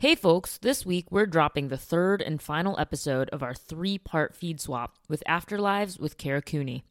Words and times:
Hey 0.00 0.14
folks, 0.14 0.58
this 0.58 0.86
week 0.86 1.10
we're 1.10 1.26
dropping 1.26 1.66
the 1.68 1.76
third 1.76 2.22
and 2.22 2.40
final 2.40 2.78
episode 2.78 3.28
of 3.30 3.42
our 3.42 3.52
three 3.52 3.98
part 3.98 4.36
feed 4.36 4.60
swap 4.60 4.94
with 5.08 5.24
Afterlives 5.28 5.98
with 5.98 6.16
Kara 6.16 6.40
Cooney. 6.40 6.84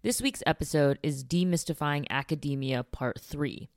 This 0.00 0.22
week's 0.22 0.42
episode 0.46 0.98
is 1.02 1.22
Demystifying 1.22 2.06
Academia 2.08 2.82
Part 2.82 3.20
3. 3.20 3.68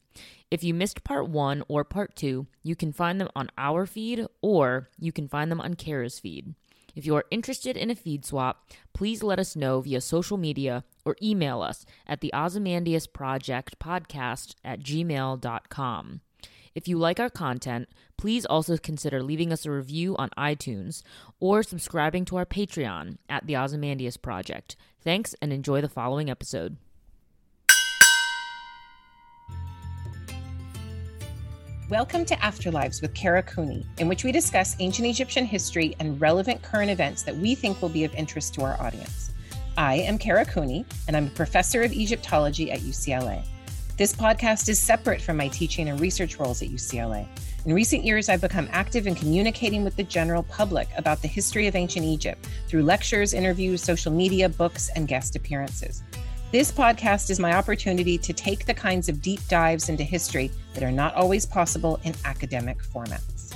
If 0.50 0.64
you 0.64 0.74
missed 0.74 1.04
Part 1.04 1.28
1 1.28 1.64
or 1.68 1.84
Part 1.84 2.16
2, 2.16 2.48
you 2.64 2.76
can 2.78 2.94
find 2.94 3.20
them 3.20 3.28
on 3.36 3.50
our 3.58 3.86
feed 3.86 4.26
or 4.42 4.88
you 4.98 5.12
can 5.12 5.28
find 5.28 5.52
them 5.52 5.60
on 5.60 5.74
Kara's 5.74 6.18
feed. 6.18 6.56
If 6.96 7.06
you 7.06 7.18
are 7.18 7.26
interested 7.30 7.76
in 7.76 7.92
a 7.92 7.96
feed 7.96 8.24
swap, 8.26 8.72
please 8.94 9.22
let 9.22 9.40
us 9.40 9.58
know 9.58 9.82
via 9.82 10.00
social 10.00 10.38
media 10.38 10.86
or 11.04 11.18
email 11.22 11.62
us 11.62 11.86
at 12.08 12.22
the 12.22 12.32
Ozymandias 12.34 13.08
Project 13.08 13.78
podcast 13.78 14.56
at 14.64 14.80
gmail.com. 14.80 16.22
If 16.76 16.88
you 16.88 16.98
like 17.00 17.20
our 17.20 17.32
content, 17.32 17.90
please 18.16 18.46
also 18.46 18.78
consider 18.78 19.24
leaving 19.24 19.52
us 19.52 19.66
a 19.66 19.72
review 19.72 20.16
on 20.18 20.30
iTunes 20.38 21.02
or 21.40 21.64
subscribing 21.64 22.26
to 22.26 22.38
our 22.38 22.46
Patreon 22.46 23.18
at 23.28 23.48
the 23.48 23.58
Ozymandias 23.58 24.18
Project. 24.18 24.76
Thanks 25.02 25.34
and 25.42 25.52
enjoy 25.52 25.82
the 25.82 25.90
following 25.90 26.30
episode. 26.30 26.78
Welcome 31.90 32.24
to 32.26 32.36
Afterlives 32.36 33.02
with 33.02 33.16
Kara 33.16 33.42
Cooney, 33.42 33.84
in 33.98 34.08
which 34.08 34.24
we 34.24 34.32
discuss 34.32 34.76
ancient 34.80 35.08
Egyptian 35.08 35.46
history 35.46 35.96
and 36.00 36.22
relevant 36.22 36.62
current 36.62 36.92
events 36.92 37.24
that 37.24 37.36
we 37.36 37.56
think 37.56 37.82
will 37.82 37.90
be 37.90 38.04
of 38.04 38.14
interest 38.14 38.54
to 38.54 38.62
our 38.62 38.80
audience. 38.80 39.32
I 39.76 39.96
am 39.96 40.20
Kara 40.20 40.46
Cooney, 40.46 40.86
and 41.08 41.18
I'm 41.18 41.28
a 41.28 41.32
professor 41.32 41.82
of 41.82 41.92
Egyptology 41.94 42.72
at 42.72 42.82
UCLA. 42.82 43.44
This 44.00 44.14
podcast 44.16 44.70
is 44.70 44.80
separate 44.80 45.22
from 45.22 45.36
my 45.36 45.50
teaching 45.50 45.90
and 45.90 46.00
research 46.00 46.40
roles 46.40 46.62
at 46.62 46.70
UCLA. 46.70 47.28
In 47.66 47.74
recent 47.74 48.06
years, 48.06 48.30
I've 48.30 48.40
become 48.40 48.70
active 48.72 49.08
in 49.08 49.14
communicating 49.14 49.84
with 49.84 49.98
the 49.98 50.06
general 50.06 50.44
public 50.44 50.88
about 50.96 51.22
the 51.22 51.28
history 51.28 51.68
of 51.68 51.76
ancient 51.76 52.06
Egypt 52.06 52.48
through 52.70 52.84
lectures, 52.84 53.34
interviews, 53.34 53.84
social 53.84 54.14
media, 54.14 54.48
books, 54.48 54.90
and 54.96 55.06
guest 55.06 55.36
appearances. 55.36 56.02
This 56.54 56.72
podcast 56.72 57.30
is 57.30 57.42
my 57.42 57.52
opportunity 57.52 58.18
to 58.20 58.32
take 58.32 58.66
the 58.66 58.74
kinds 58.74 59.10
of 59.10 59.22
deep 59.22 59.46
dives 59.50 59.90
into 59.90 60.06
history 60.06 60.50
that 60.76 60.82
are 60.82 60.94
not 60.94 61.14
always 61.16 61.46
possible 61.46 62.00
in 62.06 62.16
academic 62.24 62.78
formats. 62.82 63.54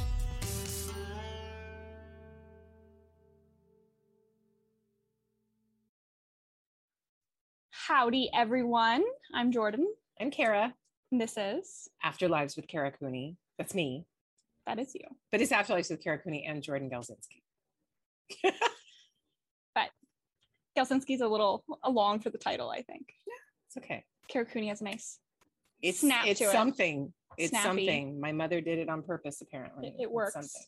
Howdy, 7.69 8.29
everyone. 8.33 9.03
I'm 9.33 9.53
Jordan. 9.53 9.87
I'm 10.23 10.31
Kara. 10.31 10.73
And 11.11 11.19
this 11.19 11.35
is 11.37 11.89
Afterlives 12.01 12.55
with 12.55 12.69
Kara 12.69 12.93
Cooney. 12.93 13.35
That's 13.57 13.73
me. 13.75 14.05
That 14.65 14.79
is 14.79 14.95
you. 14.95 15.01
But 15.33 15.41
it's 15.41 15.51
Afterlives 15.51 15.91
with 15.91 16.01
Kara 16.01 16.17
Cooney 16.17 16.45
and 16.47 16.63
Jordan 16.63 16.89
Galczynski. 16.89 17.41
but 19.75 19.89
Galczynski's 20.77 21.19
a 21.19 21.27
little 21.27 21.65
long 21.85 22.21
for 22.21 22.29
the 22.29 22.37
title, 22.37 22.69
I 22.69 22.83
think. 22.83 23.05
Yeah, 23.27 23.33
it's 23.67 23.77
okay. 23.83 24.05
Kara 24.29 24.45
Cooney 24.45 24.69
has 24.69 24.79
a 24.79 24.85
nice 24.85 25.19
it's, 25.81 25.99
snap 25.99 26.25
it's 26.25 26.39
to 26.39 26.49
something. 26.53 27.11
It. 27.37 27.43
It's 27.43 27.49
Snappy. 27.49 27.65
something. 27.65 28.21
My 28.21 28.31
mother 28.31 28.61
did 28.61 28.79
it 28.79 28.87
on 28.87 29.03
purpose, 29.03 29.41
apparently. 29.41 29.89
It, 29.89 30.03
it 30.03 30.09
works. 30.09 30.35
Something. 30.35 30.61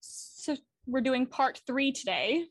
So 0.00 0.56
we're 0.86 1.02
doing 1.02 1.26
part 1.26 1.60
three 1.66 1.92
today. 1.92 2.46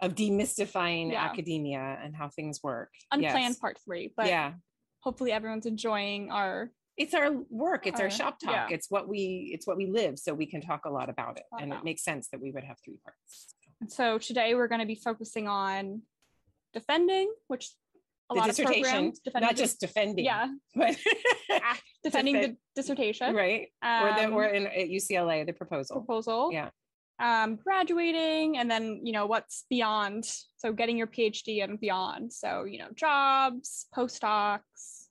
Of 0.00 0.14
demystifying 0.14 1.10
Yeah. 1.10 1.24
academia 1.24 1.98
and 2.00 2.14
how 2.14 2.28
things 2.28 2.62
work. 2.62 2.90
Unplanned 3.10 3.38
Yes. 3.40 3.58
part 3.58 3.76
three, 3.84 4.14
but 4.16 4.28
yeah. 4.28 4.52
Hopefully 5.00 5.32
everyone's 5.32 5.66
enjoying 5.66 6.30
our 6.30 6.70
It's 6.96 7.14
our 7.14 7.30
work. 7.50 7.86
It's 7.86 7.98
our 8.00 8.06
Our- 8.06 8.10
shop 8.10 8.38
talk. 8.38 8.52
yeah. 8.52 8.68
It's 8.70 8.90
what 8.90 9.08
we 9.08 9.50
it's 9.54 9.66
what 9.66 9.76
we 9.76 9.86
live. 9.86 10.18
So 10.18 10.34
we 10.34 10.46
can 10.46 10.60
talk 10.60 10.84
a 10.84 10.90
lot 10.90 11.08
about 11.08 11.38
it. 11.38 11.44
And 11.58 11.72
it 11.72 11.82
makes 11.84 12.02
sense 12.04 12.28
that 12.30 12.40
we 12.40 12.50
would 12.50 12.64
have 12.64 12.76
three 12.84 12.98
parts. 13.04 13.54
and 13.80 13.90
so 13.90 14.18
today 14.18 14.54
we're 14.54 14.68
going 14.68 14.80
to 14.80 14.86
be 14.86 14.94
focusing 14.94 15.48
on 15.48 16.02
defending, 16.74 17.32
which 17.48 17.70
a 18.30 18.34
the 18.34 18.40
lot 18.40 18.50
of 18.50 18.56
programs 18.58 19.20
not 19.34 19.56
just 19.56 19.80
defending. 19.80 20.24
yeah, 20.24 20.46
But 20.74 20.96
defending 22.04 22.34
defend- 22.34 22.56
the 22.74 22.80
dissertation 22.82 23.34
right. 23.34 23.68
or 23.82 24.12
the 24.18 24.24
Um, 24.26 24.34
or 24.34 24.44
in 24.44 24.66
at 24.66 24.88
UCLA, 24.88 25.44
the 25.46 25.52
proposal. 25.52 25.96
proposal. 25.96 26.50
Yeah. 26.52 26.70
Um, 27.20 27.56
graduating 27.56 28.56
and 28.56 28.70
then 28.70 29.00
you 29.04 29.12
know 29.12 29.26
what's 29.26 29.64
beyond. 29.68 30.24
So 30.56 30.72
getting 30.72 30.96
your 30.96 31.06
PhD 31.06 31.62
and 31.62 31.78
beyond. 31.78 32.32
So 32.32 32.64
you 32.64 32.78
know 32.78 32.88
jobs, 32.94 33.86
postdocs, 33.94 35.04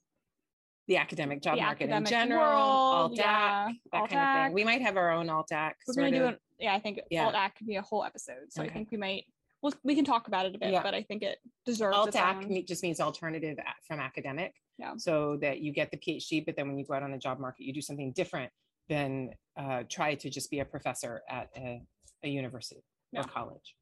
The 0.88 0.96
academic 0.96 1.40
job 1.40 1.56
the 1.56 1.62
market 1.62 1.90
in 1.90 2.04
general, 2.04 2.40
world, 2.40 2.56
alt 2.58 3.16
yeah, 3.16 3.68
that 3.92 4.00
alt 4.00 4.10
kind 4.10 4.20
of 4.20 4.46
thing. 4.46 4.54
We 4.54 4.64
might 4.64 4.82
have 4.82 4.96
our 4.96 5.12
own 5.12 5.30
alt 5.30 5.52
ac. 5.52 5.74
We're 5.86 5.94
gonna 5.94 6.10
do 6.10 6.24
it. 6.26 6.38
Yeah, 6.58 6.74
I 6.74 6.80
think 6.80 7.00
Yeah. 7.10 7.26
alt 7.26 7.34
ac 7.36 7.52
could 7.58 7.66
be 7.68 7.76
a 7.76 7.82
whole 7.82 8.04
episode. 8.04 8.50
So 8.50 8.62
I 8.62 8.68
think 8.68 8.90
we 8.90 8.96
might. 8.96 9.24
Well, 9.62 9.74
we 9.84 9.94
can 9.94 10.06
talk 10.06 10.26
about 10.26 10.46
it 10.46 10.54
a 10.54 10.58
bit, 10.58 10.72
Yeah. 10.72 10.82
but 10.82 10.94
I 10.94 11.02
think 11.02 11.22
it 11.22 11.38
deserves 11.66 11.96
alt 11.96 12.08
its 12.08 12.16
ac 12.16 12.62
just 12.64 12.82
means 12.82 12.98
alternative 12.98 13.58
from 13.86 14.00
academic. 14.00 14.54
Yeah. 14.78 14.94
So 14.96 15.36
that 15.42 15.60
you 15.60 15.72
get 15.72 15.90
the 15.90 15.98
PhD, 15.98 16.44
but 16.44 16.56
then 16.56 16.66
when 16.66 16.78
you 16.78 16.84
go 16.86 16.94
out 16.94 17.02
on 17.02 17.12
the 17.12 17.18
job 17.18 17.38
market, 17.38 17.64
you 17.66 17.72
do 17.72 17.82
something 17.82 18.12
different 18.12 18.50
than 18.88 19.30
uh, 19.56 19.84
try 19.88 20.14
to 20.16 20.28
just 20.30 20.50
be 20.50 20.58
a 20.60 20.64
professor 20.64 21.22
at 21.28 21.48
a, 21.56 21.82
a 22.22 22.28
university 22.28 22.82
Yeah. 23.12 23.20
or 23.20 23.24
college. 23.24 23.74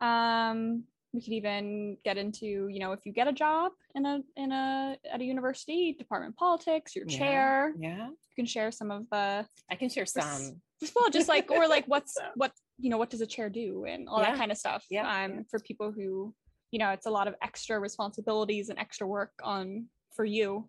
Um, 0.00 0.84
we 1.12 1.22
could 1.22 1.32
even 1.32 1.96
get 2.04 2.18
into, 2.18 2.68
you 2.68 2.78
know, 2.80 2.92
if 2.92 3.00
you 3.04 3.12
get 3.12 3.26
a 3.28 3.32
job 3.32 3.72
in 3.94 4.04
a 4.06 4.20
in 4.36 4.52
a 4.52 4.96
at 5.10 5.20
a 5.20 5.24
university, 5.24 5.92
department 5.98 6.36
politics, 6.36 6.94
your 6.94 7.06
Yeah. 7.08 7.18
chair, 7.18 7.74
Yeah. 7.78 8.08
you 8.08 8.34
can 8.36 8.46
share 8.46 8.70
some 8.70 8.90
of 8.90 9.08
the 9.10 9.46
I 9.70 9.74
can 9.74 9.88
share 9.88 10.06
some. 10.06 10.60
well, 10.94 11.10
just 11.10 11.28
like 11.28 11.50
or 11.50 11.66
like 11.66 11.86
what's 11.88 12.16
what 12.36 12.52
you 12.78 12.90
know, 12.90 12.98
what 12.98 13.10
does 13.10 13.20
a 13.22 13.26
chair 13.26 13.48
do 13.50 13.84
and 13.86 14.08
all 14.08 14.20
Yeah. 14.20 14.30
that 14.32 14.38
kind 14.38 14.52
of 14.52 14.58
stuff. 14.58 14.84
Yeah, 14.90 15.24
Um, 15.24 15.32
yeah. 15.32 15.40
for 15.50 15.58
people 15.60 15.90
who, 15.90 16.32
you 16.70 16.78
know, 16.78 16.90
it's 16.90 17.06
a 17.06 17.10
lot 17.10 17.26
of 17.26 17.34
extra 17.42 17.80
responsibilities 17.80 18.68
and 18.68 18.78
extra 18.78 19.06
work 19.06 19.32
on 19.42 19.88
for 20.14 20.24
you. 20.24 20.68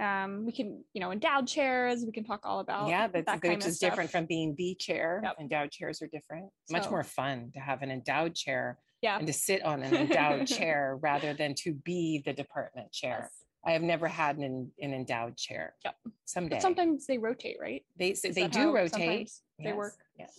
Um, 0.00 0.44
we 0.44 0.52
can, 0.52 0.82
you 0.92 1.00
know, 1.00 1.12
endowed 1.12 1.46
chairs. 1.46 2.04
We 2.04 2.12
can 2.12 2.24
talk 2.24 2.40
all 2.44 2.60
about 2.60 2.88
yeah, 2.88 3.06
that's 3.06 3.26
that 3.26 3.40
kind 3.40 3.54
which 3.54 3.64
of 3.64 3.70
is 3.70 3.78
different 3.78 4.10
from 4.10 4.26
being 4.26 4.54
the 4.56 4.74
chair. 4.74 5.20
Yep. 5.22 5.36
Endowed 5.40 5.70
chairs 5.70 6.02
are 6.02 6.08
different. 6.08 6.46
Much 6.70 6.90
more 6.90 7.04
fun 7.04 7.50
to 7.54 7.60
have 7.60 7.82
an 7.82 7.90
endowed 7.90 8.34
chair 8.34 8.78
yeah. 9.02 9.18
and 9.18 9.26
to 9.26 9.32
sit 9.32 9.64
on 9.64 9.82
an 9.82 9.94
endowed 9.94 10.46
chair 10.48 10.98
rather 11.00 11.32
than 11.32 11.54
to 11.56 11.74
be 11.74 12.22
the 12.24 12.32
department 12.32 12.90
chair. 12.90 13.30
Yes. 13.30 13.44
I 13.66 13.72
have 13.72 13.82
never 13.82 14.08
had 14.08 14.36
an, 14.38 14.70
an 14.80 14.92
endowed 14.92 15.36
chair. 15.36 15.74
Yep. 15.84 15.94
Someday 16.24 16.56
But 16.56 16.62
sometimes 16.62 17.06
they 17.06 17.18
rotate, 17.18 17.56
right? 17.60 17.82
they 17.96 18.14
so 18.14 18.28
they 18.28 18.48
do 18.48 18.74
rotate. 18.74 18.90
sometimes 18.90 19.42
They 19.62 19.72
work. 19.72 19.94
Yes. 20.18 20.32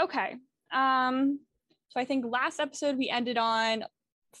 Okay. 0.00 0.36
Um, 0.72 1.40
so 1.88 2.00
I 2.00 2.04
think 2.04 2.24
last 2.28 2.60
episode 2.60 2.96
we 2.96 3.08
ended 3.08 3.38
on 3.38 3.84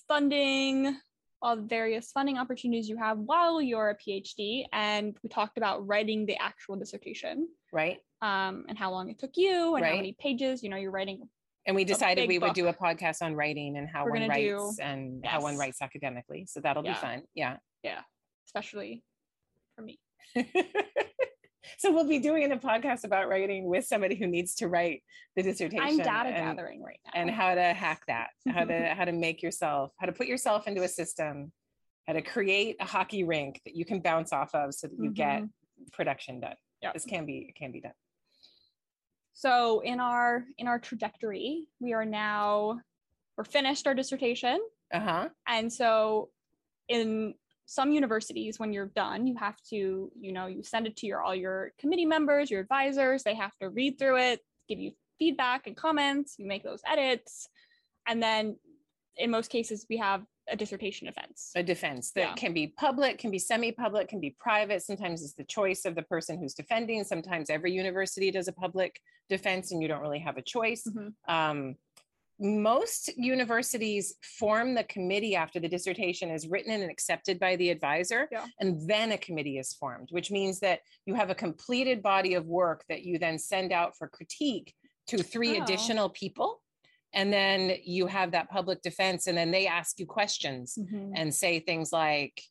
funding, 0.08 0.96
all 1.44 1.56
the 1.56 1.62
various 1.62 2.10
funding 2.10 2.38
opportunities 2.38 2.88
you 2.88 2.96
have 2.96 3.18
while 3.18 3.60
you're 3.60 3.90
a 3.90 3.96
PhD, 3.96 4.64
and 4.72 5.14
we 5.22 5.28
talked 5.28 5.58
about 5.58 5.86
writing 5.86 6.24
the 6.24 6.36
actual 6.38 6.74
dissertation, 6.76 7.46
Right. 7.70 7.98
um, 8.22 8.64
and 8.68 8.78
how 8.78 8.90
long 8.90 9.10
it 9.10 9.18
took 9.18 9.36
you, 9.36 9.74
and 9.76 9.84
how 9.84 9.94
many 9.94 10.16
pages. 10.18 10.62
You 10.62 10.70
know, 10.70 10.76
you're 10.76 10.90
writing. 10.90 11.28
And 11.66 11.76
we 11.76 11.84
decided 11.84 12.28
we 12.28 12.38
would 12.38 12.48
book. 12.48 12.54
do 12.54 12.66
a 12.68 12.72
podcast 12.74 13.22
on 13.22 13.34
writing 13.34 13.76
and 13.76 13.88
how 13.88 14.04
We're 14.04 14.12
one 14.12 14.20
gonna 14.28 14.34
do- 14.40 14.56
writes 14.56 14.78
and 14.80 15.24
how 15.26 15.40
one 15.42 15.56
writes 15.58 15.80
academically. 15.82 16.46
So 16.46 16.60
that'll 16.60 16.84
Yeah. 16.84 16.92
be 16.94 16.98
fun. 16.98 17.22
Yeah. 17.34 17.56
Yeah. 17.82 18.00
especially 18.46 19.02
for 19.76 19.82
me. 19.82 19.98
so 21.78 21.92
we'll 21.92 22.08
be 22.08 22.18
doing 22.18 22.52
a 22.52 22.56
podcast 22.56 23.04
about 23.04 23.28
writing 23.28 23.66
with 23.66 23.84
somebody 23.84 24.14
who 24.14 24.26
needs 24.26 24.54
to 24.56 24.68
write 24.68 25.02
the 25.36 25.42
dissertation. 25.42 25.84
I'm 25.84 25.98
data 25.98 26.28
and, 26.28 26.56
gathering 26.56 26.82
right 26.82 27.00
now. 27.06 27.12
and 27.14 27.30
how 27.30 27.54
to 27.54 27.62
hack 27.62 28.02
that, 28.08 28.28
how 28.48 28.64
to 28.64 28.88
how 28.96 29.04
to 29.04 29.12
make 29.12 29.42
yourself, 29.42 29.92
how 29.98 30.06
to 30.06 30.12
put 30.12 30.26
yourself 30.26 30.66
into 30.66 30.82
a 30.82 30.88
system, 30.88 31.52
how 32.06 32.14
to 32.14 32.22
create 32.22 32.76
a 32.80 32.84
hockey 32.84 33.24
rink 33.24 33.60
that 33.64 33.74
you 33.74 33.84
can 33.84 34.00
bounce 34.00 34.32
off 34.32 34.54
of 34.54 34.74
so 34.74 34.88
that 34.88 34.98
you 34.98 35.10
get 35.10 35.42
production 35.92 36.40
done. 36.40 36.56
Yeah. 36.82 36.92
This 36.92 37.04
can 37.04 37.26
be 37.26 37.46
it 37.48 37.56
can 37.56 37.72
be 37.72 37.80
done. 37.80 37.92
so 39.32 39.80
in 39.80 40.00
our 40.00 40.44
in 40.58 40.68
our 40.68 40.78
trajectory, 40.78 41.66
we 41.80 41.92
are 41.92 42.04
now 42.04 42.80
we're 43.36 43.44
finished 43.44 43.86
our 43.86 43.94
dissertation. 43.94 44.60
Uh-huh. 44.92 45.28
And 45.48 45.72
so 45.72 46.30
in 46.88 47.34
some 47.66 47.92
universities, 47.92 48.58
when 48.58 48.72
you're 48.72 48.90
done, 48.94 49.26
you 49.26 49.36
have 49.36 49.56
to, 49.70 50.10
you 50.18 50.32
know, 50.32 50.46
you 50.46 50.62
send 50.62 50.86
it 50.86 50.96
to 50.98 51.06
your 51.06 51.22
all 51.22 51.34
your 51.34 51.72
committee 51.78 52.04
members, 52.06 52.50
your 52.50 52.60
advisors, 52.60 53.22
they 53.22 53.34
have 53.34 53.56
to 53.60 53.70
read 53.70 53.98
through 53.98 54.18
it, 54.18 54.40
give 54.68 54.78
you 54.78 54.92
feedback 55.18 55.66
and 55.66 55.76
comments, 55.76 56.34
you 56.38 56.46
make 56.46 56.62
those 56.62 56.82
edits. 56.86 57.48
And 58.06 58.22
then 58.22 58.58
in 59.16 59.30
most 59.30 59.48
cases, 59.50 59.86
we 59.88 59.96
have 59.98 60.24
a 60.46 60.56
dissertation 60.56 61.06
defense. 61.06 61.52
a 61.54 61.62
defense 61.62 62.10
that 62.12 62.20
Yeah. 62.20 62.34
can 62.34 62.52
be 62.52 62.66
public, 62.66 63.16
can 63.16 63.30
be 63.30 63.38
semi-public, 63.38 64.08
can 64.08 64.20
be 64.20 64.36
private. 64.38 64.82
Sometimes 64.82 65.22
it's 65.22 65.32
the 65.32 65.44
choice 65.44 65.86
of 65.86 65.94
the 65.94 66.02
person 66.02 66.38
who's 66.38 66.52
defending. 66.52 67.02
Sometimes 67.04 67.48
every 67.48 67.72
university 67.72 68.30
does 68.30 68.46
a 68.46 68.52
public 68.52 69.00
defense 69.30 69.72
and 69.72 69.80
you 69.80 69.88
don't 69.88 70.02
really 70.02 70.18
have 70.18 70.36
a 70.36 70.42
choice. 70.42 70.84
Mhm. 70.86 71.14
Um, 71.28 71.76
most 72.40 73.16
universities 73.16 74.14
form 74.38 74.74
the 74.74 74.84
committee 74.84 75.36
after 75.36 75.60
the 75.60 75.68
dissertation 75.68 76.30
is 76.30 76.48
written 76.48 76.72
and 76.72 76.90
accepted 76.90 77.38
by 77.38 77.54
the 77.56 77.70
advisor 77.70 78.28
Yeah. 78.32 78.46
and 78.60 78.88
then 78.88 79.12
a 79.12 79.18
committee 79.18 79.58
is 79.58 79.72
formed 79.72 80.08
which 80.10 80.30
means 80.30 80.58
that 80.60 80.80
you 81.06 81.14
have 81.14 81.30
a 81.30 81.34
completed 81.34 82.02
body 82.02 82.34
of 82.34 82.46
work 82.46 82.84
that 82.88 83.02
you 83.04 83.18
then 83.18 83.38
send 83.38 83.72
out 83.72 83.96
for 83.96 84.08
critique 84.08 84.74
to 85.08 85.18
three 85.22 85.58
Oh. 85.60 85.62
additional 85.62 86.08
people 86.10 86.60
and 87.12 87.32
then 87.32 87.76
you 87.84 88.08
have 88.08 88.32
that 88.32 88.50
public 88.50 88.82
defense 88.82 89.28
and 89.28 89.38
then 89.38 89.52
they 89.52 89.68
ask 89.68 90.00
you 90.00 90.06
questions 90.06 90.76
Mhm. 90.76 91.12
and 91.14 91.32
say 91.32 91.60
things 91.60 91.92
like 91.92 92.42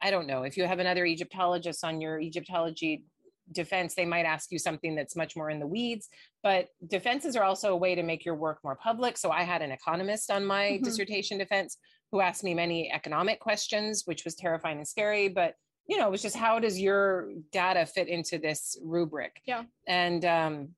i 0.00 0.10
don't 0.12 0.28
know 0.28 0.44
if 0.44 0.56
you 0.56 0.64
have 0.64 0.78
another 0.78 1.04
egyptologist 1.04 1.82
on 1.82 2.00
your 2.00 2.20
egyptology 2.20 3.04
defense 3.52 3.94
they 3.94 4.04
might 4.04 4.24
ask 4.24 4.50
you 4.50 4.58
something 4.58 4.94
that's 4.94 5.14
much 5.16 5.36
more 5.36 5.50
in 5.50 5.60
the 5.60 5.66
weeds 5.66 6.08
but 6.42 6.68
defenses 6.88 7.36
are 7.36 7.44
also 7.44 7.72
a 7.72 7.76
way 7.76 7.94
to 7.94 8.02
make 8.02 8.24
your 8.24 8.34
work 8.34 8.58
more 8.64 8.76
public 8.76 9.16
so 9.16 9.30
i 9.30 9.42
had 9.42 9.62
an 9.62 9.70
economist 9.70 10.30
on 10.30 10.44
my 10.44 10.72
Mhm. 10.72 10.82
dissertation 10.84 11.38
defense 11.38 11.78
who 12.10 12.20
asked 12.20 12.42
me 12.44 12.54
many 12.54 12.90
economic 12.92 13.38
questions 13.40 14.02
which 14.04 14.24
was 14.24 14.34
terrifying 14.34 14.78
and 14.78 14.88
scary 14.88 15.28
but 15.28 15.54
you 15.88 15.96
know 15.96 16.08
it 16.08 16.10
was 16.10 16.22
just 16.22 16.36
how 16.36 16.58
does 16.58 16.80
your 16.80 17.30
data 17.52 17.86
fit 17.86 18.08
into 18.08 18.38
this 18.38 18.76
rubric 18.82 19.40
Yeah. 19.46 19.62
and 19.86 20.24
um, 20.24 20.74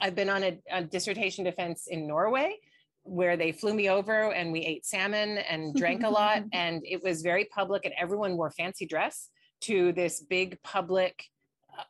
i've 0.00 0.16
been 0.16 0.30
on 0.30 0.42
a, 0.42 0.58
a 0.72 0.82
dissertation 0.82 1.44
defense 1.44 1.86
in 1.88 2.06
norway 2.08 2.56
where 3.04 3.36
they 3.36 3.50
flew 3.52 3.72
me 3.72 3.88
over 3.88 4.32
and 4.32 4.52
we 4.52 4.60
ate 4.60 4.84
salmon 4.84 5.38
and 5.38 5.74
drank 5.74 6.02
a 6.02 6.08
lot 6.20 6.42
and 6.52 6.82
it 6.84 7.02
was 7.04 7.22
very 7.22 7.44
public 7.46 7.84
and 7.84 7.94
everyone 7.98 8.36
wore 8.36 8.50
fancy 8.50 8.84
dress 8.86 9.28
to 9.60 9.92
this 9.92 10.20
big 10.22 10.60
public 10.62 11.24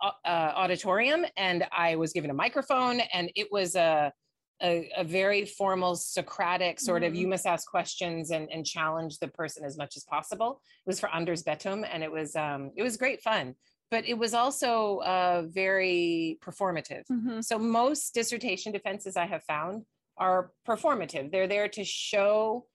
uh, 0.02 0.52
auditorium 0.56 1.24
and 1.36 1.66
i 1.72 1.96
was 1.96 2.12
given 2.12 2.30
a 2.30 2.34
microphone 2.34 3.00
and 3.12 3.30
it 3.34 3.48
was 3.50 3.74
a 3.76 4.12
a, 4.62 4.90
a 4.98 5.04
very 5.04 5.46
formal 5.46 5.96
socratic 5.96 6.78
sort 6.78 7.02
of 7.02 7.14
Mhm. 7.14 7.16
you 7.20 7.28
must 7.28 7.46
ask 7.46 7.66
questions 7.70 8.30
and, 8.30 8.50
and 8.52 8.66
challenge 8.66 9.18
the 9.18 9.28
person 9.28 9.64
as 9.64 9.78
much 9.78 9.96
as 9.96 10.04
possible 10.04 10.60
it 10.86 10.90
was 10.90 11.00
for 11.00 11.08
Anders 11.14 11.42
Bettum 11.42 11.86
and 11.90 12.02
it 12.02 12.12
was 12.12 12.36
um, 12.36 12.70
it 12.76 12.82
was 12.82 12.96
great 12.98 13.22
fun 13.22 13.54
but 13.90 14.04
it 14.06 14.18
was 14.18 14.34
also 14.34 14.98
uh, 14.98 15.44
very 15.48 16.38
performative 16.44 17.04
Mhm. 17.10 17.42
so 17.42 17.58
most 17.58 18.12
dissertation 18.12 18.70
defenses 18.72 19.16
I 19.16 19.26
have 19.26 19.42
found 19.44 19.84
are 20.18 20.52
performative. 20.68 21.30
They're 21.32 21.48
there 21.48 21.68
to 21.68 21.82
show 21.82 22.66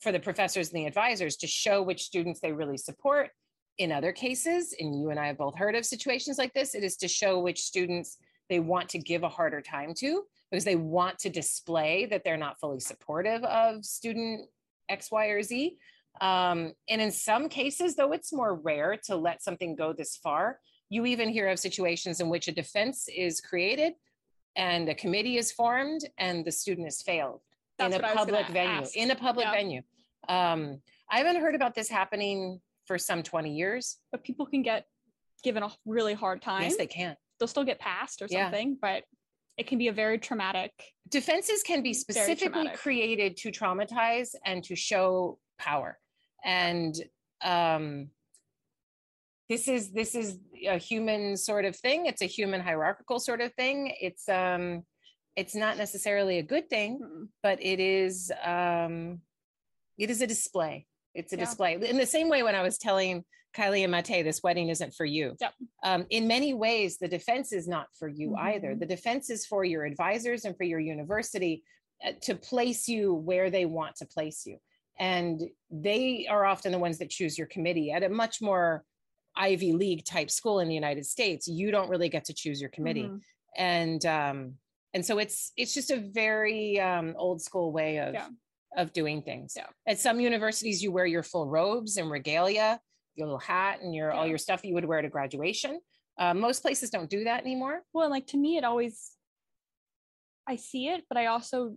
for 0.00 0.12
the 0.12 0.20
professors 0.20 0.70
and 0.70 0.78
the 0.80 0.86
advisors 0.86 1.36
to 1.36 1.46
show 1.46 1.82
which 1.82 2.02
students 2.04 2.40
they 2.40 2.52
really 2.52 2.78
support. 2.78 3.30
In 3.78 3.92
other 3.92 4.12
cases, 4.12 4.74
and 4.78 4.98
you 4.98 5.10
and 5.10 5.20
I 5.20 5.26
have 5.26 5.38
both 5.38 5.56
heard 5.56 5.74
of 5.74 5.84
situations 5.84 6.38
like 6.38 6.54
this, 6.54 6.74
it 6.74 6.82
is 6.82 6.96
to 6.98 7.08
show 7.08 7.38
which 7.38 7.60
students 7.60 8.18
they 8.48 8.60
want 8.60 8.88
to 8.90 8.98
give 8.98 9.22
a 9.22 9.28
harder 9.28 9.60
time 9.60 9.92
to 9.98 10.22
because 10.50 10.64
they 10.64 10.76
want 10.76 11.18
to 11.18 11.28
display 11.28 12.06
that 12.06 12.24
they're 12.24 12.36
not 12.36 12.58
fully 12.58 12.80
supportive 12.80 13.42
of 13.44 13.84
student 13.84 14.46
X, 14.88 15.10
Y, 15.10 15.26
or 15.26 15.42
Z. 15.42 15.76
Um, 16.20 16.72
and 16.88 17.00
in 17.00 17.10
some 17.10 17.48
cases, 17.48 17.96
though 17.96 18.12
it's 18.12 18.32
more 18.32 18.54
rare 18.54 18.96
to 19.04 19.16
let 19.16 19.42
something 19.42 19.74
go 19.74 19.92
this 19.92 20.16
far, 20.16 20.60
you 20.88 21.04
even 21.04 21.28
hear 21.28 21.48
of 21.48 21.58
situations 21.58 22.20
in 22.20 22.28
which 22.28 22.48
a 22.48 22.52
defense 22.52 23.08
is 23.14 23.40
created 23.40 23.94
and 24.54 24.88
a 24.88 24.94
committee 24.94 25.36
is 25.36 25.52
formed 25.52 26.02
and 26.16 26.44
the 26.44 26.52
student 26.52 26.86
has 26.86 27.02
failed 27.02 27.40
in 27.78 27.92
a, 27.92 27.96
I 27.96 28.12
a 28.12 28.14
public 28.14 28.46
venue 28.48 28.86
in 28.94 29.10
a 29.10 29.16
public 29.16 29.48
venue. 29.52 29.82
Um, 30.28 30.80
i 31.08 31.18
haven't 31.18 31.40
heard 31.40 31.54
about 31.54 31.74
this 31.74 31.88
happening 31.88 32.60
for 32.86 32.98
some 32.98 33.22
20 33.22 33.54
years 33.54 33.98
But 34.12 34.24
people 34.24 34.46
can 34.46 34.62
get 34.62 34.86
given 35.42 35.62
a 35.62 35.70
really 35.84 36.14
hard 36.14 36.42
time. 36.42 36.62
yes 36.62 36.76
they 36.76 36.86
can 36.86 37.16
They'll 37.38 37.48
still 37.48 37.64
get 37.64 37.78
passed 37.78 38.22
or 38.22 38.28
Yeah. 38.30 38.44
something, 38.46 38.78
but 38.80 39.04
it 39.58 39.66
can 39.66 39.76
be 39.78 39.88
a 39.88 39.92
very 39.92 40.18
traumatic. 40.18 40.72
defenses 41.10 41.62
can 41.62 41.82
be 41.82 41.92
specifically 41.92 42.68
created 42.74 43.36
to 43.38 43.50
traumatize 43.50 44.34
and 44.44 44.64
to 44.64 44.74
show 44.74 45.38
power 45.58 45.98
and 46.44 46.94
um, 47.42 48.08
this 49.48 49.68
is 49.68 49.92
this 49.92 50.14
is 50.14 50.38
a 50.66 50.78
human 50.78 51.36
sort 51.36 51.64
of 51.64 51.76
thing 51.76 52.06
it's 52.06 52.22
a 52.22 52.26
human 52.26 52.60
hierarchical 52.60 53.18
sort 53.20 53.40
of 53.40 53.52
thing 53.54 53.92
it's 54.00 54.28
um 54.28 54.82
it's 55.36 55.54
not 55.54 55.76
necessarily 55.78 56.38
a 56.38 56.42
good 56.42 56.68
thing 56.68 56.98
Mm. 57.02 57.28
but 57.42 57.62
it 57.62 57.78
is 57.80 58.32
um 58.44 59.20
it 59.98 60.10
is 60.10 60.20
a 60.20 60.26
display 60.26 60.86
it's 61.16 61.32
a 61.32 61.36
Yeah. 61.36 61.44
display 61.44 61.74
in 61.74 61.96
the 61.96 62.06
same 62.06 62.28
way 62.28 62.42
when 62.42 62.54
i 62.54 62.62
was 62.62 62.78
telling 62.78 63.24
kylie 63.56 63.82
and 63.84 63.90
mate 63.90 64.22
this 64.22 64.42
wedding 64.42 64.68
isn't 64.68 64.92
for 64.94 65.06
you 65.06 65.34
Yep. 65.40 65.52
um, 65.82 66.06
in 66.10 66.26
many 66.28 66.52
ways 66.54 66.98
the 66.98 67.08
defense 67.08 67.52
is 67.52 67.66
not 67.66 67.86
for 67.98 68.08
you 68.08 68.34
either 68.36 68.74
Mhm. 68.74 68.80
the 68.80 68.86
defense 68.86 69.30
is 69.30 69.46
for 69.46 69.64
your 69.64 69.84
advisors 69.84 70.44
and 70.44 70.56
for 70.56 70.64
your 70.64 70.80
university 70.80 71.64
uh, 72.04 72.12
to 72.22 72.34
place 72.34 72.86
you 72.86 73.14
where 73.14 73.48
they 73.50 73.64
want 73.64 73.96
to 73.96 74.06
place 74.06 74.44
you 74.46 74.58
and 74.98 75.42
they 75.70 76.26
are 76.28 76.44
often 76.44 76.70
the 76.72 76.78
ones 76.78 76.98
that 76.98 77.10
choose 77.10 77.36
your 77.38 77.46
committee 77.46 77.90
at 77.90 78.02
a 78.02 78.08
much 78.08 78.40
more 78.42 78.84
ivy 79.36 79.72
league 79.72 80.04
type 80.04 80.30
school 80.30 80.60
in 80.60 80.68
the 80.68 80.74
united 80.74 81.04
states 81.06 81.48
you 81.48 81.70
don't 81.70 81.88
really 81.88 82.08
get 82.10 82.24
to 82.26 82.34
choose 82.34 82.60
your 82.60 82.70
committee 82.70 83.08
Mhm. 83.08 83.20
and 83.56 84.04
um 84.06 84.58
and 84.94 85.04
so 85.04 85.18
it's 85.18 85.52
it's 85.56 85.74
just 85.74 85.90
a 85.90 85.96
very 85.98 86.78
um 86.80 87.14
old 87.16 87.40
school 87.42 87.72
way 87.72 87.98
of 87.98 88.12
Yeah. 88.14 88.28
Of 88.76 88.92
doing 88.92 89.22
things 89.22 89.54
Yeah. 89.56 89.66
at 89.86 89.98
some 89.98 90.20
universities 90.20 90.82
you 90.82 90.90
wear 90.92 91.06
your 91.06 91.22
full 91.22 91.46
robes 91.46 91.96
and 91.96 92.10
regalia 92.10 92.80
your 93.14 93.26
little 93.26 93.38
hat 93.38 93.80
and 93.80 93.94
your 93.94 94.12
all 94.12 94.26
your 94.26 94.38
stuff 94.38 94.64
you 94.64 94.74
would 94.74 94.84
wear 94.84 95.00
to 95.02 95.08
graduation 95.08 95.80
uh, 96.18 96.34
most 96.34 96.60
places 96.62 96.90
don't 96.90 97.10
do 97.10 97.24
that 97.24 97.42
anymore 97.42 97.82
Well, 97.92 98.10
like 98.10 98.26
to 98.28 98.36
me, 98.38 98.56
it 98.56 98.64
always, 98.64 99.12
I 100.46 100.56
see 100.56 100.88
it, 100.88 101.04
but 101.08 101.18
I 101.18 101.26
also, 101.26 101.76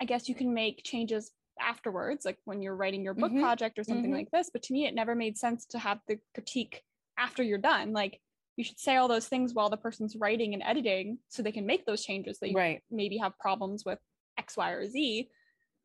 I 0.00 0.04
guess 0.06 0.28
you 0.28 0.34
can 0.34 0.54
make 0.54 0.82
changes 0.84 1.32
afterwards, 1.60 2.24
like 2.24 2.38
when 2.44 2.62
you're 2.62 2.74
writing 2.76 3.04
your 3.04 3.14
book 3.14 3.32
Mhm. 3.32 3.40
project 3.42 3.78
or 3.78 3.84
something 3.84 4.10
Mhm. 4.10 4.14
like 4.14 4.30
this. 4.32 4.50
But 4.50 4.62
to 4.64 4.72
me, 4.72 4.86
it 4.86 4.94
never 4.94 5.14
made 5.14 5.36
sense 5.36 5.66
to 5.66 5.78
have 5.78 6.00
the 6.08 6.18
critique 6.34 6.82
after 7.16 7.42
you're 7.42 7.58
done. 7.58 7.92
Like 7.92 8.20
you 8.56 8.64
should 8.64 8.78
say 8.78 8.96
all 8.96 9.06
those 9.08 9.28
things 9.28 9.54
while 9.54 9.70
the 9.70 9.76
person's 9.76 10.16
writing 10.16 10.54
and 10.54 10.62
editing 10.62 11.18
so 11.28 11.42
they 11.42 11.52
can 11.52 11.66
make 11.66 11.84
those 11.86 12.04
changes 12.04 12.38
that 12.40 12.50
you 12.50 12.56
right 12.56 12.82
maybe 12.90 13.18
have 13.18 13.38
problems 13.38 13.84
with 13.84 14.00
X, 14.36 14.56
Y, 14.56 14.70
or 14.70 14.86
Z. 14.88 15.30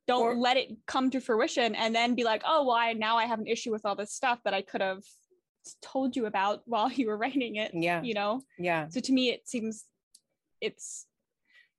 Don't 0.08 0.22
Or- 0.22 0.36
let 0.36 0.58
it 0.58 0.70
come 0.86 1.10
to 1.12 1.22
fruition 1.22 1.76
and 1.76 1.96
then 1.96 2.14
be 2.16 2.24
like, 2.24 2.42
oh, 2.46 2.66
well, 2.66 2.96
now 2.96 3.18
I 3.18 3.26
have 3.26 3.40
an 3.40 3.48
issue 3.48 3.72
with 3.72 3.86
all 3.86 3.96
this 3.96 4.12
stuff 4.14 4.40
that 4.44 4.54
I 4.54 4.62
could 4.62 4.82
have 4.82 5.04
told 5.82 6.16
you 6.16 6.26
about 6.26 6.62
while 6.66 6.92
you 6.92 7.08
were 7.08 7.18
writing 7.18 7.56
it. 7.56 7.72
yeah 7.74 8.02
You 8.02 8.14
know, 8.14 8.42
yeah 8.58 8.88
so 8.90 9.00
to 9.00 9.12
me, 9.14 9.30
it 9.30 9.48
seems 9.48 9.86
it's 10.62 11.06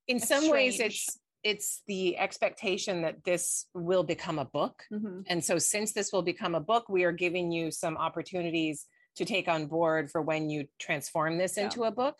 in 0.09 0.21
some 0.21 0.50
ways 0.50 0.81
it's 0.81 1.19
it's 1.43 1.82
the 1.87 2.17
expectation 2.17 3.03
that 3.03 3.23
this 3.25 3.67
will 3.75 4.03
become 4.03 4.38
a 4.38 4.44
book 4.47 4.82
And 5.26 5.44
so, 5.44 5.59
since 5.59 5.93
this 5.93 6.11
will 6.12 6.23
become 6.23 6.55
a 6.55 6.61
book, 6.61 6.88
we 6.88 7.05
are 7.05 7.12
giving 7.12 7.53
you 7.53 7.71
some 7.71 7.99
opportunities 7.99 8.87
to 9.17 9.25
take 9.26 9.47
on 9.49 9.67
board 9.67 10.11
for 10.11 10.23
when 10.23 10.49
you 10.49 10.67
transform 10.81 11.37
this 11.37 11.56
Yeah. 11.59 11.65
into 11.65 11.85
a 11.85 11.91
book. 11.91 12.17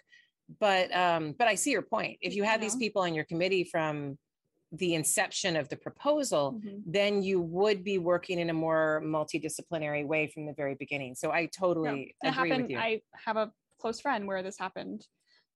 But 0.61 0.95
um, 0.95 1.35
but 1.39 1.49
I 1.49 1.55
see 1.55 1.71
your 1.71 1.81
point. 1.83 2.19
If 2.21 2.35
you 2.37 2.43
had 2.45 2.61
these 2.61 2.77
people 2.77 3.01
on 3.03 3.15
your 3.15 3.25
committee 3.25 3.65
from 3.65 4.19
the 4.79 4.95
inception 4.95 5.57
of 5.57 5.69
the 5.69 5.77
proposal, 5.77 6.61
Mhm. 6.65 6.83
then 6.87 7.23
you 7.23 7.41
would 7.41 7.85
be 7.85 7.99
working 7.99 8.39
in 8.39 8.51
a 8.51 8.55
more 8.55 9.01
multidisciplinary 9.05 10.07
way 10.07 10.27
from 10.27 10.47
the 10.47 10.53
very 10.53 10.75
beginning. 10.75 11.15
So 11.15 11.31
I 11.31 11.47
totally 11.47 12.17
agree 12.23 12.51
with 12.53 12.71
you. 12.71 12.79
I 12.79 13.03
have 13.15 13.37
a 13.37 13.53
close 13.79 14.01
friend 14.01 14.27
where 14.27 14.43
this 14.43 14.59
happened 14.59 15.07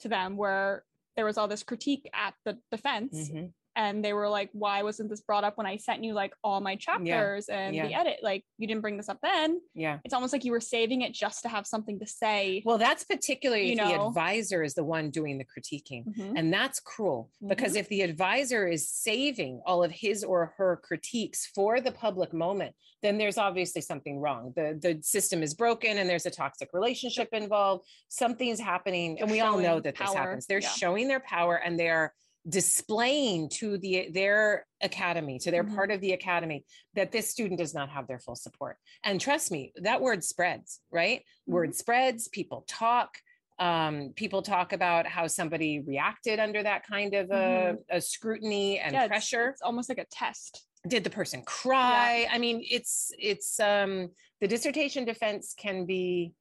to 0.01 0.09
them, 0.09 0.37
where 0.37 0.85
there 1.17 1.25
was 1.25 1.37
all 1.37 1.49
this 1.49 1.65
critique 1.65 2.09
at 2.13 2.35
the 2.45 2.61
defense, 2.71 3.31
Mhm. 3.31 3.53
And 3.79 4.05
they 4.05 4.13
were 4.13 4.29
like, 4.29 4.51
"Why 4.53 4.83
wasn't 4.83 5.09
this 5.09 5.21
brought 5.23 5.45
up 5.45 5.57
when 5.57 5.67
I 5.67 5.77
sent 5.79 6.03
you 6.05 6.13
like 6.13 6.35
all 6.45 6.61
my 6.61 6.75
chapters 6.77 7.49
and 7.49 7.75
the 7.75 7.95
edit? 7.95 8.19
Like 8.23 8.45
you 8.59 8.67
didn't 8.67 8.83
bring 8.83 8.97
this 8.99 9.09
up 9.09 9.21
then." 9.23 9.61
Yeah. 9.75 10.01
It's 10.05 10.13
almost 10.13 10.33
like 10.35 10.45
you 10.45 10.53
were 10.53 10.61
saving 10.61 11.03
it 11.03 11.15
just 11.15 11.43
to 11.43 11.49
have 11.49 11.67
something 11.67 11.99
to 12.01 12.07
say. 12.07 12.63
Well, 12.67 12.77
that's 12.77 13.05
particularly 13.05 13.69
You 13.69 13.81
if 13.81 13.89
the 13.89 14.01
advisor 14.07 14.63
is 14.63 14.75
the 14.75 14.85
one 14.85 15.11
doing 15.11 15.39
the 15.39 15.45
critiquing. 15.45 16.05
Mhm. 16.07 16.33
And 16.37 16.53
that's 16.53 16.81
cruel 16.81 17.31
because 17.47 17.77
if 17.77 17.89
the 17.89 18.03
advisor 18.03 18.67
is 18.67 18.91
saving 18.91 19.63
all 19.65 19.83
of 19.85 19.93
his 19.93 20.25
or 20.25 20.55
her 20.59 20.81
critiques 20.83 21.47
for 21.47 21.81
the 21.81 21.93
public 21.93 22.33
moment, 22.33 22.75
then 23.03 23.17
there's 23.17 23.39
obviously 23.39 23.81
something 23.81 24.19
wrong. 24.19 24.53
The 24.57 24.77
the 24.83 25.01
system 25.03 25.43
is 25.43 25.55
broken 25.55 25.99
and 25.99 26.11
there's 26.11 26.27
a 26.27 26.31
toxic 26.31 26.71
relationship 26.73 27.29
involved. 27.33 27.87
Something's 28.09 28.59
happening. 28.61 29.21
and 29.21 29.31
we 29.31 29.41
all 29.41 29.59
know 29.59 29.79
that 29.81 29.95
this 29.97 30.13
happens. 30.13 30.47
They're 30.47 30.59
Yeah. 30.61 30.69
showing 30.69 31.07
their 31.09 31.21
power 31.21 31.57
and 31.57 31.79
they're 31.79 32.13
displaying 32.49 33.49
to 33.49 33.79
the 33.79 34.09
their 34.13 34.67
academy, 34.81 35.39
to 35.41 35.51
their 35.51 35.65
Mhm. 35.65 35.75
part 35.75 35.91
of 35.91 36.01
the 36.01 36.13
academy, 36.13 36.65
that 36.95 37.13
this 37.13 37.29
student 37.29 37.59
does 37.59 37.75
not 37.75 37.91
have 37.91 38.07
their 38.07 38.19
full 38.19 38.37
support. 38.37 38.79
And 39.05 39.21
trust 39.21 39.51
me, 39.51 39.73
that 39.77 40.01
word 40.01 40.25
spreads, 40.25 40.81
right? 40.91 41.25
Word 41.47 41.75
spreads, 41.75 42.29
people 42.29 42.65
talk 42.67 43.19
um, 43.61 44.13
people 44.15 44.41
talk 44.43 44.73
about 44.73 45.05
how 45.05 45.27
somebody 45.27 45.81
reacted 45.81 46.39
under 46.39 46.63
that 46.63 46.87
kind 46.87 47.13
of 47.15 47.29
a, 47.33 47.77
a 47.91 48.01
scrutiny 48.01 48.79
and 48.79 48.93
Yeah, 48.95 49.09
pressure 49.09 49.49
It's 49.49 49.63
almost 49.63 49.89
like 49.89 49.99
a 49.99 50.05
test. 50.05 50.65
did 50.87 51.03
the 51.03 51.11
person 51.11 51.43
cry 51.43 52.29
i 52.31 52.39
mean 52.39 52.65
it's 52.71 53.11
it's 53.19 53.59
um 53.59 54.11
the 54.41 54.47
dissertation 54.47 55.05
defense 55.05 55.55
can 55.59 55.87
be 55.87 56.33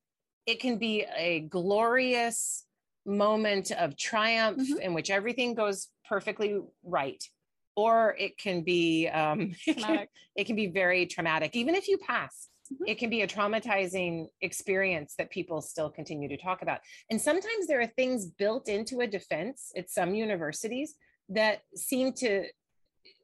it 0.46 0.60
can 0.60 0.78
be 0.78 1.06
a 1.16 1.40
glorious 1.50 2.67
moment 3.08 3.72
of 3.72 3.96
triumph 3.98 4.58
Mhm. 4.60 4.80
in 4.82 4.94
which 4.94 5.10
everything 5.10 5.54
goes 5.54 5.88
perfectly 6.08 6.60
right 6.84 7.24
or 7.76 8.16
it 8.20 8.38
can 8.38 8.64
be 8.64 9.08
um, 9.08 9.56
it, 9.68 9.78
can, 9.78 10.08
it 10.36 10.44
can 10.46 10.56
be 10.56 10.68
very 10.68 11.06
traumatic. 11.06 11.56
Even 11.56 11.74
if 11.76 11.88
you 11.88 11.98
pass, 11.98 12.50
Mhm. 12.74 12.88
it 12.90 12.96
can 12.98 13.10
be 13.10 13.22
a 13.22 13.28
traumatizing 13.28 14.28
experience 14.42 15.16
that 15.18 15.30
people 15.30 15.62
still 15.62 15.90
continue 15.90 16.28
to 16.28 16.36
talk 16.38 16.62
about. 16.62 16.82
And 17.10 17.22
sometimes 17.22 17.66
there 17.68 17.80
are 17.80 17.88
things 17.88 18.26
built 18.26 18.68
into 18.68 19.00
a 19.00 19.08
defense 19.08 19.72
at 19.78 19.90
some 19.90 20.14
universities 20.16 20.96
that 21.30 21.62
seem 21.76 22.12
to 22.14 22.46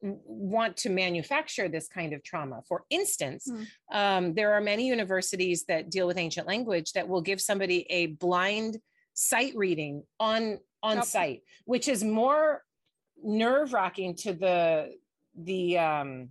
want 0.00 0.76
to 0.78 0.88
manufacture 0.88 1.68
this 1.68 1.88
kind 1.88 2.12
of 2.14 2.22
trauma. 2.22 2.62
For 2.68 2.84
instance, 2.90 3.50
Hmm. 3.50 3.64
um, 3.92 4.34
there 4.34 4.52
are 4.54 4.60
many 4.62 4.86
universities 4.86 5.64
that 5.66 5.90
deal 5.90 6.06
with 6.06 6.16
ancient 6.16 6.46
language 6.46 6.92
that 6.92 7.08
will 7.08 7.20
give 7.22 7.40
somebody 7.40 7.86
a 7.90 8.06
blind 8.06 8.80
sight 9.14 9.52
reading 9.56 10.02
on 10.20 10.58
on 10.82 10.96
Yep. 10.96 11.04
site, 11.06 11.42
which 11.64 11.88
is 11.88 12.04
more 12.04 12.62
nerve 13.22 13.72
wracking 13.72 14.14
to 14.16 14.34
the 14.34 14.92
the 15.36 15.78
um, 15.78 16.28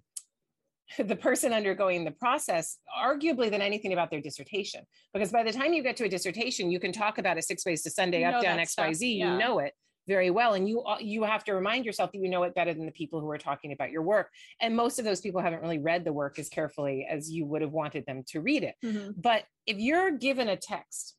the 0.99 1.15
person 1.15 1.53
undergoing 1.53 2.03
the 2.05 2.11
process, 2.11 2.77
arguably 2.95 3.49
than 3.49 3.61
anything 3.61 3.93
about 3.93 4.11
their 4.11 4.21
dissertation. 4.21 4.81
Because 5.13 5.31
by 5.31 5.41
the 5.43 5.51
time 5.51 5.73
you 5.73 5.81
get 5.81 5.97
to 5.97 6.03
a 6.05 6.09
dissertation, 6.09 6.69
you 6.69 6.79
can 6.79 6.91
talk 6.91 7.17
about 7.17 7.37
a 7.37 7.41
six 7.41 7.65
ways 7.65 7.81
to 7.83 7.89
Sunday, 7.89 8.19
You 8.19 8.27
up, 8.27 8.43
down, 8.43 8.59
X, 8.59 8.75
Y, 8.77 8.93
Z. 8.93 9.13
yeah. 9.17 9.31
You 9.33 9.39
know 9.39 9.59
it 9.59 9.73
very 10.07 10.29
well, 10.29 10.53
and 10.53 10.67
you 10.69 10.83
you 10.99 11.23
have 11.23 11.43
to 11.45 11.53
remind 11.55 11.85
yourself 11.85 12.11
that 12.11 12.19
you 12.19 12.29
know 12.29 12.43
it 12.43 12.53
better 12.53 12.73
than 12.73 12.85
the 12.85 12.91
people 12.91 13.21
who 13.21 13.29
are 13.29 13.37
talking 13.37 13.71
about 13.71 13.89
your 13.89 14.03
work. 14.03 14.29
And 14.61 14.75
most 14.75 14.99
of 14.99 15.05
those 15.05 15.21
people 15.21 15.41
haven't 15.41 15.61
really 15.61 15.79
read 15.79 16.03
the 16.03 16.13
work 16.13 16.37
as 16.37 16.49
carefully 16.49 17.07
as 17.09 17.31
you 17.31 17.45
would 17.45 17.61
have 17.61 17.71
wanted 17.71 18.05
them 18.05 18.23
to 18.27 18.41
read 18.41 18.63
it. 18.63 18.75
Mhm. 18.83 19.13
But 19.17 19.45
if 19.65 19.77
you're 19.79 20.11
given 20.11 20.49
a 20.49 20.57
text 20.57 21.15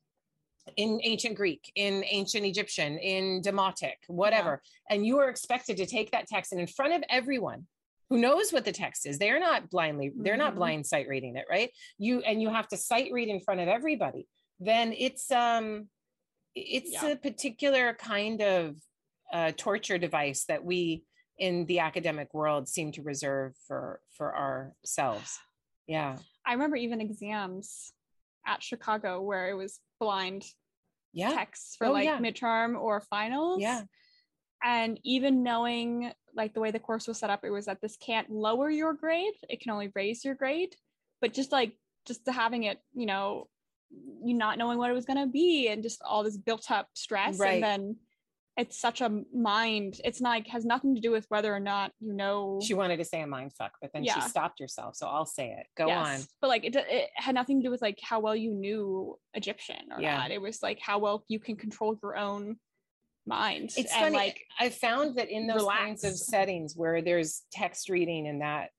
in 0.77 0.99
ancient 1.03 1.35
Greek, 1.35 1.71
in 1.75 2.03
ancient 2.09 2.45
Egyptian, 2.45 2.97
in 2.97 3.41
Demotic, 3.41 3.95
whatever, 4.07 4.61
and 4.89 5.05
you 5.05 5.19
are 5.19 5.29
expected 5.29 5.77
to 5.77 5.85
take 5.85 6.11
that 6.11 6.27
text 6.27 6.51
and 6.51 6.61
in 6.61 6.67
front 6.67 6.93
of 6.93 7.03
everyone 7.09 7.67
who 8.09 8.17
knows 8.19 8.51
what 8.51 8.65
the 8.65 8.71
text 8.71 9.05
is, 9.05 9.17
they're 9.17 9.39
not 9.39 9.69
blindly, 9.69 10.11
they're 10.15 10.37
not 10.37 10.53
Mhm. 10.53 10.57
blind 10.57 10.85
sight 10.85 11.07
reading 11.07 11.37
it, 11.37 11.45
right? 11.49 11.71
You 11.97 12.19
and 12.21 12.41
you 12.41 12.49
have 12.49 12.67
to 12.69 12.77
sight 12.77 13.11
read 13.11 13.29
in 13.29 13.39
front 13.39 13.61
of 13.61 13.67
everybody, 13.67 14.27
then 14.59 14.93
it's 14.93 15.31
um 15.31 15.89
it's 16.55 16.93
Yeah. 16.93 17.07
a 17.11 17.15
particular 17.17 17.93
kind 17.95 18.41
of 18.41 18.77
uh, 19.33 19.51
torture 19.57 19.97
device 19.97 20.45
that 20.45 20.63
we 20.63 21.03
in 21.37 21.65
the 21.65 21.79
academic 21.79 22.33
world 22.33 22.69
seem 22.69 22.91
to 22.93 23.01
reserve 23.01 23.53
for 23.67 24.01
for 24.11 24.35
ourselves. 24.35 25.39
Yeah. 25.87 26.17
I 26.45 26.53
remember 26.53 26.77
even 26.77 26.99
exams 27.01 27.93
at 28.45 28.63
Chicago 28.63 29.21
where 29.21 29.49
it 29.49 29.53
was 29.53 29.79
blind 29.99 30.45
Yeah. 31.13 31.31
texts 31.31 31.75
for 31.77 31.87
Oh, 31.87 31.91
like 31.91 32.05
yeah. 32.05 32.19
midterm 32.19 32.79
or 32.79 33.01
finals. 33.01 33.61
Yeah. 33.61 33.83
And 34.63 34.99
even 35.03 35.43
knowing 35.43 36.11
like 36.33 36.53
the 36.53 36.59
way 36.59 36.71
the 36.71 36.79
course 36.79 37.07
was 37.07 37.17
set 37.19 37.29
up, 37.29 37.43
it 37.43 37.49
was 37.49 37.65
that 37.65 37.81
this 37.81 37.97
can't 37.97 38.29
lower 38.29 38.69
your 38.69 38.93
grade, 38.93 39.33
it 39.49 39.61
can 39.61 39.71
only 39.71 39.91
raise 39.95 40.25
your 40.25 40.35
grade. 40.35 40.75
But 41.21 41.33
just 41.33 41.51
like 41.51 41.77
just 42.05 42.21
having 42.27 42.63
it, 42.63 42.79
you 42.93 43.05
know, 43.05 43.47
you 44.23 44.33
not 44.33 44.57
knowing 44.57 44.77
what 44.77 44.89
it 44.89 44.93
was 44.93 45.05
gonna 45.05 45.27
be 45.27 45.67
and 45.69 45.83
just 45.83 46.01
all 46.03 46.23
this 46.23 46.37
built 46.37 46.69
up 46.71 46.89
stress. 46.93 47.37
Right. 47.39 47.55
And 47.55 47.63
then 47.63 47.95
it's 48.57 48.79
such 48.79 49.01
a 49.01 49.09
mind, 49.33 49.99
it's 50.05 50.21
not 50.21 50.29
like 50.29 50.47
has 50.47 50.65
nothing 50.65 50.95
to 50.95 51.01
do 51.01 51.11
with 51.11 51.25
whether 51.29 51.53
or 51.53 51.59
not 51.59 51.91
you 51.99 52.13
know 52.13 52.59
She 52.63 52.73
wanted 52.73 52.97
to 52.97 53.05
say 53.05 53.21
a 53.21 53.27
mind 53.27 53.53
fuck, 53.53 53.73
but 53.81 53.91
then 53.93 54.03
Yeah. 54.03 54.15
she 54.15 54.21
stopped 54.21 54.59
herself. 54.59 54.95
So 54.95 55.07
I'll 55.07 55.25
say 55.25 55.51
it. 55.59 55.67
Go 55.75 55.87
Yes, 55.87 56.07
on. 56.07 56.27
But 56.41 56.47
like 56.47 56.63
it, 56.65 56.75
it 56.75 57.09
had 57.15 57.35
nothing 57.35 57.59
to 57.59 57.67
do 57.67 57.71
with 57.71 57.81
like 57.81 57.99
how 58.01 58.19
well 58.19 58.35
you 58.35 58.51
knew 58.53 59.19
Egyptian 59.33 59.91
or 59.91 59.99
Yeah. 60.01 60.17
not. 60.17 60.31
It 60.31 60.41
was 60.41 60.63
like 60.63 60.79
how 60.79 60.99
well 60.99 61.25
you 61.27 61.39
can 61.39 61.55
control 61.57 61.97
your 62.01 62.15
own 62.17 62.57
mind. 63.25 63.73
It's 63.75 63.91
and 63.91 64.05
funny. 64.05 64.15
like 64.15 64.41
I 64.59 64.69
found 64.69 65.17
that 65.17 65.29
in 65.29 65.47
those 65.47 65.65
kinds 65.65 66.03
of 66.03 66.13
settings 66.13 66.75
where 66.77 67.01
there's 67.01 67.43
text 67.51 67.89
reading 67.89 68.25
in 68.25 68.39
that 68.39 68.69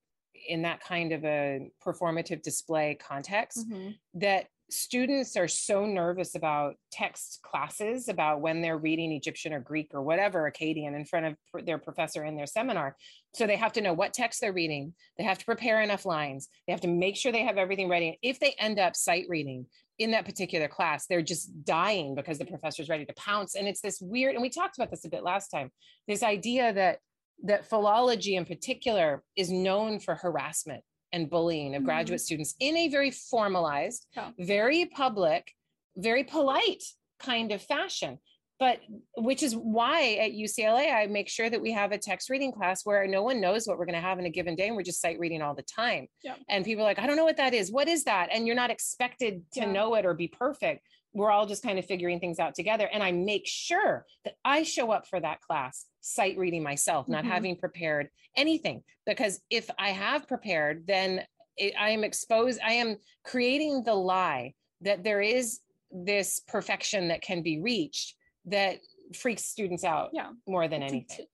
in 0.49 0.63
that 0.63 0.81
kind 0.81 1.13
of 1.13 1.25
a 1.25 1.69
performative 1.85 2.41
display 2.43 2.95
context, 3.01 3.69
mhm, 3.69 3.97
that 4.15 4.47
students 4.69 5.37
are 5.37 5.47
so 5.47 5.87
nervous 5.87 6.35
about 6.35 6.75
text 6.91 7.41
classes 7.43 8.09
about 8.09 8.41
when 8.41 8.61
they're 8.61 8.79
reading 8.79 9.13
Egyptian 9.13 9.53
or 9.53 9.61
Greek 9.61 9.91
or 9.95 10.03
whatever 10.03 10.51
Akkadian 10.51 10.97
in 10.97 11.05
front 11.05 11.27
of 11.27 11.65
their 11.65 11.79
professor 11.79 12.25
in 12.25 12.37
their 12.37 12.47
seminar. 12.47 12.97
So 13.35 13.47
they 13.47 13.57
have 13.57 13.73
to 13.75 13.81
know 13.81 13.93
what 13.93 14.13
text 14.13 14.41
they're 14.41 14.53
reading. 14.53 14.95
They 15.19 15.25
have 15.25 15.39
to 15.39 15.45
prepare 15.45 15.83
enough 15.83 16.05
lines. 16.05 16.49
They 16.67 16.73
have 16.73 16.81
to 16.81 16.89
make 16.89 17.17
sure 17.17 17.31
they 17.31 17.45
have 17.45 17.59
everything 17.59 17.89
ready. 17.89 18.09
And 18.09 18.17
if 18.23 18.41
they 18.41 18.55
end 18.59 18.79
up 18.79 18.97
sight 18.97 19.27
reading 19.29 19.67
in 19.99 20.11
that 20.11 20.25
particular 20.25 20.69
class, 20.69 21.07
they're 21.07 21.23
just 21.23 21.65
dying 21.65 22.15
because 22.15 22.39
the 22.39 22.45
professor's 22.45 22.89
ready 22.89 23.05
to 23.05 23.15
pounce. 23.15 23.55
And 23.55 23.69
it's 23.69 23.81
this 23.81 24.01
weird, 24.01 24.35
and 24.35 24.43
we 24.43 24.51
talked 24.51 24.77
about 24.79 24.91
this 24.91 25.05
a 25.05 25.11
bit 25.11 25.23
last 25.23 25.49
time, 25.49 25.71
this 26.09 26.23
idea 26.23 26.73
that 26.73 26.99
that 27.45 27.69
philology 27.69 28.35
in 28.35 28.47
particular 28.47 29.23
is 29.37 29.51
known 29.51 30.01
for 30.01 30.15
harassment 30.15 30.83
and 31.13 31.31
bullying 31.31 31.75
of 31.75 31.83
Mhm. 31.83 31.87
graduate 31.87 32.21
students 32.21 32.55
in 32.61 32.77
a 32.77 32.89
very 32.89 33.11
formalized, 33.11 34.07
very 34.39 34.87
public, 34.87 35.53
very 35.97 36.25
polite 36.25 36.83
kind 37.19 37.53
of 37.53 37.63
fashion. 37.63 38.19
But 38.59 38.81
which 39.19 39.43
is 39.43 39.55
why 39.55 40.15
at 40.15 40.33
UCLA, 40.33 40.91
I 40.91 41.07
make 41.09 41.29
sure 41.29 41.51
that 41.51 41.61
we 41.61 41.73
have 41.73 41.93
a 41.93 41.99
text 41.99 42.31
reading 42.31 42.53
class 42.53 42.87
where 42.87 43.07
no 43.07 43.23
one 43.23 43.39
knows 43.39 43.67
what 43.67 43.77
we're 43.79 43.85
going 43.85 43.97
to 43.97 44.01
have 44.01 44.19
in 44.19 44.25
a 44.25 44.31
given 44.31 44.55
day. 44.57 44.69
And 44.69 44.77
we're 44.77 44.83
just 44.83 45.01
sight 45.01 45.19
reading 45.19 45.43
all 45.43 45.55
the 45.55 45.63
time. 45.63 46.09
Yeah. 46.23 46.37
And 46.49 46.65
people 46.65 46.83
are 46.83 46.87
like, 46.89 46.99
I 46.99 47.07
don't 47.07 47.17
know 47.17 47.27
what 47.27 47.37
that 47.37 47.53
is. 47.53 47.71
What 47.71 47.87
is 47.87 48.05
that? 48.05 48.31
And 48.33 48.47
you're 48.47 48.57
not 48.57 48.71
expected 48.71 49.45
to 49.53 49.61
Yeah. 49.61 49.73
know 49.73 49.95
it 49.97 50.07
or 50.07 50.15
be 50.15 50.29
perfect. 50.29 50.87
We're 51.17 51.31
all 51.31 51.47
just 51.47 51.63
kind 51.63 51.79
of 51.79 51.87
figuring 51.87 52.21
things 52.21 52.39
out 52.39 52.55
together. 52.55 52.89
And 52.93 53.03
I 53.03 53.11
make 53.11 53.47
sure 53.47 54.05
that 54.25 54.35
I 54.45 54.63
show 54.65 54.91
up 54.91 55.07
for 55.09 55.19
that 55.19 55.41
class 55.41 55.87
sight 56.03 56.37
reading 56.37 56.63
myself, 56.63 57.09
not 57.09 57.25
Mhm. 57.25 57.29
having 57.29 57.57
prepared 57.57 58.11
anything. 58.37 58.85
Because 59.07 59.41
if 59.49 59.71
I 59.79 59.91
have 59.93 60.29
prepared, 60.29 60.87
then 60.87 61.27
it, 61.57 61.73
I 61.79 61.91
am 61.91 62.05
exposed, 62.05 62.61
I 62.63 62.75
am 62.75 62.99
creating 63.25 63.83
the 63.83 63.95
lie 63.95 64.53
that 64.83 65.03
there 65.05 65.23
is 65.23 65.61
this 65.91 66.41
perfection 66.41 67.09
that 67.09 67.23
can 67.23 67.41
be 67.43 67.61
reached 67.61 68.15
that 68.45 68.81
freaks 69.15 69.47
students 69.47 69.85
out 69.85 70.11
Yeah. 70.13 70.33
more 70.47 70.69
than 70.69 70.83
it's 70.83 70.93
anything. 70.93 71.27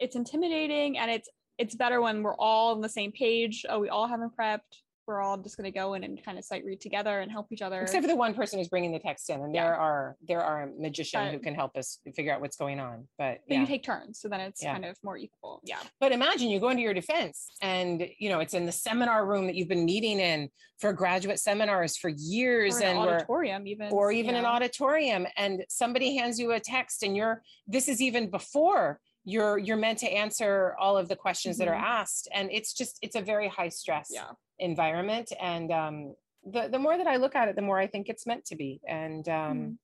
it's 0.00 0.16
intimidating 0.16 0.98
and 0.98 1.10
it's 1.12 1.28
it's 1.58 1.74
better 1.74 2.00
when 2.00 2.22
we're 2.22 2.34
all 2.36 2.72
on 2.74 2.80
the 2.80 2.88
same 2.88 3.12
page. 3.12 3.66
Oh, 3.68 3.78
we 3.80 3.90
all 3.90 4.06
haven't 4.06 4.34
prepped. 4.34 4.80
We're 5.10 5.20
all 5.22 5.36
just 5.36 5.56
gonna 5.56 5.72
go 5.72 5.94
in 5.94 6.04
and 6.04 6.24
kind 6.24 6.38
of 6.38 6.44
sight 6.44 6.64
read 6.64 6.80
together 6.80 7.18
and 7.18 7.32
help 7.32 7.48
each 7.50 7.62
other. 7.62 7.80
Except 7.82 8.04
for 8.04 8.06
the 8.08 8.14
one 8.14 8.32
person 8.32 8.60
who's 8.60 8.68
bringing 8.68 8.92
the 8.92 9.00
text 9.00 9.28
in, 9.28 9.40
and 9.42 9.52
Yeah. 9.52 9.64
there 9.64 9.74
are 9.74 10.16
there 10.22 10.40
are 10.40 10.62
a 10.62 10.66
magician 10.80 11.32
who 11.32 11.40
can 11.40 11.52
help 11.52 11.76
us 11.76 11.98
figure 12.14 12.32
out 12.32 12.40
what's 12.40 12.56
going 12.56 12.78
on. 12.78 13.08
But 13.18 13.40
but 13.48 13.54
yeah. 13.54 13.60
you 13.62 13.66
take 13.66 13.82
turns, 13.82 14.20
so 14.20 14.28
then 14.28 14.38
it's 14.40 14.62
Yeah. 14.62 14.72
kind 14.72 14.84
of 14.84 14.96
more 15.02 15.18
equal. 15.18 15.62
Yeah. 15.64 15.80
But 15.98 16.12
imagine 16.12 16.48
you 16.48 16.60
go 16.60 16.68
into 16.68 16.84
your 16.84 16.94
defense 16.94 17.50
and 17.60 18.08
you 18.20 18.28
know 18.28 18.38
it's 18.38 18.54
in 18.54 18.66
the 18.66 18.72
seminar 18.72 19.26
room 19.26 19.48
that 19.48 19.56
you've 19.56 19.68
been 19.68 19.84
meeting 19.84 20.20
in 20.20 20.48
for 20.78 20.92
graduate 20.92 21.40
seminars 21.40 21.96
for 21.96 22.08
years 22.08 22.76
an 22.76 22.84
and 22.84 22.98
auditorium 22.98 23.66
even. 23.66 23.92
or 23.92 24.12
you 24.12 24.20
even 24.20 24.36
an 24.36 24.44
auditorium 24.44 25.26
and 25.36 25.64
somebody 25.68 26.16
hands 26.16 26.38
you 26.38 26.52
a 26.52 26.60
text 26.60 27.02
and 27.02 27.16
you're 27.16 27.42
this 27.66 27.88
is 27.88 28.00
even 28.00 28.30
before 28.30 29.00
you're 29.24 29.58
you're 29.58 29.76
meant 29.76 29.98
to 29.98 30.06
answer 30.08 30.74
all 30.78 30.96
of 30.96 31.08
the 31.08 31.16
questions 31.16 31.58
that 31.58 31.68
are 31.68 31.74
Mhm. 31.76 31.82
asked 32.00 32.28
and 32.32 32.50
it's 32.50 32.72
just 32.72 32.98
it's 33.02 33.16
a 33.16 33.20
very 33.20 33.48
high 33.48 33.68
stress 33.68 34.08
Yeah. 34.10 34.30
environment 34.58 35.32
and 35.40 35.70
um 35.70 36.14
the 36.44 36.68
the 36.68 36.78
more 36.78 36.96
that 36.96 37.06
I 37.06 37.16
look 37.16 37.34
at 37.36 37.48
it 37.48 37.56
the 37.56 37.62
more 37.62 37.78
I 37.78 37.86
think 37.86 38.08
it's 38.08 38.26
meant 38.26 38.44
to 38.46 38.56
be 38.56 38.80
and 38.88 39.28
um 39.28 39.78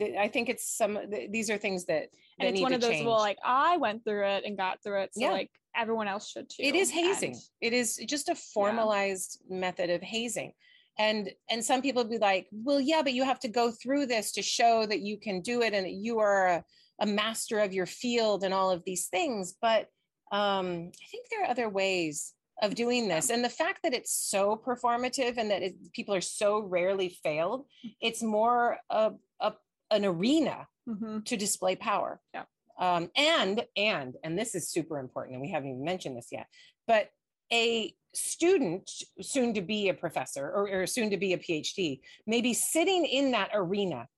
Mhm. 0.00 0.18
I 0.18 0.28
think 0.28 0.48
it's 0.48 0.66
some 0.76 0.98
these 1.30 1.50
are 1.50 1.58
things 1.58 1.84
that, 1.86 2.10
that 2.38 2.46
and 2.46 2.54
it's 2.56 2.62
one 2.62 2.72
of 2.72 2.80
those 2.80 2.90
change. 2.92 3.06
well 3.06 3.18
like 3.18 3.38
i 3.44 3.76
went 3.76 4.04
through 4.04 4.26
it 4.26 4.44
and 4.44 4.56
got 4.56 4.80
through 4.82 5.02
it 5.02 5.10
so 5.14 5.20
Yeah. 5.22 5.32
like 5.32 5.50
everyone 5.76 6.06
else 6.08 6.30
should 6.30 6.48
too 6.48 6.62
it 6.62 6.74
is 6.76 6.90
hazing 6.90 7.32
and- 7.32 7.42
it 7.60 7.72
is 7.72 7.96
just 8.06 8.28
a 8.28 8.34
formalized 8.34 9.40
method 9.48 9.90
of 9.90 10.02
hazing 10.02 10.52
and 10.98 11.30
and 11.50 11.64
some 11.64 11.80
people 11.82 12.04
be 12.04 12.18
like 12.18 12.48
well 12.52 12.80
yeah 12.80 13.02
but 13.02 13.12
you 13.12 13.24
have 13.24 13.40
to 13.40 13.48
go 13.48 13.70
through 13.72 14.06
this 14.06 14.32
to 14.32 14.42
show 14.42 14.86
that 14.86 15.00
you 15.00 15.16
can 15.18 15.40
do 15.40 15.62
it 15.62 15.72
and 15.74 15.88
you 16.06 16.18
are 16.20 16.46
a, 16.48 16.64
a 17.00 17.06
master 17.06 17.58
of 17.60 17.72
your 17.72 17.86
field 17.86 18.44
and 18.44 18.52
all 18.52 18.70
of 18.70 18.82
these 18.84 19.06
things 19.06 19.54
but 19.60 19.86
um 20.32 20.90
i 21.02 21.06
think 21.10 21.26
there 21.30 21.42
are 21.44 21.50
other 21.50 21.68
ways 21.68 22.34
of 22.62 22.74
doing 22.74 23.06
this 23.08 23.30
and 23.30 23.44
the 23.44 23.48
fact 23.48 23.80
that 23.84 23.94
it's 23.94 24.12
so 24.12 24.60
performative 24.66 25.36
and 25.38 25.50
that 25.50 25.62
it, 25.62 25.74
people 25.92 26.14
are 26.14 26.20
so 26.20 26.60
rarely 26.60 27.08
failed 27.22 27.66
it's 28.00 28.22
more 28.22 28.78
a, 28.90 29.12
a 29.40 29.52
an 29.90 30.04
arena 30.04 30.66
Mhm. 30.88 31.22
to 31.26 31.36
display 31.36 31.76
power. 31.76 32.18
Yeah. 32.32 32.44
Um, 32.78 33.10
and 33.14 33.62
and 33.76 34.14
and 34.24 34.38
this 34.38 34.54
is 34.54 34.70
super 34.70 34.98
important, 34.98 35.34
and 35.34 35.42
we 35.42 35.50
haven't 35.50 35.68
even 35.68 35.84
mentioned 35.84 36.16
this 36.16 36.28
yet. 36.32 36.46
But 36.86 37.10
a 37.52 37.94
student, 38.14 38.90
soon 39.20 39.52
to 39.52 39.60
be 39.60 39.90
a 39.90 39.94
professor 39.94 40.46
or, 40.50 40.66
or 40.70 40.86
soon 40.86 41.10
to 41.10 41.18
be 41.18 41.34
a 41.34 41.38
PhD, 41.38 42.00
may 42.26 42.40
be 42.40 42.54
sitting 42.54 43.04
in 43.04 43.32
that 43.32 43.50
arena 43.52 44.08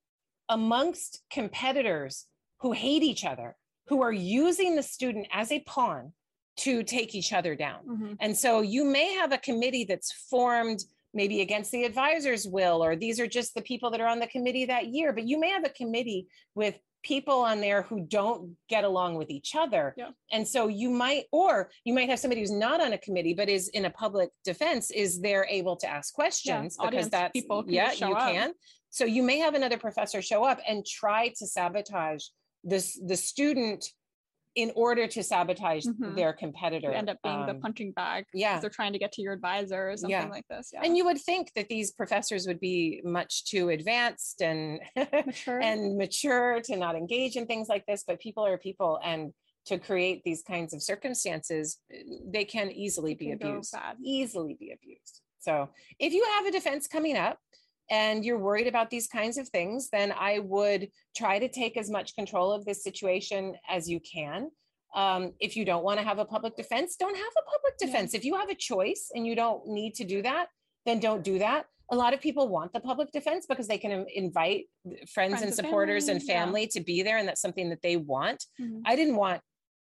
amongst 0.49 1.23
competitors 1.33 2.27
who 2.61 2.73
hate 2.73 3.03
each 3.03 3.25
other, 3.25 3.57
who 3.89 4.03
are 4.03 4.13
using 4.13 4.77
the 4.77 4.83
student 4.83 5.27
as 5.33 5.51
a 5.51 5.61
pawn 5.61 6.13
to 6.59 6.83
take 6.83 7.15
each 7.15 7.33
other 7.33 7.55
down. 7.55 7.87
Mhm. 7.87 8.17
And 8.21 8.37
so 8.37 8.61
you 8.61 8.85
may 8.85 9.15
have 9.15 9.33
a 9.33 9.39
committee 9.39 9.85
that's 9.85 10.13
formed 10.13 10.85
maybe 11.13 11.41
against 11.41 11.73
the 11.73 11.85
advisor's 11.85 12.47
will, 12.47 12.85
or 12.85 12.95
these 12.95 13.19
are 13.19 13.27
just 13.27 13.55
the 13.55 13.63
people 13.63 13.91
that 13.91 14.01
are 14.01 14.07
on 14.07 14.21
the 14.21 14.27
committee 14.27 14.67
that 14.67 14.87
year, 14.89 15.13
but 15.13 15.27
you 15.27 15.41
may 15.41 15.49
have 15.49 15.65
a 15.65 15.71
committee 15.71 16.29
with 16.55 16.79
people 17.03 17.41
on 17.41 17.61
there 17.61 17.83
who 17.83 18.01
don't 18.01 18.57
get 18.69 18.85
along 18.85 19.15
with 19.15 19.31
each 19.31 19.57
other. 19.57 19.95
Yeah. 19.97 20.11
And 20.31 20.47
so 20.47 20.69
you 20.69 20.91
might, 20.91 21.25
or 21.33 21.71
you 21.85 21.95
might 21.95 22.11
have 22.11 22.19
somebody 22.19 22.43
who's 22.43 22.53
not 22.53 22.81
on 22.81 22.93
a 22.93 22.99
committee, 22.99 23.33
but 23.33 23.49
is 23.49 23.69
in 23.69 23.87
a 23.87 23.91
public 23.91 24.31
defense, 24.45 24.91
is 24.91 25.21
they're 25.21 25.47
able 25.47 25.77
to 25.77 25.89
ask 25.89 26.13
questions 26.13 26.77
because 26.77 26.87
audience 26.87 27.09
that's, 27.09 27.33
people 27.33 27.63
can 27.63 27.73
yeah, 27.73 27.93
you 27.93 28.13
up. 28.13 28.31
can. 28.31 28.53
So 28.91 29.05
you 29.05 29.23
may 29.23 29.39
have 29.39 29.55
another 29.55 29.79
professor 29.79 30.21
show 30.21 30.45
up 30.45 30.61
and 30.69 30.85
try 30.85 31.29
to 31.39 31.47
sabotage 31.47 32.25
this, 32.65 32.99
the 33.05 33.17
student 33.17 33.85
in 34.57 34.73
order 34.75 35.07
to 35.07 35.23
sabotage 35.23 35.87
Mhm. 35.87 36.17
their 36.17 36.33
competitor. 36.33 36.91
You 36.91 36.97
end 36.97 37.09
up 37.09 37.19
being 37.23 37.47
the 37.47 37.53
Um, 37.53 37.61
punching 37.61 37.93
bag. 37.93 38.25
yeah. 38.35 38.59
They're 38.59 38.69
trying 38.69 38.93
to 38.95 38.99
get 38.99 39.13
to 39.13 39.23
your 39.23 39.33
advisor 39.33 39.91
or 39.91 39.97
something 39.97 40.11
Yeah. 40.11 40.27
like 40.29 40.47
this. 40.49 40.71
Yeah. 40.73 40.81
And 40.83 40.97
you 40.97 41.05
would 41.05 41.21
think 41.21 41.53
that 41.55 41.69
these 41.69 41.93
professors 41.93 42.49
would 42.49 42.59
be 42.59 43.01
much 43.05 43.45
too 43.45 43.69
advanced 43.69 44.43
and 44.43 44.81
mature. 45.27 45.61
and 45.61 45.97
mature 45.97 46.61
to 46.63 46.77
not 46.77 46.97
engage 46.97 47.37
in 47.37 47.47
things 47.47 47.69
like 47.69 47.87
this, 47.87 48.03
but 48.03 48.19
people 48.19 48.45
are 48.45 48.59
people 48.59 48.99
and 49.05 49.33
to 49.67 49.79
create 49.79 50.25
these 50.25 50.43
kinds 50.43 50.75
of 50.75 50.83
circumstances, 50.83 51.79
they 52.25 52.45
can 52.45 52.73
easily 52.73 53.15
be 53.15 53.27
can 53.27 53.35
abused, 53.35 53.75
easily 54.03 54.55
be 54.55 54.73
abused. 54.73 55.21
So 55.39 55.69
if 56.01 56.13
you 56.13 56.25
have 56.25 56.47
a 56.47 56.51
defense 56.51 56.89
coming 56.89 57.17
up 57.17 57.39
and 57.91 58.25
you're 58.25 58.39
worried 58.39 58.67
about 58.69 58.89
these 58.91 59.09
kinds 59.09 59.37
of 59.37 59.49
things, 59.49 59.89
then 59.91 60.13
I 60.17 60.39
would 60.39 60.89
try 61.17 61.39
to 61.39 61.49
take 61.49 61.77
as 61.77 61.91
much 61.91 62.15
control 62.15 62.53
of 62.53 62.65
this 62.65 62.83
situation 62.85 63.55
as 63.69 63.89
you 63.89 64.01
can. 64.01 64.51
Um, 64.95 65.33
if 65.41 65.57
you 65.57 65.65
don't 65.65 65.85
want 65.85 65.99
to 66.01 66.05
have 66.05 66.19
a 66.19 66.25
public 66.25 66.57
defense, 66.57 66.97
don't 66.97 67.17
have 67.17 67.33
a 67.39 67.51
public 67.51 67.75
Yeah. 67.81 67.87
defense. 67.87 68.15
If 68.15 68.25
you 68.25 68.35
have 68.37 68.49
a 68.51 68.55
choice 68.55 69.11
and 69.15 69.27
you 69.27 69.35
don't 69.35 69.67
need 69.67 69.95
to 69.97 70.05
do 70.05 70.23
that, 70.23 70.49
then 70.87 70.99
don't 71.01 71.23
do 71.23 71.39
that. 71.41 71.67
A 71.93 71.97
lot 71.97 72.15
of 72.15 72.21
people 72.21 72.49
want 72.49 72.73
the 72.73 72.81
public 72.81 73.11
defense 73.11 73.47
because 73.47 73.67
they 73.67 73.79
can 73.79 74.07
invite 74.15 74.67
friends, 74.85 75.11
Friends 75.13 75.43
and 75.43 75.53
supporters 75.55 76.07
and 76.09 76.23
family, 76.23 76.63
yeah. 76.63 76.69
to 76.75 76.81
be 76.81 77.03
there, 77.03 77.19
and 77.19 77.27
that's 77.29 77.41
something 77.41 77.69
that 77.71 77.83
they 77.83 77.97
want. 77.97 78.45
Mhm. 78.61 78.83
I 78.85 78.95
didn't 78.95 79.17
want 79.17 79.41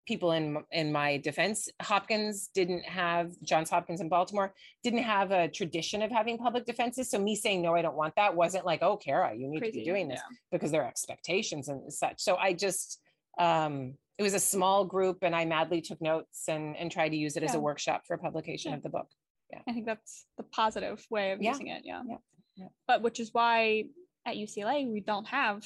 people 0.08 0.32
in 0.32 0.64
in 0.72 0.92
my 0.92 1.18
defense. 1.18 1.70
Hopkins 1.82 2.50
didn't 2.54 2.84
have 2.84 3.32
Johns 3.44 3.70
Hopkins 3.70 4.02
in 4.02 4.10
Baltimore 4.10 4.54
didn't 4.84 5.04
have 5.04 5.32
a 5.32 5.48
tradition 5.48 6.02
of 6.02 6.10
having 6.12 6.38
public 6.38 6.66
defenses. 6.66 7.10
So 7.12 7.20
me 7.20 7.36
saying 7.36 7.62
no, 7.62 7.76
I 7.76 7.82
don't 7.82 7.96
want 7.96 8.16
that 8.16 8.36
wasn't 8.36 8.66
like, 8.66 8.82
oh, 8.82 8.98
Kara, 8.98 9.36
you 9.36 9.48
need 9.48 9.64
to 9.64 9.72
be 9.72 9.84
doing 9.84 10.08
this 10.08 10.20
yeah. 10.20 10.38
because 10.52 10.72
there 10.72 10.84
are 10.84 10.88
expectations 10.88 11.68
and 11.68 11.92
such. 11.94 12.22
So 12.22 12.38
I 12.38 12.54
just 12.54 13.00
um 13.38 13.94
it 14.18 14.24
was 14.24 14.34
a 14.34 14.40
small 14.40 14.84
group 14.86 15.20
and 15.22 15.36
I 15.36 15.46
madly 15.46 15.82
took 15.82 16.02
notes 16.02 16.48
and 16.48 16.76
and 16.78 16.92
tried 16.92 17.10
to 17.10 17.18
use 17.18 17.38
it 17.38 17.44
as 17.44 17.54
a 17.54 17.60
workshop 17.60 18.02
for 18.08 18.18
publication 18.18 18.72
Yeah. 18.72 18.78
of 18.78 18.84
the 18.84 18.90
book. 18.90 19.08
Yeah 19.52 19.60
i 19.68 19.72
think 19.74 19.86
that's 19.86 20.26
the 20.38 20.44
positive 20.44 21.06
way 21.10 21.32
of 21.34 21.42
Yeah. 21.42 21.52
using 21.52 21.68
it. 21.68 21.84
Yeah. 21.86 22.02
Yeah. 22.08 22.18
Yeah. 22.56 22.68
But 22.88 23.02
which 23.02 23.20
is 23.20 23.34
why 23.34 23.84
at 24.26 24.36
UCLA 24.36 24.92
we 24.92 25.02
don't 25.02 25.28
have 25.28 25.64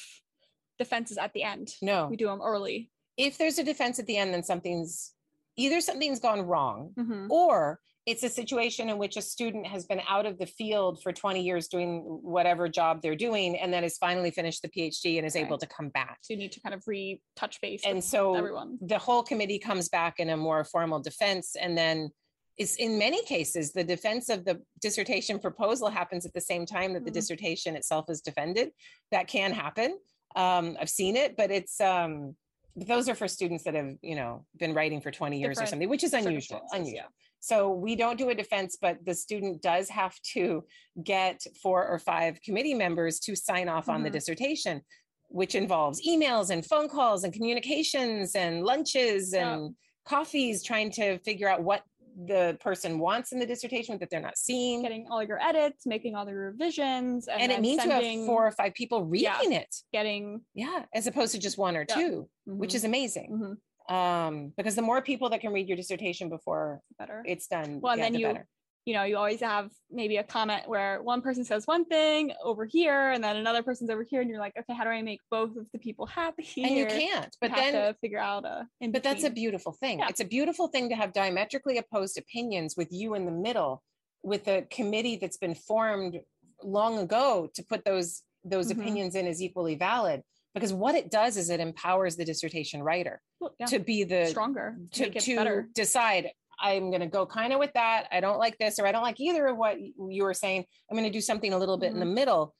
defenses 0.77 1.17
at 1.17 1.31
the 1.33 1.43
end. 1.43 1.73
No, 1.81 2.07
We 2.07 2.17
do 2.17 2.25
them 2.25 2.41
early. 2.41 2.89
If 3.17 3.37
there's 3.37 3.59
a 3.59 3.63
defense 3.63 3.99
at 3.99 4.05
the 4.07 4.17
end, 4.17 4.33
then 4.33 4.43
something's 4.43 5.13
either 5.57 5.81
something's 5.81 6.19
gone 6.19 6.41
wrong 6.41 6.93
Mhm. 6.97 7.29
or 7.29 7.79
it's 8.07 8.23
a 8.23 8.29
situation 8.29 8.89
in 8.89 8.97
which 8.97 9.15
a 9.15 9.21
student 9.21 9.67
has 9.67 9.85
been 9.85 10.01
out 10.07 10.25
of 10.25 10.39
the 10.39 10.45
field 10.47 11.03
for 11.03 11.11
20 11.11 11.41
years 11.43 11.67
doing 11.67 11.99
whatever 12.23 12.67
job 12.67 13.01
they're 13.01 13.15
doing 13.17 13.55
and 13.57 13.71
then 13.71 13.83
has 13.83 13.97
finally 13.97 14.31
finished 14.31 14.61
the 14.63 14.69
PhD 14.69 15.17
and 15.17 15.27
is 15.27 15.35
able 15.35 15.57
to 15.59 15.67
come 15.67 15.89
back. 15.89 16.17
So 16.21 16.33
you 16.33 16.39
need 16.39 16.51
to 16.53 16.59
kind 16.61 16.73
of 16.73 16.81
re-touch 16.87 17.61
base 17.61 17.81
And 17.85 18.03
so 18.03 18.33
everyone. 18.33 18.79
the 18.81 18.97
whole 18.97 19.21
committee 19.21 19.59
comes 19.59 19.87
back 19.89 20.19
in 20.19 20.29
a 20.29 20.37
more 20.37 20.63
formal 20.63 20.99
defense 20.99 21.55
and 21.55 21.77
then 21.77 22.09
is 22.57 22.75
in 22.77 22.97
many 22.97 23.23
cases 23.25 23.71
the 23.71 23.83
defense 23.83 24.29
of 24.29 24.45
the 24.45 24.61
dissertation 24.81 25.37
proposal 25.37 25.89
happens 25.89 26.25
at 26.25 26.33
the 26.33 26.41
same 26.41 26.65
time 26.65 26.93
that 26.93 27.05
the 27.05 27.11
Mhm. 27.11 27.15
dissertation 27.15 27.75
itself 27.75 28.09
is 28.09 28.21
defended 28.21 28.71
that 29.11 29.27
can 29.27 29.51
happen 29.51 29.97
um, 30.35 30.75
i've 30.79 30.89
seen 30.89 31.15
it 31.15 31.35
but 31.37 31.49
it's 31.51 31.79
um, 31.81 32.35
those 32.75 33.09
are 33.09 33.15
for 33.15 33.27
students 33.27 33.63
that 33.63 33.73
have 33.73 33.95
you 34.01 34.15
know 34.15 34.45
been 34.57 34.73
writing 34.73 35.01
for 35.01 35.11
20 35.11 35.39
years 35.39 35.59
or 35.59 35.65
something 35.65 35.89
which 35.89 36.03
is 36.03 36.13
unusual 36.13 36.61
unusual 36.71 36.95
yeah. 36.95 37.05
so 37.39 37.69
we 37.71 37.95
don't 37.95 38.17
do 38.17 38.29
a 38.29 38.35
defense 38.35 38.77
but 38.81 38.97
the 39.05 39.13
student 39.13 39.61
does 39.61 39.89
have 39.89 40.15
to 40.21 40.63
get 41.03 41.41
four 41.61 41.85
or 41.87 41.99
five 41.99 42.41
committee 42.41 42.73
members 42.73 43.19
to 43.19 43.35
sign 43.35 43.67
off 43.67 43.89
on 43.89 44.03
the 44.03 44.09
Mhm. 44.09 44.13
dissertation 44.13 44.81
which 45.29 45.55
involves 45.55 46.05
emails 46.07 46.49
and 46.49 46.65
phone 46.65 46.89
calls 46.89 47.23
and 47.23 47.33
communications 47.33 48.35
and 48.35 48.63
lunches 48.63 49.33
Yeah. 49.33 49.53
and 49.53 49.75
coffees 50.05 50.63
trying 50.63 50.91
to 50.91 51.19
figure 51.19 51.47
out 51.47 51.63
what 51.63 51.83
the 52.27 52.57
person 52.59 52.99
wants 52.99 53.31
in 53.31 53.39
the 53.39 53.45
dissertation 53.45 53.97
that 53.99 54.09
they're 54.09 54.19
not 54.21 54.37
seeing 54.37 54.81
Getting 54.81 55.07
all 55.09 55.23
your 55.23 55.41
edits, 55.41 55.85
making 55.85 56.15
all 56.15 56.25
the 56.25 56.33
revisions, 56.35 57.27
and, 57.27 57.41
and, 57.41 57.51
it 57.51 57.61
means 57.61 57.81
sending, 57.81 58.19
have 58.19 58.27
four 58.27 58.45
or 58.47 58.51
five 58.51 58.73
people 58.73 59.09
Yeah. 59.13 59.37
reading 59.39 59.53
it 59.53 59.73
getting 59.93 60.41
yeah 60.53 60.85
as 60.93 61.07
opposed 61.07 61.31
to 61.33 61.39
just 61.39 61.57
one 61.57 61.75
or 61.77 61.85
Yeah. 61.87 61.95
two 61.95 62.29
which 62.45 62.71
mhm, 62.71 62.75
is 62.75 62.83
amazing 62.83 63.57
mhm, 63.89 63.93
um 63.95 64.53
because 64.57 64.75
the 64.75 64.81
more 64.81 65.01
people 65.01 65.29
that 65.29 65.41
can 65.41 65.51
read 65.53 65.67
your 65.67 65.77
dissertation 65.77 66.29
before 66.29 66.81
better. 66.99 67.23
it's 67.25 67.47
done 67.47 67.79
Well, 67.81 67.93
and 67.93 67.99
yeah, 67.99 68.05
then 68.05 68.13
the 68.13 68.19
you- 68.19 68.25
better. 68.27 68.47
You 68.85 68.93
know, 68.95 69.03
you 69.03 69.15
always 69.15 69.41
have 69.41 69.69
maybe 69.91 70.17
a 70.17 70.23
comment 70.23 70.63
where 70.67 71.03
one 71.03 71.21
person 71.21 71.45
says 71.45 71.67
one 71.67 71.85
thing 71.85 72.31
over 72.43 72.65
here, 72.65 73.11
and 73.11 73.23
then 73.23 73.35
another 73.37 73.61
person's 73.61 73.89
over 73.91 74.03
here, 74.03 74.21
and 74.21 74.29
you're 74.29 74.39
like, 74.39 74.53
okay, 74.57 74.73
how 74.73 74.83
do 74.83 74.89
I 74.89 75.01
make 75.03 75.19
both 75.29 75.55
of 75.55 75.67
the 75.71 75.79
people 75.79 76.05
happy? 76.07 76.47
and 76.57 76.75
you 76.75 76.85
can't 77.01 77.25
you 77.25 77.37
but 77.41 77.51
have 77.51 77.59
then 77.59 77.73
to 77.73 77.95
figure 78.01 78.17
out 78.19 78.43
a. 78.45 78.67
But 78.89 79.03
that's 79.03 79.23
a 79.23 79.29
beautiful 79.29 79.71
thing 79.73 79.99
Yeah. 79.99 80.07
it's 80.09 80.19
a 80.19 80.25
beautiful 80.25 80.67
thing 80.67 80.89
to 80.89 80.95
have 80.95 81.13
diametrically 81.13 81.77
opposed 81.77 82.17
opinions 82.17 82.75
with 82.75 82.87
you 82.91 83.13
in 83.13 83.25
the 83.25 83.31
middle 83.31 83.83
with 84.23 84.47
a 84.47 84.63
committee 84.63 85.17
that's 85.17 85.37
been 85.37 85.55
formed 85.55 86.19
long 86.63 86.97
ago 86.99 87.49
to 87.55 87.63
put 87.63 87.85
those 87.85 88.23
those 88.43 88.67
Mhm. 88.69 88.79
opinions 88.79 89.15
in 89.15 89.27
as 89.27 89.41
equally 89.41 89.75
valid 89.75 90.21
because 90.55 90.73
what 90.73 90.95
it 90.95 91.11
does 91.11 91.37
is 91.37 91.49
it 91.49 91.59
empowers 91.59 92.15
the 92.17 92.25
dissertation 92.25 92.81
writer 92.83 93.21
Well, 93.39 93.53
yeah, 93.59 93.67
to 93.67 93.79
be 93.79 94.03
the 94.03 94.25
stronger 94.25 94.77
to, 94.93 95.09
to, 95.11 95.19
to 95.19 95.63
decide 95.73 96.31
i'm 96.61 96.89
going 96.89 97.01
to 97.01 97.07
go 97.07 97.25
kind 97.25 97.51
of 97.53 97.59
with 97.59 97.73
that. 97.73 98.07
I 98.11 98.19
don't 98.19 98.39
like 98.39 98.57
this 98.57 98.79
or 98.79 98.85
i 98.87 98.91
don't 98.91 99.03
like 99.03 99.19
either 99.19 99.47
of 99.47 99.57
what 99.57 99.77
you 99.79 100.23
were 100.23 100.33
saying. 100.33 100.65
I'm 100.89 100.97
going 100.97 101.09
to 101.09 101.17
do 101.17 101.21
something 101.21 101.53
a 101.53 101.57
little 101.57 101.77
bit 101.77 101.91
in 101.91 101.99
the 101.99 102.05
middle. 102.05 102.53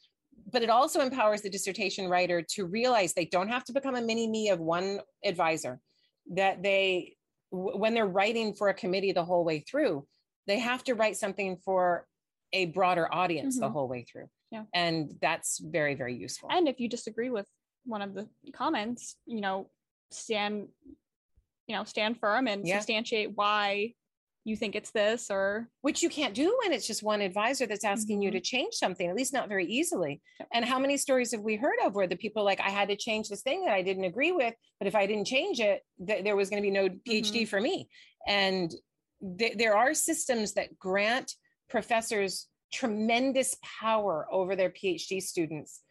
But 0.52 0.64
it 0.64 0.70
also 0.70 1.02
empowers 1.02 1.42
the 1.42 1.50
dissertation 1.50 2.10
writer 2.10 2.42
to 2.56 2.66
realize 2.66 3.14
they 3.14 3.26
don't 3.26 3.48
have 3.50 3.64
to 3.66 3.74
become 3.74 3.96
a 3.96 4.02
mini 4.02 4.28
me 4.28 4.50
of 4.50 4.60
one 4.60 5.00
advisor 5.24 5.80
that 6.34 6.64
they 6.64 7.16
when 7.52 7.94
they're 7.94 8.08
writing 8.08 8.54
for 8.54 8.70
a 8.70 8.74
committee 8.74 9.12
the 9.12 9.24
whole 9.26 9.44
way 9.44 9.60
through 9.60 10.06
they 10.48 10.58
have 10.60 10.84
to 10.86 10.96
write 10.96 11.16
something 11.18 11.58
for 11.64 12.08
a 12.54 12.66
broader 12.68 13.08
audience 13.14 13.60
the 13.60 13.68
Mhm. 13.68 13.72
whole 13.74 13.88
way 13.88 14.04
through. 14.04 14.30
Yeah. 14.52 14.66
and 14.74 15.18
that's 15.22 15.60
very 15.60 15.96
very 15.96 16.16
useful. 16.16 16.50
And 16.52 16.68
if 16.68 16.80
you 16.80 16.90
disagree 16.90 17.30
with 17.30 17.48
one 17.86 18.02
of 18.02 18.14
the 18.14 18.28
comments, 18.54 19.16
you 19.26 19.40
know, 19.42 19.70
stand, 20.12 20.68
you 21.72 21.78
know, 21.78 21.86
stand 21.86 22.20
firm 22.20 22.48
and 22.50 22.68
Yeah. 22.68 22.76
substantiate 22.80 23.32
why 23.36 23.94
you 24.44 24.58
think 24.58 24.76
it's 24.76 24.92
this 24.92 25.30
or 25.30 25.70
which 25.82 26.02
you 26.04 26.10
can't 26.10 26.34
do 26.34 26.58
when 26.62 26.74
it's 26.74 26.86
just 26.88 27.02
one 27.04 27.22
advisor 27.22 27.66
that's 27.66 27.86
asking 27.86 28.22
you 28.22 28.30
Mhm. 28.30 28.34
to 28.34 28.42
change 28.42 28.74
something, 28.74 29.08
at 29.08 29.16
least 29.16 29.32
not 29.34 29.48
very 29.48 29.66
easily. 29.68 30.20
Yep. 30.40 30.48
And 30.52 30.66
how 30.66 30.80
many 30.80 30.98
stories 30.98 31.32
have 31.32 31.42
we 31.42 31.56
heard 31.56 31.78
of 31.86 31.94
where 31.96 32.08
the 32.08 32.18
people 32.18 32.44
like, 32.44 32.60
I 32.60 32.70
had 32.72 32.90
to 32.90 32.96
change 32.98 33.30
this 33.30 33.44
thing 33.44 33.64
that 33.66 33.74
I 33.74 33.84
didn't 33.84 34.04
agree 34.04 34.32
with, 34.34 34.54
but 34.80 34.88
if 34.88 34.96
I 34.96 35.06
didn't 35.06 35.28
change 35.28 35.60
it, 35.62 35.84
th- 36.06 36.24
there 36.26 36.36
was 36.36 36.50
going 36.50 36.62
to 36.62 36.68
be 36.68 36.72
no 36.72 36.90
PhD 36.90 37.48
for 37.48 37.62
me. 37.62 37.88
And 38.28 38.70
th- 39.38 39.58
there 39.58 39.78
are 39.78 39.94
systems 39.94 40.54
that 40.56 40.78
grant 40.78 41.36
professors 41.70 42.50
tremendous 42.74 43.56
power 43.80 44.28
over 44.32 44.56
their 44.58 44.72
PhD 44.72 45.22
students 45.22 45.82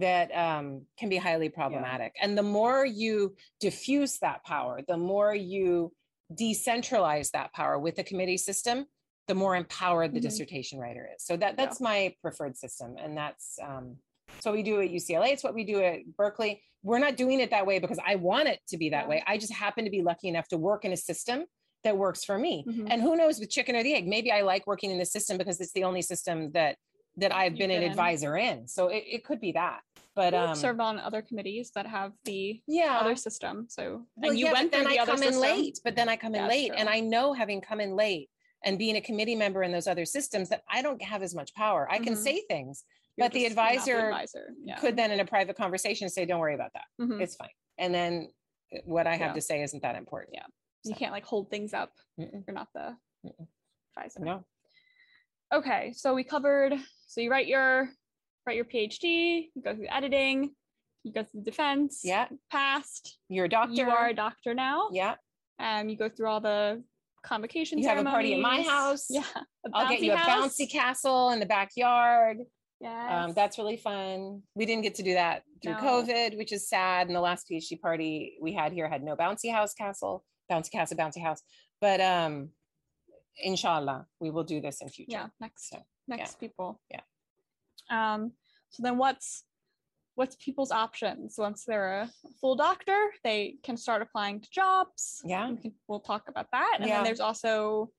that 0.00 0.30
um, 0.36 0.82
can 0.98 1.08
be 1.08 1.16
highly 1.16 1.48
problematic. 1.48 2.14
And 2.20 2.36
the 2.36 2.42
more 2.42 2.84
you 2.84 3.34
diffuse 3.60 4.18
that 4.18 4.44
power, 4.44 4.80
the 4.86 4.96
more 4.96 5.34
you 5.34 5.92
decentralize 6.34 7.30
that 7.30 7.52
power 7.52 7.78
with 7.78 7.96
the 7.96 8.04
committee 8.04 8.36
system, 8.36 8.86
the 9.28 9.34
more 9.34 9.56
empowered 9.56 10.12
the 10.14 10.18
Mhm. 10.20 10.24
dissertation 10.24 10.78
writer 10.78 11.08
is. 11.14 11.24
So 11.24 11.36
that 11.36 11.52
Yeah. 11.52 11.64
that's 11.64 11.80
my 11.80 12.14
preferred 12.22 12.56
system, 12.56 12.96
and 12.98 13.16
that's 13.16 13.58
um, 13.62 13.98
so 14.40 14.52
we 14.52 14.62
do 14.62 14.80
at 14.82 14.90
UCLA. 14.90 15.28
It's 15.32 15.44
what 15.44 15.54
we 15.54 15.64
do 15.64 15.80
at 15.82 16.04
Berkeley. 16.16 16.62
We're 16.82 16.98
not 16.98 17.16
doing 17.16 17.40
it 17.40 17.50
that 17.50 17.66
way 17.66 17.78
because 17.78 17.98
I 18.04 18.16
want 18.16 18.48
it 18.48 18.60
to 18.68 18.76
be 18.76 18.90
that 18.90 19.04
Yeah. 19.04 19.08
way. 19.08 19.24
I 19.26 19.38
just 19.38 19.52
happen 19.52 19.84
to 19.84 19.90
be 19.90 20.02
lucky 20.02 20.28
enough 20.28 20.48
to 20.48 20.58
work 20.58 20.84
in 20.84 20.92
a 20.92 20.96
system 20.96 21.46
that 21.84 21.96
works 21.96 22.24
for 22.24 22.38
me. 22.38 22.64
Mhm. 22.66 22.88
And 22.90 23.00
who 23.02 23.16
knows 23.16 23.38
with 23.38 23.50
chicken 23.50 23.76
or 23.76 23.82
the 23.82 23.94
egg? 23.94 24.06
Maybe 24.06 24.30
I 24.32 24.42
like 24.42 24.66
working 24.66 24.90
in 24.90 24.98
the 24.98 25.06
system 25.06 25.38
because 25.38 25.60
it's 25.60 25.72
the 25.72 25.84
only 25.84 26.02
system 26.02 26.50
that 26.52 26.76
that 27.16 27.34
I've 27.34 27.52
You've 27.52 27.58
been 27.58 27.70
an 27.70 27.82
advisor 27.82 28.36
in. 28.36 28.66
So 28.68 28.88
it, 28.88 29.04
it 29.06 29.24
could 29.24 29.40
be 29.40 29.52
that. 29.52 29.80
But 30.14 30.32
You've 30.32 30.50
um, 30.50 30.54
served 30.54 30.80
on 30.80 30.98
other 30.98 31.20
committees 31.22 31.70
that 31.74 31.86
have 31.86 32.12
the 32.24 32.60
yeah, 32.66 32.98
other 32.98 33.16
system. 33.16 33.66
So 33.68 34.02
well, 34.16 34.30
and 34.30 34.38
you 34.38 34.46
yeah, 34.46 34.52
went 34.52 34.70
but 34.70 34.78
then 34.78 34.84
through 34.86 34.92
the 34.94 34.98
I 34.98 35.02
other 35.02 35.12
come 35.12 35.22
in 35.22 35.38
late. 35.40 35.78
But 35.84 35.94
then 35.96 36.08
I 36.08 36.16
come 36.16 36.34
in 36.34 36.42
That's 36.42 36.50
late, 36.54 36.72
and. 36.76 36.88
I 36.88 37.00
know 37.00 37.32
having 37.34 37.60
come 37.60 37.80
in 37.80 37.94
late 37.96 38.30
and 38.64 38.78
being 38.78 38.96
a 38.96 39.00
committee 39.00 39.34
member 39.36 39.62
in 39.62 39.72
those 39.72 39.86
other 39.86 40.06
systems 40.06 40.48
that 40.48 40.62
I 40.70 40.80
don't 40.80 41.00
have 41.02 41.22
as 41.22 41.34
much 41.34 41.54
power. 41.54 41.86
I 41.90 41.98
can 41.98 42.14
Mhm. 42.14 42.16
say 42.16 42.42
things, 42.48 42.84
You're 43.16 43.26
but 43.28 43.32
the 43.34 43.44
just 43.44 43.56
not 43.56 43.72
advisor 43.72 43.98
advisor. 44.08 44.54
Yeah. 44.64 44.78
could 44.78 44.96
then 44.96 45.10
in 45.10 45.20
a 45.20 45.26
private 45.26 45.56
conversation 45.56 46.08
say, 46.08 46.24
"Don't 46.24 46.40
worry 46.40 46.54
about 46.54 46.72
that. 46.72 46.84
Mhm. 46.98 47.20
It's 47.20 47.36
fine." 47.36 47.50
And 47.76 47.94
then 47.94 48.32
uh, 48.74 48.78
what 48.86 49.06
I 49.06 49.16
have 49.16 49.34
to 49.34 49.40
say 49.42 49.62
isn't 49.62 49.82
that 49.82 49.96
important. 49.96 50.34
Yeah. 50.34 50.46
you 50.84 50.94
can't 50.94 51.12
like 51.12 51.24
hold 51.26 51.50
things 51.50 51.74
up. 51.74 51.92
Mm-mm. 52.18 52.44
You're 52.46 52.54
not 52.54 52.68
the 52.72 52.96
Mm-mm. 53.26 53.46
advisor. 53.96 54.20
No. 54.20 54.44
Okay, 55.54 55.92
so 55.96 56.14
we 56.14 56.24
covered. 56.24 56.74
So 57.06 57.20
you 57.20 57.30
write 57.30 57.46
your 57.46 57.88
write 58.46 58.56
your 58.56 58.64
PhD, 58.64 59.48
you 59.54 59.62
go 59.62 59.74
through 59.74 59.88
editing, 59.90 60.52
you 61.02 61.12
go 61.12 61.24
through 61.24 61.42
defense. 61.42 62.00
Yeah. 62.04 62.26
Passed. 62.50 63.18
You're 63.28 63.46
a 63.46 63.48
doctor. 63.48 63.74
You 63.74 63.90
are 63.90 64.08
a 64.08 64.14
doctor 64.14 64.54
now. 64.54 64.88
Yeah. 64.92 65.14
Um, 65.58 65.88
you 65.88 65.96
go 65.96 66.08
through 66.08 66.28
all 66.28 66.40
the 66.40 66.82
convocation. 67.24 67.78
You 67.78 67.88
have 67.88 67.98
a 67.98 68.04
party 68.04 68.34
at 68.34 68.40
my 68.40 68.62
house. 68.62 69.06
Yeah. 69.10 69.22
I'll 69.74 69.88
get 69.88 70.00
bouncy 70.00 70.04
you 70.04 70.12
a 70.12 70.16
house. 70.16 70.56
bouncy 70.56 70.70
castle 70.70 71.30
in 71.30 71.40
the 71.40 71.46
backyard. 71.46 72.38
Yeah. 72.80 73.24
Um, 73.24 73.32
that's 73.34 73.56
really 73.58 73.76
fun. 73.76 74.42
We 74.54 74.66
didn't 74.66 74.82
get 74.82 74.96
to 74.96 75.02
do 75.02 75.14
that 75.14 75.42
through 75.62 75.72
No. 75.74 75.78
COVID, 75.78 76.36
which 76.36 76.52
is 76.52 76.68
sad. 76.68 77.06
And 77.06 77.16
the 77.16 77.20
last 77.20 77.48
PhD 77.50 77.80
party 77.80 78.36
we 78.40 78.52
had 78.52 78.72
here 78.72 78.88
had 78.88 79.02
no 79.02 79.16
bouncy 79.16 79.50
house 79.50 79.74
castle, 79.74 80.24
bouncy 80.50 80.70
castle, 80.70 80.96
bouncy 80.96 81.22
house. 81.22 81.40
But 81.80 82.00
um, 82.00 82.50
inshallah, 83.42 84.06
we 84.20 84.30
will 84.30 84.44
do 84.44 84.60
this 84.60 84.80
in 84.82 84.88
future. 84.88 85.12
yeah. 85.12 85.26
Next. 85.40 85.70
So, 85.70 85.78
next 86.08 86.38
people. 86.40 86.80
Yeah. 86.90 87.00
Um. 87.90 88.32
So 88.70 88.82
then, 88.82 88.98
what's 88.98 89.44
what's 90.16 90.36
people's 90.36 90.70
options 90.72 91.34
once 91.38 91.64
they're 91.66 92.00
a 92.02 92.10
full 92.40 92.56
doctor? 92.56 92.98
They 93.22 93.56
can 93.62 93.76
start 93.76 94.02
applying 94.02 94.40
to 94.40 94.48
jobs. 94.50 95.20
Yeah. 95.24 95.50
We 95.50 95.74
we'll 95.88 96.00
talk 96.00 96.28
about 96.28 96.46
that. 96.52 96.76
And 96.78 96.88
Yeah. 96.88 96.96
then 96.96 97.04
there's 97.04 97.20
also 97.20 97.90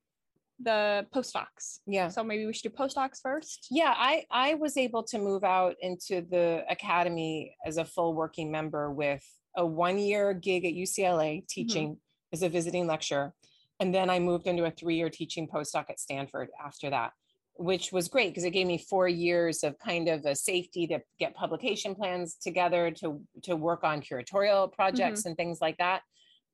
the 0.59 1.05
postdocs. 1.13 1.79
Yeah. 1.85 2.07
So 2.07 2.23
maybe 2.23 2.45
we 2.47 2.53
should 2.53 2.71
do 2.71 2.75
postdocs 2.77 3.21
first. 3.21 3.67
Yeah, 3.69 3.93
I 3.95 4.25
I 4.31 4.55
was 4.55 4.75
able 4.77 5.03
to 5.03 5.19
move 5.19 5.43
out 5.43 5.75
into 5.81 6.21
the 6.21 6.63
academy 6.69 7.55
as 7.65 7.77
a 7.77 7.85
full 7.85 8.15
working 8.15 8.51
member 8.51 8.91
with 8.91 9.23
a 9.55 9.65
one 9.65 9.99
year 9.99 10.33
gig 10.33 10.65
at 10.65 10.73
UCLA 10.73 11.47
teaching 11.47 11.97
as 12.33 12.41
a 12.43 12.49
visiting 12.49 12.87
lecturer, 12.87 13.33
and 13.79 13.93
then 13.93 14.09
I 14.09 14.19
moved 14.19 14.47
into 14.47 14.65
a 14.65 14.71
three 14.71 14.95
year 14.95 15.09
teaching 15.09 15.47
postdoc 15.47 15.89
at 15.89 15.99
Stanford 15.99 16.49
after 16.63 16.89
that, 16.89 17.11
which 17.55 17.91
was 17.91 18.07
great 18.07 18.29
because 18.29 18.43
it 18.43 18.51
gave 18.51 18.67
me 18.67 18.77
four 18.77 19.07
years 19.07 19.63
of 19.63 19.77
kind 19.79 20.07
of 20.07 20.25
a 20.25 20.35
safety 20.35 20.87
to 20.87 20.99
get 21.19 21.35
publication 21.35 21.95
plans 21.95 22.35
together 22.35 22.91
to 22.91 23.21
to 23.43 23.55
work 23.55 23.83
on 23.83 24.01
curatorial 24.01 24.71
projects 24.71 25.25
and 25.25 25.35
things 25.37 25.59
like 25.61 25.77
that. 25.77 26.01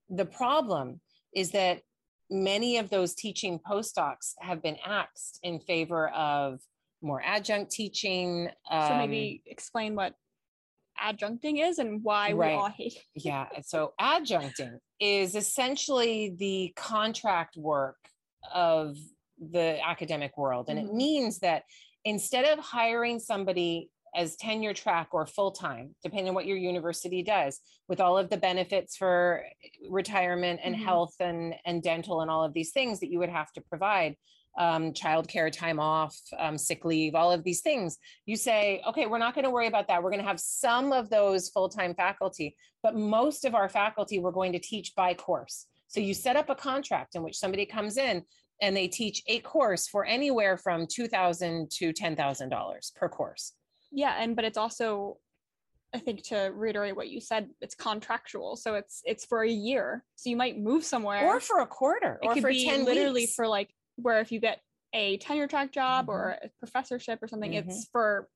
The 0.10 0.26
problem 0.26 1.00
is 1.34 1.52
that 1.52 1.82
many 2.30 2.78
of 2.78 2.90
those 2.90 3.14
teaching 3.14 3.60
postdocs 3.60 4.34
have 4.40 4.62
been 4.62 4.78
axed 4.86 5.40
in 5.44 5.60
favor 5.60 6.10
of 6.10 6.60
more 7.02 7.22
adjunct 7.24 7.72
teaching. 7.72 8.50
so 8.70 8.78
um, 8.78 8.98
maybe 8.98 9.44
explain 9.46 9.96
what 9.96 10.14
adjuncting 11.02 11.62
is 11.64 11.80
and 11.80 12.04
why 12.04 12.32
Right. 12.34 12.52
we 12.52 12.58
all 12.58 12.70
hate 12.70 12.94
it. 12.94 13.04
yeah. 13.26 13.48
So 13.64 13.94
adjuncting 14.00 14.78
is 15.00 15.36
essentially 15.36 16.36
the 16.38 16.74
contract 16.76 17.58
work 17.58 17.98
of 18.54 18.98
the 19.40 19.80
academic 19.86 20.38
world. 20.38 20.70
And 20.70 20.80
it 20.80 20.86
Mhm. 20.86 20.94
means 20.96 21.40
that 21.40 21.64
instead 22.06 22.46
of 22.46 22.60
hiring 22.64 23.20
somebody 23.20 23.90
as 24.16 24.36
tenure 24.36 24.74
track 24.76 25.08
or 25.12 25.26
full 25.26 25.52
time, 25.52 25.96
depending 26.04 26.30
on 26.30 26.36
what 26.36 26.46
your 26.46 26.58
university 26.58 27.24
does, 27.24 27.60
with 27.88 28.00
all 28.00 28.16
of 28.18 28.30
the 28.30 28.38
benefits 28.38 28.96
for 28.96 29.44
retirement 29.90 30.60
and 30.64 30.76
Mhm. 30.76 30.84
health 30.84 31.16
and, 31.20 31.56
and 31.66 31.82
dental 31.82 32.22
and 32.22 32.30
all 32.30 32.44
of 32.44 32.54
these 32.54 32.72
things 32.72 33.00
that 33.00 33.10
you 33.10 33.18
would 33.18 33.30
have 33.30 33.52
to 33.54 33.62
provide, 33.62 34.16
um, 34.58 34.94
childcare 34.94 35.52
time 35.52 35.80
off, 35.80 36.18
um, 36.38 36.58
sick 36.58 36.86
leave, 36.86 37.16
all 37.16 37.32
of 37.32 37.44
these 37.44 37.62
things, 37.62 37.98
you 38.26 38.36
say, 38.36 38.82
okay, 38.88 39.06
we're 39.06 39.18
not 39.18 39.34
going 39.34 39.46
to 39.46 39.50
worry 39.50 39.68
about 39.68 39.88
that. 39.88 40.04
We're 40.04 40.12
going 40.12 40.22
to 40.22 40.28
have 40.28 40.40
some 40.40 40.92
of 40.92 41.10
those 41.10 41.50
full 41.50 41.70
time 41.70 41.96
faculty, 41.96 42.56
but 42.82 42.96
most 42.96 43.46
of 43.46 43.56
our 43.56 43.70
faculty 43.70 44.20
we're 44.20 44.32
going 44.32 44.54
to 44.54 44.60
teach 44.60 44.94
by 44.96 45.14
course. 45.14 45.68
So 45.88 46.00
you 46.00 46.14
set 46.14 46.36
up 46.36 46.50
a 46.50 46.56
contract 46.56 47.16
in 47.16 47.24
which 47.24 47.38
somebody 47.38 47.66
comes 47.66 47.98
in 47.98 48.24
and 48.62 48.76
they 48.76 48.88
teach 48.88 49.22
a 49.28 49.40
course 49.40 49.88
for 49.88 50.06
anywhere 50.06 50.58
from 50.58 50.88
two 50.88 51.08
thousand 51.08 51.70
to 51.72 51.94
ten 51.94 52.16
thousand 52.16 52.50
dollars 52.50 52.92
per 52.96 53.10
course. 53.10 53.54
Yeah, 53.92 54.16
and 54.20 54.36
but 54.36 54.46
it's 54.46 54.58
also 54.58 55.18
I 55.94 56.00
think 56.00 56.24
to 56.30 56.52
reiterate 56.54 56.96
what 56.96 57.10
you 57.10 57.22
said, 57.22 57.50
it's 57.62 57.76
contractual. 57.76 58.56
So 58.56 58.74
it's 58.76 59.02
it's 59.06 59.26
for 59.26 59.44
a 59.44 59.50
year. 59.50 60.04
So 60.16 60.30
you 60.30 60.36
might 60.36 60.60
move 60.60 60.84
somewhere 60.84 61.26
or 61.26 61.40
for 61.40 61.60
a 61.60 61.68
quarter 61.68 62.20
it 62.22 62.28
or 62.28 62.34
could 62.34 62.42
for 62.42 62.50
be 62.50 62.66
10 62.66 62.86
literally 62.86 63.22
weeks. 63.22 63.36
for 63.36 63.48
like 63.48 63.70
where 63.96 64.20
if 64.20 64.32
you 64.32 64.40
get 64.40 64.60
a 64.94 65.18
tenure 65.18 65.48
track 65.48 65.72
job 65.72 66.06
Mhm. 66.06 66.10
or 66.10 66.30
a 66.44 66.50
professorship 66.60 67.22
or 67.22 67.28
something, 67.28 67.52
Mhm. 67.52 67.68
it's 67.68 67.88
for 67.92 68.30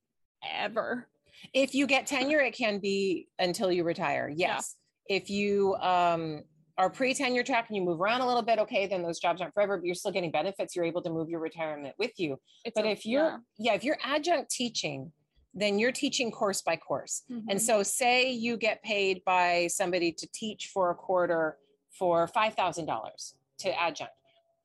ever. 0.44 1.08
if 1.54 1.76
you 1.76 1.86
get 1.86 2.08
tenure 2.08 2.40
it 2.40 2.56
can 2.56 2.80
be 2.80 3.28
until 3.38 3.72
you 3.72 3.84
retire 3.84 4.28
yes 4.36 4.76
if 5.08 5.30
you 5.30 5.76
um 5.76 6.44
are 6.80 6.90
pre-tenure 6.90 7.44
track 7.44 7.68
and 7.68 7.76
you 7.76 7.82
move 7.84 8.02
around 8.02 8.22
a 8.22 8.26
little 8.26 8.42
bit 8.42 8.58
okay 8.58 8.88
then 8.88 9.04
those 9.04 9.20
jobs 9.20 9.40
aren't 9.40 9.54
forever 9.54 9.78
but 9.78 9.86
you're 9.86 9.94
still 9.94 10.12
getting 10.12 10.32
benefits 10.32 10.76
you're 10.76 10.84
able 10.84 11.00
to 11.00 11.12
move 11.12 11.30
your 11.30 11.40
retirement 11.40 11.94
with 12.00 12.20
you 12.20 12.40
It's 12.66 12.74
but 12.74 12.86
a- 12.86 12.90
if 12.90 13.06
you're 13.06 13.24
yeah. 13.30 13.38
yeah 13.60 13.74
if 13.76 13.84
you're 13.84 14.00
adjunct 14.04 14.50
teaching 14.50 15.12
then 15.54 15.78
you're 15.78 15.92
teaching 15.92 16.32
course 16.32 16.64
by 16.64 16.76
course 16.76 17.22
and 17.30 17.60
Mhm. 17.60 17.62
so 17.62 17.84
say 17.84 18.32
you 18.32 18.58
get 18.58 18.82
paid 18.82 19.24
by 19.24 19.68
somebody 19.68 20.12
to 20.14 20.28
teach 20.34 20.70
for 20.74 20.90
a 20.90 20.96
quarter 20.96 21.60
for 21.92 22.28
$5000 22.28 23.36
to 23.60 23.80
adjunct 23.80 24.14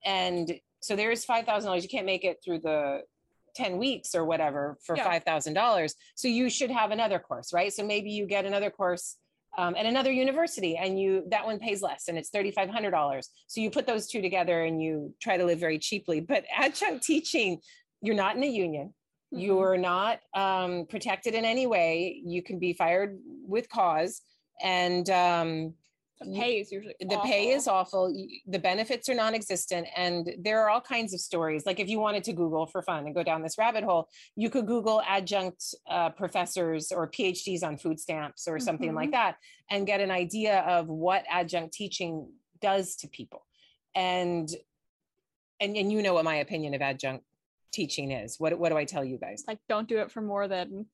and 0.07 0.59
so 0.83 0.95
there's 0.97 1.25
$5000 1.25 1.83
you 1.83 1.88
can't 1.88 2.05
make 2.07 2.25
it 2.25 2.38
through 2.45 2.59
the 2.61 3.03
10 3.57 3.79
weeks 3.79 4.14
or 4.14 4.25
whatever 4.25 4.79
for 4.85 4.97
Yeah. 4.97 5.18
$5000 5.21 5.95
so 6.14 6.29
you 6.29 6.51
should 6.51 6.71
have 6.71 6.90
another 6.90 7.18
course 7.18 7.53
right? 7.53 7.73
So 7.73 7.83
maybe 7.87 8.11
you 8.11 8.27
get 8.27 8.45
another 8.45 8.71
course 8.71 9.16
um, 9.59 9.75
at 9.77 9.85
another 9.87 10.11
university 10.11 10.77
and 10.77 10.99
you 10.99 11.25
that 11.31 11.45
one 11.45 11.59
pays 11.59 11.83
less 11.83 12.09
and 12.09 12.16
it's 12.18 12.31
$3500 12.31 13.23
so 13.47 13.61
you 13.61 13.71
put 13.71 13.87
those 13.87 14.07
two 14.07 14.23
together 14.23 14.64
and 14.64 14.83
you 14.83 15.14
try 15.21 15.37
to 15.37 15.45
live 15.45 15.61
very 15.61 15.79
cheaply. 15.79 16.21
But 16.21 16.45
adjunct 16.57 17.05
teaching 17.05 17.59
you're 18.01 18.16
not 18.16 18.37
in 18.37 18.42
a 18.42 18.47
union. 18.47 18.95
Mhm. 19.35 19.42
you're 19.47 19.79
not 19.79 20.21
um, 20.35 20.85
protected 20.87 21.35
in 21.35 21.45
any 21.47 21.66
way. 21.66 22.21
You 22.25 22.42
can 22.42 22.59
be 22.59 22.73
fired 22.75 23.18
with 23.47 23.68
cause 23.71 24.21
and 24.62 25.09
um, 25.11 25.75
the 26.25 26.35
pay 26.39 26.61
is 26.61 26.73
usually 26.73 26.95
the 27.01 27.19
pay 27.25 27.51
is 27.51 27.69
awful. 27.69 28.05
awful 28.05 28.27
the 28.47 28.59
benefits 28.59 29.09
are 29.09 29.15
non-existent 29.15 29.87
and 29.97 30.31
there 30.39 30.61
are 30.63 30.71
all 30.71 30.81
kinds 30.81 31.15
of 31.15 31.21
stories. 31.21 31.67
Like 31.67 31.81
if 31.81 31.89
you 31.89 31.99
wanted 31.99 32.25
to 32.25 32.33
google 32.33 32.67
for 32.67 32.83
fun 32.83 33.07
and 33.07 33.15
go 33.15 33.23
down 33.23 33.43
this 33.43 33.59
rabbit 33.59 33.85
hole 33.85 34.09
you 34.37 34.51
could 34.51 34.67
google 34.67 35.03
adjunct 35.07 35.75
uh, 35.89 36.11
professors 36.11 36.93
or 36.93 37.11
phds 37.11 37.63
on 37.63 37.77
food 37.77 37.99
stamps 37.99 38.49
or 38.49 38.59
something 38.59 38.95
like 38.95 39.11
that 39.13 39.37
and 39.71 39.87
get 39.87 40.01
an 40.01 40.11
idea 40.11 40.61
of 40.61 40.89
what 40.89 41.25
adjunct 41.31 41.73
teaching 41.75 42.29
does 42.61 42.97
to 42.97 43.09
people. 43.09 43.45
And 43.95 44.49
and, 45.61 45.77
and 45.77 45.93
you 45.93 46.03
know 46.03 46.15
what 46.15 46.25
my 46.25 46.37
opinion 46.37 46.75
of 46.75 46.83
adjunct 46.83 47.25
teaching 47.73 48.11
is. 48.11 48.39
What, 48.39 48.59
what 48.59 48.71
do 48.71 48.77
i 48.77 48.85
tell 48.85 49.05
you 49.05 49.19
guys? 49.19 49.45
Like 49.47 49.59
don't 49.69 49.89
do 49.89 49.99
it 49.99 50.11
for 50.11 50.21
more 50.21 50.49
than 50.49 50.87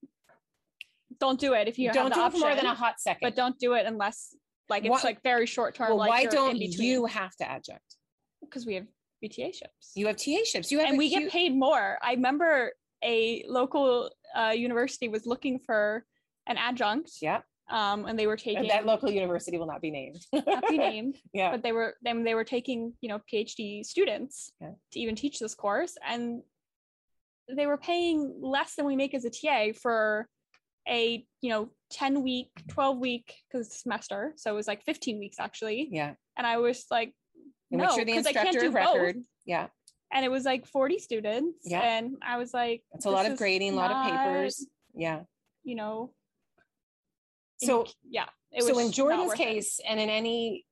don't 1.21 1.41
do 1.41 1.55
it 1.55 1.69
if 1.69 1.79
you 1.79 1.91
don't 1.91 2.13
have 2.15 2.33
do 2.33 2.39
it 2.39 2.41
for 2.41 2.47
more 2.47 2.55
than 2.55 2.67
a 2.67 2.75
hot 2.75 3.01
second. 3.01 3.27
but 3.27 3.35
don't 3.35 3.59
do 3.59 3.75
it 3.75 3.87
unless 3.87 4.37
like 4.69 4.85
it's 4.85 5.05
like 5.05 5.23
very 5.23 5.47
short 5.47 5.75
term. 5.75 5.89
well 5.89 5.99
like 5.99 6.11
why 6.11 6.25
don't 6.27 6.57
you 6.57 7.07
have 7.07 7.35
to 7.37 7.51
adjunct 7.51 7.97
Because 8.41 8.67
we 8.67 8.75
have 8.75 8.87
BTA 9.25 9.55
ships. 9.55 9.93
you 9.95 10.07
have 10.07 10.17
ta 10.17 10.39
ships 10.45 10.71
you 10.71 10.79
have 10.79 10.89
and 10.91 10.99
we 10.99 11.09
cute- 11.09 11.25
get 11.25 11.33
paid 11.33 11.57
more. 11.57 11.99
I 12.03 12.13
remember 12.13 12.73
a 13.05 13.45
local 13.49 14.11
uh, 14.37 14.51
university 14.51 15.09
was 15.09 15.27
looking 15.27 15.59
for 15.59 16.05
an 16.47 16.57
adjunct, 16.57 17.11
yeah 17.23 17.41
um, 17.71 18.07
and 18.07 18.19
they 18.19 18.27
were 18.27 18.37
taking 18.37 18.59
and 18.59 18.71
that 18.71 18.87
local 18.87 19.11
university 19.11 19.59
will 19.59 19.67
not 19.67 19.81
be 19.83 19.91
named 19.91 20.21
not 20.33 20.67
be 20.69 20.79
named, 20.91 21.17
yeah 21.35 21.51
but 21.51 21.63
they 21.63 21.73
were 21.73 21.95
then 22.03 22.25
they 22.25 22.35
were 22.35 22.45
taking 22.45 22.93
you 23.01 23.09
know 23.09 23.21
PhD 23.33 23.85
students 23.85 24.51
Yeah. 24.61 24.71
to 24.93 25.01
even 25.01 25.15
teach 25.17 25.39
this 25.39 25.55
course, 25.55 25.97
and 26.07 26.43
they 27.55 27.67
were 27.67 27.77
paying 27.79 28.39
less 28.41 28.75
than 28.75 28.85
we 28.87 28.97
make 28.97 29.15
as 29.15 29.25
a 29.25 29.31
TA 29.31 29.73
for 29.81 30.29
a 30.89 31.25
you 31.41 31.51
know 31.51 31.69
10 31.91 32.23
week 32.23 32.51
12 32.69 32.99
week 32.99 33.35
because 33.51 33.73
semester 33.73 34.33
so 34.37 34.51
it 34.51 34.55
was 34.55 34.67
like 34.69 34.85
15 34.85 35.19
weeks 35.19 35.37
actually. 35.39 35.89
Yeah. 35.91 36.15
And 36.37 36.47
i 36.47 36.59
was 36.59 36.85
like 36.91 37.13
no 37.71 37.85
which 37.87 37.97
you're 37.97 38.05
the 38.05 38.13
because 38.13 38.27
i 38.27 38.33
can't 38.33 38.47
instructor 38.49 38.61
do 38.61 38.69
of 38.69 38.75
record? 38.75 39.17
Both 39.17 39.25
yeah. 39.47 39.67
And 40.13 40.25
it 40.25 40.31
was 40.31 40.45
like 40.45 40.67
40 40.67 40.99
students 40.99 41.59
Yeah. 41.65 41.81
and 41.81 42.17
i 42.27 42.37
was 42.39 42.53
like 42.55 42.83
it's 42.95 43.07
a 43.07 43.11
lot 43.11 43.27
of 43.27 43.37
grading 43.39 43.73
a 43.75 43.77
lot 43.77 43.91
of 43.91 44.11
papers. 44.11 44.67
Yeah. 44.95 45.21
you 45.65 45.77
know. 45.77 46.13
In- 47.61 47.69
so 47.69 47.87
yeah 48.09 48.27
it 48.53 48.63
so 48.63 48.79
in 48.79 48.93
jordan's 48.93 49.29
worth 49.29 49.41
it. 49.41 49.43
case 49.43 49.81
and 49.87 49.99
in 50.01 50.09
any 50.09 50.65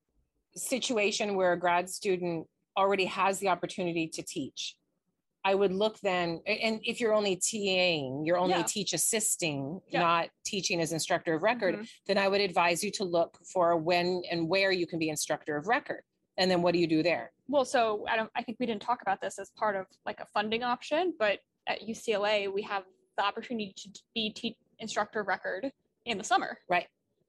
situation 0.56 1.36
where 1.36 1.52
a 1.52 1.58
grad 1.58 1.90
student 1.90 2.46
already 2.76 3.06
has 3.06 3.38
the 3.38 3.48
opportunity 3.48 4.08
to 4.08 4.22
teach 4.22 4.76
i 5.46 5.54
would 5.54 5.72
look 5.72 5.96
then 6.00 6.40
and 6.46 6.80
if 6.84 7.00
you're 7.00 7.14
only 7.14 7.36
taing 7.36 8.26
you're 8.26 8.36
only 8.44 8.54
Yeah. 8.56 8.62
teach 8.76 8.92
assisting 8.92 9.80
Yeah. 9.88 10.00
not 10.00 10.28
teaching 10.44 10.80
as 10.80 10.92
instructor 10.92 11.34
of 11.34 11.42
record 11.42 11.74
Mhm. 11.76 11.88
then 12.08 12.18
i 12.18 12.26
would 12.28 12.40
advise 12.40 12.82
you 12.84 12.90
to 12.98 13.04
look 13.04 13.38
for 13.52 13.76
when 13.76 14.22
and 14.30 14.48
where 14.48 14.72
you 14.72 14.86
can 14.86 14.98
be 14.98 15.08
instructor 15.08 15.56
of 15.56 15.68
record 15.68 16.02
and 16.36 16.50
then 16.50 16.62
what 16.62 16.72
do 16.74 16.80
you 16.80 16.88
do 16.96 17.00
there 17.10 17.32
well 17.48 17.64
so 17.64 18.04
i 18.08 18.16
don't 18.16 18.30
i 18.34 18.42
think 18.42 18.58
we 18.58 18.66
didn't 18.66 18.82
talk 18.82 19.00
about 19.02 19.20
this 19.20 19.38
as 19.38 19.50
part 19.50 19.76
of 19.76 19.86
like 20.04 20.18
a 20.20 20.26
funding 20.26 20.62
option 20.64 21.14
but 21.18 21.38
at 21.68 21.80
ucla 21.82 22.52
we 22.52 22.62
have 22.62 22.82
the 23.16 23.24
opportunity 23.24 23.72
to 23.76 23.88
be 24.14 24.30
te- 24.30 24.56
instructor 24.80 25.20
of 25.20 25.26
record 25.28 25.70
in 26.06 26.18
the 26.18 26.24
summer 26.24 26.58
Right. 26.68 26.86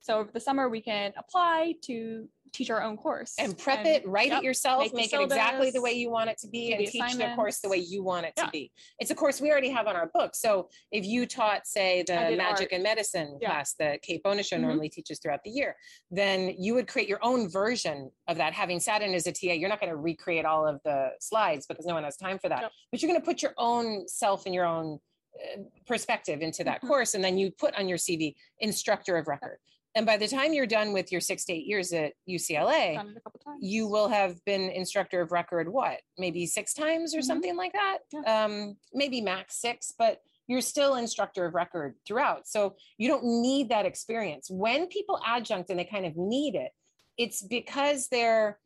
So 0.08 0.20
over 0.20 0.32
the 0.32 0.40
summer 0.40 0.70
we 0.70 0.80
can 0.80 1.12
apply 1.18 1.76
to 1.82 2.30
teach 2.54 2.70
our 2.70 2.82
own 2.82 2.96
course 2.96 3.34
and 3.40 3.58
prep 3.58 3.86
it, 3.86 4.08
write 4.08 4.30
yep, 4.30 4.38
it 4.42 4.46
yourself, 4.46 4.82
make 4.82 4.94
make, 4.94 5.14
it 5.14 5.22
exactly 5.22 5.70
the 5.70 5.82
way 5.82 5.92
you 5.92 6.10
want 6.10 6.30
it 6.30 6.38
to 6.38 6.48
be, 6.48 6.72
and 6.72 6.80
the 6.80 6.90
teach 6.90 7.14
the 7.18 7.30
course 7.36 7.60
the 7.60 7.68
way 7.68 7.76
you 7.78 8.02
want 8.02 8.26
it 8.26 8.34
to 8.38 8.50
be. 8.54 8.72
It's 9.00 9.12
a 9.12 9.16
course 9.16 9.42
we 9.42 9.52
already 9.52 9.68
have 9.70 9.86
on 9.86 9.98
our 9.98 10.08
book. 10.14 10.34
So 10.34 10.70
if 10.94 11.06
you 11.06 11.26
taught, 11.26 11.68
say, 11.68 12.04
the 12.08 12.14
magic 12.38 12.68
art. 12.68 12.72
and 12.72 12.84
medicine 12.84 13.38
Yeah. 13.42 13.50
class 13.50 13.74
that 13.80 14.02
Kate 14.02 14.24
Bonishow 14.24 14.58
Mhm. 14.58 14.62
normally 14.62 14.88
teaches 14.88 15.20
throughout 15.20 15.44
the 15.44 15.50
year, 15.50 15.76
then 16.10 16.56
you 16.58 16.74
would 16.74 16.88
create 16.88 17.10
your 17.10 17.20
own 17.22 17.50
version 17.50 18.10
of 18.30 18.38
that. 18.38 18.54
Having 18.54 18.80
sat 18.80 19.02
in 19.02 19.14
as 19.14 19.28
a 19.28 19.34
TA, 19.34 19.54
you're 19.54 19.68
not 19.68 19.82
going 19.82 19.92
to 19.92 19.98
recreate 19.98 20.46
all 20.46 20.66
of 20.66 20.82
the 20.84 21.10
slides 21.20 21.68
because 21.68 21.86
no 21.86 21.96
one 21.96 22.06
has 22.06 22.16
time 22.16 22.40
for 22.40 22.48
that. 22.48 22.62
Yep. 22.62 22.72
But 22.92 23.02
you're 23.02 23.12
going 23.12 23.20
to 23.20 23.26
put 23.26 23.42
your 23.42 23.56
own 23.58 24.08
self 24.08 24.46
and 24.46 24.56
your 24.56 24.66
own 24.66 25.00
uh, 25.38 25.62
perspective 25.86 26.42
into 26.42 26.64
that 26.64 26.82
Mhm. 26.82 26.88
course, 26.88 27.14
and 27.14 27.24
then 27.24 27.38
you 27.38 27.52
put 27.52 27.76
on 27.76 27.88
your 27.88 28.00
CV 28.00 28.36
instructor 28.58 29.18
of 29.18 29.28
record. 29.28 29.60
And 29.98 30.06
by 30.06 30.16
the 30.16 30.28
time 30.28 30.54
you're 30.54 30.68
done 30.68 30.94
with 30.94 31.12
your 31.12 31.20
six 31.20 31.44
to 31.46 31.54
eight 31.54 31.66
years 31.66 31.92
at 31.92 32.14
UCLA, 32.30 32.94
done 32.94 33.08
it 33.10 33.18
a 33.18 33.22
couple 33.22 33.40
times. 33.44 33.58
you 33.64 33.88
will 33.88 34.08
have 34.08 34.44
been 34.46 34.70
instructor 34.70 35.22
of 35.22 35.32
record 35.32 35.68
what 35.74 36.02
maybe 36.20 36.46
six 36.46 36.72
times 36.76 37.16
or 37.16 37.20
Mhm. 37.20 37.24
something 37.24 37.56
like 37.58 37.74
that 37.74 37.98
Yeah. 38.14 38.46
um 38.46 38.78
maybe 38.94 39.22
max 39.22 39.60
six 39.60 39.92
but 39.98 40.22
you're 40.46 40.62
still 40.62 40.96
instructor 40.96 41.46
of 41.48 41.56
record 41.56 41.96
throughout 42.06 42.48
so 42.48 42.76
you 43.00 43.08
don't 43.08 43.24
need 43.26 43.70
that 43.70 43.88
experience 43.88 44.52
when 44.52 44.86
people 44.88 45.20
adjunct 45.26 45.72
and 45.72 45.80
they 45.80 45.86
kind 45.86 46.06
of 46.06 46.16
need 46.16 46.54
it 46.54 46.72
it's 47.18 47.42
because 47.42 48.08
they're 48.10 48.60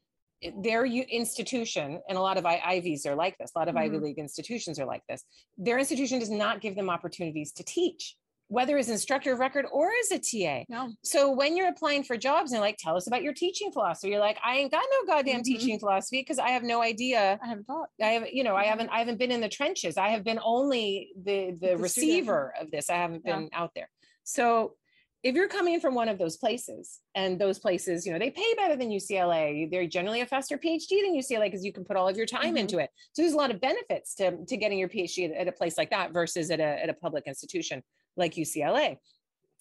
their 0.57 0.85
institution 0.85 2.01
and 2.09 2.17
a 2.17 2.21
lot 2.21 2.37
of 2.37 2.45
I- 2.45 2.61
ivies 2.65 3.05
are 3.05 3.15
like 3.15 3.37
this 3.37 3.51
a 3.55 3.59
lot 3.59 3.69
of 3.69 3.77
ivy 3.77 3.97
Mhm. 3.97 4.01
league 4.03 4.19
institutions 4.19 4.79
are 4.79 4.85
like 4.85 5.03
this 5.07 5.23
their 5.57 5.77
institution 5.79 6.19
does 6.19 6.29
not 6.31 6.59
give 6.59 6.75
them 6.75 6.89
opportunities 6.89 7.53
to 7.53 7.63
teach 7.63 8.17
whether 8.51 8.77
as 8.77 8.89
instructor 8.89 9.31
of 9.31 9.39
record 9.39 9.65
or 9.71 9.89
as 10.03 10.11
a 10.11 10.19
ta 10.19 10.65
no 10.67 10.91
so 11.03 11.31
when 11.31 11.55
you're 11.55 11.69
applying 11.69 12.03
for 12.03 12.17
jobs 12.17 12.51
and 12.51 12.59
like, 12.59 12.75
tell 12.77 12.97
us 12.97 13.07
about 13.07 13.23
your 13.23 13.33
teaching 13.33 13.71
philosophy, 13.71 14.09
you're 14.09 14.19
like, 14.19 14.37
I 14.43 14.57
ain't 14.57 14.71
got 14.71 14.83
no 14.91 15.13
goddamn 15.13 15.39
Mhm. 15.39 15.43
teaching 15.45 15.79
philosophy 15.79 16.19
because 16.19 16.37
I 16.37 16.49
have 16.49 16.63
no 16.63 16.81
idea. 16.81 17.39
I 17.41 17.47
haven't 17.47 17.63
taught. 17.63 17.87
I 18.01 18.07
have, 18.07 18.27
you 18.31 18.43
know, 18.43 18.55
I 18.57 18.65
haven't, 18.65 18.89
I 18.89 18.99
haven't 18.99 19.19
been 19.19 19.31
in 19.31 19.39
the 19.39 19.47
trenches. 19.49 19.95
I 19.97 20.09
have 20.09 20.23
been 20.25 20.39
only 20.43 21.11
the 21.15 21.51
the, 21.51 21.57
The 21.59 21.67
student. 21.67 21.81
receiver 21.81 22.53
of 22.59 22.69
this. 22.71 22.89
I 22.89 22.95
haven't 22.95 23.23
Yeah. 23.25 23.37
been 23.37 23.49
out 23.53 23.71
there. 23.73 23.89
So 24.23 24.75
if 25.23 25.35
you're 25.35 25.47
coming 25.47 25.79
from 25.79 25.93
one 25.95 26.09
of 26.09 26.17
those 26.17 26.35
places 26.35 26.99
and 27.15 27.39
those 27.39 27.57
places, 27.59 28.05
you 28.05 28.11
know, 28.11 28.19
they 28.19 28.31
pay 28.31 28.53
better 28.57 28.75
than 28.75 28.89
UCLA, 28.89 29.69
they're 29.71 29.87
generally 29.87 30.21
a 30.21 30.25
faster 30.25 30.57
PhD 30.57 31.03
than 31.03 31.13
UCLA 31.15 31.45
because 31.45 31.63
you 31.63 31.71
can 31.71 31.85
put 31.85 31.95
all 31.95 32.09
of 32.09 32.17
your 32.17 32.25
time 32.25 32.55
Mhm. 32.55 32.59
into 32.61 32.79
it. 32.79 32.89
So 33.13 33.21
there's 33.21 33.33
a 33.33 33.37
lot 33.37 33.51
of 33.51 33.61
benefits 33.61 34.15
to, 34.15 34.43
to 34.45 34.57
getting 34.57 34.77
your 34.79 34.89
PhD 34.89 35.29
at, 35.29 35.37
at 35.37 35.47
a 35.47 35.51
place 35.51 35.77
like 35.77 35.91
that 35.91 36.11
versus 36.11 36.49
at 36.51 36.59
a, 36.59 36.63
at 36.83 36.89
a 36.89 36.93
public 36.95 37.27
institution 37.27 37.81
like 38.17 38.35
UCLA. 38.35 38.97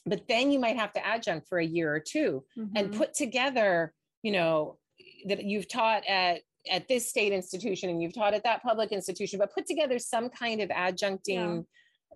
But 0.07 0.27
then 0.29 0.51
you 0.51 0.59
might 0.59 0.77
have 0.77 0.93
to 0.95 1.07
adjunct 1.07 1.49
for 1.49 1.59
a 1.59 1.65
year 1.65 1.95
or 1.95 2.01
two 2.01 2.45
and 2.57 2.91
Mhm. 2.91 2.97
put 2.97 3.15
together, 3.15 3.95
you 4.23 4.33
know, 4.33 4.79
that 5.27 5.45
you've 5.45 5.69
taught 5.69 6.07
at 6.07 6.43
at 6.71 6.87
this 6.89 7.09
state 7.09 7.33
institution 7.33 7.89
and 7.89 8.03
you've 8.03 8.13
taught 8.13 8.35
at 8.35 8.45
that 8.45 8.63
public 8.63 8.93
institution, 8.93 9.39
but 9.39 9.51
put 9.55 9.65
together 9.67 9.99
some 9.99 10.29
kind 10.29 10.61
of 10.61 10.69
adjuncting 10.69 11.65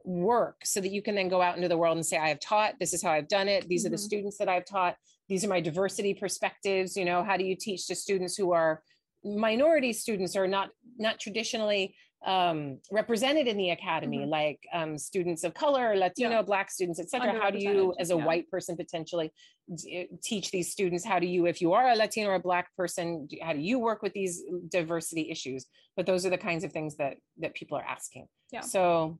work 0.05 0.61
so 0.67 0.83
that 0.83 0.91
you 0.91 1.01
can 1.01 1.15
then 1.15 1.29
go 1.29 1.41
out 1.41 1.57
into 1.57 1.67
the 1.67 1.79
world 1.79 1.97
and 1.97 2.05
say, 2.05 2.19
I 2.19 2.29
have 2.29 2.41
taught, 2.41 2.75
this 2.79 2.93
is 2.93 3.03
how 3.03 3.11
I've 3.11 3.29
done 3.29 3.49
it, 3.49 3.67
these 3.69 3.87
are 3.87 3.89
the 3.89 3.97
Mhm. 3.97 4.01
students 4.01 4.37
that 4.37 4.51
I've 4.51 4.67
taught, 4.67 4.99
these 5.31 5.47
are 5.47 5.49
my 5.49 5.63
diversity 5.63 6.13
perspectives, 6.13 6.95
you 6.95 7.07
know, 7.07 7.25
how 7.25 7.39
do 7.39 7.45
you 7.45 7.57
teach 7.57 7.87
to 7.87 7.95
students 7.95 8.37
who 8.37 8.53
are 8.53 8.83
minority 9.25 9.95
students 9.95 10.37
or 10.37 10.47
not 10.47 10.71
not 10.99 11.19
traditionally 11.19 11.97
um, 12.25 12.79
represented 12.91 13.47
in 13.47 13.57
the 13.57 13.71
academy, 13.71 14.19
Mhm. 14.21 14.29
like 14.29 14.61
um, 14.73 14.97
students 14.97 15.45
of 15.45 15.53
color, 15.55 15.95
Latino, 15.97 16.43
Black 16.43 16.71
students, 16.71 16.99
etc. 16.99 17.33
How 17.39 17.51
do 17.51 17.59
you, 17.59 17.95
as 17.99 18.11
a 18.11 18.17
yeah. 18.17 18.25
white 18.25 18.51
person, 18.51 18.77
potentially 18.77 19.31
d- 19.75 20.09
teach 20.23 20.51
these 20.51 20.71
students? 20.73 21.05
How 21.05 21.19
do 21.19 21.27
you, 21.27 21.47
if 21.47 21.61
you 21.61 21.73
are 21.75 21.89
a 21.91 21.95
Latino 21.95 22.31
or 22.31 22.35
a 22.37 22.41
Black 22.41 22.75
person, 22.77 23.27
do- 23.27 23.39
how 23.43 23.53
do 23.53 23.61
you 23.61 23.79
work 23.79 24.03
with 24.03 24.13
these 24.15 24.43
diversity 24.69 25.31
issues? 25.31 25.67
But 25.97 26.07
those 26.07 26.25
are 26.25 26.31
the 26.31 26.39
kinds 26.39 26.65
of 26.65 26.73
things 26.73 26.97
that 26.97 27.19
that 27.39 27.55
people 27.55 27.77
are 27.77 27.85
asking. 27.85 28.27
Yeah. 28.51 28.61
So 28.63 29.19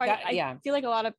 I, 0.00 0.06
that- 0.06 0.26
I 0.26 0.30
yeah. 0.30 0.56
feel 0.62 0.74
like 0.74 0.84
a 0.84 0.88
lot 0.88 1.06
of 1.06 1.14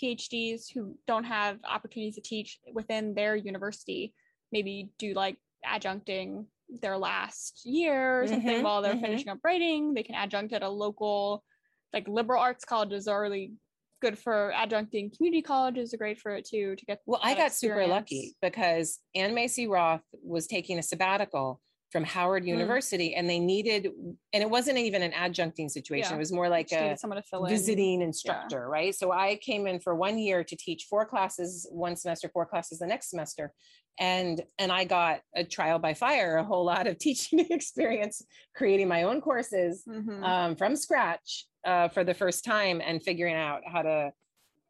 PhDs 0.00 0.72
who 0.72 0.96
don't 1.06 1.24
have 1.24 1.58
opportunities 1.68 2.14
to 2.14 2.20
teach 2.22 2.58
within 2.72 3.14
their 3.14 3.36
university 3.36 4.14
maybe 4.52 4.88
do 4.98 5.12
like 5.14 5.36
adjuncting 5.66 6.46
their 6.80 6.98
last 6.98 7.62
year 7.64 8.22
or 8.22 8.26
something 8.26 8.58
Mhm, 8.58 8.62
while 8.62 8.82
they're 8.82 8.94
mhm. 8.94 9.00
finishing 9.00 9.28
up 9.28 9.38
writing. 9.44 9.94
They 9.94 10.02
can 10.02 10.14
adjunct 10.14 10.52
at 10.52 10.62
a 10.62 10.68
local, 10.68 11.44
like 11.92 12.08
liberal 12.08 12.40
arts 12.42 12.64
colleges 12.64 13.08
are 13.08 13.20
really 13.20 13.52
good 14.00 14.18
for 14.18 14.52
adjuncting. 14.56 15.14
Community 15.16 15.42
colleges 15.42 15.92
are 15.92 15.98
great 15.98 16.18
for 16.18 16.34
it 16.34 16.46
too 16.46 16.76
to 16.76 16.84
get. 16.86 17.00
Well, 17.06 17.20
I 17.22 17.34
got 17.34 17.52
super 17.52 17.86
lucky 17.86 18.36
because 18.40 19.00
Ann 19.14 19.34
Macy 19.34 19.66
Roth 19.66 20.04
was 20.22 20.46
taking 20.46 20.78
a 20.78 20.82
sabbatical 20.82 21.60
from 21.90 22.04
Howard 22.04 22.44
Mm. 22.44 22.48
University 22.48 23.14
and 23.14 23.28
they 23.28 23.38
needed, 23.40 23.86
and 24.32 24.42
it 24.42 24.48
wasn't 24.48 24.78
even 24.78 25.02
an 25.02 25.12
adjuncting 25.12 25.68
situation. 25.70 26.10
Yeah. 26.12 26.16
It 26.16 26.18
was 26.20 26.32
more 26.32 26.48
like 26.48 26.70
a 26.72 26.80
needed 26.82 27.00
someone 27.00 27.16
to 27.16 27.22
fill 27.28 27.44
in. 27.44 27.50
visiting 27.50 28.00
instructor, 28.02 28.68
right? 28.68 28.94
So 28.94 29.10
I 29.12 29.36
came 29.36 29.66
in 29.66 29.80
for 29.80 29.94
one 29.94 30.18
year 30.18 30.44
to 30.44 30.56
teach 30.56 30.84
four 30.88 31.04
classes 31.04 31.66
one 31.70 31.96
semester, 31.96 32.28
four 32.32 32.46
classes 32.46 32.78
the 32.78 32.86
next 32.86 33.10
semester. 33.10 33.52
And 33.98 34.40
and 34.58 34.70
I 34.72 34.84
got 34.84 35.20
a 35.34 35.44
trial 35.44 35.78
by 35.78 35.94
fire, 35.94 36.36
a 36.36 36.44
whole 36.44 36.64
lot 36.64 36.86
of 36.86 36.98
teaching 37.06 37.40
experience, 37.50 38.22
creating 38.54 38.88
my 38.88 39.02
own 39.02 39.20
courses 39.20 39.82
Mhm. 39.88 40.22
um, 40.24 40.56
from 40.56 40.76
scratch 40.76 41.46
uh, 41.64 41.88
for 41.88 42.04
the 42.04 42.14
first 42.14 42.44
time 42.44 42.80
and 42.84 43.02
figuring 43.02 43.34
out 43.34 43.62
how 43.66 43.82
to 43.82 44.12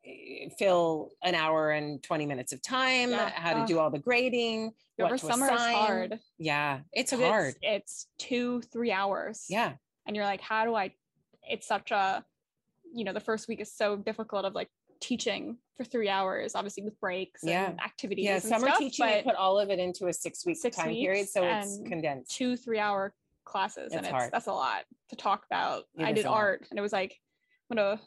Eh, 0.07 0.49
fill 0.59 1.11
an 1.23 1.35
hour 1.35 1.71
and 1.73 2.03
20 2.03 2.27
minutes 2.27 2.53
of 2.53 2.63
time, 2.63 3.11
Yeah. 3.11 3.29
how 3.31 3.53
to 3.55 3.61
Ugh. 3.61 3.69
do 3.69 3.79
all 3.79 3.91
the 3.91 3.99
grading. 3.99 4.73
Over 4.99 5.17
to 5.17 5.27
summer 5.27 5.47
is 5.53 5.59
hard. 5.61 6.21
Yeah, 6.39 6.81
it's 6.93 7.11
hard. 7.11 7.55
It's, 7.63 8.07
it's 8.07 8.07
two, 8.19 8.61
three 8.73 8.93
hours. 8.93 9.47
yeah. 9.49 9.73
and 10.07 10.17
you're 10.17 10.25
like 10.25 10.41
how 10.41 10.65
do 10.65 10.75
i 10.75 10.93
it's 11.49 11.67
such 11.67 11.91
a 11.91 12.25
you 12.93 13.05
know 13.05 13.13
the 13.13 13.21
first 13.21 13.47
week 13.49 13.61
is 13.61 13.73
so 13.73 13.97
difficult 13.97 14.45
of 14.45 14.55
like 14.55 14.69
teaching 15.01 15.57
for 15.77 15.85
three 15.85 16.09
hours 16.09 16.55
obviously 16.55 16.83
with 16.83 16.99
breaks 17.01 17.41
Yeah. 17.45 17.71
and 17.71 17.81
activities 17.81 18.25
Yeah, 18.25 18.35
and 18.35 18.43
summer 18.43 18.67
stuff, 18.69 18.79
teaching, 18.79 19.07
you 19.07 19.13
but 19.17 19.25
put 19.25 19.35
all 19.37 19.59
of 19.59 19.71
it 19.71 19.79
into 19.79 20.09
a 20.09 20.13
six 20.13 20.45
week 20.45 20.57
six 20.57 20.77
time 20.77 20.89
period. 20.93 21.29
So 21.29 21.43
it's 21.45 21.79
condensed. 21.87 22.31
two 22.37 22.57
three 22.57 22.79
hour 22.79 23.15
classes 23.45 23.93
and 23.93 24.01
It's 24.01 24.09
it's 24.09 24.11
hard. 24.11 24.33
that's 24.33 24.47
a 24.49 24.53
lot 24.53 24.85
to 25.11 25.17
talk 25.17 25.45
about 25.51 25.85
It 25.99 26.05
i 26.05 26.13
did 26.13 26.25
a 26.27 26.31
lot. 26.31 26.37
art 26.39 26.67
and 26.71 26.79
it 26.79 26.83
was 26.83 26.93
like 26.93 27.17
i'm 27.71 27.77
gonna 27.77 28.01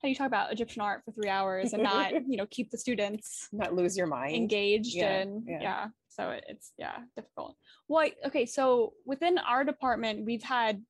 how 0.00 0.06
do 0.06 0.10
you 0.10 0.14
talk 0.14 0.26
about 0.26 0.52
egyptian 0.52 0.80
art 0.82 1.02
for 1.04 1.12
three 1.12 1.28
hours 1.28 1.72
and 1.72 1.82
not 1.82 2.12
you 2.28 2.36
know 2.36 2.46
keep 2.50 2.70
the 2.70 2.78
students 2.78 3.48
Not 3.52 3.74
lose 3.74 3.96
your 3.96 4.06
mind. 4.06 4.34
engaged 4.34 4.94
Yeah, 4.94 5.20
and 5.20 5.42
yeah. 5.46 5.60
yeah. 5.60 5.86
so 6.08 6.30
it- 6.30 6.44
it's 6.48 6.72
yeah 6.78 6.98
difficult 7.16 7.56
well 7.88 8.08
okay 8.26 8.46
so 8.46 8.92
within 9.04 9.38
our 9.38 9.64
department 9.64 10.24
we've 10.24 10.42
had 10.42 10.82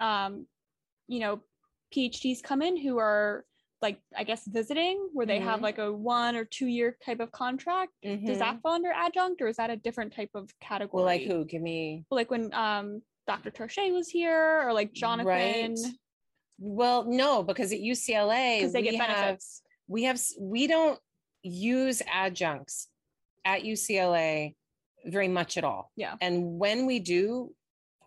um 0.00 0.46
you 1.08 1.20
know 1.20 1.40
phds 1.94 2.42
come 2.42 2.62
in 2.62 2.76
who 2.76 2.98
are 2.98 3.44
like 3.80 3.98
i 4.16 4.24
guess 4.24 4.44
visiting 4.46 5.08
where 5.12 5.26
they 5.26 5.38
have 5.38 5.60
Mhm. 5.60 5.62
like 5.62 5.78
a 5.78 5.92
one 5.92 6.36
or 6.36 6.44
two 6.44 6.66
year 6.66 6.96
type 7.04 7.20
of 7.20 7.30
contract 7.32 7.92
does 8.02 8.18
Mhm. 8.20 8.38
that 8.38 8.60
fall 8.60 8.72
under 8.72 8.90
adjunct 8.92 9.40
or 9.40 9.48
is 9.48 9.56
that 9.56 9.70
a 9.70 9.76
different 9.76 10.12
type 10.14 10.30
of 10.34 10.50
category 10.60 10.98
Well, 11.02 11.04
like 11.06 11.22
who? 11.22 11.44
Give 11.44 11.62
me. 11.62 12.04
like 12.10 12.30
when 12.30 12.52
um 12.54 13.02
dr 13.26 13.50
Troche 13.52 13.92
was 13.92 14.08
here 14.08 14.62
or 14.66 14.72
like 14.72 14.92
jonathan 14.92 15.26
Right. 15.74 15.78
Well, 16.58 17.04
no, 17.04 17.42
because 17.42 17.72
at 17.72 17.80
UCLA, 17.80 18.58
because 18.58 18.72
they 18.72 18.82
get 18.82 18.94
have 18.96 19.38
we 19.88 20.04
have 20.04 20.20
we 20.40 20.66
don't 20.66 20.98
use 21.42 22.02
adjuncts 22.12 22.88
at 23.44 23.62
UCLA 23.62 24.54
very 25.04 25.28
much 25.28 25.56
at 25.56 25.64
all. 25.64 25.92
Yeah. 25.96 26.14
And 26.20 26.58
when 26.58 26.86
we 26.86 26.98
do, 26.98 27.52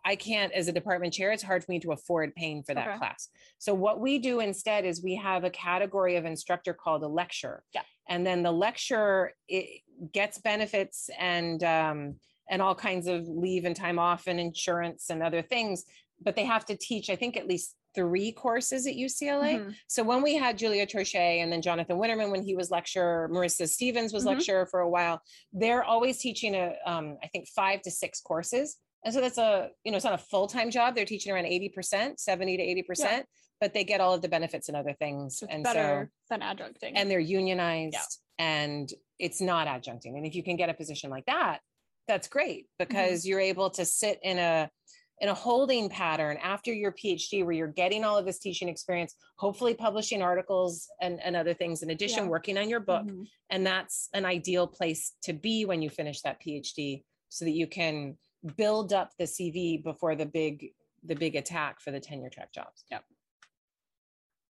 I 0.05 0.15
can't 0.15 0.51
as 0.53 0.67
a 0.67 0.71
department 0.71 1.13
chair, 1.13 1.31
it's 1.31 1.43
hard 1.43 1.63
for 1.63 1.71
me 1.71 1.79
to 1.81 1.91
afford 1.91 2.35
paying 2.35 2.63
for 2.63 2.73
that 2.73 2.87
Okay. 2.87 2.97
class. 2.97 3.29
So 3.57 3.73
what 3.73 3.99
we 3.99 4.19
do 4.19 4.39
instead 4.39 4.85
is 4.85 5.03
we 5.03 5.15
have 5.15 5.43
a 5.43 5.49
category 5.49 6.15
of 6.15 6.25
instructor 6.25 6.73
called 6.73 7.03
a 7.03 7.07
lecturer. 7.07 7.63
Yeah. 7.73 7.81
And 8.07 8.25
then 8.25 8.43
the 8.43 8.51
lecturer 8.51 9.33
it 9.47 9.81
gets 10.11 10.39
benefits 10.39 11.09
and 11.17 11.63
um 11.63 12.15
and 12.49 12.61
all 12.61 12.73
kinds 12.75 13.07
of 13.07 13.27
leave 13.27 13.65
and 13.65 13.75
time 13.75 13.99
off 13.99 14.25
and 14.25 14.39
insurance 14.39 15.11
and 15.11 15.21
other 15.21 15.43
things, 15.43 15.85
but 16.19 16.35
they 16.35 16.45
have 16.45 16.65
to 16.65 16.75
teach, 16.75 17.11
I 17.11 17.15
think, 17.15 17.37
at 17.37 17.47
least 17.47 17.75
three 17.99 18.31
courses 18.31 18.87
at 18.87 18.95
UCLA. 18.95 19.59
Mhm. 19.59 19.75
So 19.87 20.03
when 20.03 20.21
we 20.21 20.35
had 20.35 20.57
Julia 20.57 20.85
Troche 20.87 21.15
and 21.15 21.51
then 21.51 21.61
Jonathan 21.61 21.97
Winnerman 21.97 22.31
when 22.31 22.43
he 22.43 22.55
was 22.55 22.71
lecturer, 22.71 23.29
Marissa 23.31 23.67
Stevens 23.67 24.13
was 24.13 24.23
Mhm. 24.23 24.27
lecturer 24.27 24.65
for 24.65 24.79
a 24.79 24.89
while. 24.89 25.21
They're 25.51 25.83
always 25.83 26.19
teaching 26.19 26.55
a, 26.55 26.75
um, 26.85 27.17
I 27.21 27.27
think 27.27 27.47
five 27.49 27.81
to 27.83 27.91
six 27.91 28.21
courses, 28.21 28.77
and 29.03 29.13
so 29.13 29.19
that's 29.21 29.37
a, 29.37 29.69
you 29.83 29.91
know, 29.91 29.97
it's 29.97 30.05
not 30.05 30.13
a 30.13 30.23
full 30.31 30.47
time 30.47 30.71
job. 30.71 30.95
They're 30.95 31.05
teaching 31.05 31.31
around 31.33 31.45
eighty 31.45 31.69
percent, 31.69 32.19
seventy 32.19 32.55
to 32.57 32.63
eighty 32.63 32.83
percent, 32.83 33.25
but 33.59 33.73
they 33.73 33.83
get 33.83 33.99
all 34.01 34.13
of 34.13 34.21
the 34.21 34.29
benefits 34.29 34.69
and 34.69 34.77
other 34.77 34.93
things, 34.93 35.41
it's 35.41 35.51
and 35.53 35.63
better 35.63 36.11
so 36.29 36.37
than 36.37 36.41
adjuncting 36.41 36.93
and 36.95 37.11
they're 37.11 37.19
unionized, 37.19 38.19
and 38.37 38.93
it's 39.17 39.41
not 39.41 39.67
adjuncting. 39.67 40.15
And 40.15 40.25
if 40.25 40.35
you 40.35 40.43
can 40.43 40.55
get 40.55 40.69
a 40.69 40.73
position 40.73 41.09
like 41.09 41.25
that, 41.25 41.59
that's 42.07 42.27
great 42.27 42.63
Mm-hmm. 42.65 42.87
because 42.87 43.25
you're 43.25 43.41
able 43.41 43.69
to 43.71 43.83
sit 43.85 44.19
in 44.23 44.39
a 44.39 44.69
in 45.21 45.29
a 45.29 45.33
holding 45.33 45.89
pattern 45.89 46.37
after 46.41 46.73
your 46.73 46.91
PhD 46.93 47.43
where 47.43 47.53
you're 47.53 47.67
getting 47.67 48.05
all 48.05 48.17
of 48.17 48.25
this 48.25 48.39
teaching 48.39 48.69
experience, 48.69 49.15
hopefully 49.37 49.73
publishing 49.73 50.21
articles 50.21 50.89
and, 51.01 51.19
and 51.21 51.35
other 51.35 51.53
things 51.53 51.83
in 51.83 51.89
addition, 51.89 52.23
Yeah. 52.23 52.29
working 52.29 52.57
on 52.57 52.69
your 52.69 52.79
book. 52.79 53.05
Mhm. 53.05 53.27
And 53.49 53.65
that's 53.67 54.09
an 54.13 54.25
ideal 54.25 54.65
place 54.67 55.15
to 55.23 55.33
be 55.33 55.65
when 55.65 55.81
you 55.81 55.89
finish 55.89 56.21
that 56.21 56.39
PhD 56.41 57.03
so 57.27 57.43
that 57.45 57.51
you 57.51 57.67
can 57.67 58.17
build 58.55 58.93
up 58.93 59.11
the 59.17 59.25
CV 59.25 59.77
before 59.83 60.15
the 60.15 60.25
big 60.25 60.73
the 61.03 61.15
big 61.15 61.37
attack 61.37 61.79
for 61.79 61.91
the 61.91 61.99
tenure 61.99 62.29
track 62.29 62.51
jobs. 62.51 62.83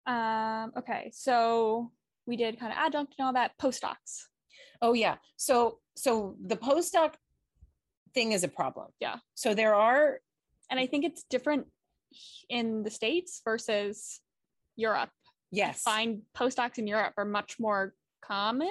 Um, 0.06 0.72
okay, 0.78 1.10
so 1.12 1.92
we 2.28 2.36
did 2.38 2.60
kind 2.60 2.72
of 2.72 2.78
adjunct 2.78 3.16
and 3.18 3.26
all 3.26 3.34
that 3.34 3.58
postdocs. 3.58 4.26
Oh 4.82 4.94
yeah. 4.94 5.18
So 5.38 5.80
so 5.96 6.36
the 6.40 6.56
postdoc 6.58 7.16
thing 8.14 8.32
is 8.32 8.44
a 8.44 8.48
problem. 8.48 8.92
Yeah. 9.00 9.18
So 9.34 9.54
there 9.56 9.74
are 9.74 10.20
And 10.70 10.80
I 10.80 10.88
think 10.88 11.06
it's 11.06 11.24
different 11.30 11.68
in 12.50 12.84
the 12.84 12.90
States 12.92 13.42
versus 13.44 14.22
Europe. 14.76 15.10
yes. 15.52 15.82
Find 15.82 16.22
postdocs 16.36 16.78
in 16.78 16.88
Europe 16.88 17.14
are 17.18 17.26
much 17.26 17.60
more 17.60 17.94
common. 18.24 18.70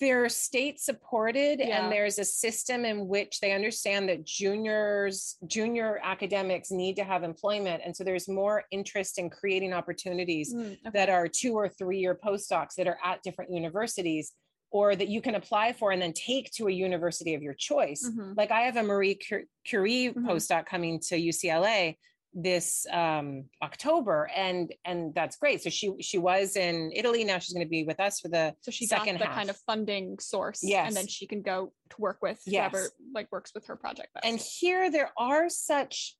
they're 0.00 0.28
state 0.28 0.78
supported 0.78 1.58
Yeah. 1.58 1.82
and 1.82 1.92
there's 1.92 2.20
a 2.20 2.24
system 2.24 2.84
in 2.84 3.08
which 3.08 3.40
they 3.40 3.50
understand 3.50 4.08
that 4.08 4.24
juniors 4.24 5.36
junior 5.48 5.98
academics 6.04 6.70
need 6.70 6.94
to 6.94 7.02
have 7.02 7.24
employment 7.24 7.82
and 7.84 7.96
so 7.96 8.04
there's 8.04 8.28
more 8.28 8.62
interest 8.70 9.18
in 9.18 9.28
creating 9.28 9.72
opportunities 9.72 10.54
Mm, 10.54 10.60
okay. 10.74 10.90
that 10.94 11.08
are 11.08 11.26
two 11.26 11.54
or 11.54 11.68
three 11.68 11.98
year 11.98 12.14
postdocs 12.14 12.74
that 12.76 12.86
are 12.86 12.98
at 13.04 13.24
different 13.24 13.52
universities 13.52 14.34
or 14.70 14.94
that 14.94 15.08
you 15.08 15.20
can 15.22 15.34
apply 15.34 15.72
for 15.72 15.92
and 15.92 16.00
then 16.02 16.12
take 16.12 16.50
to 16.52 16.68
a 16.68 16.72
university 16.72 17.34
of 17.34 17.42
your 17.42 17.54
choice 17.54 18.08
Mhm. 18.08 18.36
like 18.36 18.50
i 18.50 18.62
have 18.62 18.76
a 18.76 18.82
marie 18.82 19.14
Cur- 19.14 19.44
curie 19.64 20.12
Mhm. 20.12 20.26
postdoc 20.26 20.66
coming 20.66 21.00
to 21.00 21.16
ucla 21.16 21.96
this 22.34 22.86
um 22.92 23.44
october 23.62 24.30
and 24.36 24.74
and 24.84 25.14
that's 25.14 25.36
great 25.36 25.62
so 25.62 25.70
she 25.70 25.90
she 26.00 26.18
was 26.18 26.56
in 26.56 26.92
italy 26.94 27.24
now 27.24 27.38
she's 27.38 27.54
going 27.54 27.64
to 27.64 27.70
be 27.70 27.84
with 27.84 27.98
us 27.98 28.20
for 28.20 28.28
the 28.28 28.54
So 28.60 28.70
she 28.70 28.86
got 28.86 28.98
second 29.00 29.18
the 29.18 29.24
half. 29.26 29.34
kind 29.34 29.50
of 29.50 29.56
funding 29.66 30.18
source, 30.18 30.60
Yes. 30.62 30.88
and 30.88 30.96
then 30.96 31.06
she 31.08 31.26
can 31.26 31.40
go 31.40 31.72
to 31.90 31.96
work 31.98 32.18
with 32.20 32.40
Yes. 32.46 32.70
whoever 32.70 32.90
like 33.14 33.32
works 33.32 33.52
with 33.54 33.64
her 33.66 33.76
project. 33.76 34.12
best. 34.12 34.26
And 34.26 34.38
here 34.38 34.90
there 34.90 35.10
are 35.16 35.48
such 35.48 36.16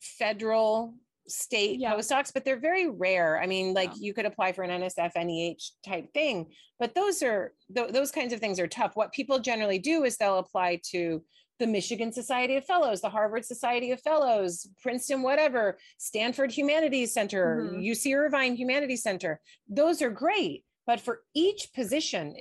federal 0.00 0.94
state 1.28 1.78
Yeah. 1.80 1.94
postdocs, 1.94 2.32
but 2.32 2.44
they're 2.44 2.58
very 2.58 2.88
rare. 2.88 3.40
I 3.40 3.46
mean, 3.46 3.74
like 3.74 3.90
Yeah. 3.90 4.00
you 4.00 4.14
could 4.14 4.26
apply 4.26 4.52
for 4.52 4.62
an 4.62 4.70
NSF, 4.70 5.12
NEH 5.16 5.72
type 5.84 6.12
thing, 6.12 6.52
but 6.78 6.94
those 6.94 7.22
are 7.22 7.54
th- 7.74 7.90
those 7.92 8.10
kinds 8.10 8.32
of 8.32 8.40
things 8.40 8.58
are 8.58 8.66
tough. 8.66 8.96
What 8.96 9.12
people 9.12 9.38
generally 9.38 9.78
do 9.78 10.04
is 10.04 10.16
they'll 10.16 10.38
apply 10.38 10.80
to 10.90 11.24
the 11.58 11.66
Michigan 11.66 12.12
Society 12.12 12.56
of 12.56 12.64
Fellows, 12.64 13.00
the 13.00 13.10
Harvard 13.10 13.44
Society 13.44 13.92
of 13.92 14.00
Fellows, 14.00 14.68
Princeton, 14.80 15.22
whatever, 15.22 15.78
Stanford 15.98 16.50
Humanities 16.50 17.12
Center, 17.12 17.70
Mhm. 17.72 17.84
UC 17.84 18.14
Irvine 18.14 18.56
Humanities 18.56 19.02
Center. 19.02 19.40
Those 19.68 20.02
are 20.02 20.10
great, 20.10 20.64
but 20.86 21.00
for 21.00 21.22
each 21.34 21.72
position 21.72 22.34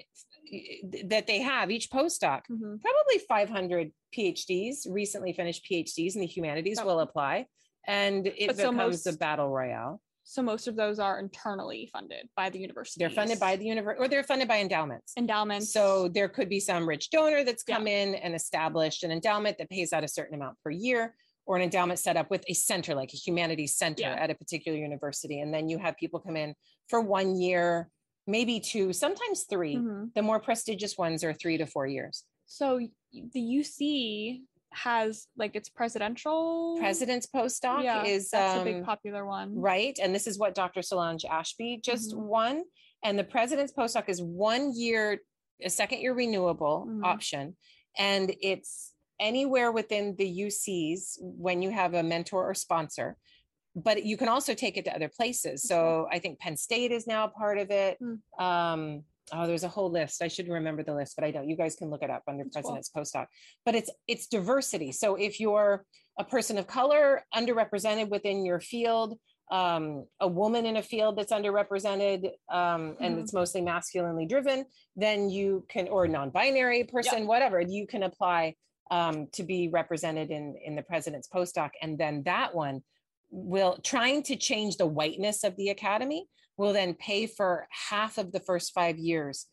eh, 0.52 0.78
that 1.06 1.28
they 1.28 1.40
have, 1.40 1.70
each 1.70 1.92
postdoc, 1.92 2.42
Mhm. 2.50 2.82
probably 2.82 3.20
500 3.28 3.94
PhDs, 4.12 4.88
recently 4.90 5.34
finished 5.34 5.64
PhDs 5.66 6.16
in 6.16 6.22
the 6.22 6.28
humanities 6.28 6.80
Oh. 6.80 6.86
will 6.86 7.00
apply. 7.00 7.46
And 7.88 8.28
it 8.28 8.48
But 8.48 8.58
so 8.58 8.72
becomes 8.72 9.06
a 9.08 9.14
battle 9.14 9.50
royale. 9.50 10.02
So 10.24 10.42
most 10.42 10.68
of 10.68 10.76
those 10.76 11.00
are 11.00 11.20
internally 11.20 11.90
funded 11.92 12.30
by 12.36 12.50
the 12.50 12.60
university. 12.60 13.00
They're 13.00 13.10
funded 13.10 13.40
by 13.40 13.56
the 13.56 13.66
university 13.66 14.06
or 14.06 14.08
they're 14.08 14.24
funded 14.24 14.48
by 14.48 14.60
endowments. 14.60 15.14
endowments. 15.18 15.74
So 15.74 16.08
there 16.10 16.30
could 16.30 16.48
be 16.48 16.60
some 16.60 16.88
rich 16.88 17.10
donor 17.10 17.44
that's 17.44 17.64
Yeah. 17.68 17.76
come 17.78 17.88
in 17.88 18.16
and 18.16 18.36
established 18.36 19.04
an 19.04 19.12
endowment 19.12 19.58
that 19.58 19.70
pays 19.70 19.92
out 19.94 20.04
a 20.04 20.08
certain 20.08 20.36
amount 20.36 20.58
per 20.64 20.70
year, 20.70 21.16
or 21.48 21.56
an 21.58 21.64
endowment 21.64 22.00
set 22.00 22.18
up 22.18 22.30
with 22.30 22.44
a 22.48 22.54
center, 22.54 22.94
like 22.94 23.12
a 23.14 23.18
humanities 23.18 23.76
center 23.76 24.04
Yeah. 24.04 24.14
at 24.14 24.30
a 24.30 24.36
particular 24.36 24.78
university. 24.78 25.40
And 25.40 25.52
then 25.54 25.68
you 25.68 25.80
have 25.80 25.98
people 25.98 26.20
come 26.20 26.38
in 26.38 26.54
for 26.88 27.02
one 27.02 27.36
year, 27.36 27.90
maybe 28.28 28.60
two, 28.60 28.94
sometimes 28.94 29.46
3 29.46 29.76
Mhm. 29.78 30.14
The 30.14 30.22
more 30.22 30.40
prestigious 30.40 30.98
ones 31.00 31.24
are 31.24 31.34
three 31.34 31.58
to 31.58 31.66
four 31.66 31.88
years. 31.88 32.26
So 32.46 32.80
the 33.12 33.42
UC 33.42 34.44
has 34.74 35.28
like 35.38 35.56
its 35.56 35.70
presidential 35.70 36.78
President's 36.80 37.28
postdoc 37.28 37.84
Yeah, 37.84 38.04
is 38.06 38.30
that's 38.30 38.56
a 38.56 38.60
um, 38.60 38.64
big 38.64 38.86
popular 38.86 39.26
one. 39.26 39.54
right? 39.56 39.98
And 40.02 40.16
this 40.16 40.28
is 40.28 40.40
what 40.40 40.56
Dr. 40.56 40.82
Solange 40.82 41.26
Ashby 41.26 41.80
just 41.84 42.14
Mhm. 42.16 42.20
won. 42.26 42.64
And 43.04 43.18
the 43.20 43.24
president's 43.24 43.74
postdoc 43.74 44.08
is 44.08 44.22
one 44.22 44.74
year, 44.76 45.20
a 45.64 45.70
second 45.70 46.00
year 46.00 46.14
renewable 46.14 46.86
Mhm. 46.88 47.04
option. 47.06 47.58
And 47.98 48.34
it's 48.42 48.94
anywhere 49.20 49.72
within 49.72 50.16
the 50.16 50.28
UCs 50.28 51.18
when 51.22 51.62
you 51.62 51.70
have 51.70 51.94
a 51.94 52.02
mentor 52.04 52.50
or 52.50 52.54
sponsor. 52.54 53.18
But 53.76 54.04
you 54.04 54.18
can 54.18 54.28
also 54.28 54.54
take 54.54 54.78
it 54.78 54.86
to 54.86 54.96
other 54.96 55.10
places. 55.10 55.64
So 55.64 56.08
I 56.12 56.20
think 56.20 56.40
Penn 56.40 56.58
State 56.58 56.92
is 56.92 57.08
now 57.08 57.26
a 57.26 57.30
part 57.30 57.58
of 57.58 57.72
it. 57.72 57.98
Mm. 58.02 58.20
Um, 58.42 59.04
oh, 59.34 59.48
there's 59.48 59.64
a 59.64 59.70
whole 59.70 59.92
list. 59.92 60.22
I 60.22 60.28
should 60.28 60.48
remember 60.48 60.84
the 60.84 60.94
list, 60.94 61.16
but 61.16 61.24
I 61.24 61.32
don't. 61.32 61.48
You 61.50 61.56
guys 61.56 61.76
can 61.76 61.90
look 61.90 62.04
it 62.04 62.10
up 62.10 62.24
under 62.28 62.44
That's 62.44 62.56
cool. 62.56 62.62
president's 62.64 62.90
postdoc. 62.90 63.28
But 63.66 63.76
it's 63.76 63.90
it's 64.08 64.28
diversity. 64.28 64.92
So 64.92 65.16
if 65.16 65.40
you're 65.40 65.86
a 66.20 66.24
person 66.24 66.58
of 66.58 66.68
color, 66.68 67.24
underrepresented 67.34 68.10
within 68.10 68.46
your 68.46 68.60
field, 68.60 69.18
um, 69.52 70.06
a 70.20 70.28
woman 70.28 70.66
in 70.66 70.78
a 70.78 70.84
field 70.84 71.18
that's 71.18 71.32
underrepresented 71.32 72.32
um, 72.50 72.96
and 73.02 73.18
Mhm. 73.18 73.22
it's 73.22 73.34
mostly 73.34 73.62
masculinely 73.62 74.26
driven, 74.26 74.66
then 74.96 75.30
you 75.30 75.66
can, 75.68 75.90
or 75.90 76.08
non-binary 76.08 76.86
person, 76.86 77.28
whatever, 77.28 77.60
you 77.60 77.86
can 77.86 78.04
apply 78.04 78.56
um, 78.92 79.28
to 79.32 79.44
be 79.44 79.70
represented 79.70 80.32
in 80.32 80.56
in 80.66 80.76
the 80.76 80.82
president's 80.84 81.28
postdoc, 81.28 81.72
and 81.82 81.98
then 81.98 82.24
that 82.24 82.54
one 82.54 82.84
will 83.30 83.78
trying 83.84 84.22
to 84.24 84.36
change 84.36 84.76
the 84.76 84.86
whiteness 84.86 85.46
of 85.46 85.56
the 85.56 85.70
academy 85.70 86.28
will 86.62 86.74
then 86.74 86.94
pay 86.94 87.26
for 87.26 87.68
half 87.90 88.20
of 88.20 88.32
the 88.32 88.40
first 88.40 88.72
five 88.72 89.00
years 89.00 89.48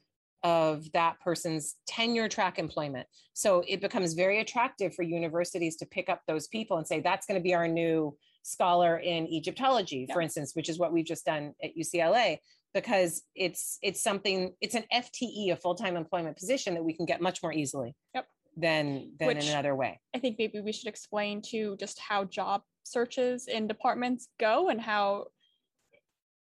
of 0.44 0.92
that 0.92 1.18
person's 1.20 1.76
tenure 1.86 2.28
track 2.28 2.58
employment. 2.58 3.06
So 3.32 3.64
it 3.66 3.80
becomes 3.80 4.12
very 4.12 4.40
attractive 4.40 4.94
for 4.94 5.02
universities 5.02 5.76
to 5.76 5.86
pick 5.86 6.10
up 6.10 6.20
those 6.28 6.48
people 6.48 6.76
and 6.76 6.86
say, 6.86 7.00
that's 7.00 7.26
going 7.26 7.40
to 7.40 7.42
be 7.42 7.54
our 7.54 7.66
new 7.66 8.14
scholar 8.42 8.98
in 8.98 9.26
Egyptology, 9.26 10.06
for 10.12 10.20
instance, 10.20 10.52
which 10.54 10.68
is 10.68 10.78
what 10.78 10.92
we've 10.92 11.06
just 11.06 11.24
done 11.24 11.54
at 11.64 11.70
UCLA, 11.76 12.38
because 12.74 13.22
it's 13.34 13.78
it's 13.80 14.02
something, 14.02 14.52
it's 14.60 14.74
an 14.74 14.84
FTE, 14.92 15.52
a 15.52 15.56
full-time 15.56 15.96
employment 15.96 16.36
position 16.36 16.74
that 16.74 16.84
we 16.84 16.92
can 16.92 17.06
get 17.06 17.22
much 17.22 17.42
more 17.42 17.54
easily 17.54 17.96
Yep. 18.14 18.26
than 18.54 19.12
than 19.18 19.28
Which- 19.28 19.44
in 19.44 19.50
another 19.50 19.74
way. 19.74 19.98
I 20.14 20.18
think 20.18 20.36
maybe 20.38 20.60
we 20.60 20.72
should 20.72 20.88
explain 20.88 21.40
to 21.52 21.74
just 21.78 21.98
how 21.98 22.24
job 22.24 22.62
searches 22.84 23.48
in 23.48 23.66
departments 23.66 24.28
go 24.38 24.68
and 24.68 24.78
how 24.80 25.28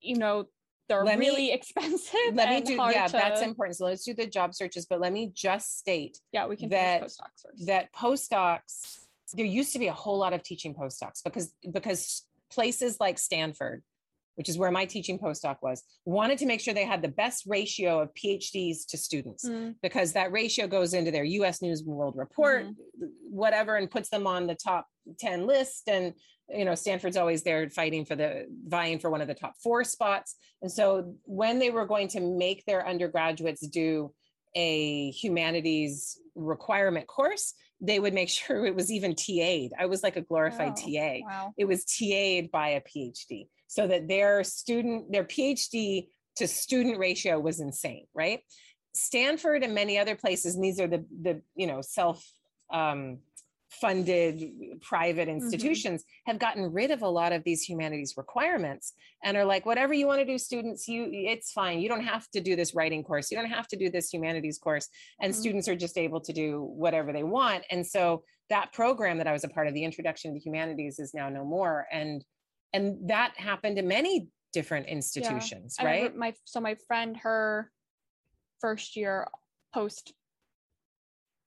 you 0.01 0.17
know 0.17 0.45
they're 0.87 1.03
Let 1.03 1.19
me- 1.19 1.27
really 1.27 1.51
expensive. 1.59 2.33
Let 2.33 2.49
me 2.49 2.61
do, 2.61 2.73
yeah, 2.73 3.07
that's 3.07 3.41
important. 3.41 3.77
So 3.77 3.85
let's 3.85 4.03
do 4.03 4.13
the 4.13 4.25
job 4.25 4.55
searches, 4.55 4.87
but 4.89 4.99
let 4.99 5.13
me 5.13 5.31
just 5.35 5.77
state 5.77 6.17
yeah, 6.31 6.47
we 6.47 6.55
can 6.55 6.69
that- 6.69 7.03
postdocs 7.03 7.41
first. 7.45 7.67
that 7.67 7.93
postdocs 7.93 8.97
there 9.35 9.45
used 9.45 9.73
to 9.73 9.79
be 9.79 9.85
a 9.87 9.93
whole 9.93 10.17
lot 10.17 10.33
of 10.33 10.41
teaching 10.41 10.73
postdocs 10.73 11.23
because 11.23 11.53
because 11.71 12.25
places 12.51 12.97
like 12.99 13.19
stanford 13.19 13.83
which 14.37 14.49
is 14.49 14.57
where 14.57 14.71
my 14.71 14.85
teaching 14.85 15.19
postdoc 15.19 15.57
was 15.61 15.83
wanted 16.05 16.39
to 16.39 16.47
make 16.47 16.59
sure 16.59 16.73
they 16.73 16.83
had 16.83 17.03
the 17.03 17.07
best 17.09 17.43
ratio 17.45 17.99
of 17.99 18.09
phds 18.15 18.87
to 18.87 18.97
students 18.97 19.47
Mm, 19.47 19.75
because 19.83 20.13
that 20.13 20.31
ratio 20.31 20.65
goes 20.65 20.95
into 20.95 21.11
their 21.11 21.25
us 21.25 21.61
news 21.61 21.81
and 21.81 21.89
world 21.95 22.15
report 22.17 22.65
whatever 23.29 23.75
and 23.75 23.91
puts 23.91 24.09
them 24.09 24.25
on 24.25 24.47
the 24.47 24.55
top 24.55 24.87
10 25.19 25.45
list 25.47 25.87
and 25.87 26.13
you 26.49 26.65
know 26.65 26.75
stanford's 26.75 27.17
always 27.17 27.43
there 27.43 27.69
fighting 27.69 28.05
for 28.05 28.15
the 28.15 28.47
vying 28.67 28.99
for 28.99 29.09
one 29.09 29.21
of 29.21 29.27
the 29.27 29.33
top 29.33 29.53
four 29.63 29.83
spots. 29.83 30.35
And 30.61 30.71
so 30.71 31.15
when 31.23 31.59
they 31.59 31.69
were 31.69 31.85
going 31.85 32.07
to 32.09 32.19
make 32.19 32.65
their 32.65 32.87
undergraduates 32.87 33.65
do 33.67 34.13
a 34.55 35.11
humanities 35.11 36.17
requirement 36.35 37.05
course 37.07 37.53
they 37.81 37.99
would 37.99 38.13
make 38.13 38.29
sure 38.39 38.65
it 38.65 38.75
was 38.75 38.91
even 38.91 39.13
ta'd 39.15 39.71
i 39.79 39.85
was 39.85 40.01
like 40.03 40.15
a 40.15 40.21
glorified 40.21 40.73
Oh, 40.75 40.81
ta 40.91 41.19
Wow. 41.23 41.53
it 41.57 41.65
was 41.65 41.85
ta'd 41.85 42.49
by 42.51 42.69
a 42.69 42.81
phd 42.81 43.47
so 43.67 43.85
that 43.87 44.07
their 44.07 44.43
student 44.43 45.11
their 45.11 45.23
phd 45.25 46.07
to 46.37 46.47
student 46.47 46.97
ratio 46.97 47.39
was 47.39 47.59
insane 47.59 48.05
right? 48.15 48.39
Stanford 48.95 49.63
and 49.63 49.75
many 49.75 49.97
other 49.99 50.15
places 50.15 50.55
and 50.55 50.63
these 50.63 50.79
are 50.79 50.87
the 50.87 51.05
the 51.21 51.41
you 51.55 51.67
know 51.67 51.81
self 51.81 52.25
um, 52.71 53.19
funded 53.69 54.41
private 54.81 55.27
institutions 55.27 56.03
have 56.25 56.39
gotten 56.39 56.63
rid 56.73 56.89
of 56.89 57.03
a 57.03 57.07
lot 57.07 57.31
of 57.31 57.43
these 57.43 57.61
humanities 57.61 58.15
requirements 58.17 58.93
and 59.23 59.37
are 59.37 59.45
like 59.45 59.65
whatever 59.65 59.93
you 59.93 60.07
want 60.07 60.19
to 60.19 60.25
do 60.25 60.37
students 60.39 60.87
you 60.87 61.07
it's 61.11 61.51
fine. 61.51 61.79
You 61.79 61.87
don't 61.87 62.03
have 62.03 62.27
to 62.31 62.41
do 62.41 62.55
this 62.55 62.73
writing 62.73 63.03
course. 63.03 63.29
You 63.29 63.37
don't 63.37 63.49
have 63.51 63.67
to 63.67 63.77
do 63.77 63.89
this 63.89 64.11
humanities 64.11 64.57
course. 64.57 64.89
And 65.21 65.31
Mhm. 65.31 65.37
students 65.37 65.67
are 65.67 65.75
just 65.75 65.97
able 65.97 66.19
to 66.21 66.33
do 66.33 66.63
whatever 66.63 67.13
they 67.13 67.23
want. 67.23 67.63
And 67.69 67.85
so 67.85 68.23
that 68.49 68.73
program 68.73 69.19
that 69.19 69.27
i 69.27 69.31
was 69.31 69.43
a 69.43 69.49
part 69.49 69.67
of 69.67 69.75
the 69.75 69.83
introduction 69.83 70.33
to 70.33 70.39
humanities 70.39 70.97
is 70.97 71.13
now 71.13 71.29
no 71.29 71.45
more. 71.45 71.87
And 71.91 72.25
and 72.73 73.09
that 73.09 73.37
happened 73.37 73.75
to 73.77 73.83
many 73.83 74.29
different 74.51 74.87
institutions 74.87 75.75
I 75.79 75.85
right? 75.85 76.15
my 76.15 76.33
so 76.45 76.59
my 76.59 76.75
friend 76.87 77.15
her 77.17 77.71
first 78.61 78.95
year 78.95 79.27
post 79.73 80.13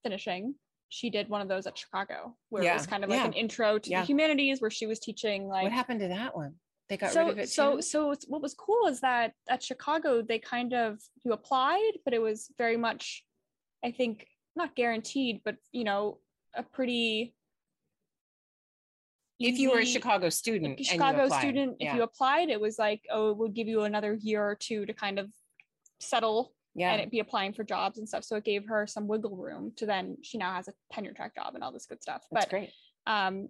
finishing 0.05 0.55
she 0.93 1.09
did 1.09 1.31
one 1.31 1.41
of 1.41 1.49
those 1.49 1.67
at 1.67 1.77
Chicago, 1.77 2.37
where 2.51 2.63
Yeah, 2.63 2.73
it 2.73 2.75
was 2.75 2.87
kind 2.87 3.03
of 3.03 3.09
like 3.09 3.21
yeah. 3.21 3.25
an 3.27 3.33
intro 3.33 3.79
to 3.79 3.91
Yeah. 3.91 4.01
the 4.03 4.07
humanities, 4.07 4.61
where 4.61 4.71
she 4.71 4.87
was 4.87 5.01
teaching 5.01 5.49
like 5.49 5.63
what 5.63 5.73
happened 5.73 6.01
to 6.01 6.09
that 6.09 6.37
one? 6.37 6.57
They 6.91 6.99
got 6.99 7.13
so 7.13 7.23
rid 7.25 7.33
of 7.33 7.39
it. 7.39 7.49
so 7.49 7.77
too? 7.77 7.83
so 7.83 8.15
what 8.29 8.43
was 8.43 8.53
cool 8.53 8.87
is 8.89 9.01
that 9.01 9.33
at 9.49 9.63
chicago 9.63 10.21
they 10.21 10.39
kind 10.39 10.75
of 10.75 11.01
you 11.25 11.33
applied 11.33 11.93
but 12.05 12.13
it 12.13 12.21
was 12.21 12.51
very 12.59 12.77
much 12.77 13.25
i 13.83 13.91
think 13.91 14.27
not 14.55 14.77
guaranteed 14.77 15.41
but 15.43 15.57
you 15.71 15.85
know 15.85 16.19
a 16.55 16.63
pretty 16.63 17.35
if 19.39 19.59
you 19.59 19.71
were 19.71 19.79
a 19.79 19.87
Chicago 19.87 20.29
student, 20.29 20.67
and 20.67 20.79
you 20.79 20.85
chicago 20.85 21.29
student 21.31 21.77
if 21.81 21.95
you 21.95 22.03
applied 22.03 22.51
it 22.51 22.61
was 22.61 22.79
like 22.79 23.01
oh 23.11 23.31
it 23.31 23.39
would 23.39 23.55
give 23.55 23.69
you 23.69 23.85
another 23.85 24.13
year 24.21 24.43
or 24.43 24.55
two 24.55 24.85
to 24.85 24.93
kind 24.93 25.19
of 25.19 25.31
settle 26.01 26.53
yeah, 26.75 26.95
and 26.95 27.11
be 27.11 27.19
applying 27.21 27.53
for 27.53 27.65
jobs 27.65 27.99
and 27.99 28.09
stuff 28.09 28.25
so 28.25 28.37
it 28.37 28.45
gave 28.45 28.67
her 28.69 28.87
some 28.87 29.07
wiggle 29.07 29.37
room 29.37 29.73
to 29.77 29.87
then 29.87 30.17
she 30.23 30.39
now 30.39 30.55
has 30.55 30.69
a 30.69 30.73
tenure 30.93 31.13
track 31.13 31.35
job 31.35 31.55
and 31.55 31.63
all 31.63 31.73
this 31.73 31.87
good 31.87 32.03
stuff 32.03 32.23
that's 32.33 32.47
but 32.47 32.51
great. 32.51 32.71
um 33.07 33.49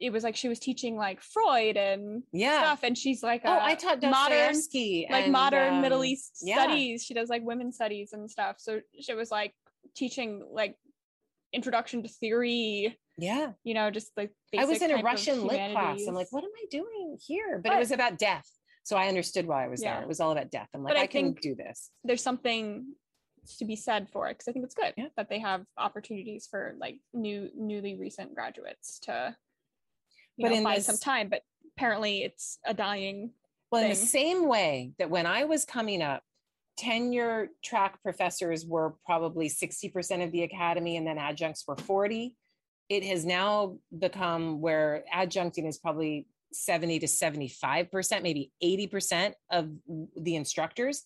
it 0.00 0.10
was 0.12 0.24
like 0.24 0.34
she 0.34 0.48
was 0.48 0.58
teaching 0.58 0.96
like 0.96 1.20
freud 1.22 1.76
and 1.76 2.24
Yeah. 2.32 2.58
stuff 2.62 2.80
and 2.82 2.98
she's 2.98 3.22
like 3.22 3.42
Oh, 3.44 3.58
I 3.60 3.74
taught 3.76 4.02
modern 4.02 4.38
Dostoevsky, 4.48 5.06
like 5.10 5.24
and, 5.24 5.32
modern 5.32 5.80
middle 5.80 6.00
um, 6.00 6.04
east 6.06 6.38
yeah. 6.42 6.56
studies 6.64 7.04
she 7.04 7.14
does 7.14 7.28
like 7.28 7.42
women's 7.44 7.76
studies 7.76 8.12
and 8.12 8.28
stuff 8.30 8.56
so 8.58 8.80
she 9.00 9.14
was 9.14 9.30
like 9.30 9.54
teaching 9.96 10.42
like 10.52 10.76
introduction 11.52 12.02
to 12.02 12.08
theory 12.08 12.96
Yeah, 13.18 13.52
you 13.62 13.74
know 13.74 13.90
just 13.90 14.10
like 14.16 14.30
I 14.58 14.64
was 14.64 14.80
in 14.82 14.90
a 14.90 15.02
Russian 15.02 15.46
lit 15.46 15.72
class. 15.72 16.00
I'm 16.08 16.14
like, 16.14 16.28
what 16.30 16.44
am 16.44 16.50
I 16.56 16.66
doing 16.70 17.18
here? 17.26 17.60
But, 17.62 17.70
But- 17.70 17.76
it 17.76 17.78
was 17.80 17.90
about 17.90 18.18
death, 18.18 18.48
so 18.84 18.96
I 18.96 19.08
understood 19.08 19.46
why 19.46 19.64
I 19.64 19.68
was 19.68 19.82
Yeah. 19.82 19.94
there. 19.94 20.02
It 20.02 20.08
was 20.08 20.20
all 20.20 20.32
about 20.32 20.50
death. 20.50 20.68
I'm 20.74 20.82
like, 20.82 20.94
But 20.94 21.00
I, 21.00 21.04
I 21.04 21.06
can 21.06 21.32
do 21.34 21.54
this. 21.54 21.90
there's 22.04 22.22
something 22.22 22.94
to 23.58 23.64
be 23.64 23.74
said 23.74 24.08
for 24.12 24.28
it 24.28 24.34
because 24.34 24.46
i 24.46 24.52
think 24.52 24.64
it's 24.64 24.74
good 24.74 24.94
Yeah. 24.96 25.08
that 25.16 25.28
they 25.28 25.40
have 25.40 25.64
opportunities 25.76 26.46
for 26.48 26.76
like 26.78 27.00
new 27.12 27.50
newly 27.56 27.96
recent 27.96 28.36
graduates 28.36 29.00
to 29.00 29.36
you 30.36 30.44
But 30.44 30.52
know, 30.52 30.58
in 30.58 30.62
buy 30.62 30.76
this- 30.76 30.86
some 30.86 30.96
time 30.96 31.28
but 31.28 31.42
apparently 31.76 32.22
it's 32.22 32.60
a 32.64 32.72
dying 32.72 33.32
Well, 33.72 33.82
in 33.82 33.88
the 33.90 33.96
same 33.96 34.46
way 34.46 34.92
that 35.00 35.10
when 35.10 35.26
I 35.26 35.42
was 35.44 35.64
coming 35.64 36.02
up, 36.02 36.22
tenure 36.76 37.48
track 37.64 38.00
professors 38.02 38.64
were 38.64 38.94
probably 39.04 39.48
60% 39.48 40.22
of 40.24 40.30
the 40.30 40.42
academy 40.44 40.96
and 40.96 41.04
then 41.06 41.18
adjuncts 41.18 41.64
were 41.66 41.76
40. 41.76 42.36
It 42.88 43.02
has 43.04 43.24
now 43.24 43.78
become 43.98 44.60
where 44.60 45.02
adjuncting 45.12 45.66
is 45.66 45.78
probably 45.78 46.26
70 46.54 47.00
to 47.00 47.06
75%, 47.06 48.22
maybe 48.22 48.52
80% 48.62 49.34
of 49.50 49.70
the 50.16 50.36
instructors. 50.36 51.04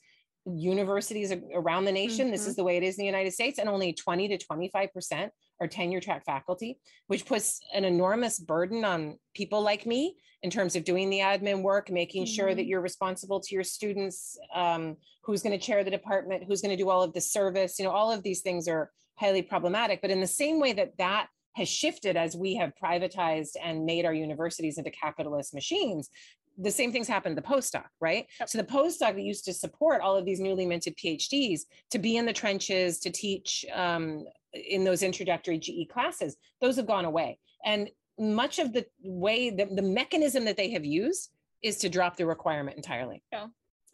Universities 0.48 1.32
around 1.52 1.86
the 1.86 1.92
nation, 1.92 2.30
this 2.30 2.44
Mhm. 2.44 2.48
is 2.48 2.56
the 2.56 2.62
way 2.64 2.76
it 2.76 2.82
is 2.84 2.96
in 2.96 3.02
the 3.02 3.06
United 3.06 3.32
States, 3.32 3.58
and 3.58 3.68
only 3.68 3.92
20 3.92 4.28
to 4.28 4.38
25% 4.38 5.32
are 5.60 5.66
tenure 5.66 6.00
track 6.00 6.24
faculty, 6.24 6.78
which 7.08 7.24
puts 7.26 7.60
an 7.72 7.84
enormous 7.84 8.38
burden 8.38 8.84
on 8.84 9.18
people 9.34 9.60
like 9.60 9.86
me 9.86 10.16
in 10.42 10.50
terms 10.50 10.76
of 10.76 10.84
doing 10.84 11.10
the 11.10 11.18
admin 11.18 11.62
work, 11.62 11.90
making 11.90 12.26
sure 12.26 12.54
that 12.54 12.62
Mhm. 12.62 12.68
you're 12.68 12.80
responsible 12.80 13.40
to 13.40 13.54
your 13.54 13.64
students, 13.64 14.38
um, 14.54 14.96
who's 15.22 15.42
going 15.42 15.58
to 15.58 15.66
chair 15.66 15.82
the 15.82 15.90
department, 15.90 16.44
who's 16.44 16.60
going 16.60 16.76
to 16.76 16.82
do 16.82 16.90
all 16.90 17.02
of 17.02 17.12
the 17.12 17.20
service. 17.20 17.78
You 17.78 17.86
know, 17.86 17.90
all 17.90 18.12
of 18.12 18.22
these 18.22 18.42
things 18.42 18.68
are 18.68 18.92
highly 19.16 19.42
problematic. 19.42 20.00
But 20.02 20.10
in 20.10 20.20
the 20.20 20.26
same 20.26 20.60
way 20.60 20.74
that 20.74 20.96
that 20.98 21.28
has 21.56 21.68
shifted 21.68 22.16
as 22.16 22.36
we 22.36 22.54
have 22.54 22.72
privatized 22.82 23.56
and 23.62 23.86
made 23.86 24.04
our 24.04 24.12
universities 24.12 24.76
into 24.76 24.90
capitalist 24.90 25.54
machines, 25.54 26.10
the 26.58 26.70
same 26.70 26.92
things 26.92 27.08
happen 27.08 27.34
to 27.34 27.40
the 27.40 27.46
postdoc, 27.46 27.86
right? 28.00 28.26
Yep. 28.40 28.48
So 28.48 28.58
the 28.58 28.64
postdoc 28.64 29.14
that 29.14 29.22
used 29.22 29.46
to 29.46 29.54
support 29.54 30.02
all 30.02 30.16
of 30.16 30.26
these 30.26 30.38
newly 30.38 30.66
minted 30.66 30.96
PhDs 30.96 31.62
to 31.90 31.98
be 31.98 32.16
in 32.16 32.26
the 32.26 32.32
trenches, 32.32 32.98
to 33.00 33.10
teach 33.10 33.64
um, 33.74 34.24
in 34.52 34.84
those 34.84 35.02
introductory 35.02 35.58
GE 35.58 35.88
classes, 35.90 36.36
those 36.60 36.76
have 36.76 36.86
gone 36.86 37.06
away. 37.06 37.38
And 37.64 37.90
much 38.18 38.58
of 38.58 38.72
the 38.72 38.86
way, 39.02 39.50
the, 39.50 39.66
the 39.66 39.82
mechanism 39.82 40.44
that 40.44 40.56
they 40.56 40.70
have 40.70 40.84
used 40.84 41.30
is 41.62 41.78
to 41.78 41.88
drop 41.88 42.16
the 42.16 42.26
requirement 42.26 42.76
entirely. 42.76 43.22
Yeah. 43.32 43.46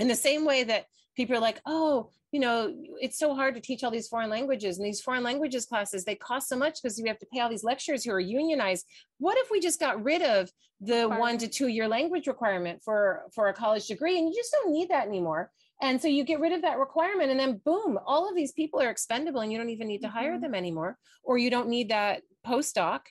In 0.02 0.08
the 0.08 0.16
same 0.16 0.44
way 0.44 0.64
that 0.64 0.86
people 1.14 1.36
are 1.36 1.40
like, 1.40 1.60
oh, 1.64 2.10
you 2.32 2.40
know, 2.40 2.74
it's 3.00 3.20
so 3.20 3.36
hard 3.36 3.54
to 3.54 3.60
teach 3.60 3.84
all 3.84 3.90
these 3.92 4.08
foreign 4.08 4.30
languages 4.30 4.76
and 4.76 4.84
these 4.84 5.00
foreign 5.00 5.22
languages 5.22 5.64
classes, 5.64 6.04
they 6.04 6.16
cost 6.16 6.48
so 6.48 6.56
much 6.56 6.82
because 6.82 7.00
we 7.00 7.06
have 7.08 7.20
to 7.20 7.26
pay 7.32 7.38
all 7.38 7.48
these 7.48 7.62
lecturers 7.62 8.02
who 8.02 8.10
are 8.10 8.18
unionized. 8.18 8.84
What 9.18 9.38
if 9.38 9.48
we 9.48 9.60
just 9.60 9.78
got 9.78 10.02
rid 10.02 10.22
of 10.22 10.50
the 10.80 11.08
one 11.08 11.38
to 11.38 11.46
two 11.46 11.68
year 11.68 11.86
language 11.86 12.26
requirement 12.26 12.82
for, 12.84 13.26
for 13.32 13.46
a 13.46 13.54
college 13.54 13.86
degree? 13.86 14.18
And 14.18 14.26
you 14.28 14.34
just 14.34 14.50
don't 14.50 14.72
need 14.72 14.88
that 14.88 15.06
anymore. 15.06 15.52
And 15.80 16.02
so 16.02 16.08
you 16.08 16.24
get 16.24 16.40
rid 16.40 16.52
of 16.52 16.62
that 16.62 16.78
requirement 16.80 17.30
and 17.30 17.38
then 17.38 17.60
boom, 17.64 17.96
all 18.04 18.28
of 18.28 18.34
these 18.34 18.50
people 18.50 18.80
are 18.82 18.90
expendable 18.90 19.42
and 19.42 19.52
you 19.52 19.58
don't 19.58 19.70
even 19.70 19.86
need 19.86 20.02
to 20.02 20.08
hire 20.08 20.36
Mhm. 20.36 20.40
them 20.40 20.54
anymore. 20.56 20.98
Or 21.22 21.38
you 21.38 21.48
don't 21.48 21.68
need 21.68 21.90
that 21.90 22.22
postdoc 22.44 23.02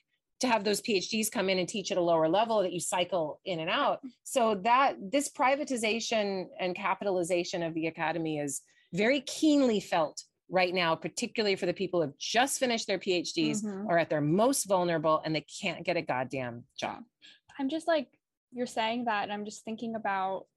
to 0.42 0.48
have 0.48 0.64
those 0.64 0.82
PhDs 0.82 1.32
come 1.32 1.50
in 1.50 1.60
and 1.60 1.68
teach 1.70 1.92
at 1.92 1.98
a 1.98 2.02
lower 2.02 2.28
level 2.28 2.62
that 2.62 2.74
you 2.74 2.80
cycle 2.80 3.40
in 3.46 3.60
and 3.60 3.70
out. 3.70 4.00
So 4.24 4.56
that 4.64 4.96
this 5.12 5.30
privatization 5.30 6.46
and 6.60 6.76
capitalization 6.76 7.64
of 7.64 7.74
the 7.74 7.88
academy 7.88 8.40
is 8.40 8.62
very 8.94 9.22
keenly 9.22 9.80
felt 9.80 10.24
right 10.50 10.74
now, 10.74 10.96
particularly 10.96 11.56
for 11.56 11.66
the 11.66 11.74
people 11.74 12.02
who 12.02 12.08
have 12.08 12.18
just 12.18 12.60
finished 12.60 12.88
their 12.88 13.00
PhDs 13.00 13.64
Mhm. 13.64 13.86
or 13.88 13.98
at 13.98 14.10
their 14.10 14.20
most 14.22 14.66
vulnerable 14.66 15.22
and 15.24 15.34
they 15.34 15.46
can't 15.62 15.86
get 15.86 15.96
a 15.98 16.02
goddamn 16.02 16.66
job. 16.78 17.04
i'm 17.60 17.68
just 17.70 17.86
like 17.88 18.08
you're 18.54 18.66
saying 18.66 19.06
that 19.06 19.24
and 19.24 19.32
i'm 19.34 19.44
just 19.46 19.64
thinking 19.66 19.94
about 19.96 20.48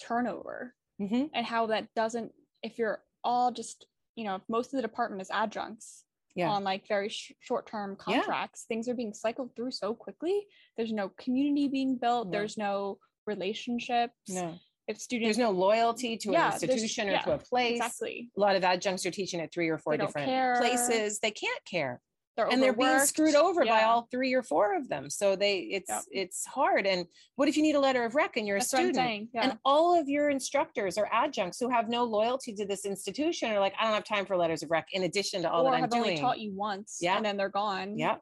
turnover 0.00 0.74
Mhm. 1.00 1.30
and 1.34 1.46
how 1.46 1.66
that 1.66 1.92
doesn't 1.94 2.32
if 2.62 2.78
you're 2.78 3.04
all 3.22 3.52
just 3.52 3.86
you 4.16 4.24
know 4.24 4.40
most 4.48 4.68
of 4.72 4.76
the 4.78 4.82
department 4.82 5.20
is 5.22 5.30
adjuncts 5.30 6.04
Yeah. 6.34 6.50
on 6.50 6.64
like 6.64 6.86
very 6.88 7.08
sh- 7.08 7.32
short-term 7.40 7.96
Yeah. 8.08 8.16
contracts 8.20 8.64
things 8.66 8.88
are 8.88 8.94
being 8.94 9.12
cycled 9.12 9.54
through 9.54 9.70
so 9.72 9.94
quickly 9.94 10.46
there's 10.76 10.92
no 10.92 11.10
community 11.10 11.68
being 11.68 11.96
built 11.96 12.28
No. 12.28 12.32
there's 12.38 12.56
no 12.56 12.98
relationships 13.26 14.14
No, 14.28 14.54
if 14.88 14.98
students 14.98 15.26
there's 15.36 15.38
no 15.38 15.50
loyalty 15.50 16.16
to 16.18 16.32
Yeah, 16.32 16.48
an 16.48 16.52
institution 16.54 17.08
or 17.10 17.18
to 17.18 17.32
a 17.34 17.38
place. 17.38 17.76
exactly 17.76 18.30
A 18.36 18.40
lot 18.40 18.56
of 18.56 18.64
adjuncts 18.64 19.04
are 19.06 19.10
teaching 19.10 19.40
at 19.40 19.52
three 19.52 19.68
or 19.68 19.78
four 19.78 19.96
different 19.96 20.26
care. 20.28 20.56
places. 20.58 21.18
They 21.20 21.30
can't 21.30 21.64
care. 21.64 22.00
They're 22.36 22.48
and 22.48 22.62
they're 22.62 22.72
being 22.72 22.98
screwed 23.00 23.34
over 23.34 23.64
by 23.64 23.82
all 23.82 24.08
three 24.10 24.32
or 24.32 24.42
four 24.42 24.74
of 24.74 24.88
them. 24.88 25.10
So 25.10 25.36
they 25.36 25.58
it's 25.58 25.90
Yep. 25.90 26.02
it's 26.10 26.46
hard. 26.46 26.86
And 26.86 27.06
what 27.36 27.48
if 27.48 27.56
you 27.56 27.62
need 27.62 27.74
a 27.74 27.80
letter 27.80 28.04
of 28.04 28.14
rec 28.14 28.36
and 28.38 28.46
you're 28.46 28.58
that's 28.58 28.72
a 28.72 28.76
student? 28.76 29.28
yeah 29.34 29.42
And 29.42 29.58
all 29.64 29.98
of 29.98 30.08
your 30.08 30.30
instructors 30.30 30.96
or 30.96 31.08
adjuncts 31.12 31.60
who 31.60 31.68
have 31.68 31.88
no 31.90 32.04
loyalty 32.04 32.54
to 32.54 32.64
this 32.66 32.86
institution 32.86 33.50
are 33.50 33.60
like, 33.60 33.74
I 33.78 33.84
don't 33.84 33.94
have 33.94 34.04
time 34.04 34.24
for 34.24 34.36
letters 34.36 34.62
of 34.62 34.70
rec 34.70 34.88
in 34.92 35.02
addition 35.02 35.42
to 35.42 35.50
all 35.50 35.66
or 35.66 35.72
that 35.72 35.82
I'm 35.82 35.88
doing. 35.90 36.02
only 36.02 36.18
taught 36.18 36.38
you 36.40 36.52
once 36.54 36.98
Yeah. 37.02 37.16
and 37.16 37.24
then 37.24 37.36
they're 37.36 37.48
gone 37.50 37.98
Yeah. 37.98 38.16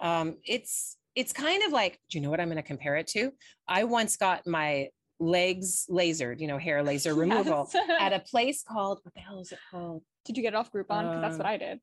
Um, 0.00 0.36
it's 0.44 0.96
it's 1.14 1.32
kind 1.32 1.62
of 1.64 1.72
like, 1.72 1.98
do 2.10 2.18
you 2.18 2.22
know 2.22 2.30
what 2.30 2.38
I'm 2.40 2.46
going 2.48 2.56
to 2.56 2.62
compare 2.62 2.94
it 2.96 3.08
to? 3.08 3.32
I 3.66 3.82
once 3.84 4.16
got 4.16 4.46
my 4.46 4.88
legs 5.20 5.86
lasered, 5.90 6.38
you 6.40 6.46
know, 6.46 6.58
hair 6.58 6.82
laser 6.82 7.12
removal 7.24 7.68
Yes. 7.74 7.90
at 8.00 8.12
a 8.12 8.20
place 8.20 8.62
called 8.62 9.00
what 9.02 9.14
the 9.14 9.20
hell 9.20 9.40
is 9.40 9.50
it 9.52 9.58
called? 9.70 10.02
did 10.24 10.36
you 10.36 10.42
get 10.42 10.52
it 10.52 10.56
off 10.56 10.70
groupon 10.70 11.02
because 11.08 11.22
that's 11.22 11.38
what 11.38 11.46
i 11.46 11.56
did 11.56 11.80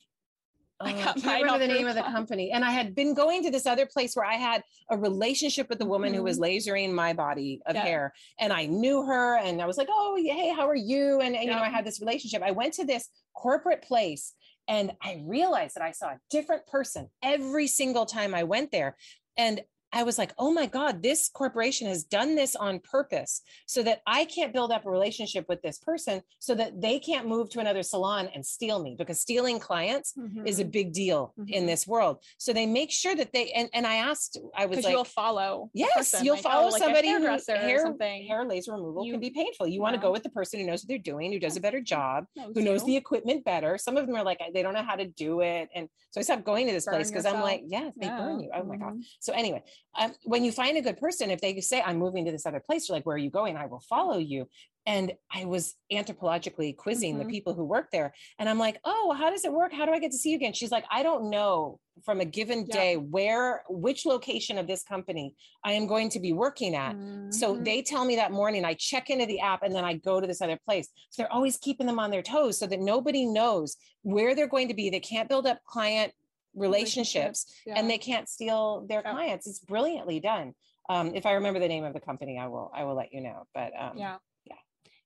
Oh, 0.82 0.86
I 0.86 0.92
can't 0.94 1.44
remember 1.44 1.60
the 1.66 1.74
name 1.74 1.88
of 1.88 1.96
the 1.96 2.02
company. 2.02 2.52
And 2.52 2.66
I 2.66 2.72
had 2.72 2.96
been 2.96 3.14
going 3.14 3.44
to 3.44 3.52
this 3.52 3.66
other 3.66 3.86
place 3.86 4.16
where 4.16 4.26
I 4.26 4.34
had 4.36 4.62
a 4.90 4.98
relationship 4.98 5.70
with 5.70 5.80
the 5.80 5.86
woman 5.86 6.14
who 6.14 6.24
was 6.24 6.38
lasering 6.38 6.92
my 6.92 7.14
body 7.14 7.62
of 7.66 7.76
Mm-hmm. 7.76 7.86
Yeah. 7.86 7.92
hair. 7.92 8.14
And 8.40 8.52
I 8.52 8.66
knew 8.66 9.06
her 9.06 9.38
and 9.38 9.62
I 9.62 9.66
was 9.68 9.78
like, 9.78 9.88
oh, 9.90 10.18
hey, 10.18 10.54
how 10.54 10.68
are 10.68 10.76
you? 10.76 11.22
And, 11.22 11.36
and, 11.36 11.46
you 11.46 11.52
know, 11.52 11.60
I 11.60 11.70
had 11.70 11.86
this 11.86 12.00
relationship. 12.02 12.42
I 12.44 12.52
went 12.52 12.74
to 12.76 12.86
this 12.86 13.10
corporate 13.34 13.84
place 13.84 14.34
and 14.68 14.92
I 15.02 15.22
realized 15.26 15.76
that 15.76 15.84
I 15.84 15.92
saw 15.92 16.08
a 16.08 16.20
different 16.30 16.66
person 16.68 17.10
every 17.24 17.68
single 17.68 18.06
time 18.06 18.34
I 18.36 18.44
went 18.44 18.72
there. 18.72 18.98
And 19.38 19.62
I 19.96 20.04
was 20.04 20.18
like, 20.18 20.34
oh 20.38 20.52
my 20.52 20.66
God, 20.66 21.02
this 21.02 21.30
corporation 21.30 21.88
has 21.88 22.04
done 22.04 22.36
this 22.36 22.54
on 22.54 22.80
purpose 22.82 23.42
so 23.66 23.82
that 23.84 24.02
I 24.06 24.26
can't 24.26 24.52
build 24.52 24.74
up 24.74 24.86
a 24.86 24.90
relationship 24.90 25.46
with 25.48 25.62
this 25.62 25.78
person 25.80 26.22
so 26.40 26.54
that 26.56 26.82
they 26.82 27.00
can't 27.00 27.28
move 27.30 27.50
to 27.52 27.62
another 27.62 27.82
salon 27.82 28.28
and 28.36 28.46
steal 28.46 28.84
me 28.84 28.96
because 29.00 29.22
stealing 29.22 29.58
clients 29.58 30.14
is 30.46 30.60
a 30.60 30.66
Mhm. 30.66 30.72
big 30.72 30.92
deal 30.92 31.34
in 31.48 31.64
Mhm. 31.64 31.68
this 31.68 31.88
world. 31.88 32.22
So 32.38 32.52
they 32.52 32.66
make 32.66 32.92
sure 32.92 33.16
that 33.16 33.32
they 33.32 33.52
and, 33.54 33.70
and 33.74 33.88
I 33.88 33.96
asked, 33.96 34.38
I 34.54 34.66
was 34.66 34.72
because 34.76 34.84
like, 34.86 34.92
you'll 34.92 35.06
follow 35.06 35.70
yes, 35.74 35.96
person, 35.96 36.26
you'll 36.26 36.36
like, 36.36 36.46
oh, 36.46 36.50
follow 36.50 36.70
like 36.72 36.82
somebody 36.84 37.10
who 37.12 37.22
hair, 37.24 37.80
something 37.80 38.28
hair 38.28 38.44
laser 38.44 38.74
removal 38.74 39.06
You- 39.06 39.14
can 39.14 39.22
be 39.22 39.30
painful. 39.30 39.66
You 39.66 39.80
want 39.80 39.96
to 39.96 40.02
go 40.02 40.12
with 40.12 40.24
the 40.24 40.30
person 40.30 40.60
who 40.60 40.66
knows 40.66 40.82
what 40.84 40.90
they're 40.90 40.98
doing, 40.98 41.32
who 41.32 41.40
does 41.40 41.56
a 41.56 41.62
better 41.62 41.80
job, 41.80 42.26
who 42.54 42.62
knows 42.62 42.82
you. 42.82 42.88
the 42.88 42.98
equipment 42.98 43.46
better. 43.46 43.78
Some 43.78 43.96
of 43.96 44.08
them 44.08 44.16
are 44.18 44.26
like 44.26 44.42
they 44.54 44.62
don't 44.62 44.74
know 44.74 44.84
how 44.84 44.98
to 44.98 45.06
do 45.08 45.40
it, 45.40 45.70
and 45.74 45.88
so 46.12 46.20
I 46.20 46.24
stopped 46.24 46.44
going 46.44 46.68
to 46.68 46.74
this 46.74 46.86
place 46.86 47.10
because 47.10 47.26
I'm 47.26 47.42
like, 47.42 47.64
yes, 47.66 47.94
they 47.96 48.10
burn 48.10 48.42
you. 48.42 48.50
Oh 48.54 48.64
my 48.64 48.76
god. 48.76 48.96
Mhm. 48.96 49.04
So 49.22 49.32
anyway, 49.32 49.64
um, 49.98 50.14
when 50.24 50.44
you 50.44 50.52
find 50.52 50.78
a 50.78 50.82
good 50.82 50.98
person, 50.98 51.32
if 51.32 51.42
they 51.42 51.60
say 51.62 51.82
I'm 51.82 51.98
moving 51.98 52.26
to 52.26 52.32
this 52.32 52.46
other 52.46 52.60
place, 52.60 52.88
you're 52.88 52.98
like, 52.98 53.06
where 53.06 53.16
are 53.16 53.20
you 53.20 53.30
going? 53.30 53.58
I 53.58 53.66
will 53.66 53.80
follow 53.82 54.18
you. 54.18 54.48
And 54.86 55.14
I 55.32 55.46
was 55.46 55.76
anthropologically 55.92 56.76
quizzing 56.78 57.18
the 57.18 57.26
Mhm. 57.26 57.30
people 57.30 57.54
who 57.56 57.64
work 57.66 57.90
there, 57.92 58.14
and 58.38 58.48
I'm 58.48 58.60
like, 58.60 58.80
oh, 58.84 59.16
how 59.18 59.30
does 59.32 59.44
it 59.44 59.52
work? 59.52 59.74
How 59.74 59.86
do 59.86 59.92
I 59.92 60.00
get 60.00 60.12
to 60.12 60.18
see 60.18 60.30
you 60.30 60.36
again? 60.36 60.54
She's 60.54 60.72
like, 60.72 60.86
I 60.92 61.02
don't 61.02 61.30
know 61.30 61.80
from 62.04 62.20
a 62.20 62.26
given 62.26 62.66
day 62.66 62.98
where, 62.98 63.64
which 63.70 64.06
location 64.06 64.58
of 64.58 64.68
this 64.68 64.84
company 64.84 65.34
I 65.64 65.72
am 65.74 65.88
going 65.88 66.10
to 66.10 66.20
be 66.20 66.34
working 66.34 66.76
at. 66.76 66.98
So 67.30 67.56
Mhm. 67.56 67.66
they 67.66 67.82
tell 67.82 68.06
me 68.06 68.18
that 68.18 68.32
morning, 68.32 68.64
I 68.64 68.76
check 68.76 69.10
into 69.10 69.26
the 69.26 69.40
app 69.40 69.64
and 69.64 69.74
then 69.74 69.84
I 69.86 69.94
go 69.94 70.22
to 70.22 70.28
this 70.28 70.42
other 70.42 70.60
place. 70.66 70.90
So 71.10 71.22
they're 71.22 71.34
always 71.34 71.58
keeping 71.58 71.88
them 71.88 72.00
on 72.00 72.12
their 72.12 72.22
toes 72.22 72.60
so 72.60 72.68
that 72.68 72.80
nobody 72.80 73.26
knows 73.26 73.78
where 74.04 74.36
they're 74.36 74.48
going 74.48 74.68
to 74.68 74.74
be. 74.74 74.90
They 74.90 75.00
can't 75.00 75.30
build 75.30 75.48
up 75.48 75.64
client 75.66 76.14
relationships 76.56 77.46
Yeah. 77.66 77.76
and 77.78 77.90
they 77.90 77.98
can't 77.98 78.28
steal 78.30 78.86
their 78.88 79.02
Yeah. 79.04 79.12
clients. 79.12 79.48
It's 79.48 79.60
brilliantly 79.60 80.20
done. 80.20 80.54
Um, 80.90 81.16
if 81.16 81.26
I 81.26 81.34
remember 81.34 81.60
the 81.60 81.68
name 81.68 81.84
of 81.84 81.94
the 81.94 82.00
company, 82.00 82.38
I 82.38 82.48
will 82.48 82.72
I 82.74 82.84
will 82.84 82.96
let 82.96 83.14
you 83.14 83.22
know. 83.22 83.44
But 83.54 83.72
um, 83.78 83.98
yeah. 83.98 84.18
yeah. 84.46 84.56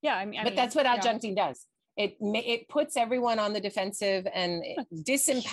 Yeah. 0.01 0.15
I 0.15 0.25
mean, 0.25 0.39
I 0.39 0.43
but 0.43 0.49
mean, 0.51 0.55
that's 0.57 0.75
what 0.75 0.85
adjuncting 0.85 1.35
does. 1.35 1.65
It 1.97 2.17
it 2.21 2.69
puts 2.69 2.95
everyone 2.97 3.39
on 3.39 3.53
the 3.53 3.59
defensive 3.59 4.27
and 4.33 4.63
disempowers 5.07 5.43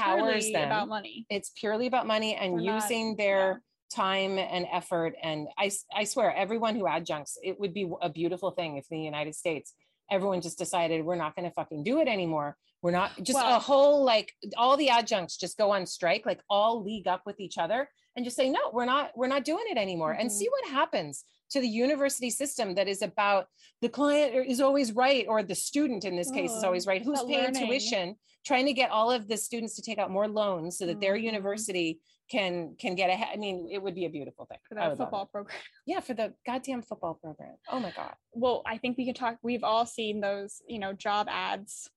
Purely 0.42 0.52
them. 0.52 0.66
about 0.68 0.88
money. 0.88 1.26
it's 1.30 1.50
purely 1.50 1.86
about 1.86 2.06
money 2.06 2.34
and 2.34 2.52
We're 2.54 2.60
not- 2.60 2.82
using 2.82 3.16
their 3.16 3.62
time 3.94 4.38
and 4.38 4.66
effort. 4.72 5.14
And 5.22 5.46
I 5.56 5.70
I 5.94 6.04
swear, 6.04 6.34
everyone 6.34 6.74
who 6.76 6.86
adjuncts, 6.86 7.38
it 7.42 7.58
would 7.60 7.72
be 7.72 7.88
a 8.02 8.08
beautiful 8.10 8.50
thing 8.50 8.76
if 8.76 8.88
the 8.88 8.98
United 8.98 9.34
States 9.34 9.74
everyone 10.10 10.40
just 10.40 10.56
decided 10.58 11.04
we're 11.04 11.16
not 11.16 11.34
going 11.34 11.48
to 11.48 11.54
fucking 11.54 11.82
do 11.82 12.00
it 12.00 12.06
anymore. 12.08 12.56
We're 12.86 12.92
not 12.92 13.10
just 13.20 13.36
a 13.36 13.58
whole 13.58 14.04
like 14.04 14.32
all 14.56 14.76
the 14.76 14.90
adjuncts 14.90 15.36
just 15.36 15.58
go 15.58 15.72
on 15.72 15.86
strike, 15.86 16.24
like 16.24 16.38
all 16.48 16.84
league 16.84 17.08
up 17.08 17.22
with 17.26 17.40
each 17.40 17.58
other 17.58 17.88
and 18.14 18.24
just 18.24 18.36
say 18.36 18.48
no, 18.48 18.60
we're 18.72 18.84
not 18.84 19.10
we're 19.16 19.26
not 19.26 19.44
doing 19.44 19.64
it 19.68 19.76
anymore, 19.76 20.12
and 20.12 20.30
Mhm. 20.30 20.32
see 20.32 20.48
what 20.48 20.70
happens 20.70 21.24
to 21.50 21.60
the 21.60 21.66
university 21.66 22.30
system 22.30 22.76
that 22.76 22.86
is 22.86 23.02
about 23.02 23.48
the 23.80 23.88
client 23.88 24.36
is 24.48 24.60
always 24.60 24.92
right 24.92 25.26
or 25.28 25.42
the 25.42 25.56
student 25.56 26.04
in 26.04 26.14
this 26.14 26.30
case 26.30 26.52
is 26.52 26.62
Oh, 26.62 26.68
always 26.68 26.86
right 26.86 27.02
who's 27.02 27.20
paying 27.24 27.46
learning. 27.46 27.66
tuition 27.66 28.16
trying 28.44 28.66
to 28.66 28.72
get 28.72 28.90
all 28.92 29.10
of 29.10 29.26
the 29.26 29.36
students 29.36 29.74
to 29.74 29.82
take 29.82 29.98
out 29.98 30.12
more 30.12 30.28
loans 30.28 30.78
so 30.78 30.86
that 30.86 31.00
their 31.00 31.16
Mhm. 31.16 31.22
university 31.24 32.00
can 32.30 32.76
can 32.76 32.94
get 32.96 33.08
ahead 33.10 33.28
i 33.32 33.36
mean 33.36 33.68
it 33.70 33.80
would 33.82 33.94
be 33.96 34.04
a 34.04 34.08
beautiful 34.10 34.44
thing 34.46 34.58
for 34.68 34.74
that 34.76 34.82
would 34.90 34.98
love 34.98 35.00
it. 35.00 35.02
football 35.10 35.26
program. 35.26 35.56
yeah 35.86 36.00
for 36.00 36.14
the 36.14 36.32
goddamn 36.44 36.82
football 36.82 37.14
program 37.14 37.56
oh 37.68 37.80
my 37.80 37.90
god 37.90 38.14
Well, 38.32 38.62
I 38.66 38.78
think 38.78 38.96
we 38.96 39.04
can 39.06 39.14
talk. 39.14 39.38
We've 39.42 39.64
all 39.64 39.86
seen 39.86 40.20
those, 40.20 40.60
you 40.68 40.78
know, 40.78 40.92
job 40.92 41.26
ads. 41.30 41.88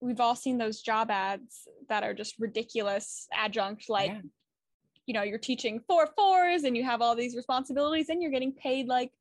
We've 0.00 0.20
all 0.20 0.36
seen 0.36 0.58
those 0.58 0.82
job 0.82 1.10
ads 1.10 1.66
that 1.88 2.02
are 2.02 2.14
just 2.14 2.34
ridiculous 2.38 3.26
adjunct, 3.32 3.88
like, 3.88 4.10
Yeah. 4.10 4.20
you 5.06 5.14
know, 5.14 5.22
you're 5.22 5.38
teaching 5.38 5.80
four 5.88 6.06
fours 6.16 6.64
and 6.64 6.76
you 6.76 6.84
have 6.84 7.00
all 7.00 7.14
these 7.14 7.34
responsibilities 7.36 8.08
and 8.08 8.20
you're 8.20 8.30
getting 8.30 8.52
paid 8.52 8.88
like 8.88 9.12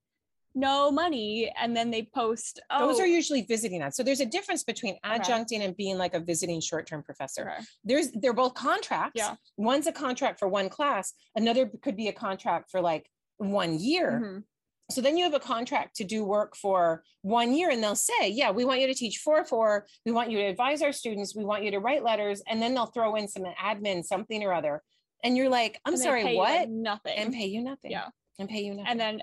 no 0.54 0.90
money. 0.92 1.52
And 1.58 1.76
then 1.76 1.92
they 1.92 2.04
post, 2.04 2.60
oh, 2.70 2.88
those 2.88 3.00
are 3.00 3.06
usually 3.08 3.42
visiting 3.44 3.82
ads 3.82 3.96
so 3.98 4.04
there's 4.04 4.20
a 4.22 4.26
difference 4.26 4.64
between 4.64 4.98
Okay. 5.06 5.20
adjuncting 5.20 5.62
and 5.62 5.76
being 5.78 5.98
like 5.98 6.14
a 6.14 6.20
visiting 6.20 6.60
short-term 6.62 7.04
professor 7.04 7.50
okay. 7.52 7.64
there's 7.84 8.12
they're 8.12 8.34
both 8.34 8.54
contracts 8.54 9.18
Yeah. 9.18 9.36
one's 9.58 9.86
a 9.88 9.92
contract 9.92 10.40
for 10.40 10.48
one 10.48 10.70
class 10.70 11.14
another 11.36 11.68
could 11.82 11.98
be 11.98 12.08
a 12.08 12.14
contract 12.14 12.72
for 12.72 12.80
like 12.82 13.10
one 13.38 13.78
year 13.80 14.22
Mhm. 14.24 14.44
So 14.92 15.02
then 15.02 15.18
you 15.18 15.24
have 15.24 15.34
a 15.34 15.40
contract 15.40 15.96
to 15.98 16.04
do 16.04 16.24
work 16.24 16.56
for 16.56 17.04
one 17.24 17.54
year, 17.54 17.72
and 17.72 17.84
they'll 17.84 17.96
say, 17.96 18.30
Yeah, 18.30 18.52
we 18.52 18.66
want 18.66 18.82
you 18.82 18.88
to 18.88 18.94
teach 18.94 19.18
4 19.18 19.46
4. 19.46 19.86
We 20.06 20.12
want 20.12 20.30
you 20.30 20.38
to 20.40 20.46
advise 20.46 20.82
our 20.82 20.92
students. 20.92 21.36
We 21.36 21.44
want 21.44 21.64
you 21.64 21.72
to 21.72 21.80
write 21.80 22.04
letters. 22.04 22.44
And 22.48 22.62
then 22.62 22.74
they'll 22.76 22.86
throw 22.86 23.16
in 23.16 23.28
some 23.28 23.44
admin, 23.62 24.04
something 24.04 24.44
or 24.44 24.54
other. 24.54 24.84
And 25.24 25.36
you're 25.36 25.50
like, 25.50 25.80
I'm 25.86 25.98
sorry, 25.98 26.24
pay 26.24 26.34
you, 26.34 26.40
like, 26.40 26.60
what? 26.60 26.70
nothing. 26.70 27.18
And 27.18 27.34
pay 27.34 27.46
you 27.48 27.64
nothing. 27.64 27.92
Yeah. 27.92 28.10
And 28.38 28.48
pay 28.48 28.62
you 28.62 28.76
nothing. 28.76 28.92
and 28.92 29.00
then 29.00 29.22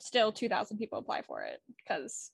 still 0.00 0.32
2,000 0.32 0.78
people 0.78 0.98
apply 0.98 1.22
for 1.22 1.42
it 1.42 1.60
because 1.76 2.30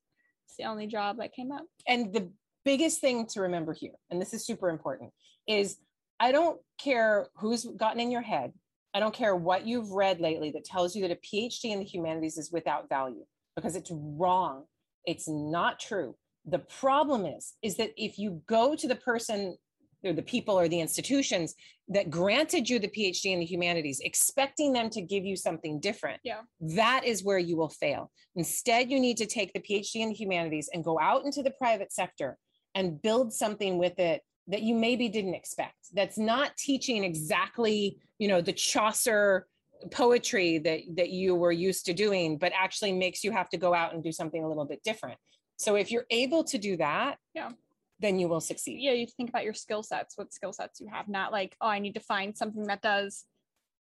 it's 0.46 0.56
the 0.58 0.64
only 0.64 0.86
job 0.86 1.16
that 1.18 1.32
came 1.32 1.52
up. 1.52 1.64
and 1.88 2.12
the 2.12 2.30
biggest 2.64 3.00
thing 3.00 3.26
to 3.26 3.42
remember 3.42 3.72
here, 3.72 3.92
and 4.10 4.20
this 4.20 4.34
is 4.34 4.44
super 4.44 4.68
important, 4.68 5.12
is 5.48 5.78
I 6.18 6.32
don't 6.32 6.60
care 6.78 7.28
who's 7.36 7.64
gotten 7.64 8.00
in 8.00 8.10
your 8.10 8.22
head. 8.22 8.52
I 8.96 8.98
don't 8.98 9.12
care 9.14 9.36
what 9.36 9.66
you've 9.66 9.90
read 9.90 10.20
lately 10.20 10.50
that 10.52 10.64
tells 10.64 10.96
you 10.96 11.02
that 11.06 11.10
a 11.10 11.16
PhD 11.16 11.64
in 11.66 11.80
the 11.80 11.84
humanities 11.84 12.38
is 12.38 12.50
without 12.50 12.88
value 12.88 13.26
because 13.54 13.76
it's 13.76 13.90
wrong. 13.92 14.64
It's 15.04 15.28
not 15.28 15.78
true. 15.78 16.16
The 16.46 16.60
problem 16.60 17.26
is, 17.26 17.56
is 17.62 17.76
that 17.76 17.90
if 17.98 18.18
you 18.18 18.40
go 18.46 18.74
to 18.74 18.88
the 18.88 18.96
person 18.96 19.58
or 20.02 20.14
the 20.14 20.22
people 20.22 20.58
or 20.58 20.66
the 20.66 20.80
institutions 20.80 21.54
that 21.88 22.08
granted 22.08 22.70
you 22.70 22.78
the 22.78 22.88
PhD 22.88 23.32
in 23.34 23.40
the 23.40 23.44
humanities, 23.44 24.00
expecting 24.00 24.72
them 24.72 24.88
to 24.88 25.02
give 25.02 25.26
you 25.26 25.36
something 25.36 25.78
different, 25.78 26.18
Yeah. 26.24 26.40
that 26.60 27.04
is 27.04 27.22
where 27.22 27.38
you 27.38 27.58
will 27.58 27.68
fail. 27.68 28.10
Instead, 28.34 28.90
you 28.90 28.98
need 28.98 29.18
to 29.18 29.26
take 29.26 29.52
the 29.52 29.60
PhD 29.60 29.96
in 29.96 30.08
the 30.08 30.14
humanities 30.14 30.70
and 30.72 30.82
go 30.82 30.98
out 30.98 31.26
into 31.26 31.42
the 31.42 31.50
private 31.50 31.92
sector 31.92 32.38
and 32.74 33.02
build 33.02 33.34
something 33.34 33.76
with 33.76 33.98
it 33.98 34.22
that 34.48 34.62
you 34.62 34.74
maybe 34.74 35.08
didn't 35.08 35.34
expect. 35.34 35.76
That's 35.92 36.18
not 36.18 36.56
teaching 36.56 37.04
exactly, 37.04 37.98
you 38.18 38.28
know, 38.28 38.40
the 38.40 38.52
Chaucer 38.52 39.46
poetry 39.90 40.58
that 40.58 40.80
that 40.94 41.10
you 41.10 41.34
were 41.34 41.52
used 41.52 41.86
to 41.86 41.92
doing, 41.92 42.38
but 42.38 42.52
actually 42.54 42.92
makes 42.92 43.22
you 43.24 43.30
have 43.32 43.48
to 43.50 43.56
go 43.56 43.74
out 43.74 43.92
and 43.94 44.02
do 44.02 44.12
something 44.12 44.42
a 44.42 44.48
little 44.48 44.64
bit 44.64 44.82
different. 44.82 45.18
So 45.58 45.74
if 45.76 45.90
you're 45.90 46.06
able 46.10 46.44
to 46.44 46.58
do 46.58 46.76
that, 46.78 47.18
Yeah. 47.34 47.50
then 47.98 48.18
you 48.18 48.28
will 48.28 48.40
succeed. 48.40 48.80
Yeah, 48.80 48.92
you 48.92 49.06
think 49.06 49.28
about 49.30 49.44
your 49.44 49.54
skill 49.54 49.82
sets, 49.82 50.16
what 50.16 50.32
skill 50.32 50.52
sets 50.52 50.80
you 50.80 50.88
have, 50.92 51.08
not 51.08 51.32
like, 51.32 51.56
oh, 51.60 51.68
I 51.68 51.78
need 51.78 51.94
to 51.94 52.00
find 52.00 52.36
something 52.36 52.64
that 52.64 52.82
does 52.82 53.24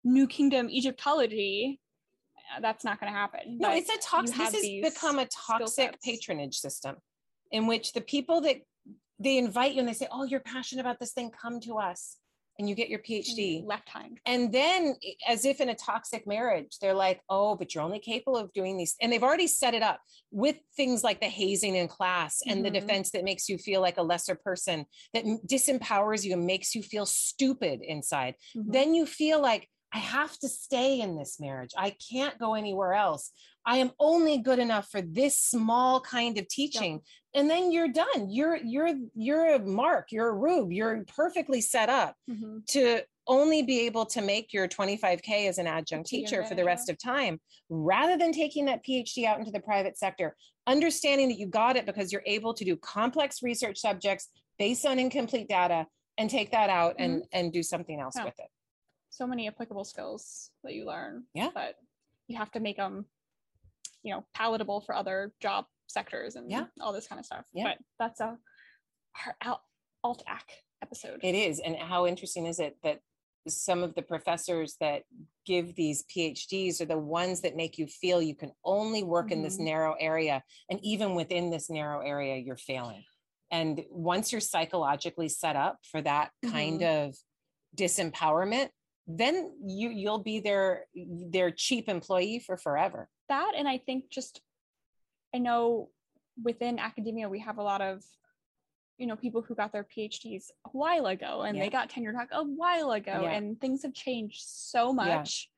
New 0.04 0.28
Kingdom 0.28 0.70
Egyptology. 0.70 1.80
Uh, 2.56 2.60
That's 2.62 2.84
not 2.86 3.00
going 3.00 3.12
to 3.12 3.18
happen. 3.18 3.58
No, 3.60 3.70
but 3.70 3.78
it's 3.78 3.90
a 3.90 3.98
toxic. 3.98 4.36
This 4.38 4.54
has 4.84 4.94
become 4.94 5.20
a 5.20 5.26
toxic 5.28 6.00
patronage 6.02 6.58
system 6.58 6.98
in 7.52 7.68
which 7.68 7.94
the 7.94 8.02
people 8.02 8.42
that 8.42 8.58
they 9.20 9.38
invite 9.38 9.74
you 9.74 9.80
and 9.80 9.88
they 9.88 9.94
say, 9.94 10.08
"Oh, 10.12 10.24
you're 10.24 10.40
passionate 10.42 10.82
about 10.82 11.00
this 11.00 11.14
thing, 11.14 11.32
come 11.32 11.60
to 11.62 11.78
us," 11.78 12.18
and 12.58 12.70
you 12.70 12.76
get 12.76 12.90
your 12.90 13.00
PhD. 13.00 13.64
left 13.66 13.88
time. 13.88 14.16
And 14.26 14.52
then, 14.54 14.96
as 15.28 15.46
if 15.46 15.60
in 15.62 15.70
a 15.70 15.76
toxic 15.76 16.26
marriage, 16.26 16.78
they're 16.80 16.94
like, 16.94 17.22
"Oh, 17.30 17.56
but 17.56 17.74
you're 17.76 17.84
only 17.84 18.00
capable 18.00 18.38
of 18.38 18.54
doing 18.54 18.78
these," 18.78 18.96
and 19.02 19.12
they've 19.12 19.24
already 19.24 19.48
set 19.48 19.74
it 19.74 19.84
up 19.84 20.02
with 20.32 20.58
things 20.76 21.04
like 21.04 21.20
the 21.22 21.28
hazing 21.30 21.76
in 21.76 21.88
class 21.88 22.42
and 22.48 22.66
the 22.66 22.72
Mhm. 22.72 22.80
defense 22.80 23.12
that 23.12 23.24
makes 23.24 23.50
you 23.50 23.58
feel 23.58 23.82
like 23.82 23.98
a 23.98 24.04
lesser 24.04 24.36
person, 24.36 24.86
that 25.14 25.26
disempowers 25.48 26.24
you 26.24 26.34
and 26.34 26.46
makes 26.46 26.76
you 26.76 26.82
feel 26.84 27.06
stupid 27.06 27.82
inside 27.82 28.36
Mhm. 28.56 28.72
then 28.74 28.94
you 28.96 29.06
feel 29.06 29.42
like 29.42 29.70
I 29.94 30.00
have 30.00 30.38
to 30.40 30.50
stay 30.50 31.00
in 31.00 31.16
this 31.18 31.40
marriage. 31.40 31.72
I 31.78 31.92
can't 32.12 32.38
go 32.38 32.54
anywhere 32.56 32.94
else. 32.94 33.32
I 33.66 33.78
am 33.78 33.92
only 34.00 34.38
good 34.38 34.60
enough 34.60 34.90
for 34.90 35.02
this 35.02 35.36
small 35.42 36.00
kind 36.00 36.38
of 36.38 36.48
teaching. 36.48 37.02
And 37.34 37.50
then 37.50 37.72
you're 37.72 37.88
done. 37.90 38.30
You're 38.30 38.58
you're 38.58 38.94
you're 39.16 39.56
a 39.56 39.60
mark, 39.60 40.12
you're 40.12 40.30
a 40.30 40.34
rube, 40.34 40.72
you're 40.72 41.04
perfectly 41.16 41.62
set 41.62 41.90
up 41.90 42.16
Mhm. 42.30 42.66
to 42.68 43.02
only 43.28 43.64
be 43.64 43.80
able 43.88 44.06
to 44.06 44.22
make 44.22 44.54
your 44.54 44.68
25k 44.68 45.48
as 45.48 45.58
an 45.58 45.66
adjunct 45.66 46.08
teacher 46.08 46.46
for 46.46 46.54
the 46.54 46.64
rest 46.64 46.90
of 46.90 46.98
time 47.00 47.42
rather 47.70 48.18
than 48.18 48.32
taking 48.32 48.66
that 48.66 48.86
PhD 48.86 49.26
out 49.26 49.40
into 49.40 49.50
the 49.52 49.60
private 49.60 49.98
sector, 49.98 50.38
understanding 50.68 51.28
that 51.30 51.40
you 51.40 51.48
got 51.48 51.76
it 51.76 51.88
because 51.88 52.12
you're 52.14 52.22
able 52.28 52.54
to 52.54 52.64
do 52.64 52.78
complex 52.78 53.42
research 53.42 53.80
subjects 53.80 54.30
based 54.60 54.86
on 54.86 55.00
incomplete 55.00 55.50
data 55.50 55.88
and 56.20 56.30
take 56.30 56.52
that 56.52 56.70
out 56.70 56.96
and 57.00 57.26
and 57.34 57.52
do 57.52 57.64
something 57.64 58.00
else 58.00 58.16
Yeah. 58.16 58.26
with 58.26 58.40
it. 58.40 58.50
so 59.10 59.26
many 59.26 59.48
applicable 59.48 59.86
skills 59.86 60.52
that 60.64 60.74
you 60.74 60.86
learn. 60.86 61.26
Yeah. 61.34 61.50
But 61.54 61.78
you 62.28 62.36
have 62.38 62.52
to 62.52 62.60
make 62.60 62.76
them, 62.76 63.06
you 64.06 64.14
know, 64.14 64.24
palatable 64.36 64.82
for 64.82 64.94
other 64.96 65.34
job 65.42 65.66
sectors 65.88 66.36
and 66.36 66.50
Yeah. 66.50 66.66
all 66.80 66.94
this 66.94 67.08
kind 67.08 67.20
of 67.20 67.26
stuff. 67.26 67.46
Yeah. 67.54 67.64
But 67.66 67.78
that's 68.00 68.20
a 68.22 68.38
our 69.26 69.36
alt, 69.44 69.62
alt 70.04 70.24
ac 70.30 70.44
episode. 70.84 71.20
It 71.24 71.34
is. 71.36 71.60
And 71.60 71.76
how 71.76 72.06
interesting 72.06 72.46
is 72.46 72.60
it 72.60 72.78
that 72.84 73.00
some 73.48 73.82
of 73.84 73.96
the 73.96 74.02
professors 74.02 74.76
that 74.80 75.04
give 75.46 75.76
these 75.76 76.04
PhDs 76.04 76.82
are 76.82 76.86
the 76.86 76.98
ones 77.00 77.42
that 77.42 77.56
make 77.56 77.78
you 77.78 77.88
feel 77.88 78.22
you 78.22 78.36
can 78.36 78.52
only 78.64 79.04
work 79.04 79.32
in 79.32 79.42
this 79.42 79.58
Mhm. 79.58 79.66
narrow 79.66 79.94
area. 79.94 80.44
And 80.70 80.80
even 80.84 81.16
within 81.16 81.50
this 81.50 81.70
narrow 81.70 82.02
area, 82.02 82.36
you're 82.38 82.58
failing. 82.58 83.04
And 83.52 83.86
once 83.90 84.32
you're 84.32 84.42
psychologically 84.42 85.30
set 85.30 85.56
up 85.56 85.78
for 85.86 86.02
that 86.02 86.32
kind 86.44 86.84
of 86.84 87.16
disempowerment, 87.76 88.70
then 89.08 89.52
you 89.66 89.90
you'll 89.90 90.20
be 90.24 90.40
their 90.40 90.86
their 90.96 91.52
cheap 91.52 91.88
employee 91.90 92.40
for 92.40 92.58
forever. 92.58 93.10
that 93.30 93.54
and 93.56 93.68
I 93.68 93.78
think 93.78 94.10
just 94.10 94.42
I 95.34 95.38
know 95.40 95.90
within 96.44 96.80
academia 96.80 97.30
we 97.30 97.40
have 97.40 97.58
a 97.60 97.64
lot 97.64 97.82
of 97.82 98.04
you 98.98 99.08
know 99.08 99.16
people 99.16 99.42
who 99.42 99.56
got 99.56 99.72
their 99.74 99.84
PhDs 99.86 100.46
a 100.66 100.70
while 100.70 101.06
ago 101.08 101.42
and 101.44 101.56
Yeah. 101.58 101.64
they 101.64 101.70
got 101.70 101.90
tenure 101.90 102.14
track 102.14 102.30
a 102.32 102.44
while 102.44 102.92
ago 102.92 103.22
Yeah. 103.24 103.32
and 103.32 103.60
things 103.60 103.84
have 103.84 103.94
changed 103.94 104.42
so 104.46 104.88
Yeah. 104.90 104.94
much 105.18 105.50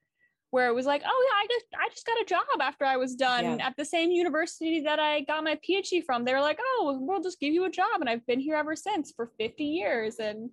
where 0.50 0.68
it 0.70 0.74
was 0.74 0.86
like 0.86 1.04
oh 1.06 1.28
yeah 1.30 1.36
I 1.44 1.46
just 1.50 1.66
I 1.78 1.90
just 1.90 2.06
got 2.06 2.22
a 2.22 2.26
job 2.26 2.46
after 2.62 2.84
I 2.86 2.98
was 2.98 3.16
done 3.16 3.44
Yeah. 3.60 3.68
at 3.68 3.76
the 3.78 3.86
same 3.86 4.12
university 4.12 4.82
that 4.82 5.00
I 5.00 5.22
got 5.22 5.44
my 5.44 5.56
PhD 5.68 6.04
from 6.04 6.26
they 6.26 6.34
were 6.34 6.42
like 6.42 6.60
oh 6.62 6.98
we'll 7.02 7.22
just 7.22 7.40
give 7.40 7.54
you 7.54 7.66
a 7.66 7.70
job 7.70 8.02
and 8.02 8.10
I've 8.10 8.26
been 8.26 8.40
here 8.40 8.56
ever 8.56 8.76
since 8.76 9.12
for 9.16 9.32
50 9.38 9.64
years 9.64 10.18
and 10.20 10.50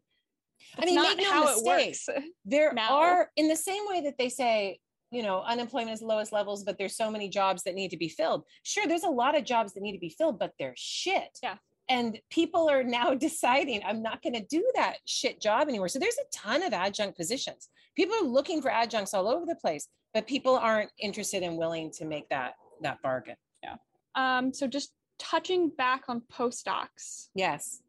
I 0.79 0.85
mean, 0.87 1.01
make 1.01 1.19
no 1.19 1.45
mistake. 1.45 1.97
there 2.45 2.73
now. 2.73 2.97
are 2.97 3.31
in 3.37 3.49
the 3.49 3.57
same 3.57 3.83
way 3.89 4.01
that 4.03 4.19
they 4.19 4.29
say 4.29 4.79
you 5.11 5.23
know 5.23 5.43
unemployment 5.43 5.93
is 5.95 6.03
lowest 6.03 6.33
levels 6.33 6.65
but 6.65 6.77
there's 6.79 6.97
so 6.97 7.11
many 7.11 7.29
jobs 7.29 7.63
that 7.63 7.75
need 7.75 7.91
to 7.91 7.97
be 7.97 8.09
filled 8.09 8.43
sure 8.65 8.87
there's 8.87 9.05
a 9.05 9.09
lot 9.09 9.37
of 9.37 9.45
jobs 9.45 9.73
that 9.75 9.83
need 9.83 9.93
to 9.93 9.99
be 9.99 10.09
filled 10.09 10.39
but 10.39 10.53
they're 10.59 10.75
shit 10.77 11.39
Yeah. 11.43 11.57
and 11.89 12.19
people 12.31 12.69
are 12.69 12.83
now 12.83 13.15
deciding 13.29 13.83
i'm 13.87 14.03
not 14.03 14.23
going 14.23 14.33
to 14.35 14.45
do 14.45 14.65
that 14.75 14.97
shit 15.05 15.41
job 15.41 15.69
anymore 15.69 15.89
so 15.89 15.99
there's 16.01 16.17
a 16.19 16.27
ton 16.37 16.63
of 16.65 16.73
adjunct 16.73 17.17
positions 17.17 17.69
people 17.95 18.17
are 18.17 18.25
looking 18.27 18.61
for 18.61 18.71
adjuncts 18.73 19.15
all 19.15 19.29
over 19.29 19.47
the 19.47 19.55
place 19.57 19.87
but 20.15 20.27
people 20.27 20.57
aren't 20.57 20.91
interested 20.99 21.43
and 21.45 21.57
willing 21.59 21.93
to 21.93 22.05
make 22.07 22.29
that 22.31 22.55
that 22.83 23.01
bargain 23.03 23.37
Yeah. 23.63 23.77
um 24.17 24.53
so 24.53 24.67
just 24.67 24.93
touching 25.21 25.69
back 25.69 26.05
on 26.09 26.23
postdocs 26.33 27.29
yes 27.37 27.83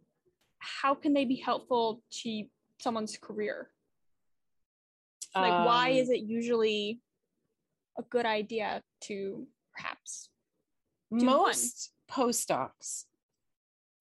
how 0.60 0.94
can 0.94 1.14
they 1.14 1.26
be 1.26 1.36
helpful 1.38 2.02
to 2.22 2.44
someone's 2.80 3.18
career 3.18 3.72
Like, 5.34 5.66
why 5.66 5.90
Um, 5.92 5.98
is 5.98 6.10
it 6.10 6.22
usually 6.22 7.02
a 7.98 8.04
good 8.04 8.26
idea 8.26 8.82
to 9.02 9.46
perhaps 9.74 10.30
do 11.12 11.18
one. 11.18 11.26
most 11.26 11.92
postdocs 12.10 13.06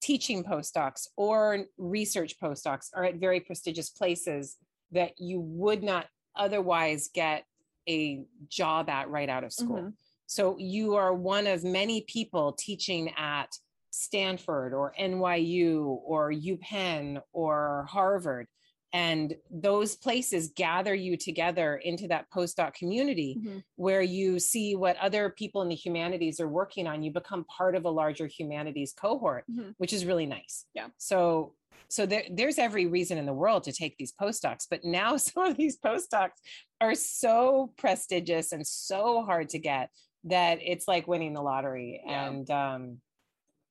teaching 0.01 0.43
postdocs 0.45 1.07
or 1.17 1.65
research 1.77 2.39
postdocs 2.39 2.89
are 2.93 3.03
at 3.03 3.15
very 3.15 3.39
prestigious 3.41 3.89
places 3.89 4.57
that 4.91 5.19
you 5.19 5.41
would 5.41 5.83
not 5.83 6.07
otherwise 6.35 7.09
get 7.13 7.45
a 7.89 8.23
job 8.47 8.87
at 8.89 9.09
right 9.09 9.27
out 9.29 9.43
of 9.43 9.51
school 9.51 9.81
Mhm. 9.81 9.93
so 10.25 10.57
you 10.57 10.95
are 10.95 11.13
one 11.13 11.47
of 11.47 11.63
many 11.65 12.01
people 12.01 12.53
teaching 12.53 13.09
at 13.17 13.57
stanford 13.91 14.73
or 14.73 14.93
nyu 14.97 15.99
or 16.05 16.31
upenn 16.31 17.21
or 17.33 17.85
harvard 17.89 18.47
and 18.95 19.35
those 19.51 19.95
places 19.97 20.51
gather 20.55 20.95
you 20.95 21.17
together 21.17 21.75
into 21.89 22.07
that 22.07 22.25
postdoc 22.35 22.73
community 22.75 23.31
Mhm. 23.37 23.63
where 23.75 24.01
you 24.01 24.39
see 24.39 24.73
what 24.75 24.95
other 24.97 25.29
people 25.41 25.61
in 25.63 25.67
the 25.69 25.75
humanities 25.75 26.39
are 26.39 26.47
working 26.47 26.87
on 26.87 27.03
you 27.03 27.11
become 27.11 27.43
part 27.57 27.75
of 27.75 27.83
a 27.85 27.89
larger 28.01 28.27
humanities 28.27 28.93
cohort 28.93 29.43
Mhm. 29.51 29.73
which 29.77 29.91
is 29.91 30.05
really 30.05 30.25
nice 30.25 30.65
Yeah. 30.73 30.89
so 30.97 31.55
so 31.89 32.05
there, 32.05 32.23
there's 32.31 32.57
every 32.57 32.85
reason 32.87 33.17
in 33.17 33.25
the 33.27 33.33
world 33.43 33.63
to 33.65 33.73
take 33.73 33.97
these 33.97 34.13
postdocs 34.13 34.65
but 34.69 34.83
now 34.85 35.17
some 35.29 35.43
of 35.49 35.57
these 35.57 35.77
postdocs 35.77 36.39
are 36.79 36.95
so 36.95 37.73
prestigious 37.77 38.51
and 38.53 38.65
so 38.65 39.23
hard 39.25 39.49
to 39.49 39.59
get 39.59 39.89
that 40.23 40.59
it's 40.61 40.87
like 40.87 41.05
winning 41.07 41.33
the 41.33 41.41
lottery 41.51 42.01
Yeah. 42.05 42.27
and 42.29 42.49
um 42.49 43.01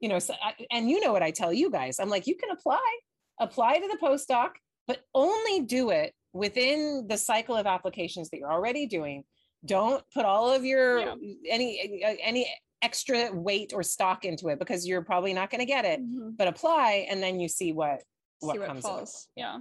you 0.00 0.08
know 0.10 0.18
so 0.18 0.34
I, 0.48 0.52
and 0.70 0.90
you 0.90 1.00
know 1.00 1.12
what 1.14 1.22
i 1.22 1.30
tell 1.30 1.52
you 1.52 1.70
guys 1.70 1.98
i'm 1.98 2.10
like 2.10 2.26
you 2.26 2.36
can 2.36 2.50
apply 2.50 2.86
apply 3.40 3.78
to 3.78 3.88
the 3.88 3.98
postdoc 4.06 4.50
but 4.86 5.04
only 5.14 5.60
do 5.60 5.90
it 5.90 6.14
within 6.32 7.06
the 7.08 7.16
cycle 7.16 7.56
of 7.56 7.66
applications 7.66 8.30
that 8.30 8.38
you're 8.38 8.52
already 8.52 8.86
doing 8.86 9.24
don't 9.64 10.04
put 10.12 10.24
all 10.26 10.52
of 10.52 10.64
your 10.64 11.00
Yeah. 11.00 11.14
any 11.48 12.04
uh, 12.04 12.14
any 12.22 12.46
extra 12.82 13.32
weight 13.32 13.72
or 13.74 13.82
stock 13.82 14.24
into 14.26 14.48
it 14.48 14.58
because 14.58 14.86
you're 14.86 15.02
probably 15.02 15.32
not 15.32 15.50
going 15.50 15.60
to 15.60 15.64
get 15.66 15.84
it 15.86 16.00
Mhm. 16.00 16.36
but 16.36 16.48
apply 16.48 17.06
and 17.08 17.22
then 17.22 17.40
you 17.40 17.48
see 17.48 17.72
what 17.72 18.02
what 18.40 18.54
See 18.54 18.58
what 18.58 18.68
comes 18.68 18.84
of 18.84 18.90
it. 18.90 18.94
falls. 18.94 19.28
Yeah. 19.36 19.58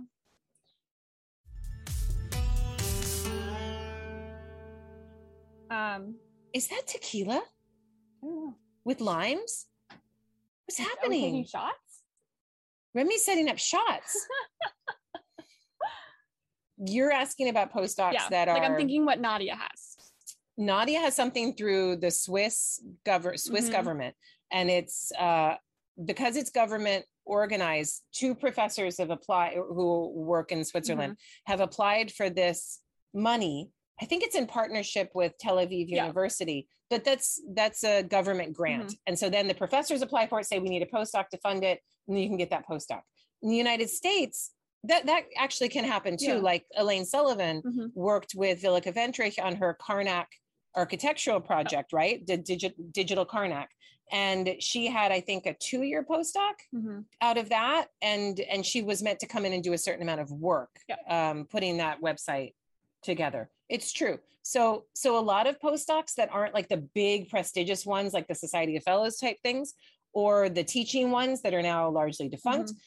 Um, 5.69 6.15
is 6.53 6.67
that 6.67 6.84
tequila 6.88 7.41
I 7.41 8.26
don't 8.26 8.36
know. 8.45 8.55
with 8.86 9.01
limes 9.01 9.65
what's 10.65 10.78
happening 10.78 11.45
shots? 11.45 12.03
remy's 12.93 13.26
setting 13.26 13.49
up 13.49 13.57
shots 13.57 14.28
you're 16.78 17.11
asking 17.11 17.49
about 17.49 17.74
postdocs 17.74 18.13
yeah. 18.13 18.30
that 18.30 18.47
are 18.47 18.55
like 18.57 18.63
I'm 18.69 18.76
thinking 18.76 19.05
what 19.05 19.19
Nadia 19.19 19.55
has. 19.55 19.97
Nadia 20.57 20.99
has 20.99 21.15
something 21.15 21.55
through 21.55 21.97
the 21.97 22.11
Swiss 22.11 22.82
government, 23.05 23.39
Swiss 23.39 23.69
Mhm. 23.69 23.71
government, 23.71 24.15
and 24.51 24.69
it's 24.69 25.11
uh, 25.19 25.55
because 26.05 26.36
it's 26.36 26.49
government 26.49 27.05
organized. 27.26 28.03
Two 28.11 28.36
professors 28.36 28.97
have 28.97 29.09
applied 29.09 29.53
who 29.55 30.09
work 30.15 30.51
in 30.51 30.63
Switzerland 30.65 31.13
Mm-hmm. 31.13 31.51
have 31.51 31.59
applied 31.61 32.11
for 32.11 32.30
this 32.30 32.82
money. 33.13 33.69
I 34.01 34.05
think 34.05 34.24
it's 34.24 34.36
in 34.36 34.47
partnership 34.47 35.11
with 35.13 35.38
Tel 35.39 35.57
Aviv 35.57 35.86
Yeah. 35.88 36.03
University, 36.03 36.67
but 36.89 37.03
that's 37.03 37.41
that's 37.55 37.84
a 37.84 38.03
government 38.03 38.53
grant. 38.53 38.88
Mm-hmm. 38.88 39.07
And 39.07 39.17
so 39.19 39.30
then 39.30 39.47
the 39.47 39.53
professors 39.53 40.01
apply 40.01 40.28
for 40.28 40.39
it, 40.39 40.45
say 40.45 40.59
we 40.59 40.69
need 40.69 40.82
a 40.82 40.88
postdoc 40.88 41.30
to 41.30 41.38
fund 41.38 41.63
it, 41.63 41.80
and 42.07 42.19
you 42.21 42.28
can 42.28 42.38
get 42.38 42.49
that 42.49 42.67
postdoc. 42.67 43.01
In 43.41 43.49
the 43.49 43.57
United 43.57 43.89
States, 43.89 44.51
that 44.86 45.05
that 45.05 45.23
actually 45.38 45.69
can 45.69 45.84
happen 45.86 46.17
too. 46.17 46.25
Yeah. 46.25 46.49
Like 46.51 46.65
Elaine 46.75 47.05
Sullivan 47.05 47.61
Mhm. 47.61 47.93
worked 47.95 48.36
with 48.36 48.61
Willeke 48.61 48.93
Wendrich 48.93 49.41
on 49.43 49.55
her 49.55 49.77
Karnak 49.81 50.25
architectural 50.75 51.39
project, 51.39 51.93
right? 51.93 52.25
The 52.25 52.38
digi- 52.38 52.73
digital 52.91 53.25
Karnak. 53.25 53.67
And 54.11 54.55
she 54.59 54.88
had, 54.88 55.11
I 55.11 55.21
think, 55.21 55.45
a 55.45 55.53
two-year 55.53 56.03
postdoc 56.03 56.55
Mhm. 56.73 57.05
out 57.21 57.38
of 57.38 57.49
that. 57.49 57.88
And 58.01 58.39
and 58.41 58.65
she 58.65 58.81
was 58.81 59.01
meant 59.01 59.19
to 59.21 59.27
come 59.27 59.45
in 59.45 59.53
and 59.53 59.63
do 59.63 59.73
a 59.73 59.77
certain 59.77 60.01
amount 60.01 60.21
of 60.21 60.31
work, 60.31 60.79
Yeah. 60.89 60.97
um, 61.07 61.45
putting 61.45 61.77
that 61.77 62.01
website 62.01 62.53
together. 63.01 63.49
It's 63.69 63.91
true. 63.93 64.19
So 64.41 64.86
so 64.93 65.17
a 65.17 65.21
lot 65.21 65.47
of 65.47 65.59
postdocs 65.59 66.15
that 66.15 66.29
aren't 66.31 66.53
like 66.53 66.67
the 66.67 66.77
big 66.77 67.29
prestigious 67.29 67.86
ones, 67.86 68.13
like 68.13 68.27
the 68.27 68.36
Society 68.36 68.75
of 68.75 68.84
Fellows 68.84 69.17
type 69.17 69.39
things, 69.41 69.73
or 70.11 70.49
the 70.49 70.63
teaching 70.63 71.09
ones 71.11 71.41
that 71.41 71.53
are 71.53 71.61
now 71.61 71.89
largely 71.89 72.27
defunct, 72.29 72.69
Mm-hmm. 72.71 72.77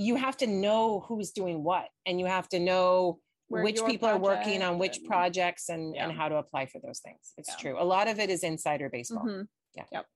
You 0.00 0.16
have 0.16 0.36
to 0.38 0.46
know 0.46 1.00
who's 1.06 1.30
doing 1.30 1.62
what 1.62 1.88
and 2.06 2.18
you 2.18 2.24
have 2.26 2.48
to 2.48 2.58
know 2.58 3.18
Where 3.48 3.62
which 3.62 3.84
people 3.84 4.08
are 4.08 4.16
working 4.18 4.62
on 4.62 4.78
which 4.78 4.96
and- 4.98 5.06
projects 5.06 5.68
and, 5.68 5.94
and 5.94 6.10
how 6.10 6.28
to 6.30 6.36
apply 6.36 6.66
for 6.66 6.80
those 6.80 7.00
things. 7.00 7.34
It's 7.36 7.50
Yeah. 7.50 7.56
true. 7.56 7.76
A 7.82 7.84
lot 7.84 8.08
of 8.08 8.18
it 8.18 8.30
is 8.30 8.42
insider 8.42 8.88
baseball. 8.88 9.24
Mhm. 9.26 9.46
Yeah. 9.74 9.84
Yep. 9.92 10.06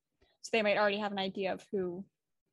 So 0.43 0.49
they 0.53 0.63
might 0.63 0.79
already 0.79 0.99
have 0.99 1.13
an 1.13 1.19
idea 1.19 1.53
of 1.53 1.63
who 1.71 2.05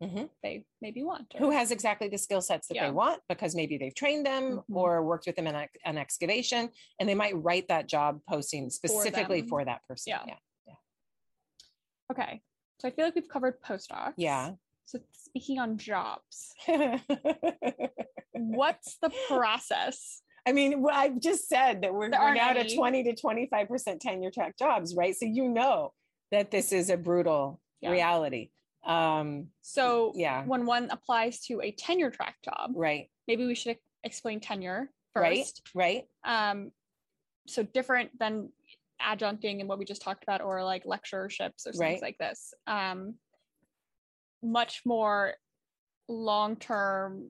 Mhm. 0.03 0.29
they 0.43 0.65
maybe 0.81 1.03
want. 1.03 1.31
Who 1.37 1.51
has 1.51 1.71
exactly 1.71 2.09
the 2.09 2.17
skill 2.17 2.41
sets 2.41 2.67
that 2.67 2.75
Yeah. 2.75 2.87
they 2.87 2.91
want 2.91 3.21
because 3.29 3.55
maybe 3.55 3.77
they've 3.77 3.95
trained 3.95 4.25
them 4.25 4.57
Mhm. 4.69 4.75
or 4.75 5.01
worked 5.05 5.25
with 5.27 5.37
them 5.37 5.47
in 5.47 5.55
an 5.85 5.97
excavation 5.97 6.69
and 6.99 7.07
they 7.07 7.15
might 7.15 7.35
write 7.37 7.67
that 7.69 7.87
job 7.87 8.19
posting 8.27 8.69
specifically 8.71 9.39
them. 9.41 9.49
for, 9.49 9.63
that 9.63 9.85
person. 9.87 10.11
Yeah. 10.11 10.25
Yeah. 10.67 10.75
Okay. 12.11 12.41
So 12.79 12.87
I 12.87 12.91
feel 12.91 13.05
like 13.05 13.15
we've 13.15 13.29
covered 13.29 13.61
postdocs. 13.61 14.15
Yeah. 14.17 14.55
So 14.91 14.99
speaking 15.13 15.57
on 15.57 15.77
jobs, 15.77 16.53
what's 18.33 18.97
the 18.97 19.09
process? 19.25 20.21
I 20.45 20.51
mean, 20.51 20.81
well, 20.81 20.93
I've 20.93 21.21
just 21.21 21.47
said 21.47 21.83
that 21.83 21.93
we're, 21.93 22.09
we're 22.09 22.33
now 22.33 22.51
to 22.51 22.75
20 22.75 23.03
to 23.03 23.15
25% 23.15 23.99
tenure 24.01 24.31
track 24.31 24.57
jobs, 24.59 24.93
right? 24.93 25.15
So 25.15 25.25
you 25.25 25.47
know 25.47 25.93
that 26.31 26.51
this 26.51 26.73
is 26.73 26.89
a 26.89 26.97
brutal 26.97 27.61
Yeah. 27.79 27.91
reality. 27.91 28.49
Um, 28.83 29.47
So 29.61 30.11
yeah, 30.13 30.43
when 30.43 30.65
one 30.65 30.89
applies 30.89 31.39
to 31.45 31.61
a 31.61 31.71
tenure 31.71 32.11
track 32.11 32.35
job, 32.43 32.71
right, 32.75 33.09
maybe 33.29 33.45
we 33.45 33.55
should 33.55 33.77
explain 34.03 34.41
tenure 34.41 34.91
Right. 35.15 35.37
first. 35.45 35.61
right. 35.73 36.03
Um, 36.25 36.71
so 37.47 37.63
different 37.63 38.17
than 38.19 38.49
adjuncting 39.01 39.61
and 39.61 39.69
what 39.69 39.79
we 39.79 39.85
just 39.85 40.01
talked 40.01 40.23
about, 40.23 40.41
or 40.41 40.65
like 40.65 40.83
lectureships 40.85 41.65
or 41.65 41.71
things 41.71 41.79
Right. 41.79 42.01
like 42.01 42.17
this. 42.17 42.53
Um, 42.67 43.15
much 44.41 44.81
more 44.85 45.35
long 46.07 46.55
term. 46.55 47.29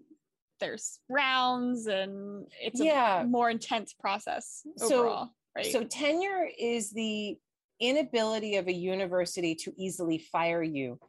There's 0.59 0.99
rounds 1.09 1.87
and 1.87 2.47
it's 2.61 2.79
Yeah. 2.79 3.21
a 3.21 3.25
more 3.25 3.49
intense 3.49 3.93
process 3.93 4.61
So- 4.77 4.99
overall, 4.99 5.29
right? 5.55 5.65
So 5.65 5.83
tenure 5.83 6.45
is 6.57 6.91
the 6.91 7.37
inability 7.79 8.57
of 8.57 8.67
a 8.67 8.73
university 8.73 9.55
to 9.55 9.73
easily 9.75 10.19
fire 10.19 10.61
you. 10.61 10.99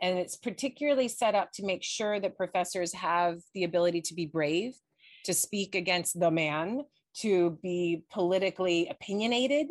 And 0.00 0.18
it's 0.18 0.34
particularly 0.36 1.08
set 1.08 1.34
up 1.34 1.52
to 1.52 1.64
make 1.64 1.82
sure 1.84 2.18
that 2.18 2.36
professors 2.36 2.92
have 2.94 3.40
the 3.54 3.64
ability 3.64 4.00
to 4.02 4.14
be 4.14 4.26
brave, 4.26 4.74
to 5.24 5.34
speak 5.34 5.74
against 5.74 6.18
the 6.18 6.30
man, 6.30 6.84
to 7.18 7.50
be 7.62 8.04
politically 8.10 8.88
opinionated. 8.88 9.68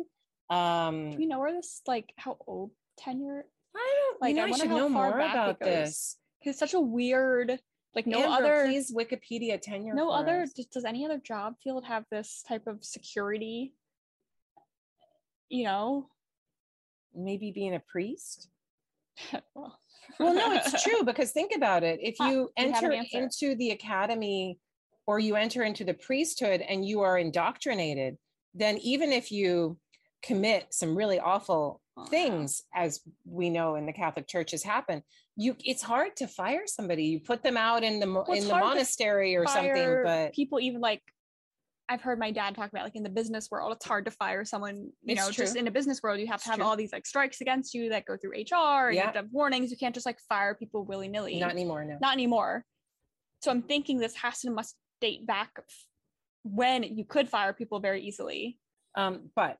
Um, 0.48 1.10
Do 1.10 1.18
we 1.18 1.26
know 1.26 1.40
where 1.40 1.52
this 1.52 1.82
like 1.86 2.12
how 2.16 2.36
old 2.46 2.70
tenure? 2.96 3.46
I 3.74 3.94
don't, 4.00 4.11
Like, 4.22 4.30
you 4.30 4.36
know, 4.36 4.46
I 4.46 4.48
I, 4.48 4.52
should 4.52 4.70
know 4.70 4.88
more 4.88 5.18
about 5.18 5.60
this. 5.60 6.16
Because 6.40 6.52
it's 6.52 6.58
such 6.58 6.74
a 6.74 6.80
weird, 6.80 7.58
like 7.94 8.06
no 8.06 8.32
other, 8.32 8.64
please 8.66 8.94
Wikipedia 8.94 9.60
tenure. 9.60 9.94
no 9.94 10.10
other. 10.10 10.42
us. 10.42 10.52
Does, 10.52 10.84
any 10.84 11.04
other 11.04 11.18
job 11.18 11.54
field 11.62 11.84
have 11.84 12.04
this 12.10 12.42
type 12.46 12.66
of 12.66 12.84
security? 12.84 13.74
You 15.48 15.64
know, 15.64 16.06
Maybe 17.14 17.50
being 17.52 17.74
a 17.74 17.80
priest. 17.80 18.48
well, 19.54 19.78
well 20.18 20.34
no 20.34 20.52
it's 20.52 20.82
true 20.84 21.04
because 21.04 21.32
think 21.32 21.52
about 21.54 21.82
it 21.82 22.00
if 22.02 22.18
you 22.18 22.48
have 22.56 22.66
an 22.66 22.74
enter 22.74 22.92
into 22.92 23.54
the 23.56 23.70
academy 23.70 24.58
or 25.06 25.18
you 25.18 25.36
enter 25.36 25.62
into 25.64 25.84
the 25.84 25.92
priesthood 25.92 26.62
and 26.62 26.86
you 26.86 27.02
are 27.02 27.18
indoctrinated 27.18 28.16
then 28.54 28.78
even 28.78 29.12
if 29.12 29.30
you 29.30 29.76
commit 30.22 30.66
some 30.70 30.96
really 30.96 31.20
awful 31.20 31.81
Oh, 31.94 32.04
things 32.06 32.62
as 32.74 33.00
we 33.26 33.50
know 33.50 33.74
in 33.74 33.84
the 33.84 33.92
catholic 33.92 34.26
church 34.26 34.52
has 34.52 34.62
happened 34.62 35.02
you 35.36 35.54
it's 35.60 35.82
hard 35.82 36.16
to 36.16 36.26
fire 36.26 36.62
somebody 36.64 37.04
you 37.04 37.20
put 37.20 37.42
them 37.42 37.58
out 37.58 37.82
in 37.84 38.00
the 38.00 38.10
Well, 38.10 38.24
in 38.32 38.48
the 38.48 38.54
monastery 38.54 39.36
or 39.36 39.46
something 39.46 40.00
but 40.02 40.32
people 40.32 40.58
even 40.58 40.80
like 40.80 41.02
I've 41.90 42.00
heard 42.00 42.18
my 42.18 42.30
dad 42.30 42.54
talk 42.54 42.70
about 42.70 42.84
like 42.84 42.96
in 42.96 43.02
the 43.02 43.10
business 43.10 43.50
world, 43.50 43.72
it's 43.74 43.84
hard 43.84 44.06
to 44.06 44.10
fire 44.10 44.46
someone, 44.46 44.76
you 45.02 45.14
It's 45.14 45.20
know, 45.26 45.30
just 45.30 45.56
in 45.56 45.66
a 45.66 45.70
business 45.70 46.00
world, 46.02 46.20
you 46.20 46.26
have 46.28 46.36
It's 46.36 46.44
to 46.44 46.50
have 46.50 46.58
true. 46.60 46.64
all 46.64 46.76
these 46.76 46.92
like 46.92 47.04
strikes 47.04 47.42
against 47.42 47.74
you 47.74 47.90
that 47.90 48.06
go 48.06 48.16
through 48.16 48.30
HR 48.30 48.86
and 48.88 48.94
you 48.96 49.02
have 49.02 49.12
to 49.12 49.18
have 49.18 49.28
warnings. 49.30 49.70
You 49.70 49.76
can't 49.76 49.94
just 49.94 50.06
like 50.06 50.18
fire 50.26 50.54
people 50.54 50.84
willy 50.86 51.08
nilly. 51.08 51.38
not 51.38 51.50
anymore 51.50 51.84
no 51.84 51.98
Not 52.00 52.14
anymore. 52.14 52.64
So 53.42 53.50
I'm 53.50 53.60
thinking 53.60 53.98
this 53.98 54.14
has 54.14 54.40
to 54.40 54.50
must 54.50 54.76
date 55.02 55.26
back 55.26 55.50
when 56.44 56.84
you 56.84 57.04
could 57.04 57.28
fire 57.28 57.52
people 57.52 57.80
very 57.80 58.00
easily. 58.02 58.58
um 58.96 59.28
but 59.36 59.58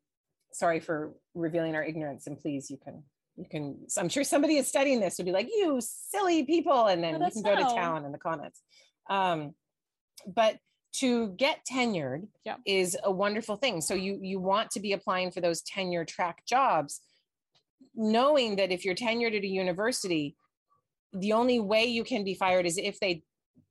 sorry 0.52 0.80
for 0.80 1.14
revealing 1.34 1.74
our 1.74 1.82
ignorance 1.84 2.26
and 2.26 2.38
please 2.38 2.70
you 2.70 2.76
can 2.76 3.02
you 3.36 3.46
can 3.50 3.78
i'm 3.98 4.08
sure 4.08 4.24
somebody 4.24 4.56
is 4.56 4.66
studying 4.68 5.00
this 5.00 5.16
would 5.18 5.24
be 5.26 5.32
like 5.32 5.48
you 5.48 5.80
silly 5.80 6.44
people 6.44 6.86
and 6.86 7.02
then 7.02 7.14
you 7.20 7.30
can 7.30 7.42
go 7.42 7.56
to 7.56 7.74
town 7.74 8.04
in 8.04 8.12
the 8.12 8.18
comments 8.18 8.60
um 9.08 9.54
but 10.26 10.58
to 10.92 11.28
get 11.38 11.64
tenured 11.70 12.26
Yeah. 12.44 12.56
is 12.66 12.96
a 13.02 13.10
wonderful 13.10 13.56
thing. 13.56 13.80
So 13.80 13.94
you 13.94 14.18
you 14.20 14.38
want 14.38 14.70
to 14.72 14.80
be 14.80 14.92
applying 14.92 15.30
for 15.30 15.40
those 15.40 15.62
tenure 15.62 16.04
track 16.04 16.44
jobs, 16.46 17.00
knowing 17.94 18.56
that 18.56 18.70
if 18.70 18.84
you're 18.84 18.94
tenured 18.94 19.36
at 19.36 19.42
a 19.42 19.46
university, 19.46 20.36
the 21.14 21.32
only 21.32 21.60
way 21.60 21.84
you 21.86 22.04
can 22.04 22.24
be 22.24 22.34
fired 22.34 22.66
is 22.66 22.76
if 22.76 23.00
they 23.00 23.22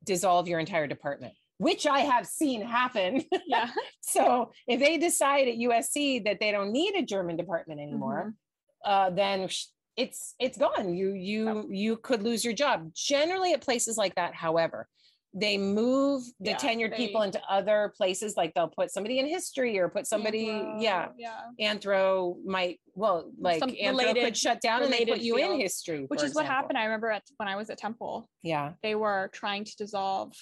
dissolve 0.04 0.48
your 0.48 0.60
entire 0.60 0.88
department, 0.88 1.34
which 1.62 1.86
I 1.86 2.00
have 2.00 2.26
seen 2.26 2.60
happen. 2.80 3.24
Yeah. 3.48 3.70
so 4.02 4.52
if 4.68 4.80
they 4.80 4.98
decide 4.98 5.48
at 5.48 5.56
USC 5.68 6.24
that 6.26 6.40
they 6.40 6.52
don't 6.52 6.72
need 6.72 6.96
a 6.96 7.04
German 7.14 7.36
department 7.38 7.80
anymore, 7.80 8.34
uh, 8.86 9.10
then 9.12 9.48
it's 9.98 10.36
it's 10.40 10.58
gone. 10.58 10.96
You 10.96 11.10
you 11.14 11.68
you 11.70 11.98
could 11.98 12.24
lose 12.24 12.44
your 12.46 12.54
job. 12.64 12.92
Generally, 12.96 13.54
at 13.54 13.62
places 13.62 13.96
like 13.98 14.16
that, 14.16 14.34
however, 14.34 14.88
they 15.34 15.58
move 15.58 16.24
the 16.40 16.52
Yeah, 16.52 16.58
tenured 16.66 16.96
people 16.96 17.22
into 17.28 17.42
other 17.58 17.94
places. 17.98 18.36
Like 18.38 18.54
they'll 18.54 18.74
put 18.82 18.90
somebody 18.92 19.20
in 19.20 19.28
history 19.28 19.78
or 19.78 19.88
put 19.90 20.08
somebody, 20.08 20.48
Anthro, 20.48 20.82
yeah. 20.82 21.08
Yeah. 21.26 21.74
Anthro 21.74 22.36
might 22.46 22.80
well 22.96 23.32
like 23.38 23.60
Some 23.60 23.72
Anthro 23.72 23.90
related- 24.00 24.24
could 24.26 24.38
shut 24.38 24.62
down 24.62 24.82
and 24.84 24.92
they 24.94 25.06
put 25.06 25.20
you 25.20 25.36
in 25.38 25.60
history, 25.60 26.06
Which 26.08 26.24
is 26.24 26.34
what 26.34 26.46
happened. 26.46 26.78
I 26.78 26.86
remember 26.86 27.10
at 27.12 27.24
when 27.38 27.48
I 27.54 27.56
was 27.56 27.70
at 27.70 27.78
Temple, 27.78 28.28
Yeah. 28.44 28.74
they 28.82 28.96
were 28.96 29.30
trying 29.34 29.64
to 29.66 29.74
dissolve 29.78 30.34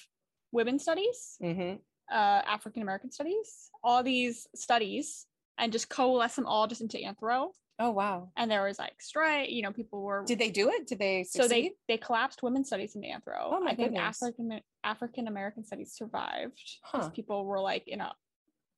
women's 0.51 0.83
studies, 0.83 1.37
hmm 1.41 1.75
uh, 2.11 2.41
African 2.45 2.81
American 2.81 3.11
studies, 3.11 3.69
all 3.83 4.03
these 4.03 4.47
studies, 4.55 5.27
and 5.57 5.71
just 5.71 5.89
coalesce 5.89 6.35
them 6.35 6.45
all 6.45 6.67
just 6.67 6.81
into 6.81 6.97
Anthro. 6.97 7.51
Oh 7.77 7.91
wow. 7.91 8.31
And 8.35 8.49
there 8.49 8.63
was 8.63 8.79
like 8.79 9.01
strike, 9.01 9.49
you 9.49 9.61
know, 9.61 9.71
people 9.71 10.01
were 10.01 10.23
Did 10.25 10.39
they 10.39 10.49
do 10.51 10.69
it? 10.69 10.87
Did 10.87 10.99
they 10.99 11.23
so 11.23 11.47
they 11.47 11.73
they 11.87 11.97
collapsed 11.97 12.41
women's 12.43 12.67
studies 12.67 12.95
into 12.95 13.07
Anthro. 13.07 13.37
Oh, 13.45 13.59
my 13.61 13.71
I 13.71 13.75
think 13.75 13.91
goodness. 13.91 14.21
African 14.21 14.61
African 14.83 15.27
American 15.27 15.63
studies 15.63 15.93
survived 15.93 16.59
because 16.91 17.07
Huh. 17.07 17.11
people 17.11 17.45
were 17.45 17.59
like 17.61 17.87
in 17.87 18.01
a 18.01 18.13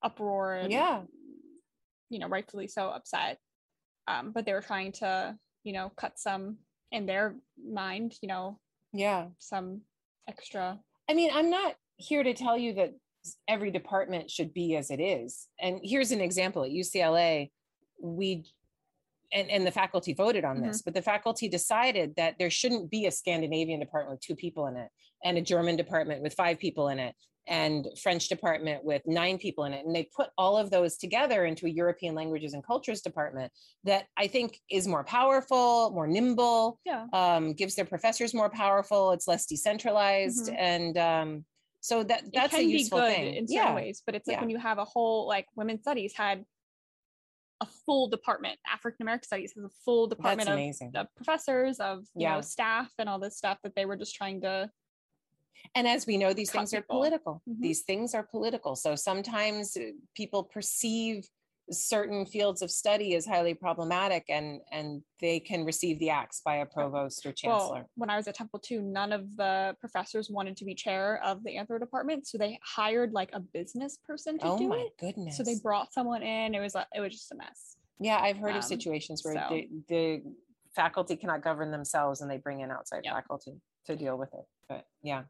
uproar 0.03 0.55
and 0.55 0.71
Yeah. 0.71 1.03
you 2.09 2.19
know, 2.19 2.27
rightfully 2.27 2.67
so 2.67 2.89
upset. 2.89 3.39
Um, 4.07 4.31
but 4.31 4.45
they 4.45 4.53
were 4.53 4.61
trying 4.61 4.91
to, 4.93 5.37
you 5.63 5.73
know, 5.73 5.89
cut 5.95 6.19
some 6.19 6.59
in 6.91 7.05
their 7.05 7.35
mind, 7.63 8.15
you 8.21 8.27
know, 8.27 8.59
Yeah. 8.93 9.29
some 9.39 9.81
extra. 10.27 10.79
I 11.11 11.13
mean, 11.13 11.29
I'm 11.33 11.49
not 11.49 11.75
here 11.97 12.23
to 12.23 12.33
tell 12.33 12.57
you 12.57 12.73
that 12.75 12.93
every 13.45 13.69
department 13.69 14.31
should 14.31 14.53
be 14.53 14.77
as 14.77 14.89
it 14.89 15.01
is. 15.01 15.49
And 15.59 15.81
here's 15.83 16.11
an 16.11 16.21
example 16.21 16.63
at 16.63 16.71
UCLA, 16.71 17.51
we 18.01 18.45
and, 19.33 19.49
and 19.49 19.67
the 19.67 19.71
faculty 19.71 20.13
voted 20.13 20.45
on 20.45 20.61
this, 20.61 20.77
mm-hmm. 20.77 20.85
but 20.85 20.93
the 20.93 21.01
faculty 21.01 21.49
decided 21.49 22.13
that 22.15 22.35
there 22.39 22.49
shouldn't 22.49 22.89
be 22.89 23.07
a 23.07 23.11
Scandinavian 23.11 23.81
department 23.81 24.15
with 24.17 24.21
two 24.21 24.35
people 24.35 24.67
in 24.67 24.77
it, 24.77 24.87
and 25.23 25.37
a 25.37 25.41
German 25.41 25.75
department 25.75 26.21
with 26.21 26.33
five 26.33 26.59
people 26.59 26.87
in 26.87 26.97
it, 26.97 27.13
and 27.47 27.87
French 28.01 28.29
department 28.29 28.83
with 28.83 29.01
nine 29.05 29.37
people 29.37 29.65
in 29.65 29.73
it. 29.73 29.85
And 29.85 29.95
they 29.95 30.07
put 30.15 30.29
all 30.37 30.57
of 30.57 30.69
those 30.69 30.97
together 30.97 31.45
into 31.45 31.65
a 31.65 31.69
European 31.69 32.13
languages 32.15 32.53
and 32.53 32.65
cultures 32.65 33.01
department 33.01 33.51
that 33.83 34.05
I 34.17 34.27
think 34.27 34.59
is 34.69 34.87
more 34.87 35.03
powerful, 35.03 35.91
more 35.91 36.07
nimble, 36.07 36.79
Yeah. 36.85 37.07
um, 37.13 37.53
gives 37.53 37.75
their 37.75 37.85
professors 37.85 38.33
more 38.33 38.49
powerful. 38.49 39.11
It's 39.11 39.27
less 39.27 39.45
decentralized, 39.45 40.49
Mhm. 40.49 40.55
and 40.57 40.97
um, 40.97 41.45
so 41.79 42.03
that 42.03 42.23
that's 42.31 42.53
a 42.53 42.63
useful 42.63 42.99
thing. 42.99 43.33
in 43.35 43.47
certain 43.47 43.67
yeah, 43.67 43.75
ways, 43.75 44.03
but 44.05 44.13
it's 44.15 44.27
like 44.27 44.35
Yeah. 44.37 44.41
when 44.41 44.49
you 44.51 44.59
have 44.59 44.77
a 44.77 44.85
whole 44.85 45.27
like 45.27 45.47
women's 45.55 45.81
studies 45.81 46.13
had 46.15 46.45
a 47.59 47.65
full 47.85 48.07
department, 48.07 48.59
African 48.71 49.03
American 49.03 49.25
studies 49.25 49.53
has 49.55 49.63
a 49.63 49.69
full 49.85 50.07
department 50.07 50.49
of, 50.49 50.95
of 50.95 51.07
professors, 51.15 51.79
of 51.79 51.99
you 52.15 52.21
Yeah. 52.23 52.35
know, 52.35 52.41
staff 52.41 52.91
and 52.99 53.07
all 53.09 53.19
this 53.19 53.37
stuff 53.37 53.57
that 53.63 53.75
they 53.75 53.85
were 53.85 53.97
just 53.97 54.15
trying 54.15 54.41
to 54.41 54.69
And 55.75 55.87
as 55.87 56.05
we 56.05 56.17
know, 56.17 56.33
these 56.33 56.49
cut 56.49 56.59
things 56.59 56.73
are 56.73 56.81
people. 56.81 56.97
political. 56.97 57.41
Mhm. 57.49 57.59
These 57.61 57.81
things 57.81 58.13
are 58.15 58.23
political. 58.23 58.75
So 58.75 58.95
sometimes 58.95 59.75
uh, 59.77 59.91
people 60.15 60.43
perceive 60.43 61.27
certain 61.69 62.25
fields 62.25 62.61
of 62.61 62.69
study 62.69 63.15
as 63.15 63.25
highly 63.25 63.53
problematic, 63.53 64.25
and 64.29 64.59
and 64.71 65.01
they 65.21 65.39
can 65.39 65.63
receive 65.63 65.99
the 65.99 66.09
axe 66.09 66.41
by 66.43 66.55
a 66.57 66.65
provost 66.65 67.25
or 67.25 67.31
chancellor. 67.31 67.75
Well, 67.81 67.89
when 67.95 68.09
I 68.09 68.17
was 68.17 68.27
at 68.27 68.35
Temple 68.35 68.59
too, 68.59 68.81
none 68.81 69.13
of 69.13 69.37
the 69.37 69.75
professors 69.79 70.29
wanted 70.29 70.57
to 70.57 70.65
be 70.65 70.75
chair 70.75 71.21
of 71.23 71.43
the 71.43 71.51
anthro 71.55 71.79
department, 71.79 72.27
so 72.27 72.37
they 72.37 72.59
hired 72.63 73.13
like 73.13 73.29
a 73.33 73.39
business 73.39 73.97
person 74.03 74.37
to 74.39 74.45
oh 74.47 74.57
do 74.57 74.67
my 74.67 74.77
it. 74.79 74.97
goodness! 74.99 75.37
So 75.37 75.43
they 75.43 75.55
brought 75.63 75.93
someone 75.93 76.23
in. 76.23 76.55
It 76.55 76.59
was 76.59 76.75
like 76.75 76.87
it 76.93 76.99
was 76.99 77.13
just 77.13 77.31
a 77.31 77.35
mess. 77.35 77.77
yeah, 77.99 78.17
I've 78.19 78.37
heard 78.37 78.51
of 78.55 78.63
um, 78.63 78.69
situations 78.75 79.21
where 79.23 79.35
so- 79.35 79.47
the, 79.49 79.67
the 79.87 80.23
faculty 80.75 81.15
cannot 81.15 81.41
govern 81.41 81.71
themselves, 81.71 82.19
and 82.21 82.29
they 82.29 82.37
bring 82.37 82.59
in 82.61 82.71
outside 82.71 83.01
Yeah. 83.05 83.13
faculty 83.13 83.61
to 83.85 83.95
deal 83.95 84.17
with 84.17 84.33
it. 84.33 84.45
But 84.67 84.85
yeah. 85.03 85.23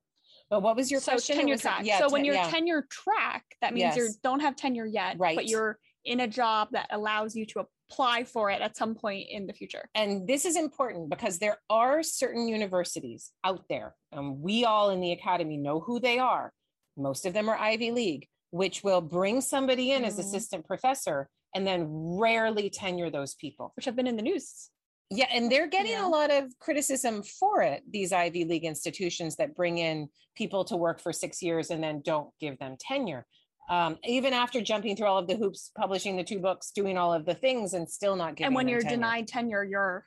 But 0.52 0.62
what 0.64 0.76
was 0.76 0.92
your 0.92 1.00
so 1.00 1.14
question? 1.14 1.38
Tenure 1.38 1.58
track. 1.58 1.86
Yeah, 1.86 2.00
so 2.00 2.10
when 2.10 2.26
you're 2.26 2.36
yeah. 2.36 2.50
tenure 2.50 2.86
track, 2.92 3.44
that 3.62 3.74
means 3.74 3.96
you 3.96 4.10
don't 4.22 4.42
have 4.42 4.58
tenure 4.58 4.86
yet, 4.86 5.16
Right. 5.18 5.36
but 5.36 5.48
you're 5.48 5.80
in 6.04 6.20
a 6.20 6.28
job 6.28 6.68
that 6.74 6.88
allows 6.92 7.36
you 7.38 7.46
to 7.46 7.66
apply 7.90 8.26
for 8.26 8.52
it 8.52 8.62
at 8.62 8.76
some 8.76 8.94
point 8.94 9.28
in 9.30 9.48
the 9.48 9.54
future. 9.54 9.90
and 9.96 10.28
this 10.28 10.44
is 10.46 10.56
important 10.58 11.10
because 11.10 11.40
there 11.40 11.58
are 11.70 12.04
certain 12.04 12.48
universities 12.50 13.32
out 13.46 13.64
there, 13.70 13.96
and 14.12 14.42
we 14.42 14.66
all 14.66 14.90
in 14.90 15.00
the 15.00 15.14
academy 15.14 15.56
know 15.58 15.80
who 15.80 16.00
they 16.02 16.20
are. 16.20 16.52
Most 16.98 17.26
of 17.26 17.34
them 17.34 17.48
are 17.48 17.58
Ivy 17.58 17.92
League, 17.92 18.28
which 18.50 18.84
will 18.84 19.00
bring 19.02 19.40
somebody 19.40 19.92
in 19.94 20.04
as 20.04 20.18
Mhm. 20.18 20.20
assistant 20.20 20.66
professor 20.68 21.30
and 21.56 21.66
then 21.66 21.86
rarely 21.90 22.70
tenure 22.70 23.10
those 23.10 23.36
people. 23.36 23.72
which 23.78 23.86
have 23.86 23.96
been 23.96 24.08
in 24.08 24.18
the 24.18 24.22
news. 24.22 24.70
Yeah, 25.14 25.28
and 25.30 25.52
they're 25.52 25.68
getting 25.68 25.92
Yeah. 25.92 26.08
a 26.08 26.10
lot 26.10 26.32
of 26.32 26.58
criticism 26.60 27.22
for 27.22 27.62
it, 27.62 27.84
these 27.90 28.14
Ivy 28.14 28.46
League 28.46 28.64
institutions 28.64 29.36
that 29.36 29.54
bring 29.56 29.78
in 29.78 30.10
people 30.36 30.64
to 30.66 30.78
work 30.78 31.02
for 31.02 31.12
six 31.12 31.44
years 31.44 31.70
and 31.70 31.84
then 31.84 32.02
don't 32.06 32.30
give 32.40 32.58
them 32.60 32.78
tenure. 32.80 33.28
Um, 33.70 33.98
even 34.06 34.32
after 34.34 34.62
jumping 34.62 34.96
through 34.96 35.08
all 35.08 35.18
of 35.18 35.28
the 35.28 35.36
hoops, 35.36 35.72
publishing 35.78 36.16
the 36.16 36.24
two 36.24 36.40
books, 36.40 36.72
doing 36.72 36.98
all 36.98 37.14
of 37.14 37.26
the 37.26 37.36
things, 37.36 37.74
and 37.74 37.90
still 37.90 38.16
not 38.16 38.36
giving 38.36 38.48
and 38.48 38.56
when 38.56 38.70
you're 38.70 38.80
tenure. 38.82 38.96
denied 38.96 39.28
tenure, 39.28 39.64
you're 39.66 40.06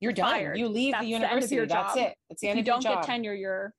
you're 0.00 0.12
done. 0.12 0.30
fired. 0.32 0.58
You 0.58 0.68
leave 0.68 0.92
That's 0.92 1.02
the 1.04 1.06
the 1.12 1.18
university. 1.18 1.54
your 1.54 1.66
That's 1.66 1.96
it. 1.96 2.14
It's 2.30 2.40
the 2.40 2.48
if 2.48 2.56
end 2.56 2.58
you 2.58 2.60
of 2.62 2.66
your 2.66 2.74
don't 2.74 2.82
get 2.82 2.94
job. 2.94 3.04
tenure, 3.06 3.34
you're 3.34 3.74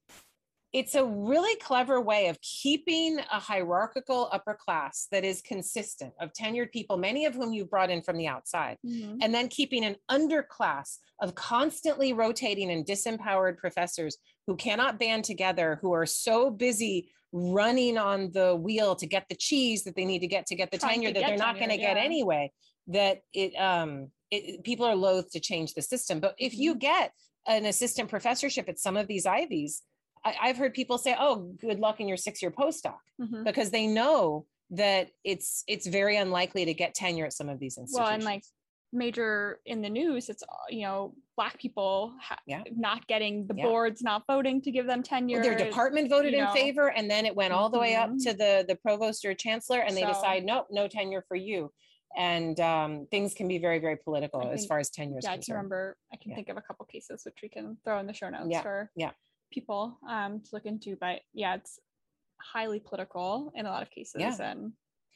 It's 0.75 0.93
a 0.93 1.05
really 1.05 1.55
clever 1.61 2.01
way 2.01 2.27
of 2.27 2.37
keeping 2.41 3.17
a 3.31 3.39
hierarchical 3.39 4.27
upper 4.33 4.55
class 4.55 5.07
that 5.09 5.23
is 5.23 5.41
consistent 5.41 6.13
of 6.19 6.33
tenured 6.33 6.73
people, 6.73 6.97
many 6.97 7.25
of 7.25 7.33
whom 7.33 7.53
you 7.53 7.63
brought 7.63 7.89
in 7.89 8.01
from 8.01 8.17
the 8.17 8.27
outside, 8.27 8.77
and 9.21 9.33
then 9.33 9.47
keeping 9.47 9.85
an 9.85 9.95
underclass 10.11 10.97
of 11.21 11.33
constantly 11.33 12.11
rotating 12.11 12.69
and 12.71 12.85
disempowered 12.85 13.57
professors 13.57 14.17
who 14.47 14.57
cannot 14.57 14.99
band 14.99 15.23
together, 15.23 15.79
who 15.81 15.93
are 15.93 16.05
so 16.05 16.49
busy 16.49 17.09
running 17.31 17.97
on 17.97 18.33
the 18.33 18.53
wheel 18.53 18.97
to 18.97 19.07
get 19.07 19.27
the 19.29 19.35
cheese 19.35 19.85
that 19.85 19.95
they 19.95 20.03
need 20.03 20.19
to 20.19 20.27
get 20.27 20.45
to 20.47 20.55
get 20.55 20.71
the 20.71 20.77
Trying 20.77 20.95
tenure 20.95 21.13
that 21.13 21.25
they're 21.25 21.37
not 21.37 21.55
going 21.57 21.69
to 21.69 21.77
get 21.77 21.95
anyway. 21.95 22.51
That 22.87 23.21
it 23.33 23.55
um 23.55 24.11
it, 24.29 24.65
people 24.65 24.85
are 24.85 24.95
loath 24.95 25.31
to 25.31 25.39
change 25.39 25.73
the 25.73 25.81
system. 25.81 26.19
But 26.19 26.35
if 26.37 26.53
you 26.53 26.75
get 26.75 27.13
an 27.47 27.65
assistant 27.65 28.09
professorship 28.09 28.67
at 28.67 28.77
some 28.77 28.97
of 28.97 29.07
these 29.07 29.25
Ivies, 29.25 29.81
I, 30.25 30.35
I've 30.41 30.57
heard 30.57 30.73
people 30.73 30.97
say, 30.97 31.15
"Oh, 31.17 31.35
good 31.61 31.79
luck 31.79 31.99
in 32.01 32.07
your 32.07 32.17
six-year 32.17 32.51
postdoc," 32.51 32.97
Mhm. 33.21 33.43
because 33.45 33.69
they 33.69 33.87
know 33.87 34.45
that 34.71 35.11
it's 35.23 35.63
it's 35.67 35.85
very 35.85 36.17
unlikely 36.17 36.65
to 36.65 36.73
get 36.73 36.95
tenure 36.95 37.25
at 37.25 37.33
some 37.33 37.47
of 37.47 37.59
these 37.59 37.77
institutions. 37.77 38.03
well, 38.03 38.13
and 38.13 38.23
like 38.23 38.43
major 38.91 39.59
in 39.65 39.81
the 39.81 39.89
news, 39.89 40.29
it's 40.29 40.43
you 40.69 40.81
know 40.81 41.13
black 41.37 41.59
people 41.59 42.13
ha- 42.21 42.39
Yeah. 42.47 42.63
not 42.75 43.05
getting 43.07 43.45
the 43.45 43.55
Yeah. 43.55 43.65
boards 43.65 44.01
not 44.01 44.23
voting 44.25 44.61
to 44.61 44.71
give 44.71 44.87
them 44.87 45.03
tenure. 45.03 45.41
their 45.41 45.55
department 45.57 46.09
voted 46.09 46.33
you 46.33 46.39
in 46.39 46.47
favor, 46.53 46.89
and 46.89 47.09
then 47.11 47.25
it 47.25 47.35
went 47.35 47.53
all 47.53 47.69
the 47.69 47.79
way 47.79 47.95
up 47.95 48.09
Mhm. 48.09 48.23
to 48.23 48.33
the 48.33 48.65
the 48.67 48.75
provost 48.75 49.23
or 49.25 49.33
chancellor, 49.35 49.79
and 49.81 49.95
they 49.95 50.01
So- 50.01 50.07
decide, 50.07 50.43
nope, 50.43 50.67
no 50.71 50.87
tenure 50.87 51.21
for 51.27 51.35
you. 51.35 51.71
And 52.17 52.57
um, 52.61 53.07
things 53.11 53.33
can 53.33 53.49
be 53.49 53.57
very, 53.57 53.79
very 53.79 53.97
political 53.97 54.39
I 54.41 54.51
as 54.53 54.65
far 54.65 54.79
as 54.79 54.89
tenure 54.89 55.17
is 55.19 55.25
Yeah, 55.25 55.31
I 55.31 55.37
can 55.37 55.53
remember. 55.53 55.97
I 56.13 56.15
can 56.15 56.31
Yeah. 56.31 56.35
think 56.37 56.47
of 56.47 56.55
a 56.55 56.61
couple 56.61 56.85
cases 56.85 57.25
which 57.25 57.41
we 57.43 57.49
can 57.49 57.77
throw 57.83 57.99
in 57.99 58.07
the 58.07 58.13
show 58.13 58.29
notes 58.29 58.47
Yeah, 58.49 58.61
for 58.61 58.89
yeah. 58.95 59.11
People 59.55 59.97
um 60.07 60.41
to 60.41 60.49
look 60.53 60.65
into. 60.65 60.95
But 60.99 61.21
yeah, 61.33 61.55
it's 61.55 61.79
highly 62.53 62.79
political 62.79 63.51
in 63.55 63.65
a 63.65 63.69
lot 63.69 63.81
of 63.81 63.89
cases, 63.89 64.17
Yeah. 64.19 64.35
and 64.51 64.73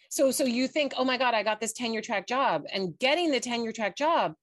So, 0.10 0.32
so 0.32 0.44
you 0.46 0.68
think, 0.68 0.94
oh 0.98 1.06
my 1.06 1.18
God, 1.18 1.34
I 1.36 1.44
got 1.44 1.60
this 1.60 1.74
tenure 1.74 2.02
track 2.02 2.26
job, 2.26 2.64
and 2.74 2.98
getting 2.98 3.30
the 3.30 3.40
tenure 3.40 3.72
track 3.74 3.96
job 3.96 4.34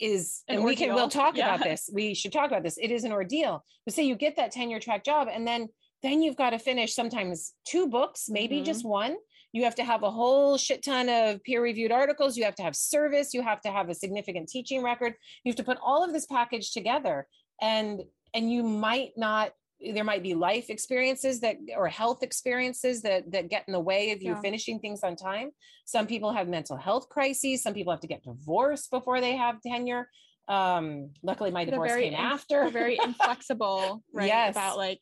is, 0.00 0.42
An 0.48 0.56
and 0.56 0.64
we 0.64 0.74
can, 0.76 0.88
we'll 0.94 1.04
ordeal. 1.04 1.20
talk 1.22 1.34
about 1.36 1.62
this. 1.62 1.88
We 1.92 2.12
should 2.12 2.32
talk 2.32 2.50
about 2.50 2.64
this. 2.64 2.76
It 2.76 2.90
is 2.90 3.04
an 3.04 3.12
ordeal. 3.12 3.64
But 3.86 3.94
say 3.94 4.02
you 4.02 4.16
get 4.16 4.36
that 4.36 4.50
tenure 4.52 4.80
track 4.80 5.04
job, 5.04 5.28
and 5.32 5.46
then 5.46 5.68
then 6.02 6.20
you've 6.20 6.34
got 6.36 6.50
to 6.50 6.58
finish 6.58 6.94
sometimes 6.96 7.54
two 7.64 7.86
books, 7.88 8.28
maybe 8.28 8.56
Mhm. 8.60 8.64
just 8.64 8.84
one. 8.84 9.14
You 9.52 9.62
have 9.62 9.76
to 9.76 9.84
have 9.84 10.02
a 10.02 10.10
whole 10.10 10.56
shit 10.58 10.82
ton 10.82 11.08
of 11.08 11.40
peer 11.44 11.62
reviewed 11.62 11.92
articles. 11.92 12.36
You 12.36 12.42
have 12.44 12.56
to 12.56 12.64
have 12.64 12.74
service. 12.74 13.32
You 13.32 13.42
have 13.42 13.60
to 13.60 13.70
have 13.70 13.88
a 13.88 13.94
significant 13.94 14.48
teaching 14.48 14.82
record. 14.82 15.14
You 15.44 15.50
have 15.50 15.56
to 15.62 15.68
put 15.70 15.78
all 15.80 16.02
of 16.02 16.12
this 16.12 16.26
package 16.26 16.72
together, 16.72 17.28
and 17.60 18.02
and 18.34 18.50
you 18.50 18.62
might 18.62 19.10
not 19.16 19.52
there 19.94 20.04
might 20.04 20.22
be 20.22 20.34
life 20.34 20.70
experiences 20.70 21.40
that 21.40 21.56
or 21.76 21.88
health 21.88 22.22
experiences 22.22 23.02
that 23.02 23.30
that 23.32 23.50
get 23.50 23.64
in 23.66 23.72
the 23.72 23.80
way 23.80 24.12
of 24.12 24.22
you 24.22 24.32
Yeah. 24.32 24.40
finishing 24.40 24.78
things 24.78 25.02
on 25.02 25.16
time 25.16 25.50
some 25.84 26.06
people 26.06 26.32
have 26.32 26.46
mental 26.48 26.76
health 26.76 27.08
crises 27.08 27.62
some 27.62 27.74
people 27.74 27.92
have 27.92 28.00
to 28.00 28.06
get 28.06 28.22
divorced 28.22 28.90
before 28.92 29.20
they 29.20 29.36
have 29.36 29.60
tenure 29.60 30.08
um 30.48 31.10
luckily 31.22 31.50
my 31.50 31.64
they're 31.64 31.72
divorce 31.72 31.90
very 31.90 32.10
came 32.10 32.14
after 32.14 32.68
very 32.70 32.98
inflexible, 33.02 34.02
right? 34.12 34.26
Yes. 34.26 34.52
About 34.54 34.76
like 34.76 35.00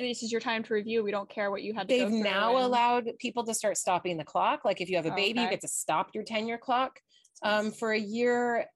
this 0.00 0.22
is 0.24 0.32
your 0.32 0.40
time 0.40 0.62
to 0.64 0.74
review. 0.74 1.04
We 1.04 1.12
don't 1.12 1.28
care 1.30 1.50
what 1.52 1.62
you 1.62 1.72
had 1.72 1.86
they've 1.88 2.10
now 2.10 2.56
and- 2.56 2.64
allowed 2.66 3.10
people 3.20 3.44
to 3.44 3.54
start 3.54 3.76
stopping 3.76 4.16
the 4.16 4.24
clock. 4.24 4.64
Like 4.64 4.80
if 4.80 4.88
you 4.90 4.96
have 4.96 5.06
a 5.06 5.12
baby, 5.12 5.40
you 5.40 5.48
get 5.48 5.60
to 5.60 5.68
stop 5.68 6.08
your 6.14 6.24
tenure 6.24 6.58
clock 6.58 6.98
um, 7.42 7.70
for 7.70 7.92
a 7.92 7.98
year. 7.98 8.66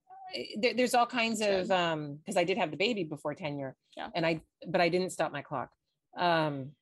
There, 0.56 0.74
there's 0.74 0.94
all 0.94 1.06
kinds 1.06 1.40
of 1.40 1.70
um 1.70 2.16
because 2.18 2.36
I 2.36 2.44
did 2.44 2.58
have 2.58 2.70
the 2.70 2.76
baby 2.76 3.04
before 3.04 3.34
tenure, 3.34 3.76
Yeah. 3.96 4.08
and 4.14 4.24
I 4.26 4.40
but 4.66 4.80
I 4.80 4.88
didn't 4.88 5.10
stop 5.10 5.32
my 5.32 5.42
clock. 5.42 5.70
Um, 6.16 6.72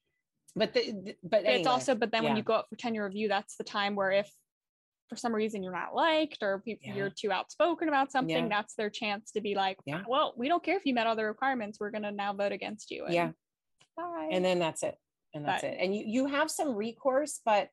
but 0.56 0.72
the, 0.74 0.80
the- 0.92 1.16
but, 1.22 1.44
But 1.44 1.46
it's 1.46 1.66
also, 1.66 1.94
but 1.94 2.10
then 2.10 2.24
when 2.24 2.36
you 2.36 2.42
go 2.42 2.54
up 2.54 2.66
for 2.68 2.76
tenure 2.76 3.04
review, 3.04 3.28
that's 3.28 3.56
the 3.56 3.64
time 3.64 3.94
where 3.94 4.10
if 4.10 4.28
for 5.08 5.16
some 5.16 5.34
reason 5.34 5.62
you're 5.62 5.72
not 5.72 5.94
liked 5.94 6.38
or 6.42 6.60
people 6.60 6.88
Yeah. 6.88 6.94
you're 6.96 7.10
too 7.10 7.30
outspoken 7.32 7.88
about 7.88 8.10
something, 8.12 8.36
Yeah. 8.44 8.48
that's 8.48 8.74
their 8.74 8.90
chance 8.90 9.32
to 9.32 9.40
be 9.40 9.54
like, 9.54 9.78
Yeah. 9.86 10.02
well, 10.08 10.34
we 10.36 10.48
don't 10.48 10.62
care 10.62 10.76
if 10.76 10.84
you 10.86 10.94
met 10.94 11.06
all 11.06 11.16
the 11.16 11.24
requirements. 11.24 11.78
We're 11.80 11.90
gonna 11.90 12.12
now 12.12 12.32
vote 12.32 12.52
against 12.52 12.90
you. 12.90 13.04
and 13.04 13.14
Yeah. 13.14 13.30
Bye. 13.96 14.28
and 14.32 14.44
then 14.44 14.58
that's 14.58 14.82
it 14.82 14.96
and 15.34 15.44
that's 15.44 15.62
But- 15.62 15.70
it 15.72 15.76
and 15.80 15.94
you 15.94 16.04
you 16.06 16.26
have 16.26 16.50
some 16.50 16.74
recourse 16.74 17.40
but 17.44 17.68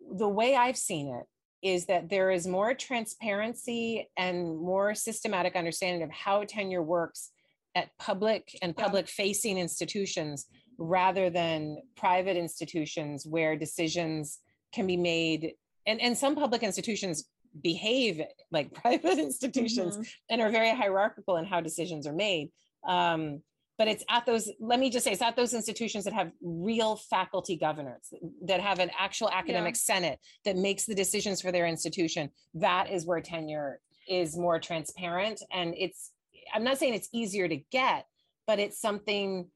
the 0.00 0.28
way 0.28 0.56
i've 0.56 0.76
seen 0.76 1.08
it 1.14 1.26
is 1.62 1.86
that 1.86 2.08
there 2.08 2.30
is 2.30 2.46
more 2.46 2.74
transparency 2.74 4.08
and 4.16 4.56
more 4.58 4.94
systematic 4.94 5.56
understanding 5.56 6.02
of 6.02 6.10
how 6.10 6.44
tenure 6.44 6.82
works 6.82 7.30
at 7.74 7.90
public 7.98 8.56
and 8.62 8.76
public 8.76 9.08
facing 9.08 9.58
institutions 9.58 10.46
rather 10.78 11.28
than 11.30 11.78
private 11.96 12.36
institutions 12.36 13.26
where 13.26 13.56
decisions 13.56 14.38
can 14.72 14.86
be 14.86 14.96
made 14.96 15.52
and 15.86 16.00
and 16.00 16.16
some 16.16 16.34
public 16.36 16.62
institutions 16.62 17.28
behave 17.62 18.20
like 18.52 18.72
private 18.82 19.18
institutions 19.18 19.96
Mhm. 19.96 20.08
and 20.30 20.40
are 20.40 20.50
very 20.50 20.70
hierarchical 20.70 21.36
in 21.36 21.44
how 21.44 21.60
decisions 21.60 22.06
are 22.06 22.12
made. 22.12 22.50
Um, 22.86 23.42
but 23.78 23.86
it's 23.86 24.04
at 24.10 24.26
those, 24.26 24.50
let 24.60 24.80
me 24.80 24.90
just 24.90 25.04
say, 25.04 25.12
it's 25.12 25.22
at 25.22 25.36
those 25.36 25.54
institutions 25.54 26.04
that 26.04 26.12
have 26.12 26.32
real 26.42 26.96
faculty 26.96 27.56
governance, 27.56 28.12
that 28.42 28.60
have 28.60 28.80
an 28.80 28.90
actual 28.98 29.30
academic 29.30 29.76
senate 29.76 30.18
that 30.44 30.56
makes 30.56 30.84
the 30.84 30.94
decisions 30.96 31.40
for 31.40 31.52
their 31.52 31.64
institution. 31.66 32.28
That 32.54 32.90
is 32.90 33.06
where 33.06 33.20
tenure 33.20 33.80
is 34.08 34.36
more 34.36 34.58
transparent. 34.58 35.42
And 35.52 35.74
it's, 35.78 36.10
I'm 36.52 36.64
not 36.64 36.78
saying 36.78 36.94
it's 36.94 37.08
easier 37.12 37.46
to 37.46 37.56
get, 37.70 38.06
but 38.48 38.58
it's 38.58 38.80
something, 38.80 39.48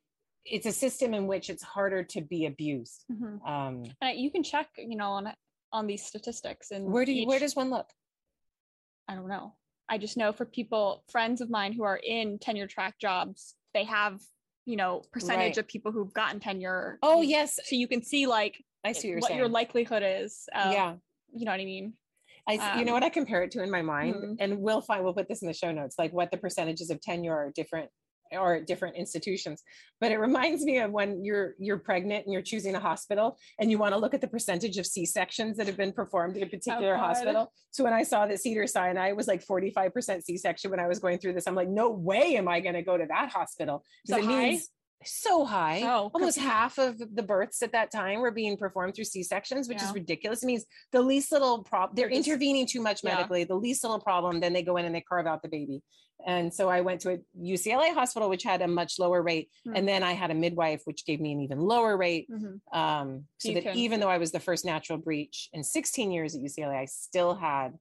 it's 0.44 0.66
a 0.66 0.72
system 0.72 1.14
in 1.14 1.26
which 1.26 1.50
it's 1.50 1.62
harder 1.64 2.04
to 2.04 2.20
be 2.20 2.46
abused. 2.46 3.04
Mhm. 3.10 3.44
Um, 3.46 3.84
And 4.00 4.18
you 4.18 4.30
can 4.30 4.42
check, 4.44 4.68
you 4.78 4.96
know, 4.96 5.10
on 5.10 5.34
on 5.74 5.86
these 5.86 6.04
statistics 6.04 6.70
and 6.70 6.92
where 6.92 7.06
do 7.06 7.12
you, 7.12 7.26
where 7.26 7.38
does 7.38 7.56
one 7.56 7.70
look? 7.70 7.88
I 9.08 9.14
don't 9.14 9.26
know. 9.26 9.54
I 9.88 9.96
just 9.96 10.18
know 10.18 10.30
for 10.30 10.44
people, 10.44 11.02
friends 11.10 11.40
of 11.40 11.48
mine 11.48 11.72
who 11.72 11.82
are 11.82 11.96
in 11.96 12.38
tenure 12.38 12.66
track 12.66 12.98
jobs, 12.98 13.54
they 13.74 13.84
have, 13.84 14.20
you 14.66 14.76
know, 14.76 15.02
percentage 15.12 15.56
Right. 15.56 15.58
of 15.58 15.68
people 15.68 15.92
who've 15.92 16.12
gotten 16.12 16.40
tenure. 16.40 16.98
Oh, 17.02 17.22
yes. 17.22 17.58
So 17.64 17.76
you 17.76 17.88
can 17.88 18.02
see 18.02 18.26
like 18.26 18.62
I 18.84 18.92
see 18.92 19.14
what 19.14 19.22
what 19.22 19.34
your 19.34 19.48
likelihood 19.48 20.02
is. 20.04 20.48
Of, 20.54 20.72
yeah. 20.72 20.94
You 21.34 21.44
know 21.44 21.52
what 21.52 21.60
I 21.60 21.64
mean? 21.64 21.94
I, 22.48 22.54
s- 22.56 22.78
you 22.78 22.84
know 22.84 22.90
Um, 22.92 22.94
what 22.94 23.04
I 23.04 23.08
compare 23.08 23.42
it 23.44 23.52
to 23.52 23.62
in 23.62 23.70
my 23.70 23.82
mind, 23.82 24.14
Mhm. 24.16 24.36
and 24.40 24.58
we'll 24.60 24.80
find 24.82 25.04
we'll 25.04 25.14
put 25.14 25.28
this 25.28 25.42
in 25.42 25.48
the 25.48 25.54
show 25.54 25.70
notes, 25.70 25.94
like 25.98 26.12
what 26.12 26.30
the 26.32 26.36
percentages 26.36 26.90
of 26.90 27.00
tenure 27.00 27.34
are 27.34 27.52
different 27.54 27.88
or 28.36 28.54
at 28.56 28.66
different 28.66 28.96
institutions. 28.96 29.62
But 30.00 30.12
it 30.12 30.18
reminds 30.18 30.64
me 30.64 30.78
of 30.78 30.90
when 30.90 31.24
you're 31.24 31.54
you're 31.58 31.78
pregnant 31.78 32.24
and 32.24 32.32
you're 32.32 32.42
choosing 32.42 32.74
a 32.74 32.80
hospital 32.80 33.38
and 33.58 33.70
you 33.70 33.78
want 33.78 33.94
to 33.94 33.98
look 33.98 34.14
at 34.14 34.20
the 34.20 34.28
percentage 34.28 34.78
of 34.78 34.86
C 34.86 35.06
sections 35.06 35.56
that 35.56 35.66
have 35.66 35.76
been 35.76 35.92
performed 35.92 36.36
at 36.36 36.42
a 36.42 36.46
particular 36.46 36.94
Oh, 36.94 36.98
hospital. 36.98 37.52
So 37.70 37.84
when 37.84 37.92
I 37.92 38.02
saw 38.02 38.26
that 38.26 38.40
Cedar 38.40 38.66
Sinai 38.66 39.12
was 39.12 39.26
like 39.28 39.44
45% 39.44 40.22
C 40.24 40.36
section 40.36 40.70
when 40.70 40.80
I 40.80 40.86
was 40.88 40.98
going 40.98 41.18
through 41.18 41.34
this, 41.34 41.46
I'm 41.46 41.54
like, 41.54 41.68
no 41.68 41.90
way 41.90 42.36
am 42.36 42.48
I 42.48 42.60
going 42.60 42.74
to 42.74 42.82
go 42.82 42.96
to 42.96 43.06
that 43.06 43.30
hospital 43.30 43.84
So 44.06 44.16
it 44.16 44.24
high? 44.24 44.50
means 44.50 44.68
so 45.04 45.44
high. 45.44 45.82
Oh, 45.82 46.10
Almost 46.14 46.38
half 46.38 46.78
of 46.78 46.98
the 46.98 47.22
births 47.22 47.62
at 47.62 47.72
that 47.72 47.90
time 47.90 48.20
were 48.20 48.30
being 48.30 48.56
performed 48.56 48.94
through 48.94 49.04
C 49.04 49.22
sections, 49.22 49.68
which 49.68 49.82
is 49.82 49.92
ridiculous. 49.92 50.42
It 50.42 50.46
means 50.46 50.64
the 50.92 51.02
least 51.02 51.32
little 51.32 51.62
problem, 51.62 51.94
they're 51.96 52.08
intervening 52.10 52.66
too 52.66 52.80
much 52.80 53.02
Yeah. 53.02 53.14
medically, 53.16 53.44
the 53.44 53.54
least 53.54 53.82
little 53.84 54.00
problem, 54.00 54.40
then 54.40 54.52
they 54.52 54.62
go 54.62 54.76
in 54.76 54.84
and 54.84 54.94
they 54.94 55.00
carve 55.00 55.26
out 55.26 55.42
the 55.42 55.48
baby. 55.48 55.82
And 56.24 56.54
so 56.54 56.68
I 56.68 56.82
went 56.82 57.00
to 57.00 57.14
a 57.14 57.18
UCLA 57.36 57.92
hospital, 57.92 58.28
which 58.28 58.44
had 58.44 58.62
a 58.62 58.68
much 58.68 58.98
lower 59.00 59.20
rate. 59.22 59.50
Hmm. 59.64 59.74
And 59.76 59.88
then 59.88 60.02
I 60.04 60.12
had 60.12 60.30
a 60.30 60.34
midwife, 60.34 60.82
which 60.84 61.04
gave 61.04 61.20
me 61.20 61.32
an 61.32 61.40
even 61.40 61.58
lower 61.60 61.96
rate. 61.96 62.28
Mhm. 62.30 62.60
Um, 62.72 63.26
so 63.38 63.48
You 63.48 63.54
that 63.54 63.62
can- 63.64 63.76
even 63.76 63.98
though 63.98 64.08
I 64.10 64.18
was 64.18 64.30
the 64.30 64.38
first 64.38 64.64
natural 64.64 64.98
breach 64.98 65.48
in 65.52 65.64
16 65.64 66.12
years 66.12 66.36
at 66.36 66.40
UCLA, 66.42 66.76
I 66.78 66.84
still 66.84 67.34
had 67.34 67.78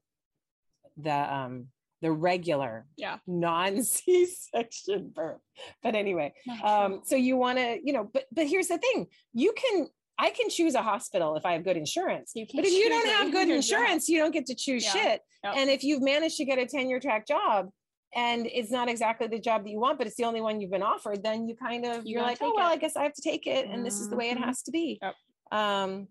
the 0.97 1.33
um 1.33 1.67
the 2.01 2.11
regular 2.11 2.85
Yeah. 2.97 3.17
non 3.27 3.83
C-section 3.83 5.09
birth. 5.15 5.41
But 5.83 5.95
anyway, 5.95 6.33
um 6.63 7.01
so 7.03 7.15
you 7.15 7.37
want 7.37 7.57
to 7.57 7.79
you 7.83 7.93
know 7.93 8.09
but 8.13 8.25
but 8.31 8.47
here's 8.47 8.67
the 8.67 8.77
thing 8.77 9.07
you 9.33 9.53
can 9.53 9.87
i 10.19 10.29
can 10.29 10.49
choose 10.49 10.75
a 10.75 10.81
hospital 10.81 11.35
if 11.35 11.45
i 11.45 11.53
have 11.53 11.63
good 11.63 11.77
insurance 11.77 12.31
but 12.35 12.65
if 12.65 12.71
you 12.73 12.89
don't 12.89 13.07
have 13.07 13.31
good 13.31 13.49
insurance 13.49 14.09
you 14.09 14.19
don't 14.19 14.31
get 14.31 14.45
to 14.47 14.55
choose 14.55 14.83
Yeah. 14.83 14.91
shit 14.91 15.21
Yep. 15.43 15.53
and 15.57 15.69
if 15.69 15.83
you've 15.83 16.01
managed 16.01 16.37
to 16.37 16.45
get 16.45 16.57
a 16.59 16.65
tenure 16.65 16.99
track 16.99 17.25
job 17.27 17.69
and 18.13 18.45
it's 18.47 18.69
not 18.71 18.89
exactly 18.89 19.27
the 19.27 19.39
job 19.39 19.63
that 19.63 19.69
you 19.69 19.79
want 19.79 19.97
but 19.97 20.05
it's 20.07 20.15
the 20.17 20.25
only 20.25 20.41
one 20.41 20.59
you've 20.59 20.71
been 20.71 20.83
offered 20.83 21.23
then 21.23 21.47
you 21.47 21.55
kind 21.55 21.85
of 21.85 22.05
You 22.05 22.13
you're 22.15 22.23
like 22.23 22.39
oh 22.41 22.53
well 22.55 22.69
it. 22.69 22.73
i 22.73 22.77
guess 22.77 22.95
i 22.95 23.03
have 23.03 23.13
to 23.13 23.21
take 23.21 23.47
it 23.47 23.67
and 23.71 23.85
this 23.85 23.99
is 23.99 24.09
the 24.09 24.15
way 24.15 24.29
it 24.29 24.37
Mhm. 24.37 24.45
has 24.45 24.61
to 24.63 24.71
be 24.71 24.99
Yep. 25.01 25.15
um 25.51 26.07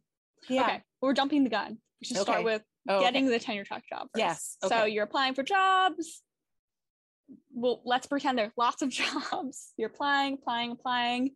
yeah 0.48 0.62
Okay. 0.64 0.82
We're 1.02 1.14
jumping 1.14 1.44
the 1.44 1.50
gun. 1.50 1.78
We 2.00 2.06
should 2.06 2.18
start 2.18 2.44
with 2.44 2.62
Oh, 2.88 2.96
okay. 2.96 3.04
getting 3.06 3.26
the 3.26 3.38
tenure 3.38 3.64
track 3.64 3.84
job. 3.88 4.08
First. 4.12 4.18
Yes, 4.18 4.56
So 4.66 4.84
you're 4.84 5.04
applying 5.04 5.34
for 5.34 5.42
jobs. 5.42 6.22
Well, 7.52 7.82
let's 7.84 8.06
pretend 8.06 8.38
there's 8.38 8.52
lots 8.56 8.82
of 8.82 8.88
jobs. 8.90 9.72
You're 9.76 9.90
applying, 9.90 10.34
applying, 10.34 10.72
applying. 10.72 11.30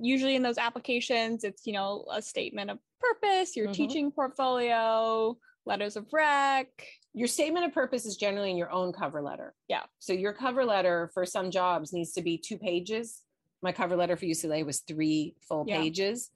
Usually 0.00 0.36
in 0.36 0.42
those 0.42 0.58
applications, 0.58 1.44
it's 1.44 1.66
you 1.66 1.72
know 1.72 2.06
a 2.12 2.22
statement 2.22 2.70
of 2.70 2.78
purpose, 3.00 3.56
your 3.56 3.68
Mhm. 3.68 3.74
teaching 3.74 4.12
portfolio, 4.12 5.36
letters 5.66 5.96
of 5.96 6.06
rec. 6.12 6.68
your 7.12 7.26
statement 7.26 7.66
of 7.66 7.72
purpose 7.72 8.06
is 8.06 8.16
generally 8.16 8.52
in 8.52 8.56
your 8.56 8.70
own 8.70 8.92
cover 8.92 9.20
letter. 9.20 9.52
Yeah. 9.66 9.82
So 9.98 10.12
your 10.12 10.32
cover 10.32 10.64
letter 10.64 11.10
for 11.12 11.26
some 11.26 11.50
jobs 11.50 11.92
needs 11.92 12.12
to 12.12 12.22
be 12.22 12.38
two 12.38 12.56
pages. 12.56 13.22
My 13.62 13.72
cover 13.72 13.96
letter 13.96 14.16
for 14.16 14.26
UCLA 14.26 14.64
was 14.64 14.78
three 14.80 15.34
full 15.48 15.64
Yeah. 15.66 15.80
pages. 15.80 16.30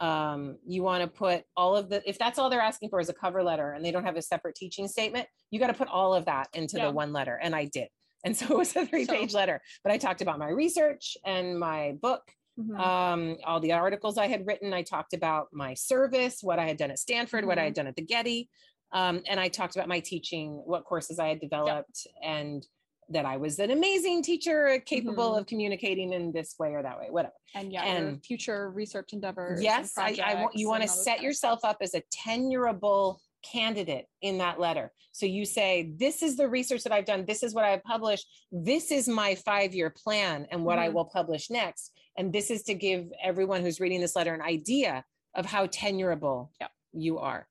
Um, 0.00 0.58
you 0.66 0.82
want 0.82 1.02
to 1.02 1.08
put 1.08 1.42
all 1.56 1.76
of 1.76 1.88
the, 1.88 2.08
if 2.08 2.18
that's 2.18 2.38
all 2.38 2.50
they're 2.50 2.60
asking 2.60 2.88
for 2.90 3.00
is 3.00 3.08
a 3.08 3.12
cover 3.14 3.42
letter 3.42 3.72
and 3.72 3.84
they 3.84 3.90
don't 3.90 4.04
have 4.04 4.16
a 4.16 4.22
separate 4.22 4.54
teaching 4.54 4.86
statement, 4.86 5.26
you 5.50 5.58
got 5.58 5.66
to 5.68 5.74
put 5.74 5.88
all 5.88 6.14
of 6.14 6.26
that 6.26 6.48
into 6.54 6.76
Yeah. 6.76 6.86
the 6.86 6.92
one 6.92 7.12
letter. 7.12 7.38
And 7.42 7.54
I 7.54 7.64
did. 7.66 7.88
And 8.24 8.36
so 8.36 8.46
it 8.46 8.56
was 8.58 8.74
a 8.74 8.84
three 8.84 9.06
page 9.06 9.30
So- 9.32 9.38
letter, 9.38 9.60
but 9.84 9.92
I 9.92 9.96
talked 9.98 10.22
about 10.22 10.38
my 10.40 10.48
research 10.48 11.16
and 11.24 11.58
my 11.58 11.94
book 12.02 12.22
Mhm. 12.58 12.76
um, 12.80 13.36
all 13.44 13.60
the 13.60 13.70
articles 13.72 14.18
I 14.18 14.26
had 14.26 14.44
written. 14.44 14.74
I 14.74 14.82
talked 14.82 15.14
about 15.14 15.46
my 15.52 15.74
service, 15.74 16.42
what 16.42 16.58
I 16.58 16.66
had 16.66 16.76
done 16.76 16.90
at 16.90 16.98
Stanford, 16.98 17.44
what 17.46 17.56
I 17.58 17.62
had 17.64 17.74
done 17.74 17.86
at 17.86 17.94
the 17.94 18.02
Getty. 18.02 18.50
Um, 18.90 19.22
and 19.28 19.38
I 19.38 19.46
talked 19.48 19.76
about 19.76 19.86
my 19.86 20.00
teaching, 20.00 20.60
what 20.66 20.82
courses 20.84 21.20
I 21.20 21.28
had 21.28 21.38
developed, 21.40 22.08
and 22.20 22.66
that 23.10 23.24
I 23.24 23.36
was 23.38 23.58
an 23.58 23.70
amazing 23.70 24.22
teacher, 24.22 24.80
capable 24.84 25.32
Mhm. 25.32 25.38
of 25.40 25.46
communicating 25.46 26.12
in 26.12 26.32
this 26.32 26.54
way 26.58 26.74
or 26.74 26.82
that 26.82 26.98
way, 26.98 27.08
whatever. 27.10 27.34
and 27.54 27.72
yeah, 27.72 27.84
and- 27.84 28.24
future 28.24 28.70
research 28.70 29.12
endeavors. 29.14 29.62
Yes, 29.62 29.96
I, 29.96 30.18
I 30.22 30.42
want 30.42 30.54
you 30.56 30.68
want 30.68 30.80
to 30.80 30.84
and 30.84 30.90
all 30.90 30.96
those 30.96 31.04
set 31.04 31.22
yourself 31.22 31.60
stuff. 31.60 31.70
up 31.72 31.76
as 31.80 31.94
a 31.94 32.02
tenurable 32.12 33.20
candidate 33.42 34.06
in 34.20 34.38
that 34.38 34.60
letter. 34.60 34.92
So 35.12 35.24
you 35.26 35.44
say, 35.46 35.92
This 35.96 36.22
is 36.22 36.36
the 36.36 36.48
research 36.48 36.82
that 36.84 36.92
I've 36.92 37.04
done, 37.06 37.24
this 37.24 37.42
is 37.42 37.54
what 37.54 37.64
I've 37.64 37.82
published, 37.84 38.26
this 38.52 38.90
is 38.90 39.08
my 39.08 39.34
five 39.36 39.74
year 39.74 39.90
plan 39.90 40.46
and 40.50 40.64
what 40.64 40.78
I 40.78 40.88
Mhm. 40.88 40.92
will 40.94 41.04
publish 41.06 41.48
next. 41.50 41.92
And 42.16 42.32
this 42.32 42.50
is 42.50 42.62
to 42.64 42.74
give 42.74 43.10
everyone 43.22 43.62
who's 43.62 43.80
reading 43.80 44.00
this 44.00 44.16
letter 44.16 44.34
an 44.34 44.42
idea 44.42 45.04
of 45.34 45.46
how 45.46 45.66
tenurable 45.66 46.50
Yep. 46.60 46.70
you 46.92 47.18
are. 47.18 47.48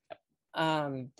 Um, 0.54 1.12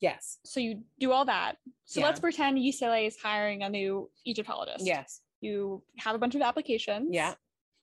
yes, 0.00 0.38
So 0.44 0.60
you 0.60 0.82
do 1.00 1.12
all 1.12 1.24
that. 1.24 1.56
So 1.86 2.00
Yeah. 2.00 2.06
let's 2.06 2.20
pretend 2.20 2.58
UCLA 2.58 3.06
is 3.06 3.16
hiring 3.16 3.62
a 3.62 3.68
new 3.68 4.10
Egyptologist. 4.24 4.84
yes, 4.86 5.20
You 5.40 5.82
have 5.98 6.14
a 6.14 6.18
bunch 6.18 6.34
of 6.34 6.42
applications. 6.42 7.08
yeah. 7.12 7.34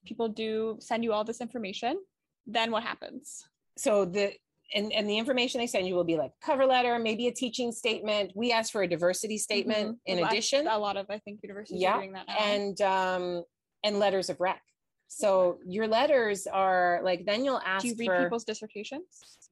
People 0.06 0.28
do 0.28 0.76
send 0.80 1.02
you 1.02 1.12
all 1.12 1.24
this 1.24 1.40
information. 1.40 1.98
Then 2.46 2.70
what 2.70 2.82
happens? 2.82 3.44
so 3.76 4.04
the 4.04 4.32
and, 4.74 4.92
and 4.92 5.08
the 5.08 5.18
information 5.18 5.60
they 5.60 5.66
send 5.66 5.86
you 5.86 5.94
will 5.94 6.04
be 6.04 6.16
like 6.16 6.32
cover 6.40 6.64
letter, 6.64 6.98
maybe 6.98 7.26
a 7.26 7.32
teaching 7.32 7.70
statement. 7.72 8.32
We 8.34 8.50
ask 8.52 8.72
for 8.72 8.82
a 8.82 8.88
diversity 8.88 9.36
statement 9.38 9.96
Mhm. 9.96 9.98
in 10.06 10.20
Well, 10.20 10.28
addition. 10.30 10.66
a 10.66 10.78
lot 10.78 10.96
of 10.96 11.06
I 11.10 11.18
think 11.18 11.40
universities 11.42 11.80
Yeah, 11.82 11.94
are 11.96 11.98
doing 11.98 12.12
that 12.12 12.26
now. 12.28 12.36
and 12.38 12.80
um 12.80 13.44
and 13.82 13.98
letters 13.98 14.30
of 14.30 14.40
rec. 14.40 14.62
So 15.08 15.58
your 15.66 15.86
letters 15.86 16.46
are 16.46 17.00
like 17.02 17.24
then 17.26 17.44
you'll 17.44 17.60
ask 17.64 17.82
do 17.82 17.88
you 17.88 17.94
read 17.98 18.06
for 18.06 18.22
people's 18.24 18.44
dissertations? 18.44 19.43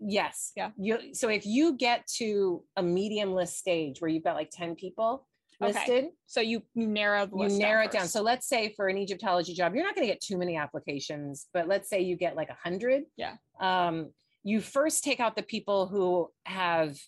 Yes. 0.00 0.52
Yeah. 0.56 0.70
You 0.76 1.14
so 1.14 1.28
if 1.28 1.46
you 1.46 1.76
get 1.76 2.06
to 2.18 2.62
a 2.76 2.82
medium 2.82 3.32
list 3.34 3.58
stage 3.58 4.00
where 4.00 4.08
you've 4.10 4.24
got 4.24 4.36
like 4.36 4.50
10 4.50 4.74
people 4.76 5.26
Okay. 5.62 5.72
listed, 5.72 6.04
So 6.26 6.42
you 6.42 6.62
you 6.74 6.86
narrow 6.86 7.24
the 7.24 7.36
you 7.36 7.58
narrow 7.58 7.84
it 7.86 7.90
down. 7.90 8.08
So 8.08 8.20
let's 8.20 8.46
say 8.46 8.74
for 8.76 8.88
an 8.88 8.98
Egyptology 8.98 9.54
job, 9.54 9.74
you're 9.74 9.84
not 9.84 9.94
going 9.94 10.06
to 10.06 10.12
get 10.12 10.20
too 10.20 10.36
many 10.36 10.56
applications, 10.58 11.46
but 11.54 11.66
let's 11.66 11.88
say 11.88 12.02
you 12.02 12.14
get 12.16 12.36
like 12.36 12.50
a 12.50 12.56
hundred. 12.62 13.04
Yeah. 13.16 13.36
Um, 13.58 14.10
you 14.44 14.60
first 14.60 15.02
take 15.02 15.18
out 15.18 15.34
the 15.34 15.42
people 15.42 15.86
who 15.86 16.30
have 16.44 16.98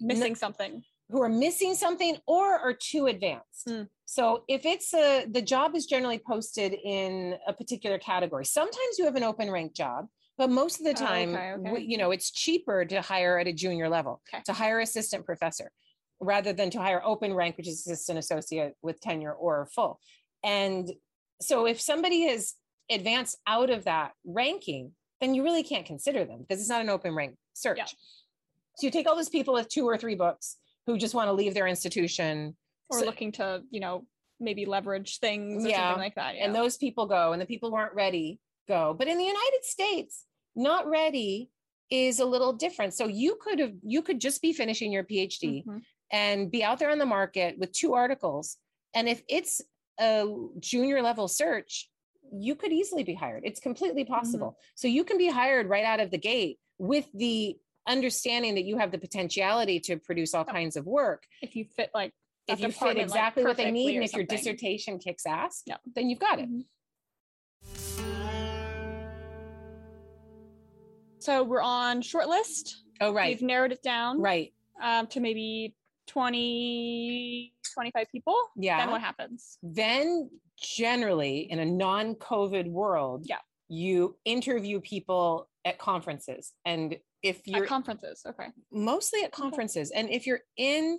missing 0.00 0.34
something. 0.34 0.82
who 1.08 1.22
are 1.22 1.28
missing 1.30 1.74
something 1.74 2.18
or 2.26 2.58
are 2.58 2.74
too 2.74 3.06
advanced. 3.06 3.66
Mm. 3.68 3.88
So 4.04 4.44
if 4.46 4.66
it's 4.66 4.92
a 4.92 5.24
the 5.30 5.40
job 5.42 5.74
is 5.74 5.86
generally 5.86 6.18
posted 6.18 6.74
in 6.74 7.36
a 7.46 7.54
particular 7.54 7.98
category. 7.98 8.44
Sometimes 8.44 8.98
you 8.98 9.06
have 9.06 9.16
an 9.16 9.24
open 9.24 9.50
rank 9.50 9.74
job, 9.74 10.08
but 10.38 10.48
most 10.50 10.78
of 10.78 10.84
the 10.84 10.90
Oh, 10.90 11.06
time, 11.06 11.34
okay, 11.34 11.52
okay. 11.52 11.64
w- 11.64 11.86
you 11.86 11.98
know, 11.98 12.10
it's 12.12 12.30
cheaper 12.30 12.84
to 12.86 13.02
hire 13.02 13.38
at 13.38 13.46
a 13.48 13.52
junior 13.52 13.88
level, 13.88 14.22
Okay. 14.32 14.42
to 14.46 14.52
hire 14.52 14.80
assistant 14.80 15.26
professor 15.26 15.70
rather 16.20 16.52
than 16.52 16.70
to 16.70 16.78
hire 16.80 17.02
open 17.04 17.34
rank, 17.34 17.56
which 17.56 17.68
is 17.68 17.80
assistant 17.86 18.18
associate 18.18 18.74
with 18.82 19.00
tenure 19.00 19.32
or 19.32 19.66
full. 19.74 20.00
And 20.42 20.90
so 21.40 21.66
if 21.66 21.80
somebody 21.80 22.24
is 22.24 22.54
advanced 22.90 23.36
out 23.46 23.70
of 23.70 23.84
that 23.84 24.12
ranking, 24.24 24.94
then 25.20 25.34
you 25.34 25.42
really 25.42 25.62
can't 25.62 25.84
consider 25.86 26.24
them 26.24 26.40
because 26.40 26.60
it's 26.60 26.70
not 26.70 26.80
an 26.80 26.88
open 26.88 27.14
rank 27.14 27.36
search. 27.54 27.78
Yeah. 27.78 27.84
So 28.76 28.86
you 28.86 28.90
take 28.90 29.08
all 29.08 29.16
those 29.16 29.28
people 29.28 29.54
with 29.54 29.68
two 29.68 29.84
or 29.86 29.96
three 29.98 30.14
books 30.14 30.56
who 30.86 30.96
just 30.96 31.14
want 31.14 31.28
to 31.28 31.32
leave 31.32 31.54
their 31.54 31.66
institution 31.66 32.56
or 32.90 33.00
So- 33.00 33.04
looking 33.06 33.32
to 33.32 33.62
you 33.70 33.80
know 33.80 34.06
maybe 34.40 34.64
leverage 34.66 35.18
things 35.18 35.64
or 35.64 35.68
Yeah, 35.68 35.88
something 35.88 36.02
like 36.04 36.14
that. 36.14 36.36
Yeah. 36.36 36.44
and 36.44 36.54
those 36.54 36.76
people 36.76 37.06
go 37.06 37.32
and 37.32 37.42
the 37.42 37.46
people 37.46 37.70
who 37.70 37.76
aren't 37.76 37.94
ready 37.94 38.38
go 38.68 38.94
but 38.96 39.08
in 39.08 39.18
the 39.18 39.24
united 39.24 39.64
states 39.64 40.24
not 40.58 40.86
ready 40.88 41.50
is 41.90 42.20
a 42.20 42.24
little 42.24 42.52
different 42.52 42.92
so 42.92 43.06
you 43.06 43.38
could 43.40 43.58
have 43.58 43.72
you 43.82 44.02
could 44.02 44.20
just 44.20 44.42
be 44.42 44.52
finishing 44.52 44.92
your 44.92 45.04
phd 45.04 45.64
Mhm. 45.64 45.80
and 46.12 46.50
be 46.50 46.62
out 46.62 46.78
there 46.78 46.90
on 46.90 46.98
the 46.98 47.06
market 47.06 47.58
with 47.58 47.72
two 47.72 47.94
articles 47.94 48.58
and 48.94 49.08
if 49.08 49.22
it's 49.28 49.62
a 50.00 50.26
junior 50.58 51.00
level 51.00 51.28
search 51.28 51.90
you 52.32 52.54
could 52.54 52.72
easily 52.72 53.04
be 53.04 53.14
hired 53.14 53.42
it's 53.46 53.60
completely 53.60 54.04
Mm-hmm. 54.04 54.12
possible 54.14 54.58
so 54.74 54.86
you 54.88 55.02
can 55.04 55.16
be 55.16 55.28
hired 55.30 55.66
right 55.68 55.84
out 55.84 56.00
of 56.00 56.10
the 56.10 56.18
gate 56.18 56.58
with 56.78 57.06
the 57.14 57.56
understanding 57.86 58.54
that 58.56 58.64
you 58.64 58.76
have 58.76 58.90
the 58.92 58.98
potentiality 58.98 59.80
to 59.80 59.96
produce 59.96 60.34
all 60.34 60.44
Yep. 60.44 60.54
kinds 60.54 60.76
of 60.76 60.84
work 60.86 61.24
if 61.40 61.56
you 61.56 61.64
fit 61.64 61.90
like 61.94 62.12
if 62.48 62.60
you 62.60 62.68
fit 62.68 62.72
department, 62.72 62.98
like, 62.98 63.04
exactly 63.18 63.44
what 63.44 63.56
they 63.56 63.70
need 63.70 63.94
and 63.94 64.04
if 64.04 64.12
your 64.14 64.24
dissertation 64.24 64.98
kicks 64.98 65.24
ass 65.24 65.62
Yep. 65.66 65.80
then 65.94 66.10
you've 66.10 66.18
got 66.18 66.38
it 66.38 66.50
Mhm. 66.50 66.66
So 71.28 71.44
we're 71.44 71.60
on 71.60 72.00
shortlist. 72.00 72.76
oh 73.02 73.12
right 73.12 73.28
We've 73.28 73.42
narrowed 73.42 73.70
it 73.70 73.82
down 73.82 74.18
right 74.18 74.50
um, 74.82 75.06
to 75.08 75.20
maybe 75.20 75.74
20, 76.06 77.52
25 77.74 78.06
people. 78.10 78.34
Yeah. 78.56 78.78
Then 78.78 78.90
what 78.90 79.02
happens? 79.02 79.58
then 79.62 80.30
generally 80.56 81.40
in 81.50 81.58
a 81.58 81.66
non-covid 81.66 82.66
world 82.70 83.26
Yeah. 83.28 83.36
you 83.68 84.16
interview 84.24 84.80
people 84.80 85.50
at 85.66 85.78
conferences 85.78 86.54
and 86.64 86.96
if 87.22 87.46
you're 87.46 87.64
At 87.64 87.68
conferences. 87.68 88.22
Okay. 88.26 88.46
mostly 88.72 89.22
at 89.22 89.30
conferences 89.30 89.90
and 89.90 90.08
if 90.08 90.26
you're 90.26 90.40
in 90.56 90.98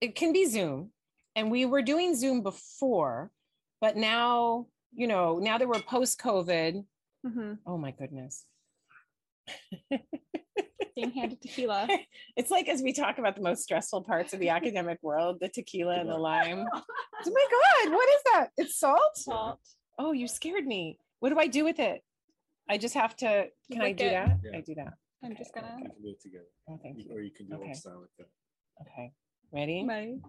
it 0.00 0.16
can 0.16 0.32
be 0.32 0.46
zoom 0.46 0.90
and 1.36 1.48
we 1.48 1.64
were 1.64 1.80
doing 1.80 2.16
zoom 2.16 2.42
before 2.42 3.30
but 3.80 3.96
now 3.96 4.66
you 4.92 5.06
know 5.06 5.38
now 5.38 5.58
that 5.58 5.68
we're 5.68 5.80
post 5.80 6.20
covid 6.20 6.84
hmm 7.24 7.52
oh 7.68 7.78
my 7.78 7.92
goodness 7.92 8.44
Being 10.96 11.10
handed 11.10 11.40
tequila. 11.42 11.88
it's 12.36 12.50
like 12.50 12.68
as 12.68 12.80
we 12.82 12.92
talk 12.92 13.18
about 13.18 13.34
the 13.34 13.42
most 13.42 13.62
stressful 13.64 14.02
parts 14.04 14.32
of 14.32 14.38
the 14.40 14.48
academic 14.50 14.98
world 15.02 15.38
the 15.40 15.48
tequila 15.48 15.98
and 15.98 16.08
the 16.08 16.16
lime 16.16 16.64
oh 16.74 16.82
my 17.26 17.46
god 17.50 17.92
what 17.92 18.08
is 18.08 18.22
that 18.32 18.48
it's 18.56 18.78
salt 18.78 19.00
Salt. 19.16 19.58
oh 19.98 20.12
you 20.12 20.28
scared 20.28 20.64
me 20.66 20.96
what 21.18 21.30
do 21.30 21.38
i 21.38 21.48
do 21.48 21.64
with 21.64 21.80
it 21.80 22.00
i 22.70 22.78
just 22.78 22.94
have 22.94 23.16
to 23.16 23.46
can 23.72 23.82
i 23.82 23.90
do 23.92 24.06
it. 24.06 24.10
that 24.12 24.38
Yeah. 24.44 24.56
i 24.58 24.60
do 24.60 24.74
that 24.76 24.94
I'm 25.24 25.34
just 25.36 25.54
gonna. 25.54 25.74
You 25.80 25.88
can 25.88 26.02
do 26.02 26.08
it 26.10 26.20
together. 26.22 26.44
oh 26.68 26.78
thank 26.82 26.98
you 26.98 27.06
Or 27.12 27.20
you 27.22 27.30
can 27.32 27.46
do 27.46 27.54
Okay. 27.56 27.64
old 27.68 27.76
style 27.76 28.00
like 28.00 28.10
that. 28.18 28.28
okay 28.82 29.12
ready 29.52 29.84
Ready? 29.88 30.20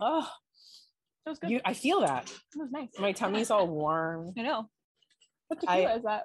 oh 0.00 0.28
That 1.24 1.30
was 1.30 1.38
good. 1.38 1.50
you 1.50 1.60
i 1.64 1.72
feel 1.74 2.00
that 2.00 2.24
It 2.30 2.58
was 2.58 2.70
nice. 2.70 2.88
my 2.98 3.12
tummy's 3.12 3.50
all 3.54 3.66
warm 3.66 4.32
I 4.38 4.42
know. 4.42 4.68
What 5.48 5.60
I- 5.66 5.76
tequila 5.76 5.96
is 5.96 6.02
that? 6.04 6.24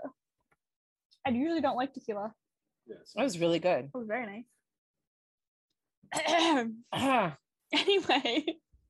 I 1.28 1.30
usually 1.32 1.62
don't 1.62 1.76
like 1.76 1.94
tequila. 1.94 2.34
Yes. 2.88 3.12
that 3.16 3.24
was 3.24 3.40
really 3.40 3.60
good 3.60 3.86
It 3.86 3.92
was 3.94 4.08
very 4.08 4.26
nice. 4.26 4.46
Ah, 6.94 7.38
anyway, 7.74 8.46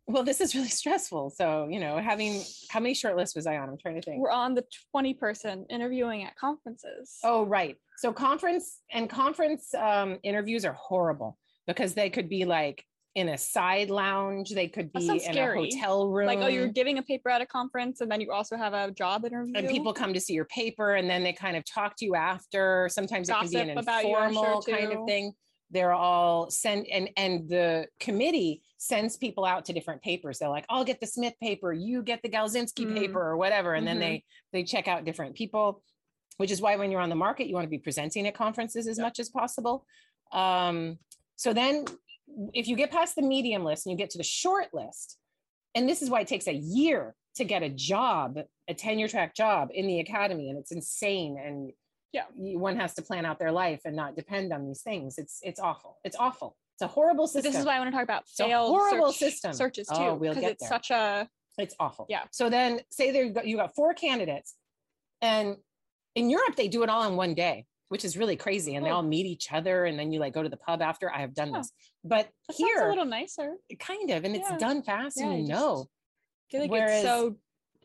well 0.07 0.23
this 0.23 0.39
is 0.41 0.55
really 0.55 0.69
stressful 0.69 1.29
so 1.29 1.67
you 1.69 1.79
know 1.79 1.97
having 1.97 2.41
how 2.69 2.79
many 2.79 2.93
short 2.95 3.15
lists 3.17 3.35
was 3.35 3.45
i 3.45 3.57
on 3.57 3.67
i'm 3.69 3.77
trying 3.77 3.95
to 3.95 4.01
think 4.01 4.21
we're 4.21 4.31
on 4.31 4.55
the 4.55 4.63
20 4.91 5.13
person 5.15 5.65
interviewing 5.69 6.23
at 6.23 6.35
conferences. 6.37 7.17
Oh, 7.23 7.43
right. 7.45 7.75
So 7.97 8.13
conference 8.13 8.79
and 8.91 9.09
conference 9.09 9.73
um, 9.75 10.17
interviews 10.23 10.63
are 10.63 10.73
horrible 10.73 11.37
because 11.67 11.93
they 11.93 12.09
could 12.09 12.29
be 12.29 12.45
like 12.45 12.83
in 13.15 13.29
a 13.29 13.37
side 13.37 13.89
lounge. 13.89 14.51
They 14.51 14.67
could 14.67 14.91
be 14.93 15.07
in 15.09 15.19
scary. 15.19 15.59
a 15.69 15.75
hotel 15.75 16.07
room. 16.07 16.27
like, 16.27 16.39
oh, 16.39 16.47
you're 16.47 16.67
giving 16.67 16.97
a 16.99 17.03
paper 17.03 17.29
at 17.29 17.41
a 17.41 17.45
conference 17.45 18.01
and 18.01 18.11
then 18.11 18.21
you 18.21 18.31
also 18.31 18.55
have 18.55 18.73
a 18.73 18.91
job 18.91 19.25
interview. 19.25 19.53
and 19.55 19.67
people 19.67 19.93
come 19.93 20.13
to 20.13 20.19
see 20.19 20.33
your 20.33 20.45
paper 20.45 20.95
and 20.95 21.09
then 21.09 21.23
they 21.23 21.33
kind 21.33 21.57
of 21.57 21.65
talk 21.65 21.95
to 21.97 22.05
you 22.05 22.15
after. 22.15 22.87
Sometimes 22.91 23.29
it 23.29 23.33
can 23.35 23.49
be 23.49 23.57
an 23.57 23.67
Gossip 23.67 23.83
about 23.83 24.05
you, 24.05 24.15
I'm 24.15 24.33
sure, 24.33 24.45
informal 24.57 24.61
kind 24.61 24.91
of 24.93 25.05
thing. 25.07 25.33
They're 25.71 25.93
all 25.93 26.49
sent 26.49 26.87
and 26.91 27.09
and 27.15 27.47
the 27.47 27.87
committee 27.99 28.63
sends 28.77 29.17
people 29.17 29.45
out 29.45 29.65
to 29.65 29.73
different 29.73 30.01
papers. 30.01 30.39
They're 30.39 30.49
like, 30.49 30.65
I'll 30.69 30.83
get 30.85 30.99
the 30.99 31.05
Smith 31.07 31.33
paper, 31.41 31.71
you 31.73 32.01
get 32.01 32.21
the 32.23 32.29
Galczynski 32.29 32.87
Mm. 32.87 32.95
paper 32.95 33.21
or 33.21 33.37
whatever. 33.37 33.73
And 33.75 33.85
then 33.87 33.97
Mhm. 33.97 33.99
they 33.99 34.23
they 34.51 34.63
check 34.63 34.87
out 34.87 35.05
different 35.05 35.35
people, 35.35 35.83
which 36.37 36.49
is 36.51 36.59
why 36.61 36.75
when 36.75 36.89
you're 36.91 37.01
on 37.01 37.09
the 37.09 37.15
market, 37.15 37.47
you 37.47 37.53
want 37.53 37.65
to 37.65 37.69
be 37.69 37.77
presenting 37.77 38.25
at 38.27 38.33
conferences 38.33 38.87
as 38.87 38.97
Yeah. 38.97 39.03
much 39.03 39.19
as 39.19 39.29
possible. 39.29 39.85
Um, 40.31 40.97
so 41.35 41.53
then 41.53 41.85
if 42.53 42.67
you 42.67 42.75
get 42.75 42.91
past 42.91 43.15
the 43.15 43.21
medium 43.21 43.63
list 43.63 43.85
and 43.85 43.91
you 43.91 43.97
get 43.97 44.09
to 44.11 44.17
the 44.17 44.23
short 44.23 44.73
list, 44.73 45.17
and 45.75 45.87
this 45.87 46.01
is 46.01 46.09
why 46.09 46.21
it 46.21 46.27
takes 46.27 46.47
a 46.47 46.53
year 46.53 47.15
to 47.35 47.43
get 47.45 47.63
a 47.63 47.69
job, 47.69 48.37
a 48.67 48.73
tenure 48.73 49.07
track 49.07 49.35
job 49.35 49.69
in 49.73 49.87
the 49.87 49.99
academy, 49.99 50.49
and 50.49 50.57
it's 50.57 50.71
insane. 50.71 51.37
And 51.37 51.71
Yeah. 52.11 52.25
one 52.35 52.75
has 52.77 52.93
to 52.95 53.01
plan 53.01 53.25
out 53.25 53.37
their 53.39 53.51
life 53.51 53.81
and 53.85 53.95
not 53.95 54.15
depend 54.15 54.51
on 54.51 54.65
these 54.65 54.81
things. 54.81 55.17
It's 55.17 55.39
it's 55.43 55.59
awful. 55.59 55.99
It's 56.03 56.15
awful. 56.15 56.57
It's 56.75 56.81
a 56.81 56.87
horrible 56.87 57.27
system. 57.27 57.51
this 57.51 57.59
is 57.59 57.65
why 57.65 57.75
I 57.75 57.79
want 57.79 57.89
to 57.91 57.95
talk 57.95 58.03
about 58.03 58.27
failed 58.29 58.69
horrible 58.69 59.11
search- 59.11 59.31
system. 59.33 59.53
searches 59.53 59.87
oh, 59.91 59.95
too, 59.97 60.03
Oh, 60.03 60.15
we'll 60.15 60.31
because 60.33 60.41
get 60.41 60.51
it's 60.53 60.61
there. 60.63 60.69
such 60.69 60.91
a 60.91 61.29
It's 61.57 61.75
awful. 61.79 62.05
Yeah. 62.09 62.23
So 62.31 62.49
then 62.49 62.81
say 62.89 63.11
there 63.11 63.25
you 63.25 63.33
got- 63.33 63.45
you 63.47 63.57
got 63.57 63.75
four 63.75 63.93
candidates 63.93 64.55
and 65.21 65.57
in 66.15 66.29
Europe 66.29 66.55
they 66.55 66.67
do 66.69 66.81
it 66.83 66.89
all 66.89 67.03
in 67.07 67.15
one 67.15 67.33
day, 67.35 67.65
which 67.89 68.05
is 68.05 68.15
really 68.17 68.35
crazy. 68.37 68.75
And 68.75 68.85
they 68.85 68.89
Oh. 68.91 68.95
all 68.97 69.03
meet 69.03 69.25
each 69.25 69.51
other 69.51 69.85
and 69.85 69.99
then 69.99 70.11
you 70.13 70.19
like 70.19 70.33
go 70.33 70.41
to 70.43 70.49
the 70.49 70.57
pub 70.57 70.81
after. 70.81 71.11
I 71.11 71.19
have 71.19 71.33
done 71.33 71.51
Oh. 71.53 71.57
this. 71.57 71.71
But 72.03 72.29
that 72.47 72.55
here 72.55 72.85
a 72.85 72.89
little 72.89 73.05
nicer. 73.05 73.57
kind 73.79 74.09
of 74.11 74.23
and 74.23 74.35
it's 74.35 74.49
done 74.57 74.81
fast 74.83 75.17
Yeah, 75.19 75.29
and 75.31 75.41
you 75.47 75.53
know. 75.53 75.87
Like 76.53 76.71
Whereas 76.71 77.03
it's 77.03 77.09
so 77.09 77.35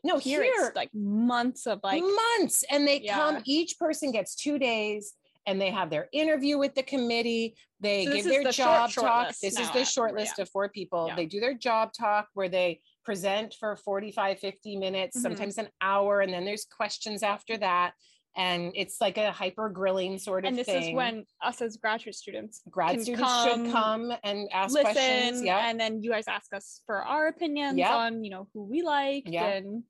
No, 0.03 0.17
here, 0.17 0.43
here 0.43 0.53
it's 0.67 0.75
like 0.75 0.93
months 0.93 1.65
of 1.67 1.79
like 1.83 2.01
months 2.03 2.63
and 2.71 2.87
they 2.87 2.99
come 3.01 3.41
each 3.45 3.77
person 3.77 4.11
gets 4.11 4.35
2 4.35 4.57
days 4.59 5.13
and 5.47 5.59
they 5.61 5.69
have 5.71 5.89
their 5.91 6.07
interview 6.11 6.57
with 6.57 6.73
the 6.75 6.81
committee. 6.83 7.55
They 7.79 8.05
So 8.05 8.13
give 8.13 8.25
their 8.25 8.43
the 8.43 8.51
job 8.51 8.89
short 8.91 9.05
talk. 9.07 9.27
list 9.27 9.41
This 9.41 9.59
is 9.59 9.69
the 9.71 9.79
yeah. 9.79 9.85
short 9.85 10.15
list 10.15 10.35
Yeah. 10.37 10.43
of 10.43 10.49
four 10.49 10.69
people. 10.69 11.07
Yeah. 11.07 11.15
They 11.15 11.25
do 11.25 11.39
their 11.39 11.53
job 11.55 11.93
talk 11.93 12.29
where 12.33 12.49
they 12.49 12.81
present 13.03 13.53
for 13.59 13.75
45, 13.75 14.39
50 14.39 14.75
minutes, 14.77 15.17
Mhm. 15.17 15.21
sometimes 15.21 15.57
an 15.59 15.69
hour, 15.81 16.21
and 16.21 16.33
then 16.33 16.45
there's 16.45 16.65
questions 16.65 17.21
after 17.21 17.57
that. 17.57 17.93
And 18.37 18.71
it's 18.75 18.99
like 18.99 19.17
a 19.17 19.31
hyper 19.31 19.69
grilling 19.69 20.17
sort 20.17 20.45
of 20.45 20.49
and 20.49 20.57
this 20.57 20.67
thing. 20.67 20.89
is 20.89 20.95
when 20.95 21.25
us 21.41 21.61
as 21.61 21.77
graduate 21.77 22.15
students 22.15 22.61
grad 22.69 23.01
students 23.01 23.23
come, 23.23 23.65
should 23.65 23.71
come 23.71 24.13
and 24.23 24.49
ask 24.51 24.73
listen 24.73 24.93
questions. 24.93 25.41
Yeah. 25.41 25.69
and 25.69 25.79
then 25.79 26.03
you 26.03 26.11
guys 26.11 26.25
ask 26.27 26.53
us 26.53 26.81
for 26.85 27.03
our 27.03 27.27
opinions 27.27 27.77
Yeah. 27.77 27.95
on 27.95 28.23
you 28.23 28.31
know 28.31 28.47
who 28.53 28.63
we 28.63 28.81
like 28.81 29.23
Yeah. 29.25 29.45
and 29.45 29.83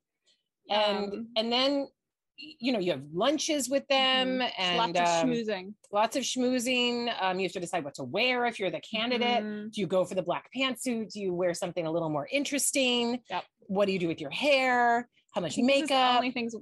and 0.70 1.12
um, 1.12 1.28
and 1.36 1.52
then 1.52 1.88
you 2.36 2.72
know 2.72 2.78
you 2.78 2.92
have 2.92 3.02
lunches 3.12 3.68
with 3.68 3.86
them 3.88 4.38
mhm. 4.40 4.50
and 4.58 4.76
lots 4.76 5.00
of 5.00 5.24
um, 5.24 5.30
schmoozing 5.30 5.74
lots 5.92 6.16
of 6.16 6.22
schmoozing. 6.22 7.12
Um, 7.20 7.38
you 7.38 7.46
have 7.46 7.52
to 7.52 7.60
decide 7.60 7.84
what 7.84 7.94
to 7.94 8.04
wear 8.04 8.44
if 8.46 8.58
you're 8.60 8.70
the 8.70 8.80
candidate. 8.80 9.42
Mhm. 9.42 9.72
Do 9.72 9.80
you 9.80 9.86
go 9.86 10.04
for 10.04 10.14
the 10.14 10.22
black 10.22 10.50
pantsuit? 10.54 11.12
Do 11.12 11.20
you 11.20 11.32
wear 11.32 11.54
something 11.54 11.86
a 11.86 11.90
little 11.90 12.10
more 12.10 12.28
interesting? 12.30 13.20
Yep. 13.30 13.44
What 13.60 13.86
do 13.86 13.92
you 13.92 13.98
do 13.98 14.08
with 14.08 14.20
your 14.20 14.30
hair? 14.30 15.08
How 15.34 15.40
much 15.40 15.54
think 15.54 15.66
this 15.68 15.82
is 15.82 15.88
the 15.88 15.94
makeup? 15.94 16.16
only 16.16 16.30
things 16.30 16.54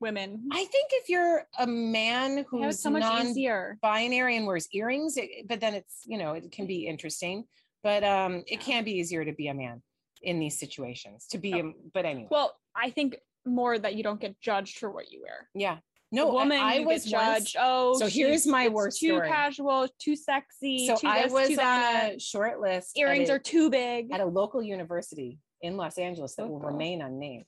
women 0.00 0.48
I 0.52 0.64
think 0.64 0.90
if 0.92 1.08
you're 1.08 1.44
a 1.58 1.66
man 1.66 2.44
who's 2.48 2.80
so 2.80 2.90
much 2.90 3.02
non 3.02 3.26
easier 3.28 3.78
binary 3.82 4.36
and 4.36 4.46
wears 4.46 4.68
earrings, 4.72 5.16
it, 5.16 5.48
but 5.48 5.60
then 5.60 5.74
it's, 5.74 6.02
you 6.04 6.18
know, 6.18 6.32
it 6.32 6.50
can 6.52 6.66
be 6.66 6.86
interesting, 6.86 7.44
but 7.82 8.02
um, 8.04 8.42
it 8.46 8.60
can 8.60 8.84
be 8.84 8.92
easier 8.92 9.24
to 9.24 9.32
be 9.32 9.48
a 9.48 9.54
man 9.54 9.82
in 10.22 10.38
these 10.38 10.58
situations 10.58 11.26
to 11.28 11.38
be, 11.38 11.54
Oh. 11.54 11.68
a, 11.68 11.72
but 11.92 12.04
anyway, 12.04 12.28
well 12.30 12.54
i 12.74 12.90
think 12.90 13.16
more 13.44 13.78
that 13.78 13.94
you 13.94 14.02
don't 14.02 14.20
get 14.20 14.40
judged 14.40 14.78
for 14.78 14.90
what 14.90 15.12
you 15.12 15.20
wear 15.22 15.48
yeah. 15.54 15.76
no 16.10 16.24
No, 16.24 16.30
I- 16.30 16.32
woman 16.32 16.58
I, 16.60 16.78
was 16.80 16.86
once- 16.86 17.04
judged 17.04 17.56
oh 17.60 17.98
so 17.98 18.06
here's 18.08 18.46
my 18.46 18.68
worst 18.68 18.98
too 18.98 19.08
story. 19.16 19.28
casual 19.28 19.88
too 19.98 20.16
sexy 20.16 20.86
So 20.86 20.96
too 20.96 21.06
I 21.06 21.26
was 21.26 21.48
too 21.48 21.54
on 21.54 21.56
that. 21.58 22.14
a 22.16 22.18
short 22.18 22.60
list. 22.60 22.96
earrings 22.98 23.28
a- 23.28 23.34
are 23.34 23.38
too 23.38 23.70
big 23.70 24.10
at 24.12 24.20
a 24.20 24.26
local 24.26 24.62
university 24.62 25.38
in 25.62 25.76
Los 25.76 25.96
Angeles 25.98 26.34
that 26.36 26.48
will 26.48 26.58
remain 26.60 27.00
unnamed. 27.02 27.44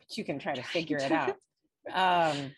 But 0.00 0.16
you 0.18 0.24
can 0.24 0.38
try 0.38 0.54
to 0.54 0.62
figure 0.76 0.98
it 0.98 1.12
out. 1.12 1.36
Um, 1.92 2.52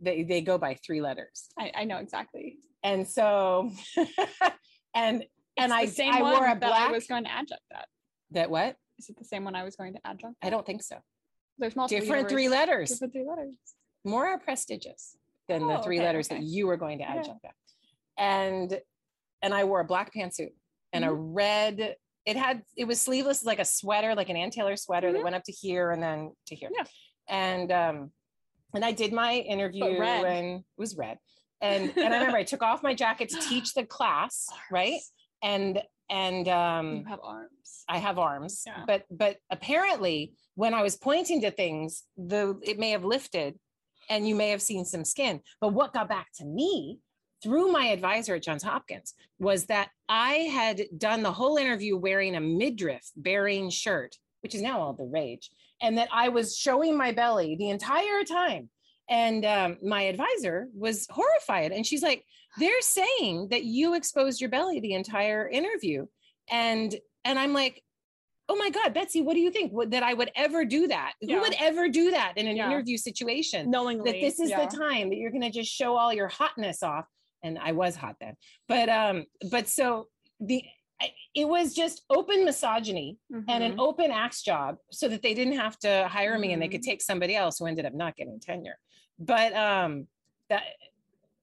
they, 0.00 0.22
they 0.22 0.40
go 0.40 0.58
by 0.58 0.74
three 0.74 1.00
letters. 1.00 1.48
I, 1.58 1.72
I 1.74 1.84
know 1.84 1.98
exactly. 1.98 2.56
And 2.82 3.06
so, 3.06 3.70
and, 4.94 5.24
and 5.58 5.72
I, 5.72 5.86
same 5.86 6.12
I 6.14 6.22
wore 6.22 6.46
a 6.46 6.58
that 6.58 6.72
I 6.72 6.90
was 6.90 7.06
going 7.06 7.24
to 7.24 7.30
adjunct 7.30 7.62
that. 7.70 7.86
that 8.30 8.50
what? 8.50 8.76
Is 8.98 9.08
it 9.10 9.18
the 9.18 9.24
same 9.24 9.44
one 9.44 9.54
I 9.54 9.64
was 9.64 9.76
going 9.76 9.92
to 9.94 10.00
adjunct? 10.06 10.38
I 10.42 10.50
don't 10.50 10.64
think 10.64 10.82
so. 10.82 10.96
There's 11.58 11.76
multiple 11.76 12.00
Different 12.00 12.28
three 12.30 12.48
letters, 12.48 12.90
Different 12.90 13.12
three 13.12 13.26
letters. 13.28 13.52
more 14.04 14.26
are 14.26 14.38
prestigious 14.38 15.16
than 15.48 15.66
the 15.66 15.78
three 15.78 15.98
okay, 15.98 16.06
letters 16.06 16.28
okay. 16.30 16.36
that 16.40 16.44
you 16.46 16.66
were 16.66 16.76
going 16.78 16.98
to 16.98 17.04
adjunct 17.08 17.44
at. 17.44 17.54
And, 18.16 18.80
and 19.42 19.52
I 19.52 19.64
wore 19.64 19.80
a 19.80 19.84
black 19.84 20.14
pantsuit 20.14 20.52
and 20.92 21.04
a 21.04 21.08
Mm-hmm. 21.08 21.32
red, 21.34 21.96
it 22.24 22.36
had, 22.36 22.62
it 22.76 22.84
was 22.86 23.00
sleeveless, 23.00 23.44
like 23.44 23.58
a 23.58 23.64
sweater, 23.64 24.14
like 24.14 24.28
an 24.30 24.36
Ann 24.36 24.50
Taylor 24.50 24.76
sweater 24.76 25.12
that 25.12 25.18
Mhm. 25.20 25.24
went 25.24 25.36
up 25.36 25.44
to 25.44 25.52
here 25.52 25.90
and 25.90 26.02
then 26.02 26.32
to 26.46 26.54
here. 26.54 26.70
Yeah. 26.74 26.84
And, 27.30 27.70
um, 27.72 28.10
and 28.74 28.84
I 28.84 28.92
did 28.92 29.12
my 29.12 29.34
interview 29.34 29.84
and 29.84 30.56
it 30.58 30.64
was 30.76 30.96
red. 30.96 31.18
And, 31.62 31.90
and 31.96 32.14
I 32.14 32.18
remember 32.18 32.36
I 32.38 32.42
took 32.44 32.62
off 32.62 32.82
my 32.82 32.94
jacket 32.94 33.28
to 33.30 33.40
teach 33.40 33.74
the 33.74 33.84
class, 33.96 34.48
right? 34.70 35.00
And, 35.42 35.82
and, 36.10 36.48
um, 36.48 36.96
You 36.96 37.04
have 37.04 37.20
arms. 37.22 37.84
I 37.88 37.98
have 37.98 38.18
arms, 38.18 38.62
Yeah. 38.66 38.84
but 38.86 39.04
but 39.10 39.36
apparently 39.50 40.34
when 40.54 40.74
I 40.74 40.82
was 40.82 40.96
pointing 40.96 41.40
to 41.42 41.50
things, 41.50 42.04
the 42.16 42.58
it 42.62 42.78
may 42.78 42.90
have 42.90 43.04
lifted 43.04 43.58
and 44.08 44.28
you 44.28 44.34
may 44.34 44.50
have 44.50 44.62
seen 44.62 44.84
some 44.84 45.04
skin. 45.04 45.40
But 45.60 45.68
what 45.72 45.92
got 45.92 46.08
back 46.08 46.28
to 46.36 46.44
me 46.44 46.98
through 47.42 47.72
my 47.72 47.86
advisor 47.86 48.34
at 48.34 48.42
Johns 48.42 48.62
Hopkins 48.62 49.14
was 49.38 49.66
that 49.66 49.88
I 50.08 50.34
had 50.34 50.82
done 50.96 51.22
the 51.22 51.32
whole 51.32 51.56
interview 51.56 51.96
wearing 51.96 52.36
a 52.36 52.40
midriff 52.40 53.08
bearing 53.16 53.70
shirt, 53.70 54.16
which 54.42 54.54
is 54.54 54.62
now 54.62 54.80
all 54.80 54.92
the 54.92 55.04
rage, 55.04 55.50
and 55.80 55.98
that 55.98 56.08
I 56.12 56.28
was 56.28 56.56
showing 56.56 56.96
my 56.96 57.12
belly 57.12 57.56
the 57.56 57.70
entire 57.70 58.24
time. 58.24 58.68
And 59.08 59.44
um, 59.44 59.78
my 59.82 60.02
advisor 60.02 60.68
was 60.72 61.06
horrified, 61.10 61.72
and 61.72 61.84
she's 61.84 62.02
like, 62.02 62.24
"They're 62.58 62.80
saying 62.80 63.48
that 63.50 63.64
you 63.64 63.94
exposed 63.94 64.40
your 64.40 64.50
belly 64.50 64.78
the 64.80 64.94
entire 64.94 65.48
interview," 65.48 66.06
and 66.48 66.94
and 67.24 67.38
I'm 67.38 67.52
like, 67.52 67.82
oh 68.50 68.56
my 68.56 68.68
God, 68.68 68.92
Betsy, 68.92 69.22
what 69.22 69.34
do 69.34 69.40
you 69.40 69.50
think? 69.52 69.72
Would, 69.72 69.92
that 69.92 70.02
I 70.02 70.12
would 70.12 70.32
ever 70.34 70.64
do 70.64 70.88
that? 70.88 71.12
Yeah. 71.20 71.36
Who 71.36 71.42
would 71.42 71.54
ever 71.60 71.88
do 71.88 72.10
that 72.10 72.32
in 72.36 72.48
an 72.48 72.56
Yeah. 72.56 72.66
interview 72.66 72.96
situation? 72.96 73.70
Knowingly. 73.70 74.10
That 74.10 74.20
this 74.20 74.40
is 74.40 74.50
yeah. 74.50 74.66
the 74.66 74.76
time 74.76 75.08
that 75.10 75.16
you're 75.16 75.30
going 75.30 75.42
to 75.42 75.50
just 75.50 75.70
show 75.72 75.96
all 75.96 76.12
your 76.12 76.26
hotness 76.26 76.82
off. 76.82 77.04
And 77.44 77.58
I 77.58 77.72
was 77.72 77.94
hot 77.94 78.16
then, 78.20 78.34
but 78.68 78.90
um, 78.90 79.24
but 79.50 79.66
so 79.66 80.08
the 80.40 80.62
it 81.34 81.48
was 81.48 81.74
just 81.74 82.02
open 82.10 82.44
misogyny 82.44 83.16
and 83.48 83.62
an 83.64 83.72
Mhm. 83.72 83.78
open 83.78 84.10
axe 84.10 84.42
job 84.42 84.76
so 84.90 85.08
that 85.08 85.22
they 85.22 85.34
didn't 85.34 85.54
have 85.56 85.78
to 85.78 86.08
hire 86.08 86.38
me 86.38 86.52
and 86.52 86.60
they 86.60 86.68
could 86.68 86.80
Mhm. 86.82 86.84
take 86.86 87.02
somebody 87.02 87.34
else 87.36 87.58
who 87.58 87.66
ended 87.66 87.86
up 87.86 87.94
not 87.94 88.16
getting 88.16 88.38
tenure. 88.40 88.78
But 89.18 89.54
um 89.54 90.08
that 90.48 90.64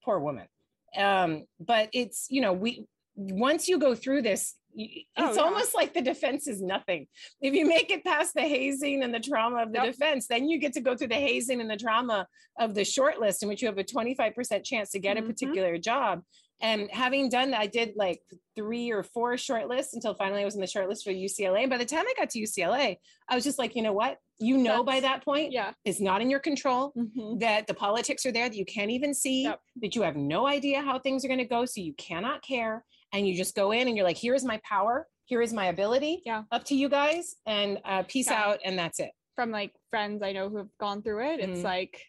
poor 0.03 0.20
woman. 0.20 0.47
Um, 0.95 1.45
but 1.60 1.89
it's 1.93 2.28
you 2.30 2.41
know, 2.41 2.53
we 2.53 2.86
once 3.16 3.68
you 3.68 3.80
go 3.80 3.95
through 3.95 4.22
this, 4.22 4.55
Oh, 4.80 4.84
it's 5.30 5.38
yeah. 5.38 5.41
almost 5.43 5.74
like 5.74 5.95
the 5.95 6.03
defense 6.03 6.45
is 6.47 6.62
nothing. 6.62 7.08
If 7.41 7.55
you 7.55 7.66
make 7.66 7.89
it 7.89 8.03
past 8.03 8.36
the 8.36 8.41
hazing 8.43 9.01
and 9.01 9.12
the 9.12 9.20
trauma 9.20 9.64
of 9.64 9.72
the 9.72 9.80
Yep. 9.80 9.86
defense, 9.93 10.28
then 10.28 10.47
you 10.47 10.60
get 10.60 10.74
to 10.74 10.82
go 10.82 10.95
through 10.95 11.08
the 11.08 11.16
hazing 11.16 11.62
and 11.62 11.70
the 11.70 11.78
trauma 11.78 12.28
of 12.60 12.76
the 12.76 12.82
shortlist, 12.82 13.41
in 13.41 13.49
which 13.49 13.64
you 13.64 13.68
have 13.68 13.80
a 13.80 13.84
25% 13.84 14.64
chance 14.64 14.91
to 14.91 14.99
get 14.99 15.18
a 15.18 15.22
Mhm. 15.22 15.26
particular 15.28 15.80
job. 15.80 16.24
And 16.60 16.89
having 16.91 17.30
done 17.30 17.51
that, 17.51 17.60
I 17.62 17.68
did 17.68 17.93
like 17.95 18.22
three 18.55 18.89
or 18.91 19.03
four 19.03 19.34
shortlists 19.34 19.93
until 19.93 20.16
finally 20.16 20.41
I 20.41 20.45
was 20.45 20.55
in 20.55 20.62
the 20.62 20.68
shortlist 20.68 21.03
for 21.03 21.12
UCLA. 21.12 21.62
And 21.62 21.70
by 21.70 21.78
the 21.78 21.86
time 21.86 22.05
I 22.08 22.14
got 22.18 22.32
to 22.32 22.39
UCLA, 22.39 22.97
I 23.30 23.36
was 23.36 23.43
just 23.43 23.60
like, 23.60 23.76
you 23.76 23.84
know 23.84 23.93
what? 23.93 24.18
You 24.39 24.58
know, 24.58 24.84
by 24.84 24.99
that 25.01 25.24
point, 25.24 25.51
Yeah. 25.51 25.74
it's 25.86 25.99
not 26.01 26.22
in 26.22 26.30
your 26.32 26.39
control 26.39 26.93
Mhm. 26.97 27.39
that 27.41 27.68
the 27.68 27.74
politics 27.76 28.26
are 28.26 28.32
there 28.32 28.49
that 28.49 28.55
you 28.58 28.66
can't 28.66 28.89
even 28.89 29.14
see, 29.14 29.43
Yep. 29.43 29.62
that 29.82 29.95
you 29.95 30.01
have 30.01 30.16
no 30.16 30.47
idea 30.47 30.82
how 30.82 30.97
things 30.97 31.24
are 31.24 31.28
going 31.28 31.38
to 31.39 31.45
go. 31.45 31.66
So 31.66 31.80
you 31.82 31.93
cannot 31.93 32.41
care. 32.41 32.84
And 33.14 33.28
you 33.28 33.36
just 33.36 33.55
go 33.55 33.72
in 33.72 33.88
and 33.88 33.95
you're 33.95 34.05
like, 34.05 34.18
here 34.18 34.34
is 34.34 34.43
my 34.43 34.60
power. 34.64 35.08
Here 35.26 35.41
is 35.41 35.53
my 35.53 35.68
ability. 35.68 36.24
Yeah. 36.26 36.43
Up 36.51 36.64
to 36.66 36.76
you 36.76 36.89
guys 36.89 37.36
and 37.45 37.80
uh, 37.86 38.03
peace 38.08 38.28
Yeah. 38.30 38.41
out. 38.43 38.60
And 38.66 38.78
that's 38.80 38.99
it. 38.99 39.12
From 39.36 39.51
like 39.51 39.74
friends 39.91 40.24
I 40.24 40.32
know 40.32 40.49
who 40.49 40.58
have 40.58 40.70
gone 40.80 41.03
through 41.03 41.24
it, 41.34 41.39
it's 41.39 41.60
Mhm. 41.60 41.64
like 41.64 42.03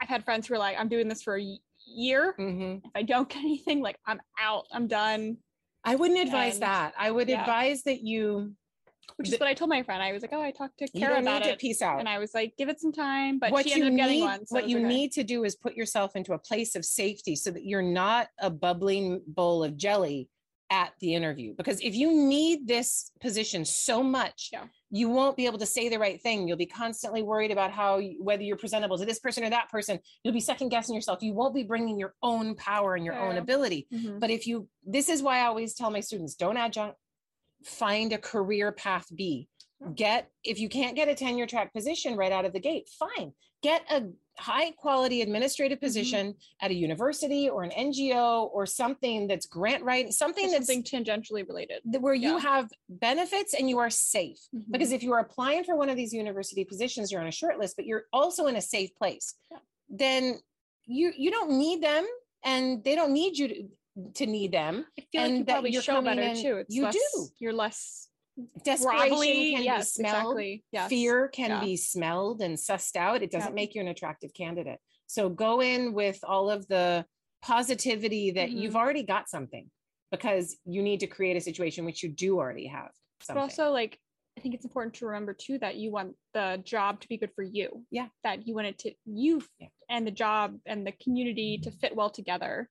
I've 0.00 0.08
had 0.08 0.24
friends 0.24 0.46
who 0.48 0.54
are 0.54 0.58
like, 0.58 0.76
I'm 0.78 0.88
doing 0.88 1.08
this 1.08 1.22
for 1.22 1.38
year. 1.86 2.34
Mhm. 2.38 2.78
If 2.84 2.90
I 2.94 3.02
don't 3.02 3.28
get 3.28 3.38
anything, 3.38 3.80
like 3.82 3.96
I'm 4.06 4.20
out. 4.40 4.64
I'm 4.72 4.86
done. 4.86 5.38
I 5.84 5.96
wouldn't 5.96 6.20
advise 6.20 6.54
And- 6.54 6.62
that. 6.62 6.94
I 6.98 7.10
would 7.10 7.28
yeah. 7.28 7.40
advise 7.40 7.82
that 7.84 8.02
you, 8.02 8.54
Which 9.16 9.28
is 9.32 9.38
what 9.40 9.48
I 9.48 9.54
told 9.54 9.68
my 9.68 9.82
friend. 9.82 10.00
I 10.02 10.12
was 10.12 10.22
like, 10.22 10.32
oh, 10.32 10.40
I 10.40 10.52
talked 10.52 10.78
to 10.78 10.88
Kara 10.88 11.20
about 11.20 11.44
it. 11.44 11.58
peace 11.58 11.82
out. 11.82 11.98
And 11.98 12.08
I 12.08 12.18
was 12.18 12.32
like, 12.34 12.54
give 12.56 12.68
it 12.68 12.80
some 12.80 12.92
time. 12.92 13.38
But 13.40 13.50
what 13.50 13.68
she 13.68 13.78
you 13.78 13.86
up 13.86 13.96
getting 13.96 14.18
need, 14.20 14.22
one. 14.22 14.46
So 14.46 14.54
what 14.54 14.68
you 14.68 14.78
okay. 14.78 14.86
need 14.86 15.12
to 15.12 15.24
do 15.24 15.42
is 15.44 15.56
put 15.56 15.74
yourself 15.74 16.14
into 16.14 16.32
a 16.34 16.38
place 16.38 16.76
of 16.76 16.84
safety 16.84 17.34
so 17.36 17.50
that 17.50 17.64
you're 17.64 17.82
not 17.82 18.28
a 18.38 18.48
bubbling 18.48 19.20
bowl 19.26 19.64
of 19.64 19.76
jelly 19.76 20.28
at 20.70 20.92
the 21.00 21.14
interview. 21.14 21.52
Because 21.56 21.80
if 21.80 21.94
you 21.96 22.12
need 22.12 22.66
this 22.66 23.10
position 23.20 23.64
so 23.64 24.02
much, 24.02 24.50
Yeah. 24.52 24.66
You 24.94 25.08
won't 25.08 25.38
be 25.38 25.46
able 25.46 25.58
to 25.58 25.64
say 25.66 25.88
the 25.88 25.98
right 25.98 26.20
thing. 26.20 26.46
You'll 26.46 26.58
be 26.58 26.66
constantly 26.66 27.22
worried 27.22 27.50
about 27.50 27.70
how 27.72 27.98
whether 28.20 28.42
you're 28.42 28.58
presentable 28.58 28.98
to 28.98 29.06
this 29.06 29.18
person 29.18 29.42
or 29.42 29.48
that 29.50 29.70
person. 29.70 29.98
You'll 30.22 30.34
be 30.34 30.40
second 30.40 30.68
guessing 30.68 30.94
yourself. 30.94 31.22
You 31.22 31.32
won't 31.32 31.54
be 31.54 31.62
bringing 31.62 31.98
your 31.98 32.14
own 32.22 32.54
power 32.56 32.94
and 32.94 33.04
your 33.04 33.18
own 33.18 33.36
Yeah. 33.36 33.40
ability. 33.40 33.88
Mhm. 33.90 34.20
But 34.20 34.28
if 34.30 34.46
you, 34.46 34.68
this 34.84 35.08
is 35.08 35.22
why 35.22 35.38
I 35.38 35.46
always 35.46 35.72
tell 35.74 35.90
my 35.90 36.00
students, 36.00 36.34
don't 36.34 36.58
adjunct, 36.58 36.98
find 37.64 38.12
a 38.12 38.18
career 38.18 38.70
path 38.70 39.06
B. 39.14 39.48
Get, 39.94 40.30
if 40.44 40.60
you 40.60 40.68
can't 40.68 40.94
get 40.94 41.08
a 41.08 41.14
tenure 41.14 41.46
track 41.46 41.72
position 41.72 42.14
right 42.16 42.30
out 42.30 42.44
of 42.44 42.52
the 42.52 42.60
gate, 42.60 42.88
fine. 42.88 43.32
Get 43.62 43.82
a 43.90 44.10
high 44.38 44.70
quality 44.72 45.22
administrative 45.22 45.78
Mm-hmm. 45.78 45.86
position 45.86 46.34
at 46.60 46.70
a 46.70 46.74
university 46.74 47.48
or 47.48 47.62
an 47.64 47.70
NGO 47.70 48.48
or 48.52 48.66
something 48.66 49.26
that's 49.26 49.46
grant 49.46 49.82
writing, 49.84 50.12
something 50.12 50.50
that's 50.50 50.66
something 50.66 50.82
tangentially 50.82 51.46
related. 51.46 51.80
where 52.00 52.14
you 52.14 52.38
have 52.38 52.70
benefits 52.88 53.54
and 53.54 53.68
you 53.68 53.78
are 53.78 53.90
safe. 53.90 54.38
Mhm. 54.54 54.70
Because 54.70 54.92
if 54.92 55.02
you 55.02 55.12
are 55.12 55.20
applying 55.20 55.64
for 55.64 55.76
one 55.76 55.88
of 55.88 55.96
these 55.96 56.12
university 56.12 56.64
positions, 56.64 57.10
you're 57.12 57.20
on 57.20 57.26
a 57.26 57.32
short 57.32 57.58
list, 57.58 57.76
but 57.76 57.86
you're 57.86 58.04
also 58.12 58.46
in 58.46 58.56
a 58.56 58.60
safe 58.60 58.94
place. 58.96 59.34
Yeah. 59.50 59.58
Then 59.88 60.38
you 60.86 61.12
you 61.16 61.30
don't 61.30 61.50
need 61.58 61.82
them 61.82 62.06
and 62.44 62.82
they 62.84 62.94
don't 62.94 63.12
need 63.12 63.38
you 63.38 63.48
to, 63.48 63.68
to 64.14 64.26
need 64.26 64.52
them. 64.52 64.86
I 64.98 65.02
feel 65.12 65.22
like 65.22 65.30
you 65.32 65.44
that 65.44 65.52
probably 65.52 65.72
show 65.80 66.02
better 66.02 66.34
too. 66.34 66.56
It's 66.58 66.74
you 66.74 66.82
less, 66.84 66.94
do. 66.94 67.26
You're 67.38 67.52
less 67.52 68.08
Desperation 68.64 69.18
can 69.56 69.62
Yes, 69.62 69.96
be 69.96 70.02
smelled. 70.02 70.16
exactly. 70.38 70.64
Yes. 70.72 70.88
Fear 70.88 71.28
can 71.28 71.50
Yeah. 71.50 71.60
be 71.60 71.76
smelled 71.76 72.40
and 72.40 72.56
sussed 72.56 72.96
out. 72.96 73.22
It 73.22 73.30
doesn't 73.30 73.50
Yeah. 73.50 73.54
make 73.54 73.74
you 73.74 73.80
an 73.80 73.88
attractive 73.88 74.32
candidate. 74.34 74.80
So 75.06 75.28
go 75.28 75.60
in 75.60 75.92
with 75.92 76.18
all 76.24 76.50
of 76.50 76.66
the 76.68 77.06
positivity 77.42 78.30
that 78.32 78.48
Mm-hmm. 78.48 78.58
you've 78.58 78.76
already 78.76 79.02
got 79.02 79.28
something 79.28 79.70
because 80.10 80.58
you 80.64 80.82
need 80.82 81.00
to 81.00 81.06
create 81.06 81.36
a 81.36 81.40
situation 81.40 81.84
which 81.84 82.02
you 82.02 82.08
do 82.08 82.38
already 82.38 82.66
have. 82.66 82.92
But 83.28 83.36
also, 83.36 83.70
like, 83.70 83.98
I 84.36 84.40
think 84.40 84.54
it's 84.54 84.64
important 84.64 84.94
to 84.96 85.06
remember 85.06 85.34
too 85.34 85.58
that 85.58 85.76
you 85.76 85.90
want 85.90 86.16
the 86.32 86.60
job 86.64 87.00
to 87.02 87.08
be 87.08 87.18
good 87.18 87.32
for 87.34 87.42
you. 87.42 87.84
Yeah. 87.90 88.08
That 88.24 88.46
you 88.46 88.54
want 88.54 88.68
it 88.68 88.78
to 88.78 88.94
you 89.04 89.42
Yeah. 89.58 89.68
and 89.90 90.06
the 90.06 90.10
job 90.10 90.58
and 90.64 90.86
the 90.86 90.92
community 90.92 91.58
to 91.58 91.70
fit 91.70 91.94
well 91.94 92.08
together. 92.10 92.70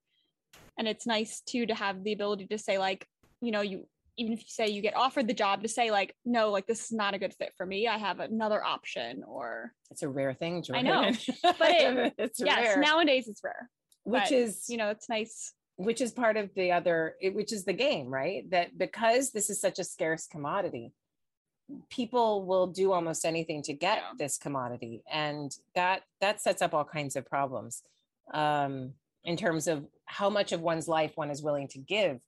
And 0.78 0.88
it's 0.88 1.06
nice 1.06 1.42
too 1.42 1.66
to 1.68 1.76
have 1.76 2.04
the 2.04 2.14
ability 2.14 2.48
to 2.48 2.58
say, 2.58 2.80
like, 2.80 3.06
you 3.42 3.52
know, 3.52 3.62
you 3.62 3.88
even 4.22 4.34
if 4.34 4.40
you 4.40 4.46
say 4.48 4.68
you 4.68 4.82
get 4.84 4.96
offered 4.96 5.28
the 5.28 5.34
job 5.34 5.64
to 5.64 5.68
say, 5.68 5.90
like, 5.90 6.16
no, 6.24 6.52
like 6.52 6.68
this 6.68 6.86
is 6.86 6.92
not 6.92 7.16
a 7.16 7.20
good 7.20 7.34
fit 7.34 7.54
for 7.58 7.66
me. 7.66 7.88
I 7.88 7.98
have 7.98 8.20
another 8.20 8.64
option. 8.64 9.24
Or 9.28 9.74
it's 9.90 10.04
a 10.04 10.08
rare 10.10 10.34
thing, 10.36 10.64
I 10.74 10.82
know, 10.84 11.12
Jordan. 11.12 11.18
but 11.60 11.70
it- 11.72 12.14
it's 12.20 12.40
yes, 12.40 12.76
rare, 12.76 12.80
nowadays 12.80 13.28
it's 13.28 13.42
rare. 13.44 13.70
which 14.04 14.24
but, 14.24 14.32
is 14.32 14.66
You 14.70 14.78
know, 14.78 14.90
it's 14.92 15.10
nice. 15.10 15.54
which 15.78 16.02
is 16.02 16.12
part 16.12 16.38
of 16.38 16.54
the 16.56 16.72
other 16.72 17.16
it- 17.20 17.34
which 17.34 17.52
is 17.52 17.66
the 17.66 17.74
game 17.74 18.08
right 18.08 18.48
that 18.52 18.78
because 18.78 19.32
this 19.32 19.50
is 19.50 19.60
such 19.60 19.80
a 19.80 19.84
scarce 19.84 20.28
commodity 20.28 20.94
people 21.90 22.44
will 22.46 22.68
do 22.68 22.92
almost 22.92 23.26
anything 23.26 23.62
to 23.64 23.74
get 23.74 23.98
Yeah. 24.00 24.12
this 24.18 24.38
commodity 24.38 25.04
and 25.10 25.56
that 25.74 26.04
that 26.20 26.42
sets 26.42 26.62
up 26.62 26.74
all 26.74 26.84
kinds 26.84 27.16
of 27.16 27.26
problems 27.26 27.82
um 28.34 28.94
in 29.24 29.38
terms 29.38 29.68
of 29.68 29.86
how 30.06 30.30
much 30.30 30.52
of 30.52 30.60
one's 30.62 30.88
life 30.88 31.14
one 31.16 31.32
is 31.32 31.42
willing 31.42 31.68
to 31.70 31.80
give 31.80 32.20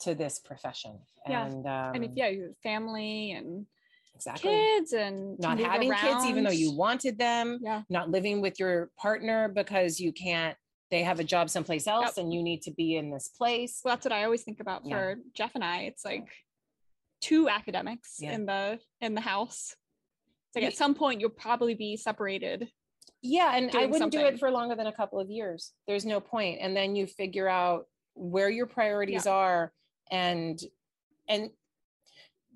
to 0.00 0.14
this 0.14 0.38
profession 0.38 0.98
Yeah. 1.28 1.46
and 1.46 1.66
um 1.66 1.94
and 1.94 2.04
if 2.04 2.10
yeah, 2.14 2.28
you 2.28 2.42
have 2.44 2.58
family 2.62 3.32
and 3.32 3.66
exactly 4.14 4.50
kids 4.50 4.92
and 4.92 5.38
not 5.38 5.58
having 5.58 5.92
kids 5.92 6.24
even 6.26 6.44
though 6.44 6.50
you 6.50 6.72
wanted 6.72 7.18
them 7.18 7.58
Yeah. 7.62 7.82
not 7.88 8.10
living 8.10 8.40
with 8.40 8.58
your 8.58 8.90
partner 8.98 9.48
because 9.48 10.00
you 10.00 10.12
can't 10.12 10.56
they 10.90 11.02
have 11.04 11.20
a 11.20 11.24
job 11.24 11.48
someplace 11.48 11.86
else 11.86 12.16
Yep. 12.16 12.24
and 12.24 12.34
you 12.34 12.42
need 12.42 12.62
to 12.62 12.72
be 12.72 12.96
in 12.96 13.10
this 13.10 13.28
place 13.28 13.80
well, 13.84 13.94
that's 13.94 14.04
what 14.04 14.12
I 14.12 14.24
always 14.24 14.42
think 14.42 14.60
about 14.60 14.82
Yeah. 14.84 14.96
for 14.96 15.16
Jeff 15.34 15.54
and 15.54 15.62
I. 15.64 15.82
It's 15.82 16.04
like 16.04 16.26
two 17.20 17.48
academics 17.48 18.16
Yeah. 18.20 18.32
in 18.32 18.46
the 18.46 18.80
in 19.00 19.14
the 19.14 19.20
house. 19.20 19.76
It's 20.48 20.56
like 20.56 20.64
at 20.64 20.76
some 20.76 20.94
point 20.94 21.20
you'll 21.20 21.30
probably 21.30 21.74
be 21.74 21.96
separated. 21.96 22.68
Yeah, 23.22 23.54
and 23.54 23.70
I 23.76 23.84
wouldn't 23.86 24.12
do 24.12 24.20
it 24.20 24.38
for 24.40 24.50
longer 24.50 24.74
than 24.74 24.86
a 24.86 24.92
couple 24.92 25.20
of 25.20 25.30
years. 25.30 25.72
There's 25.86 26.06
no 26.06 26.20
point. 26.20 26.58
And 26.62 26.74
then 26.74 26.96
you 26.96 27.06
figure 27.06 27.46
out 27.48 27.84
where 28.14 28.48
your 28.48 28.66
priorities 28.66 29.26
are 29.26 29.72
and 30.10 30.60
and 31.28 31.50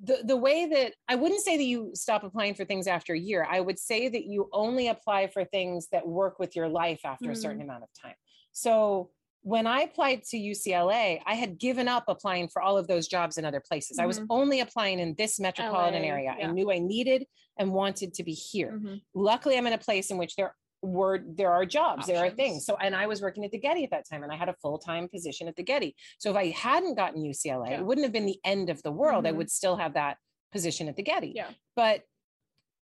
the 0.02 0.22
the 0.24 0.36
way 0.36 0.66
that 0.66 0.94
I 1.08 1.14
wouldn't 1.14 1.40
say 1.42 1.56
that 1.56 1.62
you 1.64 1.92
stop 1.94 2.24
applying 2.24 2.54
for 2.54 2.64
things 2.64 2.86
after 2.86 3.14
a 3.14 3.18
year. 3.18 3.46
I 3.48 3.60
would 3.60 3.78
say 3.78 4.08
that 4.08 4.24
you 4.26 4.48
only 4.52 4.88
apply 4.88 5.28
for 5.28 5.44
things 5.44 5.88
that 5.92 6.06
work 6.06 6.38
with 6.38 6.56
your 6.56 6.68
life 6.68 7.00
after 7.04 7.30
a 7.30 7.36
certain 7.36 7.62
amount 7.62 7.84
of 7.84 7.88
time. 8.00 8.16
So 8.52 9.10
when 9.42 9.66
I 9.66 9.82
applied 9.82 10.24
to 10.24 10.36
UCLA, 10.38 11.20
I 11.26 11.34
had 11.34 11.58
given 11.58 11.86
up 11.86 12.04
applying 12.08 12.48
for 12.48 12.62
all 12.62 12.76
of 12.78 12.88
those 12.88 13.06
jobs 13.06 13.36
in 13.38 13.44
other 13.44 13.60
places. 13.60 13.98
I 13.98 14.06
was 14.06 14.18
Mhm. 14.18 14.26
only 14.30 14.60
applying 14.60 14.98
in 14.98 15.14
this 15.14 15.38
metropolitan 15.38 16.02
LA, 16.02 16.08
area. 16.08 16.30
I 16.40 16.50
knew 16.50 16.72
I 16.72 16.78
needed 16.78 17.26
and 17.58 17.72
wanted 17.72 18.14
to 18.14 18.24
be 18.24 18.32
here. 18.32 18.72
Mhm. 18.72 19.02
Luckily, 19.14 19.56
I'm 19.56 19.66
in 19.66 19.74
a 19.74 19.78
place 19.78 20.10
in 20.10 20.16
which 20.16 20.34
there 20.34 20.56
were 20.84 21.20
there 21.26 21.52
are 21.52 21.64
jobs, 21.64 22.06
there 22.06 22.24
are 22.24 22.30
things. 22.30 22.64
So, 22.66 22.76
and 22.76 22.94
I 22.94 23.06
was 23.06 23.22
working 23.22 23.44
at 23.44 23.50
the 23.50 23.58
Getty 23.58 23.84
at 23.84 23.90
that 23.90 24.04
time, 24.08 24.22
and 24.22 24.30
I 24.32 24.36
had 24.36 24.48
a 24.48 24.54
full 24.62 24.78
time 24.78 25.08
position 25.08 25.48
at 25.48 25.56
the 25.56 25.62
Getty. 25.62 25.94
So, 26.18 26.30
if 26.30 26.36
I 26.36 26.48
hadn't 26.50 26.94
gotten 26.96 27.22
UCLA, 27.22 27.70
Yeah. 27.70 27.78
it 27.78 27.86
wouldn't 27.86 28.04
have 28.04 28.12
been 28.12 28.26
the 28.26 28.40
end 28.44 28.70
of 28.70 28.82
the 28.82 28.92
world. 28.92 29.26
I 29.26 29.32
Mhm. 29.32 29.36
would 29.36 29.50
still 29.50 29.76
have 29.76 29.94
that 29.94 30.18
position 30.52 30.88
at 30.88 30.96
the 30.96 31.02
Getty. 31.02 31.32
Yeah. 31.34 31.50
But 31.74 32.02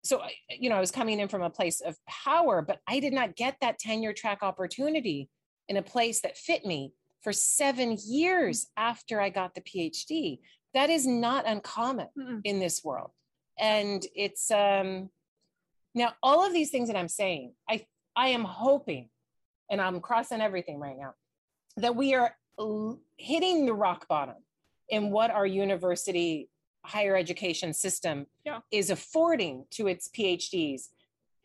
so, 0.04 0.22
you 0.48 0.70
know, 0.70 0.76
I 0.76 0.80
was 0.80 0.90
coming 0.92 1.18
in 1.18 1.28
from 1.28 1.42
a 1.42 1.50
place 1.50 1.80
of 1.80 1.96
power, 2.06 2.62
but 2.62 2.78
I 2.86 3.00
did 3.00 3.12
not 3.12 3.34
get 3.36 3.56
that 3.60 3.78
tenure 3.78 4.12
track 4.12 4.42
opportunity 4.42 5.28
in 5.68 5.76
a 5.76 5.82
place 5.82 6.20
that 6.22 6.38
fit 6.38 6.64
me 6.64 6.94
for 7.22 7.32
seven 7.32 7.98
years 8.06 8.68
after 8.76 9.20
I 9.20 9.28
got 9.28 9.54
the 9.54 9.60
PhD. 9.60 10.38
That 10.72 10.88
is 10.88 11.06
not 11.06 11.46
uncommon 11.46 12.08
Mm-mm. 12.16 12.40
in 12.44 12.60
this 12.60 12.82
world. 12.84 13.10
And 13.58 14.06
it's 14.14 14.50
um 14.52 15.10
now 15.94 16.12
all 16.22 16.44
of 16.46 16.52
these 16.52 16.70
things 16.70 16.88
that 16.88 16.96
I'm 16.96 17.08
saying, 17.08 17.52
I 17.68 17.86
I 18.16 18.28
am 18.28 18.44
hoping, 18.44 19.08
and 19.70 19.80
I'm 19.80 20.00
crossing 20.00 20.40
everything 20.40 20.78
right 20.78 20.96
now, 20.98 21.14
that 21.76 21.94
we 21.94 22.14
are 22.14 22.34
hitting 23.16 23.66
the 23.66 23.72
rock 23.74 24.08
bottom 24.08 24.36
in 24.88 25.10
what 25.10 25.30
our 25.30 25.46
university 25.46 26.48
higher 26.84 27.16
education 27.16 27.72
system 27.72 28.26
Yeah. 28.44 28.60
is 28.70 28.90
affording 28.90 29.66
to 29.72 29.86
its 29.86 30.08
PhDs. 30.08 30.88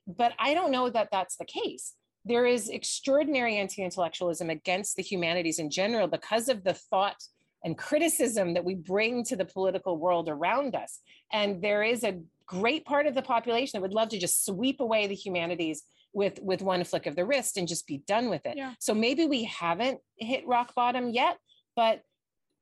But 0.07 0.33
I 0.39 0.53
don't 0.53 0.71
know 0.71 0.89
that 0.89 1.09
that's 1.11 1.35
the 1.37 1.45
case. 1.45 1.95
There 2.25 2.45
is 2.45 2.69
extraordinary 2.69 3.57
anti 3.57 3.83
intellectualism 3.83 4.49
against 4.49 4.95
the 4.95 5.03
humanities 5.03 5.59
in 5.59 5.69
general 5.69 6.07
because 6.07 6.49
of 6.49 6.63
the 6.63 6.73
thought 6.73 7.21
and 7.65 7.77
criticism 7.77 8.53
that 8.53 8.65
we 8.65 8.75
bring 8.75 9.23
to 9.25 9.35
the 9.35 9.45
political 9.45 9.97
world 9.97 10.27
around 10.29 10.75
us. 10.75 10.99
And 11.31 11.61
there 11.61 11.83
is 11.83 12.03
a 12.03 12.19
great 12.45 12.85
part 12.85 13.07
of 13.07 13.15
the 13.15 13.21
population 13.21 13.77
that 13.77 13.81
would 13.81 13.93
love 13.93 14.09
to 14.09 14.19
just 14.19 14.45
sweep 14.45 14.79
away 14.79 15.07
the 15.07 15.15
humanities 15.15 15.83
with 16.13 16.39
with 16.41 16.61
one 16.61 16.83
flick 16.83 17.05
of 17.05 17.15
the 17.15 17.25
wrist 17.25 17.57
and 17.57 17.67
just 17.67 17.87
be 17.87 17.97
done 18.07 18.29
with 18.29 18.45
it. 18.45 18.55
Yeah. 18.55 18.73
So 18.79 18.93
maybe 18.93 19.25
we 19.25 19.45
haven't 19.45 19.99
hit 20.17 20.47
rock 20.47 20.75
bottom 20.75 21.09
yet, 21.09 21.37
but 21.75 22.01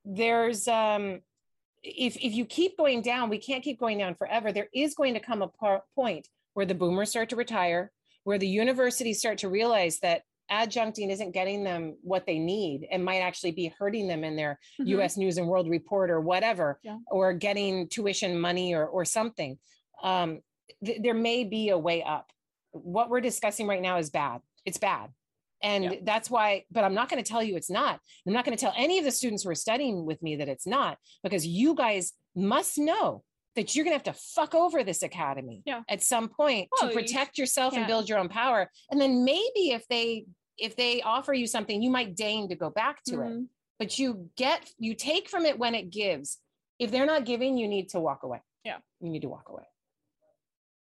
there's 0.06 0.68
um 0.68 1.22
if 1.84 2.16
if 2.16 2.34
you 2.34 2.46
keep 2.46 2.78
going 2.78 3.02
down, 3.02 3.30
we 3.30 3.40
can't 3.40 3.64
keep 3.64 3.80
going 3.80 3.98
down 3.98 4.16
forever. 4.16 4.52
There 4.52 4.70
is 4.74 4.94
going 4.94 5.16
to 5.16 5.20
come 5.20 5.42
a 5.42 5.48
par- 5.48 5.84
point 5.96 6.28
where 6.54 6.66
the 6.66 6.76
boomers 6.76 7.10
start 7.10 7.30
to 7.30 7.36
retire, 7.36 7.92
where 8.24 8.38
the 8.38 8.48
universities 8.48 9.20
start 9.20 9.40
to 9.40 9.50
realize 9.50 10.00
that 10.00 10.22
adjuncting 10.52 11.10
isn't 11.10 11.32
getting 11.32 11.64
them 11.64 11.96
what 12.02 12.26
they 12.26 12.38
need 12.38 12.88
and 12.92 13.04
might 13.04 13.20
actually 13.20 13.52
be 13.52 13.74
hurting 13.80 14.08
them 14.08 14.24
in 14.24 14.36
their 14.36 14.60
Mhm. 14.80 14.88
US 15.00 15.18
News 15.18 15.38
and 15.38 15.48
World 15.48 15.70
Report 15.70 16.10
or 16.12 16.20
whatever, 16.22 16.80
Yeah. 16.84 16.98
or 17.10 17.34
getting 17.34 17.88
tuition 17.88 18.40
money 18.40 18.74
or, 18.74 18.86
or 18.86 19.06
something. 19.06 19.58
Um, 20.04 20.42
th- 20.84 21.02
there 21.02 21.14
may 21.14 21.44
be 21.44 21.70
a 21.70 21.78
way 21.78 22.04
up. 22.04 22.32
What 22.72 23.10
we're 23.10 23.22
discussing 23.22 23.68
right 23.68 23.82
now 23.82 23.98
is 23.98 24.10
bad. 24.10 24.42
It's 24.66 24.78
bad. 24.78 25.12
And 25.64 25.84
Yeah. 25.84 25.96
that's 26.04 26.30
why, 26.30 26.66
but 26.72 26.84
I'm 26.84 26.94
not 26.96 27.08
going 27.10 27.24
to 27.24 27.30
tell 27.30 27.44
you 27.44 27.56
it's 27.56 27.70
not. 27.70 28.00
I'm 28.26 28.34
not 28.34 28.46
going 28.46 28.58
to 28.58 28.62
tell 28.62 28.74
any 28.76 28.98
of 28.98 29.06
the 29.06 29.12
students 29.12 29.44
who 29.44 29.50
are 29.52 29.56
studying 29.56 30.06
with 30.06 30.22
me 30.24 30.36
that 30.38 30.50
it's 30.50 30.66
not, 30.68 30.98
because 31.24 31.46
you 31.46 31.76
guys 31.76 32.14
must 32.36 32.78
know 32.78 33.24
that 33.56 33.76
you're 33.76 33.84
going 33.84 33.92
to 34.00 34.04
have 34.06 34.16
to 34.16 34.22
fuck 34.22 34.56
over 34.56 34.82
this 34.84 35.04
academy 35.04 35.62
Yeah. 35.66 35.84
at 35.90 36.02
some 36.02 36.30
point 36.30 36.70
Well, 36.72 36.90
to 36.90 36.96
you 36.96 37.02
protect 37.02 37.38
yourself 37.38 37.76
and 37.76 37.86
build 37.86 38.08
your 38.08 38.18
own 38.18 38.30
power. 38.30 38.72
And 38.90 39.00
then 39.00 39.26
maybe 39.26 39.72
if 39.72 39.86
they 39.90 40.26
if 40.62 40.76
they 40.76 41.02
offer 41.02 41.34
you 41.34 41.48
something, 41.48 41.82
you 41.82 41.90
might 41.90 42.16
deign 42.16 42.48
to 42.50 42.56
go 42.56 42.70
back 42.70 43.04
to 43.06 43.16
it 43.22 43.30
Mhm. 43.32 43.48
but 43.80 43.98
you 44.00 44.30
get 44.36 44.72
you 44.78 44.94
take 44.94 45.28
from 45.28 45.46
it 45.46 45.58
when 45.58 45.74
it 45.76 45.90
gives 45.90 46.40
if 46.80 46.92
they're 46.92 47.06
not 47.08 47.26
giving 47.26 47.58
you 47.58 47.68
need 47.68 47.90
to 47.90 48.00
walk 48.00 48.22
away 48.24 48.42
Yeah. 48.64 48.78
you 49.00 49.10
need 49.10 49.24
to 49.24 49.30
walk 49.30 49.50
away 49.50 49.66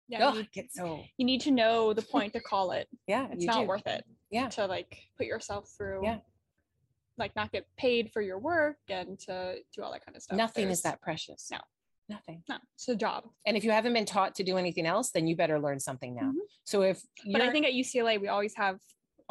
Yeah. 0.09 0.27
Ugh, 0.27 0.35
you, 0.37 0.43
get 0.51 0.71
so 0.73 1.03
you 1.17 1.25
need 1.25 1.41
to 1.41 1.51
know 1.51 1.93
the 1.93 2.01
point 2.01 2.33
to 2.33 2.41
call 2.41 2.71
it. 2.71 2.89
yeah 3.07 3.27
It's 3.31 3.45
not 3.45 3.61
do. 3.61 3.67
worth 3.67 3.87
it. 3.87 4.03
Yeah. 4.29 4.49
To 4.49 4.65
like 4.65 4.97
put 5.17 5.25
yourself 5.25 5.69
through. 5.69 6.01
Yeah. 6.03 6.19
Like 7.17 7.33
not 7.35 7.51
get 7.51 7.65
paid 7.77 8.11
for 8.11 8.21
your 8.21 8.39
work 8.39 8.77
and 8.89 9.17
to 9.21 9.63
do 9.73 9.83
all 9.83 9.91
that 9.93 10.03
kind 10.05 10.15
of 10.17 10.23
stuff. 10.23 10.37
nothing 10.37 10.69
is 10.69 10.81
that 10.81 10.99
precious 11.01 11.49
No. 11.49 11.59
nothing 12.09 12.43
No, 12.49 12.57
it's 12.75 12.87
a 12.89 12.95
job. 12.95 13.29
and 13.45 13.55
if 13.55 13.63
you 13.63 13.71
haven't 13.71 13.93
been 13.93 14.05
taught 14.05 14.35
to 14.35 14.43
do 14.43 14.57
anything 14.57 14.85
else 14.85 15.11
then 15.11 15.27
you 15.27 15.35
better 15.37 15.59
learn 15.59 15.79
something 15.79 16.13
now 16.15 16.31
Mhm. 16.31 16.45
so 16.65 16.81
if 16.81 17.01
But 17.31 17.39
I 17.41 17.49
think 17.51 17.65
at 17.65 17.73
UCLA 17.73 18.17
we 18.19 18.27
always 18.27 18.55
have 18.55 18.81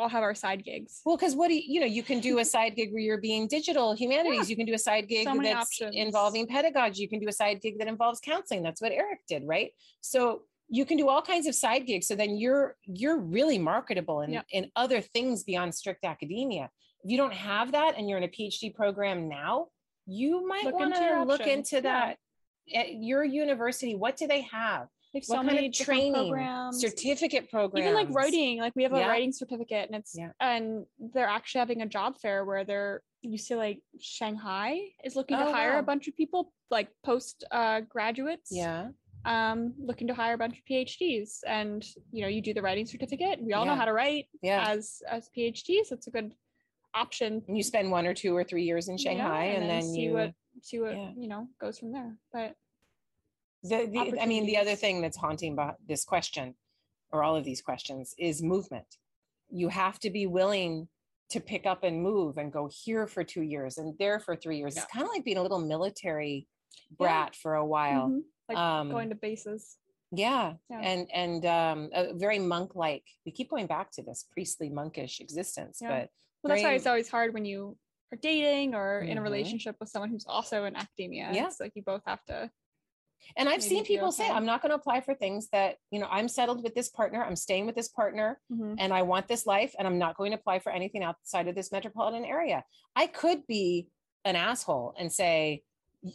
all 0.00 0.08
have 0.08 0.22
our 0.22 0.34
side 0.34 0.64
gigs. 0.64 1.00
well 1.04 1.16
because 1.16 1.34
what 1.34 1.48
do 1.48 1.54
you 1.54 1.62
you 1.74 1.80
know 1.80 1.86
you 1.86 2.02
can 2.02 2.20
do 2.20 2.38
a 2.38 2.44
side 2.54 2.74
gig 2.76 2.92
where 2.92 3.00
you're 3.08 3.20
being 3.30 3.46
digital 3.46 3.88
humanities. 3.94 4.48
You 4.50 4.56
can 4.56 4.66
do 4.66 4.74
a 4.74 4.78
side 4.88 5.06
gig 5.08 5.26
So 5.26 5.34
that's 5.42 5.66
options. 5.66 5.94
involving 5.94 6.46
pedagogy. 6.46 7.02
You 7.02 7.08
can 7.08 7.20
do 7.20 7.28
a 7.28 7.32
side 7.32 7.60
gig 7.62 7.78
that 7.78 7.88
involves 7.88 8.18
counseling. 8.20 8.62
That's 8.62 8.80
what 8.80 8.92
eric 8.92 9.20
did 9.28 9.42
right? 9.54 9.70
So 10.00 10.42
you 10.68 10.84
can 10.84 10.96
do 10.96 11.08
all 11.08 11.22
kinds 11.22 11.46
of 11.48 11.54
side 11.54 11.86
gigs. 11.86 12.06
So 12.06 12.14
then 12.14 12.36
you're 12.36 12.76
you're 12.86 13.18
really 13.18 13.58
marketable 13.58 14.20
in, 14.22 14.30
Yeah. 14.32 14.42
in 14.52 14.70
other 14.76 15.00
things 15.00 15.42
beyond 15.44 15.74
strict 15.74 16.04
academia. 16.04 16.70
If 17.04 17.10
you 17.10 17.16
don't 17.16 17.34
have 17.34 17.72
that 17.72 17.92
and 17.96 18.08
you're 18.08 18.18
in 18.18 18.24
a 18.24 18.28
phd 18.28 18.74
program 18.74 19.28
now 19.28 19.68
you 20.06 20.46
might 20.46 20.72
want 20.72 20.94
to 20.94 21.22
look 21.24 21.46
into 21.46 21.76
yeah. 21.76 21.80
that. 21.82 22.16
At 22.74 22.94
your 23.10 23.24
university 23.24 23.94
what 23.96 24.16
do 24.16 24.26
they 24.26 24.42
have 24.42 24.86
What 25.12 25.24
so 25.24 25.34
kind 25.36 25.46
many 25.46 25.66
of 25.68 25.72
training 25.72 26.12
programs. 26.14 26.80
certificate 26.80 27.50
programs 27.50 27.84
Even 27.86 27.94
like 27.94 28.10
writing, 28.14 28.58
like 28.60 28.74
we 28.76 28.84
have 28.84 28.92
a 28.92 28.98
Yeah. 28.98 29.08
writing 29.08 29.32
certificate, 29.32 29.88
and 29.90 29.96
it's 29.96 30.16
Yeah. 30.16 30.30
and 30.40 30.86
they're 30.98 31.26
actually 31.26 31.60
having 31.60 31.82
a 31.82 31.86
job 31.86 32.16
fair 32.18 32.44
where 32.44 32.64
they're 32.64 33.02
UCLA 33.24 33.56
like 33.58 33.82
Shanghai 33.98 34.80
is 35.04 35.16
looking 35.16 35.36
to 35.38 35.46
Oh, 35.46 35.52
hire 35.52 35.72
wow. 35.74 35.78
a 35.80 35.82
bunch 35.82 36.06
of 36.08 36.16
people, 36.16 36.52
like 36.70 36.88
post 37.04 37.44
uh, 37.50 37.80
graduates. 37.80 38.50
yeah 38.52 38.88
um 39.26 39.74
looking 39.78 40.06
to 40.06 40.14
hire 40.14 40.32
a 40.32 40.38
bunch 40.38 40.56
of 40.56 40.64
phds 40.64 41.40
and 41.46 41.84
you 42.10 42.22
know 42.22 42.28
you 42.28 42.40
do 42.40 42.54
the 42.54 42.62
writing 42.62 42.86
certificate 42.86 43.38
we 43.42 43.52
all 43.52 43.66
know 43.66 43.74
how 43.76 43.84
to 43.84 43.92
write 43.92 44.24
yeah 44.40 44.64
as 44.66 45.02
as 45.06 45.28
phds 45.36 45.92
it's 45.92 46.06
a 46.06 46.10
good 46.10 46.32
option 46.94 47.42
and 47.46 47.54
you 47.54 47.62
spend 47.62 47.90
one 47.90 48.06
or 48.06 48.14
two 48.14 48.34
or 48.34 48.42
three 48.42 48.62
years 48.64 48.88
in 48.88 48.96
Yeah, 48.96 49.10
shanghai 49.10 49.44
and, 49.56 49.68
then, 49.68 49.82
see 49.82 50.00
you 50.04 50.14
what 50.14 50.32
see 50.62 50.80
what 50.80 50.96
yeah. 50.96 51.10
you 51.18 51.28
know 51.28 51.48
goes 51.60 51.78
from 51.78 51.92
there 51.92 52.16
but 52.32 52.54
the, 53.62 53.86
the 53.86 54.18
i 54.20 54.26
mean 54.26 54.46
the 54.46 54.56
other 54.56 54.74
thing 54.74 55.00
that's 55.02 55.16
haunting 55.16 55.52
about 55.52 55.74
this 55.86 56.04
question 56.04 56.54
or 57.12 57.22
all 57.22 57.36
of 57.36 57.44
these 57.44 57.60
questions 57.60 58.14
is 58.18 58.40
movement. 58.40 58.86
You 59.50 59.66
have 59.68 59.98
to 60.00 60.10
be 60.10 60.26
willing 60.28 60.86
to 61.30 61.40
pick 61.40 61.66
up 61.66 61.82
and 61.82 62.00
move 62.00 62.36
and 62.38 62.52
go 62.52 62.70
here 62.84 63.08
for 63.08 63.24
two 63.24 63.42
years 63.42 63.78
and 63.78 63.98
there 63.98 64.20
for 64.20 64.36
three 64.36 64.58
years. 64.58 64.76
It's 64.76 64.86
kind 64.86 65.04
of 65.04 65.10
like 65.10 65.24
being 65.24 65.36
a 65.36 65.42
little 65.42 65.58
military 65.60 66.46
brat 66.96 67.34
for 67.34 67.56
a 67.56 67.66
while. 67.66 68.08
Mhm, 68.10 68.20
like 68.48 68.58
um 68.58 68.90
going 68.90 69.08
to 69.08 69.16
bases. 69.16 69.76
yeah, 70.12 70.54
Yeah. 70.70 70.78
and 70.80 71.08
and 71.12 71.46
um 71.46 71.90
a 71.92 72.14
very 72.14 72.38
monk 72.38 72.76
like 72.76 73.02
we 73.26 73.32
keep 73.32 73.50
going 73.50 73.66
back 73.66 73.90
to 73.92 74.02
this 74.02 74.24
priestly 74.30 74.70
monkish 74.70 75.18
existence 75.20 75.78
Yeah. 75.82 75.88
but 75.90 76.10
well 76.42 76.48
that's 76.54 76.62
why 76.62 76.74
it's 76.74 76.86
always 76.86 77.08
hard 77.10 77.34
when 77.34 77.44
you 77.44 77.76
are 78.12 78.18
dating 78.18 78.74
or 78.76 79.00
in 79.00 79.18
a 79.18 79.20
Mhm. 79.20 79.24
relationship 79.24 79.76
with 79.80 79.88
someone 79.88 80.10
who's 80.10 80.26
also 80.26 80.64
in 80.64 80.76
academia. 80.76 81.30
Yeah. 81.32 81.46
it's 81.48 81.58
like 81.60 81.72
you 81.74 81.82
both 81.82 82.02
have 82.06 82.24
to 82.26 82.50
And 83.36 83.48
I've 83.48 83.58
Maybe 83.58 83.68
seen 83.68 83.82
be 83.82 83.88
people 83.88 84.12
say. 84.12 84.28
I'm 84.28 84.44
not 84.46 84.62
going 84.62 84.70
to 84.70 84.76
apply 84.76 85.00
for 85.00 85.14
things 85.14 85.48
that, 85.52 85.76
you 85.90 86.00
know, 86.00 86.08
I'm 86.10 86.28
settled 86.28 86.62
with 86.62 86.74
this 86.74 86.88
partner, 86.88 87.22
I'm 87.24 87.36
staying 87.36 87.66
with 87.66 87.74
this 87.74 87.88
partner, 87.88 88.40
mhm, 88.52 88.76
and 88.78 88.92
I 88.92 89.02
want 89.02 89.28
this 89.28 89.46
life, 89.46 89.74
and 89.78 89.86
I'm 89.86 89.98
not 89.98 90.16
going 90.16 90.32
to 90.32 90.38
apply 90.38 90.58
for 90.60 90.70
anything 90.72 91.02
outside 91.02 91.48
of 91.48 91.54
this 91.54 91.70
metropolitan 91.72 92.24
area. 92.24 92.64
I 92.96 93.06
could 93.06 93.46
be 93.46 93.88
an 94.24 94.36
asshole 94.36 94.94
and 94.98 95.12
say, 95.12 95.62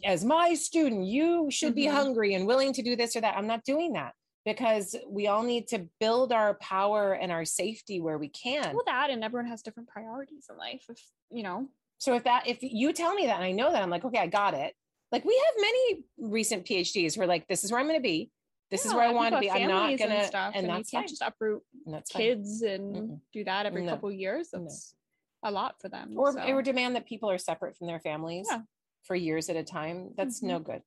as 0.04 0.24
my 0.24 0.54
student, 0.54 1.04
you 1.06 1.48
should 1.50 1.74
be 1.74 1.86
Mhm. 1.86 1.92
hungry 1.92 2.34
and 2.34 2.46
willing 2.46 2.72
to 2.72 2.82
do 2.82 2.96
this 2.96 3.14
or 3.16 3.20
that. 3.20 3.36
I'm 3.36 3.46
not 3.46 3.62
doing 3.64 3.92
that 3.92 4.14
because 4.44 4.96
we 5.08 5.26
all 5.26 5.42
need 5.42 5.68
to 5.68 5.88
build 6.00 6.32
our 6.32 6.54
power 6.54 7.12
and 7.14 7.30
our 7.32 7.44
safety 7.44 8.00
where 8.00 8.18
we 8.18 8.28
can. 8.28 8.74
well 8.74 8.84
that 8.86 9.10
and 9.10 9.22
everyone 9.24 9.48
has 9.48 9.62
different 9.62 9.88
priorities 9.88 10.46
in 10.50 10.56
life 10.56 10.84
if 10.88 11.00
you 11.30 11.42
know 11.42 11.68
So 11.98 12.14
if 12.14 12.24
that 12.24 12.46
if 12.46 12.58
you 12.62 12.92
tell 12.92 13.14
me 13.14 13.26
that 13.26 13.36
and 13.36 13.44
I 13.44 13.52
know 13.52 13.72
that 13.72 13.82
I'm 13.82 13.90
like, 13.90 14.04
okay, 14.04 14.18
I 14.18 14.26
got 14.26 14.54
it. 14.54 14.74
Like 15.12 15.24
we 15.24 15.40
have 15.46 15.54
many 15.60 16.04
recent 16.18 16.64
PhDs 16.66 17.14
who 17.14 17.22
are 17.22 17.26
like, 17.26 17.46
this 17.48 17.64
is 17.64 17.70
where 17.70 17.80
I'm 17.80 17.86
going 17.86 17.98
to 17.98 18.02
be. 18.02 18.30
This 18.70 18.84
is 18.84 18.92
where 18.92 19.04
I 19.04 19.12
want 19.12 19.32
to 19.34 19.40
be. 19.40 19.48
I'm 19.50 19.68
not 19.68 19.96
gonna, 19.96 20.14
and 20.14 20.26
stuff 20.26 20.52
and 20.56 20.66
and, 20.66 20.76
that's 20.76 20.92
you 20.92 20.96
can't 20.98 21.04
fine. 21.04 21.08
just 21.08 21.22
uproot 21.22 21.62
And 21.86 21.94
that's 21.94 22.10
kids 22.10 22.62
and 22.62 22.96
Mm-mm. 22.96 23.20
do 23.32 23.44
that 23.44 23.64
every 23.64 23.82
No. 23.84 23.92
couple 23.92 24.10
years 24.10 24.48
No. 24.52 24.62
that's 24.62 24.96
a 25.44 25.50
lot 25.52 25.80
for 25.80 25.88
them 25.88 26.14
or 26.16 26.32
so 26.32 26.40
or 26.40 26.62
demand 26.62 26.96
that 26.96 27.06
people 27.06 27.30
are 27.30 27.38
separate 27.38 27.76
from 27.76 27.86
their 27.86 28.00
families 28.00 28.48
Yeah. 28.50 28.62
for 29.04 29.14
years 29.14 29.48
at 29.48 29.54
a 29.54 29.62
time. 29.62 30.10
That's 30.16 30.42
no 30.42 30.58
good. 30.58 30.82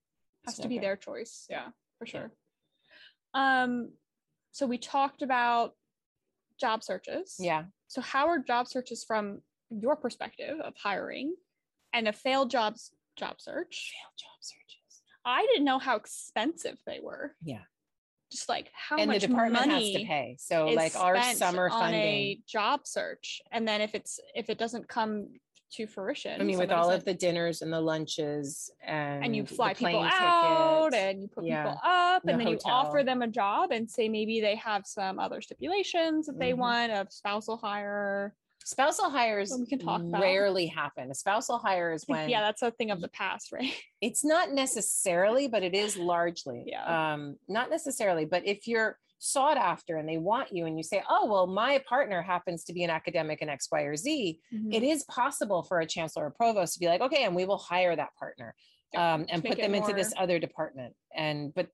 has 0.46 0.56
It's 0.56 0.60
to 0.60 0.68
be 0.68 0.76
good. 0.76 0.84
their 0.84 0.98
choice 0.98 1.46
yeah 1.50 1.70
for 1.98 2.06
Yeah. 2.06 2.12
sure 2.12 2.32
um 3.34 3.94
so 4.52 4.66
we 4.68 4.78
talked 4.78 5.22
about 5.22 5.74
job 6.60 6.84
searches 6.84 7.38
Yeah. 7.40 7.64
so 7.88 8.02
how 8.02 8.28
are 8.28 8.40
job 8.40 8.68
searches 8.68 9.06
from 9.06 9.42
your 9.70 9.96
perspective 9.96 10.60
of 10.60 10.74
hiring 10.76 11.34
and 11.94 12.10
a 12.10 12.14
failed 12.14 12.50
jobs 12.52 12.92
job 13.20 13.40
search 13.40 13.94
Failed 13.94 14.18
job 14.18 14.38
searches. 14.42 15.02
I 15.26 15.46
didn't 15.48 15.66
know 15.66 15.80
how 15.80 15.96
expensive 15.98 16.78
they 16.88 17.00
were. 17.02 17.36
Yeah. 17.44 17.60
Just 18.32 18.48
like 18.50 18.72
how 18.74 18.98
and 18.98 19.10
the 19.10 19.14
much 19.16 19.22
department 19.24 19.68
money 19.68 19.94
has 19.94 20.02
to 20.02 20.08
pay. 20.08 20.38
So 20.40 20.68
like 20.68 20.96
our 20.96 21.20
spent 21.22 21.38
summer 21.38 21.70
on 21.70 21.82
funding. 21.82 22.02
a 22.02 22.40
job 22.48 22.82
search, 22.86 23.42
and 23.52 23.68
then 23.68 23.82
if 23.82 23.96
it's 23.96 24.20
if 24.36 24.50
it 24.50 24.58
doesn't 24.60 24.88
come 24.88 25.28
to 25.72 25.86
fruition, 25.88 26.40
I 26.40 26.44
mean, 26.44 26.58
with 26.60 26.72
all 26.72 26.88
like- 26.88 26.98
of 27.00 27.06
the 27.06 27.14
dinners 27.16 27.62
and 27.64 27.72
the 27.74 27.82
lunches 27.82 28.72
and 28.86 29.24
and 29.26 29.36
you 29.36 29.46
fly 29.48 29.74
people 29.74 30.00
plane 30.02 30.10
out 30.14 30.92
ticket. 30.92 31.10
and 31.10 31.22
you 31.24 31.28
put 31.28 31.44
Yeah. 31.44 31.64
people 31.64 31.80
up 31.84 32.24
The 32.24 32.32
and 32.32 32.40
then 32.42 32.48
you 32.50 32.60
offer 32.66 33.04
them 33.04 33.22
a 33.24 33.28
job 33.28 33.72
and 33.72 33.90
say 33.90 34.10
maybe 34.10 34.42
they 34.42 34.56
have 34.56 34.86
some 34.86 35.18
other 35.20 35.42
stipulations 35.42 36.28
that 36.28 36.38
they 36.40 36.54
Mhm. 36.54 36.58
want 36.58 36.92
of 36.92 37.12
spousal 37.12 37.58
hire 37.58 38.36
spousal 38.70 39.10
hires 39.10 39.56
we 39.58 39.66
can 39.66 39.80
talk 39.80 40.02
about. 40.02 40.22
rarely 40.22 40.68
happen. 40.68 41.10
A 41.12 41.16
spousal 41.16 41.58
hire 41.58 41.92
is 41.94 42.04
when 42.08 42.30
yeah 42.30 42.42
that's 42.42 42.62
a 42.62 42.72
thing 42.72 42.92
of 42.92 43.02
the 43.02 43.08
past 43.10 43.52
right 43.52 43.74
it's 44.02 44.24
not 44.24 44.52
necessarily, 44.52 45.48
but 45.48 45.64
it 45.64 45.74
is 45.74 45.98
largely. 45.98 46.64
Yeah. 46.68 47.14
Um, 47.14 47.38
not 47.48 47.70
necessarily, 47.70 48.26
but 48.26 48.46
if 48.46 48.68
you're 48.68 48.98
sought 49.22 49.58
after 49.58 49.98
and 49.98 50.08
they 50.08 50.18
want 50.18 50.54
you 50.56 50.66
and 50.66 50.78
you 50.78 50.84
say, 50.84 51.04
oh, 51.10 51.26
well, 51.26 51.46
my 51.46 51.84
partner 51.90 52.22
happens 52.22 52.64
to 52.64 52.74
be 52.74 52.86
an 52.86 52.90
academic 52.90 53.42
in 53.42 53.50
X, 53.50 53.68
Y, 53.72 53.82
or 53.82 53.96
Z, 53.98 54.40
Mm-hmm. 54.54 54.72
it 54.72 54.82
is 54.84 55.04
possible 55.04 55.62
for 55.64 55.82
a 55.82 55.86
chancellor 55.86 56.26
or 56.28 56.32
provost 56.32 56.76
to 56.76 56.80
be 56.80 56.88
like, 56.88 57.02
okay, 57.02 57.26
and 57.26 57.36
we 57.36 57.44
will 57.46 57.58
hire 57.58 57.96
that 57.96 58.16
partner 58.18 58.56
um, 58.96 59.26
and 59.30 59.44
put 59.44 59.58
them 59.58 59.76
into 59.76 59.92
this 59.94 60.14
other 60.18 60.40
department. 60.40 60.96
And, 61.14 61.54
but, 61.54 61.68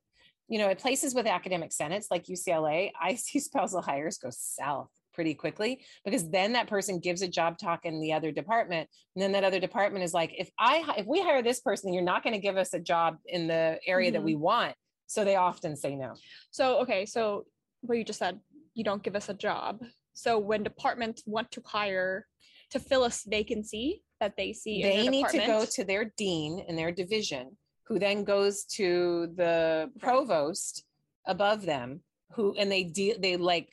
you 0.47 0.57
know, 0.57 0.69
at 0.69 0.79
places 0.79 1.13
with 1.13 1.27
academic 1.27 1.71
senates 1.71 2.07
like 2.09 2.25
UCLA, 2.25 2.91
I 2.99 3.13
see 3.25 3.39
spousal 3.39 3.81
hires 3.83 4.17
go 4.17 4.29
south 4.31 4.89
pretty 5.15 5.33
quickly 5.33 5.79
because 6.03 6.29
then 6.29 6.51
that 6.53 6.67
person 6.67 6.99
gives 6.99 7.21
a 7.21 7.27
job 7.27 7.57
talk 7.57 7.85
in 7.85 8.01
the 8.01 8.11
other 8.13 8.31
department 8.31 8.87
and 9.15 9.23
then 9.23 9.31
that 9.31 9.45
other 9.45 9.61
department 9.61 10.03
is 10.03 10.13
like 10.13 10.33
if 10.37 10.51
i 10.59 10.83
if 10.97 11.07
we 11.07 11.21
hire 11.21 11.41
this 11.41 11.61
person 11.61 11.93
you're 11.93 12.03
not 12.03 12.21
going 12.21 12.33
to 12.33 12.39
give 12.39 12.57
us 12.57 12.73
a 12.73 12.79
job 12.79 13.15
in 13.25 13.47
the 13.47 13.79
area 13.87 14.11
that 14.11 14.21
Mhm. 14.21 14.25
we 14.25 14.35
want. 14.35 14.75
So 15.07 15.23
they 15.23 15.35
often 15.35 15.75
say 15.77 15.95
no. 15.95 16.13
So 16.51 16.79
okay 16.81 17.05
so 17.05 17.45
what 17.81 17.97
you 17.97 18.03
just 18.03 18.19
said 18.19 18.39
you 18.73 18.83
don't 18.83 19.01
give 19.01 19.15
us 19.15 19.29
a 19.29 19.33
job. 19.33 19.81
So 20.13 20.37
when 20.37 20.63
departments 20.63 21.23
want 21.25 21.49
to 21.51 21.61
hire 21.65 22.27
to 22.71 22.79
fill 22.79 23.05
a 23.05 23.11
vacancy 23.27 24.03
that 24.19 24.35
they 24.35 24.51
see 24.51 24.81
they 24.81 25.07
need 25.07 25.27
to 25.29 25.37
go 25.45 25.65
to 25.65 25.83
their 25.85 26.05
dean 26.17 26.65
in 26.67 26.75
their 26.75 26.91
division 26.91 27.57
who 27.87 27.99
then 27.99 28.23
goes 28.23 28.65
to 28.65 29.27
the 29.35 29.91
provost 29.99 30.83
above 31.27 31.65
them 31.65 32.01
who 32.31 32.53
and 32.59 32.71
they 32.71 32.83
deal 32.83 33.15
they 33.19 33.37
like 33.37 33.69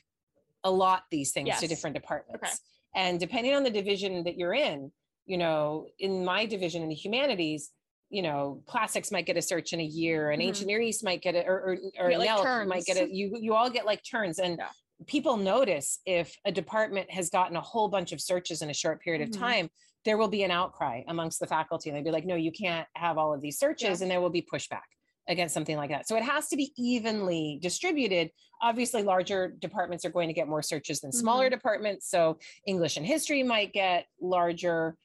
allot 0.63 1.03
these 1.11 1.31
things 1.31 1.59
to 1.59 1.67
different 1.67 1.95
departments. 1.95 2.61
And 2.95 3.19
depending 3.19 3.53
on 3.53 3.63
the 3.63 3.69
division 3.71 4.23
that 4.23 4.37
you're 4.37 4.53
in 4.53 4.91
you 5.25 5.37
know 5.37 5.87
in 5.99 6.25
my 6.25 6.45
division 6.45 6.83
in 6.83 6.89
the 6.89 6.95
humanities 6.95 7.71
you 8.09 8.21
know 8.21 8.61
classics 8.67 9.09
might 9.09 9.25
get 9.25 9.37
a 9.37 9.41
search 9.41 9.71
in 9.71 9.79
a 9.79 9.83
year 9.83 10.31
and 10.31 10.41
Mhm. 10.41 10.47
ancient 10.47 10.67
near 10.67 10.81
east 10.81 11.01
might 11.01 11.21
get 11.21 11.33
it 11.33 11.47
or 11.47 11.57
or, 11.97 12.05
or 12.05 12.09
get, 12.09 12.19
like, 12.19 12.67
might 12.67 12.83
get 12.85 12.97
it 12.97 13.09
you 13.09 13.37
you 13.39 13.53
all 13.53 13.69
get 13.69 13.85
like 13.85 14.01
turns 14.03 14.37
and 14.37 14.57
Yeah. 14.57 14.69
people 15.07 15.37
notice 15.37 16.01
if 16.05 16.37
a 16.43 16.51
department 16.51 17.09
has 17.09 17.29
gotten 17.29 17.55
a 17.55 17.61
whole 17.61 17.87
bunch 17.87 18.11
of 18.11 18.19
searches 18.19 18.61
in 18.61 18.69
a 18.69 18.73
short 18.73 19.01
period 19.01 19.21
Mhm. 19.21 19.33
of 19.33 19.39
time 19.39 19.69
there 20.03 20.17
will 20.17 20.27
be 20.27 20.43
an 20.43 20.51
outcry 20.51 21.01
amongst 21.07 21.39
the 21.39 21.47
faculty. 21.47 21.89
And 21.89 21.95
they'd 21.97 22.03
be 22.03 22.11
like 22.11 22.25
no 22.25 22.35
you 22.35 22.51
can't 22.51 22.87
have 22.95 23.17
all 23.17 23.33
of 23.33 23.39
these 23.39 23.57
searches 23.57 24.01
and 24.01 24.11
there 24.11 24.19
will 24.19 24.29
be 24.29 24.41
pushback 24.41 24.81
against 25.27 25.53
something 25.53 25.77
like 25.77 25.89
that 25.89 26.07
so 26.07 26.15
it 26.15 26.23
has 26.23 26.47
to 26.49 26.55
be 26.57 26.71
evenly 26.77 27.57
distributed 27.61 28.29
obviously 28.61 29.03
larger 29.03 29.55
departments 29.59 30.03
are 30.05 30.09
going 30.09 30.27
to 30.27 30.33
get 30.33 30.47
more 30.47 30.61
searches 30.61 30.99
than 31.01 31.11
smaller 31.11 31.45
Mm-hmm. 31.45 31.53
departments 31.55 32.09
so 32.09 32.37
english 32.67 32.97
and 32.97 33.05
history 33.05 33.41
might 33.43 33.71
get 33.73 34.05
larger 34.21 34.95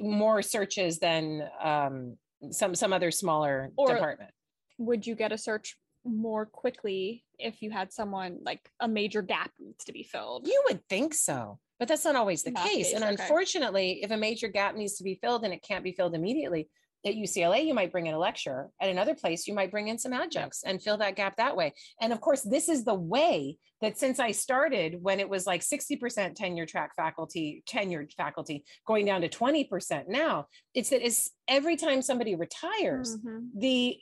more 0.00 0.42
searches 0.42 0.98
than 0.98 1.48
um, 1.62 2.16
some 2.50 2.74
some 2.74 2.92
other 2.92 3.10
smaller 3.10 3.70
Or- 3.76 3.94
department 3.94 4.30
would 4.78 5.06
you 5.06 5.14
get 5.14 5.32
a 5.32 5.38
search 5.38 5.76
more 6.04 6.46
quickly 6.46 7.24
if 7.38 7.60
you 7.60 7.70
had 7.70 7.92
someone 7.92 8.38
like 8.42 8.60
a 8.80 8.88
major 8.88 9.20
gap 9.20 9.50
needs 9.58 9.84
to 9.84 9.92
be 9.92 10.02
filled 10.02 10.46
You 10.46 10.62
would 10.68 10.80
think 10.88 11.12
so, 11.12 11.58
but 11.78 11.88
that's 11.88 12.04
not 12.06 12.16
always 12.16 12.42
the 12.42 12.52
Not 12.52 12.64
case. 12.64 12.86
case, 12.88 12.92
And 12.94 13.04
okay. 13.04 13.16
unfortunately, 13.20 14.00
if 14.02 14.10
a 14.10 14.16
major 14.16 14.48
gap 14.48 14.74
needs 14.74 14.96
to 14.96 15.04
be 15.04 15.16
filled 15.16 15.44
and 15.44 15.52
it 15.52 15.62
can't 15.62 15.84
be 15.84 15.92
filled 15.92 16.14
immediately, 16.14 16.68
at 17.04 17.14
UCLA, 17.14 17.64
you 17.66 17.74
might 17.74 17.92
bring 17.92 18.06
in 18.06 18.14
a 18.14 18.18
lecturer. 18.18 18.70
At 18.80 18.90
another 18.90 19.14
place, 19.14 19.46
you 19.46 19.54
might 19.54 19.70
bring 19.70 19.88
in 19.88 19.98
some 19.98 20.12
adjuncts 20.12 20.62
and 20.64 20.82
fill 20.82 20.98
that 20.98 21.16
gap 21.16 21.36
that 21.36 21.56
way. 21.56 21.72
And 22.00 22.12
of 22.12 22.20
course, 22.20 22.42
this 22.42 22.68
is 22.68 22.84
the 22.84 22.94
way 22.94 23.56
that 23.80 23.98
since 23.98 24.18
I 24.20 24.32
started 24.32 24.98
when 25.02 25.20
it 25.20 25.28
was 25.28 25.46
like 25.46 25.62
60% 25.62 26.34
tenure 26.34 26.66
track 26.66 26.94
faculty, 26.96 27.62
tenured 27.66 28.12
faculty, 28.14 28.64
going 28.86 29.06
down 29.06 29.22
to 29.22 29.28
20% 29.28 30.08
now, 30.08 30.46
it's 30.74 30.90
that 30.90 31.04
is 31.04 31.30
every 31.48 31.76
time 31.76 32.02
somebody 32.02 32.34
retires, 32.34 33.16
Mhm. 33.16 33.48
the 33.56 33.98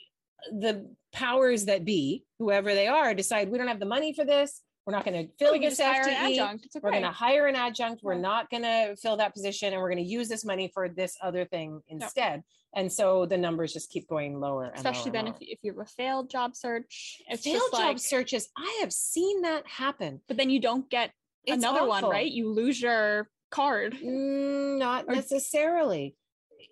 the 0.53 0.89
powers 1.13 1.65
that 1.65 1.85
be, 1.85 2.23
whoever 2.39 2.73
they 2.73 2.87
are, 2.87 3.13
decide 3.13 3.51
we 3.51 3.59
don't 3.59 3.67
have 3.67 3.81
the 3.81 3.85
money 3.87 4.13
for 4.13 4.25
this. 4.25 4.63
We're 4.89 4.93
not 4.95 5.05
going 5.05 5.27
to 5.27 5.33
fill 5.39 5.53
we 5.53 5.59
this 5.59 5.79
FTE. 5.79 6.07
adjunct 6.15 6.69
We're 6.83 6.93
going 6.93 7.03
to 7.03 7.11
hire 7.11 7.47
an 7.47 7.55
adjunct. 7.57 8.03
We're 8.03 8.15
not 8.15 8.49
going 8.49 8.63
to 8.63 8.97
fill 8.97 9.19
that 9.19 9.35
position 9.35 9.75
and 9.75 9.83
we're 9.83 9.91
going 9.91 10.03
to 10.03 10.11
use 10.11 10.31
this 10.31 10.47
money 10.47 10.71
for 10.73 10.89
this 10.89 11.15
other 11.23 11.45
thing 11.45 11.83
instead. 11.89 12.43
And 12.75 12.91
so 12.91 13.27
the 13.27 13.37
numbers 13.37 13.75
just 13.75 13.91
keep 13.91 14.09
going 14.09 14.41
lower. 14.41 14.65
And 14.65 14.77
especially 14.77 15.11
then 15.11 15.27
if, 15.27 15.35
if 15.43 15.59
you 15.61 15.73
have 15.73 15.81
a 15.81 15.91
failed 15.91 16.31
job 16.31 16.57
search 16.57 17.19
it's 17.29 17.45
failed 17.45 17.61
job 17.71 17.81
like 17.81 17.99
searches, 17.99 18.49
I 18.57 18.79
have 18.81 18.91
seen 18.91 19.43
that 19.43 19.67
happen. 19.67 20.23
but 20.27 20.39
then 20.39 20.49
you 20.49 20.59
don't 20.59 20.89
get 20.89 21.13
It's 21.45 21.63
another 21.63 21.87
one 21.87 22.05
right 22.05 22.31
you 22.31 22.51
lose 22.51 22.81
your 22.81 23.29
card 23.51 23.93
Mm, 23.93 24.79
not 24.79 25.05
Or- 25.07 25.17
necessarily. 25.17 26.17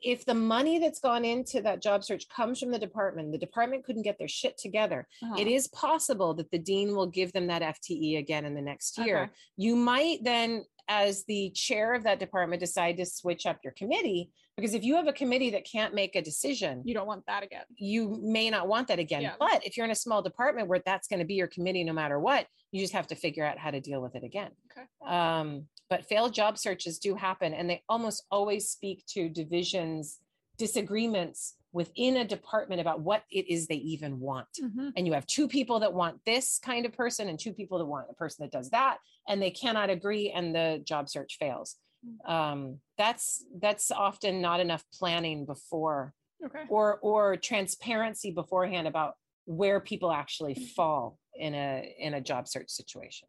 If 0.03 0.25
the 0.25 0.35
money 0.35 0.79
that's 0.79 1.01
gone 1.01 1.25
into 1.25 1.61
that 1.63 1.83
job 1.83 2.05
search 2.05 2.29
comes 2.29 2.59
from 2.59 2.71
the 2.71 2.79
department, 2.79 3.33
the 3.33 3.39
department 3.39 3.85
couldn't 3.85 4.03
get 4.03 4.19
their 4.19 4.29
shit 4.29 4.59
together. 4.59 5.07
Uh-huh. 5.23 5.37
It 5.39 5.47
is 5.47 5.69
possible 5.69 6.35
that 6.35 6.51
the 6.51 6.59
dean 6.59 6.95
will 6.95 7.07
give 7.07 7.33
them 7.33 7.47
that 7.49 7.63
FTE 7.63 8.19
again 8.19 8.45
in 8.45 8.55
the 8.55 8.63
next 8.63 8.99
year. 8.99 9.25
Okay. 9.25 9.33
You 9.57 9.77
might 9.77 10.23
then, 10.23 10.65
as 10.89 11.25
the 11.25 11.51
chair 11.55 11.95
of 11.95 12.05
that 12.05 12.19
department, 12.19 12.61
decide 12.61 12.97
to 12.99 13.07
switch 13.07 13.47
up 13.47 13.59
your 13.63 13.73
committee 13.73 14.31
because 14.57 14.73
if 14.73 14.85
you 14.85 14.97
have 14.97 15.07
a 15.07 15.13
committee 15.13 15.51
that 15.51 15.67
can't 15.71 15.95
make 15.95 16.17
a 16.17 16.23
decision, 16.23 16.81
you 16.85 16.95
don't 16.95 17.07
want 17.07 17.27
that 17.27 17.43
again 17.43 17.65
you 17.79 18.19
may 18.23 18.51
not 18.51 18.69
want 18.69 18.89
that 18.89 18.99
again. 18.99 19.23
Yeah. 19.23 19.35
But 19.39 19.65
if 19.65 19.77
you're 19.77 19.85
in 19.85 19.93
a 19.93 19.97
small 19.97 20.23
department 20.23 20.69
where 20.69 20.81
that's 20.85 21.09
going 21.09 21.21
to 21.21 21.27
be 21.27 21.35
your 21.35 21.47
committee 21.47 21.85
no 21.85 21.93
matter 21.93 22.19
what, 22.19 22.47
you 22.73 22.81
just 22.81 22.93
have 22.93 23.07
to 23.09 23.15
figure 23.15 23.45
out 23.45 23.59
how 23.59 23.71
to 23.71 23.81
deal 23.81 24.01
with 24.01 24.15
it 24.15 24.25
again. 24.25 24.51
Okay. 24.71 24.87
Um, 25.07 25.67
but 25.89 26.07
failed 26.07 26.35
job 26.35 26.59
searches 26.59 26.99
do 26.99 27.15
happen, 27.15 27.55
and 27.55 27.69
they 27.69 27.83
almost 27.89 28.25
always 28.31 28.69
speak 28.69 29.05
to 29.09 29.29
divisions 29.29 30.19
disagreements 30.59 31.55
within 31.73 32.17
a 32.17 32.25
department 32.25 32.81
about 32.81 33.01
what 33.01 33.25
it 33.31 33.47
is 33.47 33.67
they 33.67 33.75
even 33.77 34.19
want. 34.19 34.49
Mhm. 34.59 34.93
And 34.97 35.07
you 35.07 35.13
have 35.13 35.27
two 35.27 35.47
people 35.47 35.81
that 35.81 35.93
want 35.93 36.25
this 36.25 36.59
kind 36.59 36.87
of 36.87 36.93
person 36.93 37.29
and 37.29 37.39
two 37.39 37.53
people 37.53 37.77
that 37.79 37.85
want 37.85 38.07
a 38.09 38.15
person 38.15 38.43
that 38.45 38.53
does 38.53 38.71
that, 38.71 38.99
and 39.29 39.41
they 39.43 39.51
cannot 39.51 39.91
agree, 39.91 40.31
and 40.31 40.55
the 40.55 40.81
job 40.85 41.09
search 41.11 41.37
fails. 41.39 41.77
Um, 42.25 42.81
that's 42.97 43.45
that's 43.61 43.91
often 43.91 44.41
not 44.41 44.61
enough 44.61 44.85
planning 44.93 45.45
before 45.45 46.15
okay 46.45 46.65
or 46.69 46.99
or 47.01 47.37
transparency 47.37 48.31
beforehand 48.31 48.87
about 48.89 49.17
where 49.45 49.81
people 49.81 50.11
actually 50.11 50.55
Mm-hmm. 50.55 50.65
fall 50.75 51.19
in 51.35 51.55
a 51.55 51.95
in 51.99 52.15
a 52.15 52.21
job 52.21 52.49
search 52.49 52.71
situation. 52.71 53.29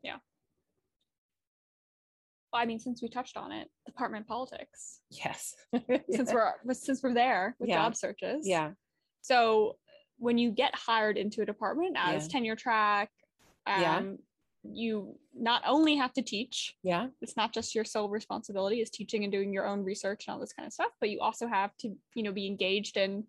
I 2.53 2.65
mean, 2.65 2.79
since 2.79 3.01
we 3.01 3.09
touched 3.09 3.37
on 3.37 3.51
it, 3.51 3.67
department 3.85 4.27
politics. 4.27 5.01
Yes. 5.09 5.53
Since 6.09 6.31
we're 6.33 6.53
since 6.73 7.03
we're 7.03 7.13
there 7.13 7.55
with 7.59 7.69
Yeah. 7.69 7.75
job 7.83 7.95
searches. 7.95 8.47
yeah. 8.47 8.71
So 9.21 9.77
when 10.17 10.37
you 10.37 10.51
get 10.51 10.73
hired 10.73 11.17
into 11.17 11.41
a 11.41 11.45
department 11.45 11.95
as 11.99 12.23
Yeah. 12.25 12.31
tenure 12.31 12.55
track, 12.55 13.11
um, 13.65 13.81
Yeah. 13.81 14.13
you 14.63 15.19
not 15.33 15.61
only 15.65 15.95
have 15.97 16.13
to 16.13 16.21
teach. 16.21 16.75
Yeah. 16.83 17.07
It's 17.21 17.35
not 17.37 17.53
just 17.53 17.75
your 17.75 17.83
sole 17.85 18.09
responsibility 18.09 18.81
is 18.81 18.89
teaching 18.89 19.23
and 19.23 19.31
doing 19.31 19.51
your 19.53 19.67
own 19.67 19.83
research 19.83 20.25
and 20.27 20.33
all 20.33 20.39
this 20.39 20.53
kind 20.53 20.65
of 20.65 20.73
stuff, 20.73 20.91
but 20.99 21.09
you 21.09 21.19
also 21.19 21.47
have 21.47 21.75
to, 21.77 21.95
you 22.15 22.23
know, 22.23 22.31
be 22.31 22.47
engaged 22.47 22.95
and 22.97 23.25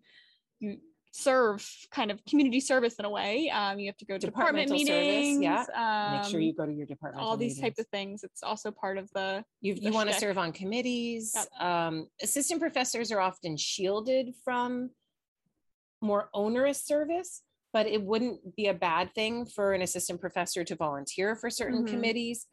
you 0.59 0.79
serve 1.11 1.67
kind 1.91 2.11
of 2.11 2.23
community 2.25 2.59
service 2.59 2.95
in 2.99 3.05
a 3.05 3.09
way. 3.09 3.49
Um, 3.49 3.79
you 3.79 3.87
have 3.87 3.97
to 3.97 4.05
go 4.05 4.17
to 4.17 4.25
department 4.27 4.67
Departmental 4.67 4.95
service, 4.95 5.25
meetings. 5.25 5.41
yeah. 5.43 6.17
Make 6.21 6.29
sure 6.29 6.39
um, 6.39 6.43
you 6.43 6.53
go 6.53 6.65
to 6.65 6.73
your 6.73 6.85
department. 6.85 7.25
all 7.25 7.35
these 7.35 7.59
types 7.59 7.79
of 7.79 7.87
things. 7.87 8.23
It's 8.23 8.43
also 8.43 8.71
part 8.71 8.97
of 8.97 9.09
the 9.13 9.43
you, 9.61 9.73
the 9.75 9.81
you 9.81 9.91
want 9.91 10.09
to 10.09 10.15
serve 10.15 10.37
on 10.37 10.51
committees. 10.51 11.33
Yep. 11.35 11.61
Um, 11.61 12.07
assistant 12.21 12.61
professors 12.61 13.11
are 13.11 13.19
often 13.19 13.57
shielded 13.57 14.33
from 14.43 14.91
more 16.01 16.29
onerous 16.33 16.85
service, 16.85 17.41
but 17.73 17.87
it 17.87 18.01
wouldn't 18.01 18.55
be 18.55 18.67
a 18.67 18.73
bad 18.73 19.13
thing 19.15 19.45
for 19.45 19.73
an 19.73 19.81
assistant 19.81 20.21
professor 20.21 20.63
to 20.63 20.75
volunteer 20.75 21.35
for 21.35 21.49
certain 21.49 21.85
Mhm. 21.85 21.89
committees. 21.89 22.45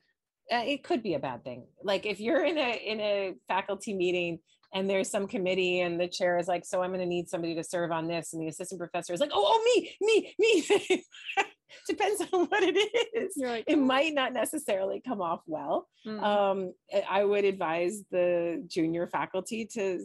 Uh, 0.50 0.62
it 0.64 0.82
could 0.82 1.02
be 1.02 1.14
a 1.14 1.18
bad 1.18 1.44
thing. 1.44 1.66
Like 1.82 2.06
if 2.06 2.20
you're 2.20 2.44
in 2.44 2.56
a 2.56 2.72
in 2.76 3.00
a 3.00 3.34
faculty 3.48 3.92
meeting 3.94 4.38
and 4.74 4.88
there's 4.88 5.10
some 5.10 5.26
committee 5.26 5.80
and 5.80 6.00
the 6.00 6.08
chair 6.08 6.38
is 6.38 6.48
like, 6.48 6.64
so 6.64 6.82
I'm 6.82 6.90
going 6.90 7.00
to 7.00 7.06
need 7.06 7.28
somebody 7.28 7.54
to 7.54 7.64
serve 7.64 7.92
on 7.92 8.08
this, 8.08 8.32
and 8.32 8.42
the 8.42 8.48
assistant 8.48 8.78
professor 8.78 9.12
is 9.12 9.20
like, 9.20 9.30
oh, 9.32 9.44
oh, 9.46 9.62
me, 9.64 9.96
me, 10.00 10.34
me. 10.38 11.04
depends 11.88 12.22
on 12.32 12.46
what 12.46 12.62
it 12.62 12.76
is. 13.14 13.34
Like, 13.36 13.64
It 13.66 13.78
might 13.78 14.14
not 14.14 14.32
necessarily 14.32 15.00
come 15.06 15.20
off 15.20 15.42
well. 15.46 15.88
Mm. 16.06 16.22
Um, 16.22 16.72
I 17.08 17.24
would 17.24 17.44
advise 17.44 18.02
the 18.10 18.64
junior 18.66 19.06
faculty 19.06 19.66
to 19.74 20.00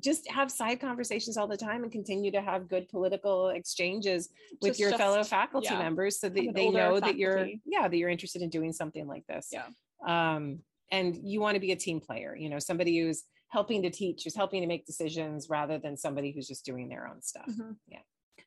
just 0.00 0.30
have 0.30 0.50
side 0.50 0.80
conversations 0.80 1.36
all 1.36 1.46
the 1.46 1.56
time 1.56 1.82
and 1.82 1.92
continue 1.92 2.30
to 2.32 2.40
have 2.40 2.68
good 2.68 2.88
political 2.88 3.50
exchanges 3.50 4.30
with 4.60 4.70
Just- 4.70 4.80
your 4.80 4.92
fellow 4.92 5.22
faculty 5.24 5.68
yeah. 5.70 5.78
members 5.78 6.18
so 6.20 6.28
that 6.28 6.54
they 6.54 6.70
know 6.70 7.00
that 7.00 7.16
you're 7.16 7.46
yeah 7.66 7.88
that 7.88 7.96
you're 7.96 8.08
interested 8.08 8.42
in 8.42 8.48
doing 8.48 8.72
something 8.72 9.06
like 9.06 9.26
this 9.26 9.52
Yeah. 9.52 9.66
um 10.06 10.60
and 10.92 11.18
you 11.24 11.40
want 11.40 11.54
to 11.56 11.60
be 11.60 11.72
a 11.72 11.76
team 11.76 11.98
player 12.00 12.36
you 12.36 12.48
know 12.48 12.60
somebody 12.60 12.98
who's 13.00 13.24
helping 13.48 13.82
to 13.82 13.90
teach 13.90 14.22
who's 14.24 14.36
helping 14.36 14.60
to 14.60 14.68
make 14.68 14.86
decisions 14.86 15.48
rather 15.50 15.78
than 15.78 15.96
somebody 15.96 16.30
who's 16.32 16.46
just 16.46 16.64
doing 16.64 16.88
their 16.88 17.08
own 17.08 17.20
stuff 17.22 17.46
Mhm. 17.50 17.76
yeah. 17.88 17.98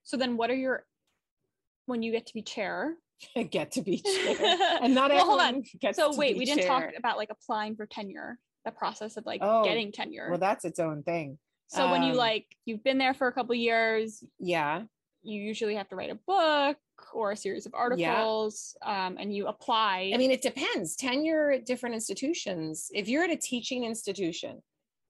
So 0.03 0.17
then, 0.17 0.37
what 0.37 0.49
are 0.51 0.55
your 0.55 0.85
when 1.87 2.01
you 2.03 2.11
get 2.11 2.25
to 2.27 2.33
be 2.33 2.41
chair? 2.43 2.95
get 3.49 3.71
to 3.71 3.81
be 3.81 3.97
chair 3.99 4.35
and 4.81 4.93
not 4.93 5.09
Well, 5.11 5.25
hold 5.25 5.65
gets 5.79 5.97
So 5.97 6.15
wait, 6.15 6.37
we 6.37 6.45
didn't 6.45 6.65
talk 6.67 6.91
about 6.97 7.17
like 7.17 7.29
applying 7.31 7.75
for 7.75 7.85
tenure, 7.85 8.37
the 8.65 8.71
process 8.71 9.17
of 9.17 9.25
like 9.25 9.41
Oh, 9.43 9.63
getting 9.63 9.91
tenure. 9.91 10.29
well 10.29 10.39
that's 10.39 10.63
its 10.65 10.79
own 10.79 11.03
thing 11.03 11.37
so 11.67 11.89
when 11.89 12.03
you 12.03 12.11
um, 12.11 12.17
like 12.17 12.45
you've 12.65 12.83
been 12.83 12.99
there 12.99 13.15
for 13.15 13.27
a 13.27 13.33
couple 13.33 13.55
years, 13.55 14.23
yeah 14.39 14.83
you 15.23 15.41
usually 15.41 15.75
have 15.75 15.89
to 15.89 15.95
write 15.95 16.11
a 16.11 16.19
book 16.27 16.77
or 17.13 17.31
a 17.31 17.37
series 17.37 17.65
of 17.65 17.73
articles, 17.73 18.75
um, 18.83 19.17
and 19.19 19.33
you 19.33 19.47
apply. 19.47 20.11
I 20.13 20.17
mean, 20.17 20.31
it 20.31 20.41
depends. 20.41 20.95
Tenure 20.95 21.51
at 21.51 21.65
different 21.65 21.95
institutions. 21.95 22.89
If 22.93 23.07
you're 23.07 23.23
at 23.23 23.31
a 23.31 23.37
teaching 23.37 23.83
institution, 23.85 24.61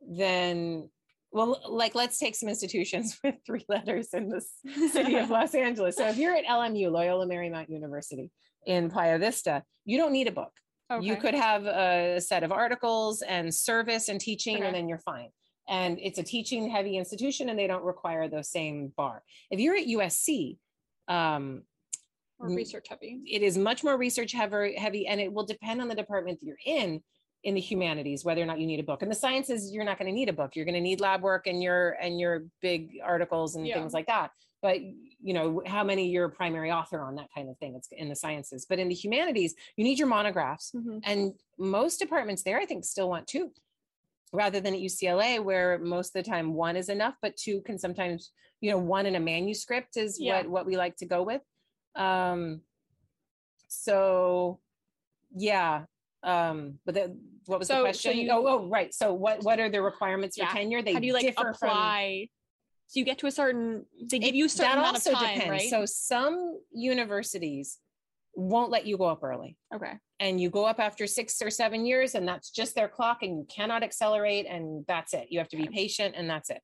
then, 0.08 0.90
well, 1.32 1.62
like 1.68 1.96
let's 1.96 2.18
take 2.18 2.36
some 2.36 2.50
institutions 2.50 3.20
with 3.24 3.36
three 3.46 3.66
letters 3.68 4.14
in 4.14 4.30
the 4.30 4.42
city 4.92 5.16
of 5.16 5.30
Los 5.30 5.56
Angeles. 5.56 5.96
So 5.98 6.08
if 6.08 6.18
you're 6.18 6.36
at 6.36 6.46
LMU, 6.46 6.92
Loyola 6.92 7.26
Marymount 7.26 7.70
University 7.70 8.32
in 8.66 8.90
Playa 8.90 9.18
Vista, 9.18 9.64
you 9.84 9.98
don't 9.98 10.12
need 10.12 10.28
a 10.28 10.32
book. 10.32 10.52
Okay. 10.92 11.06
You 11.06 11.16
could 11.16 11.34
have 11.34 11.66
a 11.66 12.22
set 12.22 12.44
of 12.44 12.52
articles 12.52 13.24
and 13.24 13.54
service 13.54 14.08
and 14.10 14.22
teaching, 14.22 14.58
Okay. 14.58 14.66
and 14.66 14.76
then 14.76 14.88
you're 14.88 15.00
fine. 15.00 15.30
And 15.68 15.98
it's 16.00 16.20
a 16.20 16.24
teaching 16.24 16.70
heavy 16.70 16.98
institution, 16.98 17.50
and 17.50 17.58
they 17.58 17.66
don't 17.66 17.84
require 17.84 18.28
those 18.28 18.50
same 18.50 18.94
bar. 18.96 19.24
If 19.50 19.60
you're 19.60 19.76
at 19.76 19.88
USC, 19.88 20.60
um, 21.08 21.64
or 22.40 22.50
Mm. 22.50 22.56
research 22.56 22.88
heavy. 22.90 23.22
it 23.26 23.42
is 23.42 23.58
much 23.58 23.84
more 23.84 23.98
research 23.98 24.32
heavy, 24.32 24.76
heavy 24.76 25.08
and 25.08 25.20
it 25.22 25.32
will 25.32 25.46
depend 25.46 25.82
on 25.82 25.88
the 25.88 25.96
department 25.96 26.40
that 26.40 26.46
you're 26.46 26.58
in 26.66 27.02
in 27.44 27.54
the 27.54 27.62
humanities 27.62 28.26
whether 28.26 28.42
or 28.42 28.46
not 28.46 28.60
you 28.60 28.66
need 28.68 28.80
a 28.80 28.84
book 28.84 29.02
and 29.02 29.12
the 29.12 29.16
sciences 29.16 29.72
you're 29.72 29.84
not 29.86 29.98
going 30.00 30.08
to 30.08 30.14
need 30.14 30.30
a 30.30 30.34
book 30.34 30.56
you're 30.56 30.66
going 30.66 30.76
to 30.76 30.82
need 30.82 31.00
lab 31.00 31.22
work 31.22 31.48
and 31.48 31.62
your 31.62 31.92
and 32.02 32.20
your 32.20 32.46
big 32.62 33.00
articles 33.04 33.56
and 33.56 33.68
Yeah. 33.68 33.76
things 33.76 33.94
like 33.94 34.08
that 34.08 34.32
but 34.62 34.82
you 34.82 35.34
know 35.34 35.62
how 35.66 35.84
many 35.84 36.10
you're 36.10 36.26
a 36.26 36.30
primary 36.30 36.72
author 36.72 37.02
on 37.02 37.16
that 37.16 37.30
kind 37.34 37.50
of 37.50 37.58
thing 37.60 37.76
it's 37.76 37.88
in 37.92 38.10
the 38.10 38.16
sciences 38.16 38.66
but 38.68 38.80
in 38.80 38.90
the 38.90 38.96
humanities 38.96 39.54
you 39.78 39.84
need 39.84 40.00
your 40.00 40.08
monographs 40.08 40.72
Mhm. 40.76 41.00
and 41.04 41.34
most 41.58 42.00
departments 42.00 42.42
there 42.44 42.58
i 42.60 42.66
think 42.66 42.84
still 42.84 43.10
want 43.10 43.28
two 43.28 43.54
rather 44.34 44.60
than 44.60 44.74
at 44.74 44.80
ucla 44.82 45.42
where 45.44 45.78
most 45.80 46.16
of 46.16 46.24
the 46.24 46.30
time 46.30 46.54
one 46.54 46.76
is 46.76 46.90
enough 46.90 47.16
but 47.22 47.38
two 47.38 47.62
can 47.62 47.78
sometimes 47.78 48.32
you 48.60 48.72
know 48.72 48.78
one 48.80 49.06
in 49.06 49.16
a 49.16 49.20
manuscript 49.20 49.98
is 49.98 50.20
Yeah. 50.20 50.38
what 50.42 50.50
what 50.50 50.66
we 50.66 50.76
like 50.78 50.96
to 50.98 51.06
go 51.06 51.22
with 51.24 51.42
um 51.96 52.62
so 53.68 54.60
yeah 55.36 55.84
um 56.24 56.80
but 56.86 56.96
the, 56.96 57.18
what 57.46 57.60
was 57.60 57.68
So- 57.68 57.74
the 57.76 57.80
so 57.80 57.84
question 57.84 58.18
you- 58.18 58.32
oh, 58.32 58.46
oh 58.48 58.68
right 58.70 58.94
so 58.94 59.14
what 59.14 59.44
what 59.44 59.60
are 59.60 59.70
the 59.70 59.82
requirements 59.82 60.38
for 60.38 60.44
Yeah. 60.44 60.52
tenure 60.52 60.82
they 60.82 60.94
How 60.94 61.00
do 61.00 61.08
you 61.08 61.14
like 61.14 61.24
differ 61.26 61.54
from 61.54 61.70
apply? 61.70 62.30
So 62.88 63.00
you 63.00 63.06
get 63.06 63.18
to 63.20 63.26
a 63.28 63.32
certain. 63.32 63.84
They 64.12 64.20
give 64.20 64.30
it- 64.30 64.36
you 64.36 64.46
a 64.46 64.50
certain 64.50 64.74
that 64.76 64.78
amount 64.78 64.98
of 64.98 65.04
time, 65.04 65.34
depends 65.40 65.50
right? 65.50 65.70
so 65.72 65.86
some 65.88 66.60
universities 66.72 67.80
won't 68.36 68.70
let 68.70 68.86
you 68.86 68.96
go 68.98 69.06
up 69.06 69.24
early 69.24 69.58
okay. 69.74 69.94
and 70.20 70.40
you 70.42 70.50
go 70.52 70.66
up 70.66 70.80
after 70.80 71.08
six 71.08 71.42
or 71.42 71.50
seven 71.50 71.86
years 71.86 72.14
and 72.16 72.28
that's 72.28 72.52
just 72.52 72.76
their 72.76 72.88
clock 72.90 73.24
and 73.24 73.38
you 73.40 73.46
cannot 73.50 73.82
accelerate 73.82 74.46
and 74.46 74.86
that's 74.88 75.14
it 75.14 75.28
you 75.32 75.40
have 75.40 75.48
to 75.48 75.56
be 75.58 75.68
patient 75.68 76.14
and 76.18 76.30
that's 76.30 76.50
it 76.50 76.62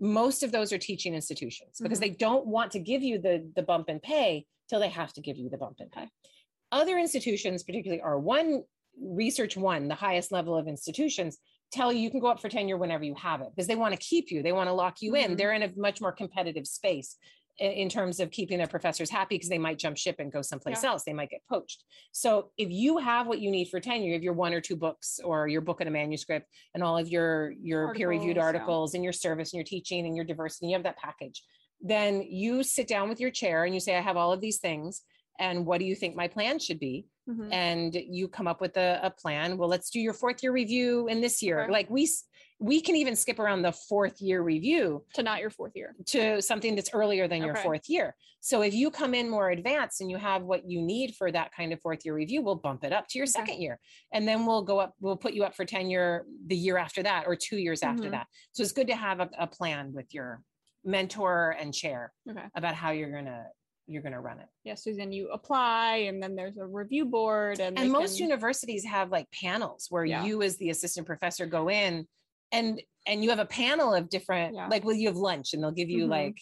most 0.00 0.42
of 0.42 0.50
those 0.50 0.72
are 0.72 0.78
teaching 0.78 1.14
institutions 1.14 1.78
because 1.80 1.98
Mhm. 1.98 2.02
they 2.02 2.10
don't 2.10 2.46
want 2.46 2.72
to 2.72 2.78
give 2.80 3.02
you 3.02 3.18
the 3.18 3.50
the 3.54 3.62
bump 3.62 3.88
in 3.90 4.00
pay 4.00 4.46
till 4.68 4.80
they 4.80 4.88
have 4.88 5.12
to 5.12 5.20
give 5.20 5.36
you 5.36 5.50
the 5.50 5.58
bump 5.58 5.76
in 5.80 5.90
pay 5.90 6.08
other 6.72 6.98
institutions 6.98 7.62
particularly 7.62 8.00
are 8.00 8.18
one 8.18 8.62
research 8.98 9.56
one 9.56 9.88
the 9.88 9.94
highest 9.94 10.32
level 10.32 10.56
of 10.56 10.66
institutions 10.66 11.38
tell 11.70 11.92
you 11.92 12.00
you 12.00 12.10
can 12.10 12.18
go 12.20 12.26
up 12.28 12.40
for 12.40 12.48
tenure 12.48 12.76
whenever 12.78 13.04
you 13.04 13.14
have 13.14 13.40
it 13.42 13.48
because 13.54 13.66
they 13.66 13.76
want 13.76 13.92
to 13.94 14.00
keep 14.00 14.30
you 14.30 14.42
they 14.42 14.52
want 14.52 14.68
to 14.68 14.72
lock 14.72 14.96
you 15.02 15.14
in 15.14 15.32
Mhm. 15.32 15.36
they're 15.36 15.52
in 15.52 15.62
a 15.62 15.72
much 15.76 16.00
more 16.00 16.12
competitive 16.12 16.66
space 16.66 17.16
in 17.60 17.88
terms 17.88 18.20
of 18.20 18.30
keeping 18.30 18.58
their 18.58 18.66
professors 18.66 19.10
happy 19.10 19.36
because 19.36 19.48
they 19.48 19.58
might 19.58 19.78
jump 19.78 19.96
ship 19.96 20.16
and 20.18 20.32
go 20.32 20.42
someplace 20.42 20.82
else 20.82 21.04
they 21.04 21.12
might 21.12 21.30
get 21.30 21.40
poached 21.48 21.84
so 22.12 22.50
if 22.56 22.70
you 22.70 22.98
have 22.98 23.26
what 23.26 23.40
you 23.40 23.50
need 23.50 23.68
for 23.68 23.80
tenure, 23.80 24.14
if 24.14 24.22
your 24.22 24.32
one 24.32 24.52
or 24.52 24.60
two 24.60 24.76
books 24.76 25.20
or 25.24 25.48
your 25.48 25.60
book 25.60 25.80
and 25.80 25.88
a 25.88 25.92
manuscript 25.92 26.48
and 26.74 26.82
all 26.82 26.98
of 26.98 27.08
your 27.08 27.52
your 27.52 27.94
peer-reviewed 27.94 28.38
Articles, 28.38 28.92
yeah. 28.92 28.98
and 28.98 29.04
your 29.04 29.12
service 29.12 29.52
and 29.52 29.58
your 29.58 29.64
teaching 29.64 30.06
and 30.06 30.16
your 30.16 30.24
diversity, 30.24 30.66
and 30.66 30.70
you 30.70 30.76
have 30.76 30.84
that 30.84 30.98
package. 30.98 31.42
Then 31.80 32.22
you 32.22 32.62
sit 32.62 32.88
down 32.88 33.08
with 33.08 33.20
your 33.20 33.30
chair 33.30 33.64
and 33.64 33.74
you 33.74 33.80
say, 33.80 33.96
I 33.96 34.00
have 34.00 34.16
all 34.16 34.32
of 34.32 34.40
these 34.40 34.58
things. 34.58 35.02
And 35.38 35.64
what 35.64 35.78
do 35.78 35.86
you 35.86 35.94
think 35.94 36.14
my 36.14 36.28
plan 36.28 36.58
should 36.58 36.78
be? 36.78 37.06
Mhm. 37.28 37.48
And 37.50 37.94
you 37.94 38.28
come 38.28 38.46
up 38.46 38.60
with 38.60 38.76
a, 38.76 39.00
a 39.02 39.10
plan. 39.10 39.56
Well, 39.56 39.68
let's 39.68 39.88
do 39.88 40.00
your 40.00 40.12
fourth 40.12 40.42
year 40.42 40.52
review 40.52 41.06
in 41.08 41.20
this 41.22 41.42
year. 41.42 41.66
Like 41.70 41.88
we 41.88 42.10
we 42.62 42.78
can 42.82 42.94
even 42.94 43.16
skip 43.16 43.38
around 43.38 43.62
the 43.62 43.72
fourth 43.72 44.20
year 44.20 44.42
review 44.42 45.02
To 45.14 45.22
not 45.22 45.40
your 45.40 45.48
fourth 45.48 45.72
year. 45.74 45.96
to 46.08 46.42
something 46.42 46.76
that's 46.76 46.90
earlier 46.92 47.26
than 47.26 47.42
your 47.42 47.56
fourth 47.56 47.88
year. 47.88 48.14
So 48.40 48.60
if 48.60 48.74
you 48.74 48.90
come 48.90 49.14
in 49.14 49.30
more 49.30 49.48
advanced 49.50 50.02
and 50.02 50.10
you 50.10 50.18
have 50.18 50.42
what 50.42 50.68
you 50.68 50.82
need 50.82 51.14
for 51.16 51.32
that 51.32 51.52
kind 51.52 51.72
of 51.72 51.80
fourth 51.80 52.04
year 52.04 52.14
review, 52.14 52.42
we'll 52.42 52.56
bump 52.56 52.84
it 52.84 52.92
up 52.92 53.08
to 53.08 53.18
your 53.18 53.24
Okay. 53.24 53.30
second 53.32 53.62
year. 53.62 53.80
And 54.12 54.28
then 54.28 54.44
we'll 54.44 54.62
go 54.62 54.78
up, 54.78 54.94
we'll 55.00 55.16
put 55.16 55.32
you 55.32 55.42
up 55.44 55.54
for 55.56 55.64
tenure 55.64 56.26
the 56.46 56.56
year 56.56 56.76
after 56.76 57.02
that 57.02 57.26
or 57.26 57.34
two 57.34 57.56
years 57.56 57.82
after 57.82 58.04
Mhm. 58.08 58.10
that. 58.12 58.26
So 58.52 58.62
it's 58.62 58.72
good 58.72 58.88
to 58.88 58.96
have 58.96 59.20
a, 59.20 59.30
a 59.38 59.46
plan 59.46 59.92
with 59.94 60.12
your 60.12 60.42
mentor 60.84 61.56
and 61.58 61.72
chair 61.72 62.12
Okay. 62.28 62.44
about 62.54 62.74
how 62.74 62.90
you're 62.90 63.10
gonna 63.12 63.46
you're 63.86 64.02
gonna 64.02 64.20
run 64.20 64.38
it. 64.38 64.46
Yeah. 64.62 64.76
Then 64.86 65.10
you 65.10 65.30
apply, 65.32 65.96
and 66.06 66.22
then 66.22 66.36
there's 66.36 66.56
a 66.58 66.64
review 66.64 67.06
board, 67.06 67.58
and 67.58 67.76
And 67.76 67.90
most 67.90 68.18
can- 68.18 68.26
universities 68.28 68.84
have 68.84 69.10
like 69.10 69.28
panels 69.32 69.86
where 69.90 70.04
Yeah. 70.04 70.24
you 70.24 70.42
as 70.42 70.56
the 70.58 70.70
assistant 70.70 71.08
professor 71.08 71.44
go 71.44 71.68
in 71.68 72.06
and 72.52 72.80
and 73.06 73.22
you 73.24 73.30
have 73.30 73.38
a 73.38 73.46
panel 73.46 73.94
of 73.94 74.08
different 74.08 74.54
Yeah. 74.54 74.68
like 74.68 74.84
well 74.84 74.94
you 74.96 75.08
have 75.08 75.16
lunch 75.16 75.52
and 75.54 75.62
they'll 75.62 75.70
give 75.70 75.88
you 75.90 76.06
Mhm. 76.06 76.10
like 76.10 76.36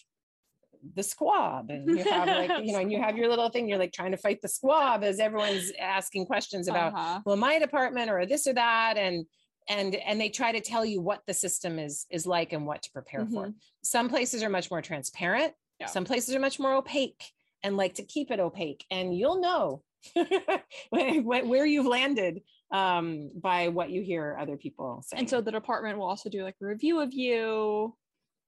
the 0.95 1.03
squab 1.03 1.69
and 1.69 1.89
you 1.89 2.03
have 2.05 2.27
like 2.49 2.65
you 2.65 2.71
know 2.73 2.79
and 2.79 2.91
you 2.91 3.01
have 3.01 3.17
your 3.17 3.27
little 3.27 3.49
thing 3.49 3.67
you're 3.67 3.77
like 3.77 3.91
trying 3.93 4.11
to 4.11 4.17
fight 4.17 4.41
the 4.41 4.47
squab 4.47 5.03
as 5.03 5.19
everyone's 5.19 5.71
asking 5.79 6.25
questions 6.25 6.67
about 6.67 6.93
Uh-huh. 6.93 7.21
well 7.25 7.35
my 7.35 7.59
department 7.59 8.09
or 8.09 8.25
this 8.25 8.47
or 8.47 8.53
that 8.53 8.97
and 8.97 9.25
and 9.67 9.95
and 9.95 10.19
they 10.21 10.29
try 10.29 10.51
to 10.51 10.61
tell 10.61 10.85
you 10.85 11.01
what 11.01 11.21
the 11.27 11.33
system 11.33 11.79
is 11.79 12.05
is 12.09 12.25
like 12.25 12.53
and 12.53 12.65
what 12.65 12.81
to 12.83 12.91
prepare 12.91 13.25
for 13.27 13.53
some 13.83 14.07
places 14.09 14.41
are 14.41 14.49
much 14.49 14.71
more 14.71 14.81
transparent 14.81 15.53
Yeah. 15.79 15.87
some 15.87 16.05
places 16.05 16.33
are 16.35 16.39
much 16.39 16.59
more 16.59 16.73
opaque 16.73 17.23
and 17.61 17.75
like 17.75 17.95
to 17.95 18.03
keep 18.03 18.31
it 18.31 18.39
opaque 18.39 18.85
and 18.89 19.15
you'll 19.17 19.41
know 19.41 19.83
where 20.89 21.65
you've 21.65 21.85
landed 21.85 22.41
um, 22.71 23.31
by 23.41 23.67
what 23.69 23.89
you 23.89 24.01
hear 24.01 24.37
other 24.39 24.57
people 24.57 25.03
saying 25.05 25.21
And 25.21 25.29
so 25.29 25.41
the 25.41 25.51
department 25.51 25.97
will 25.97 26.07
also 26.07 26.29
do 26.29 26.43
like 26.43 26.55
a 26.61 26.65
review 26.65 26.99
of 26.99 27.13
you, 27.13 27.95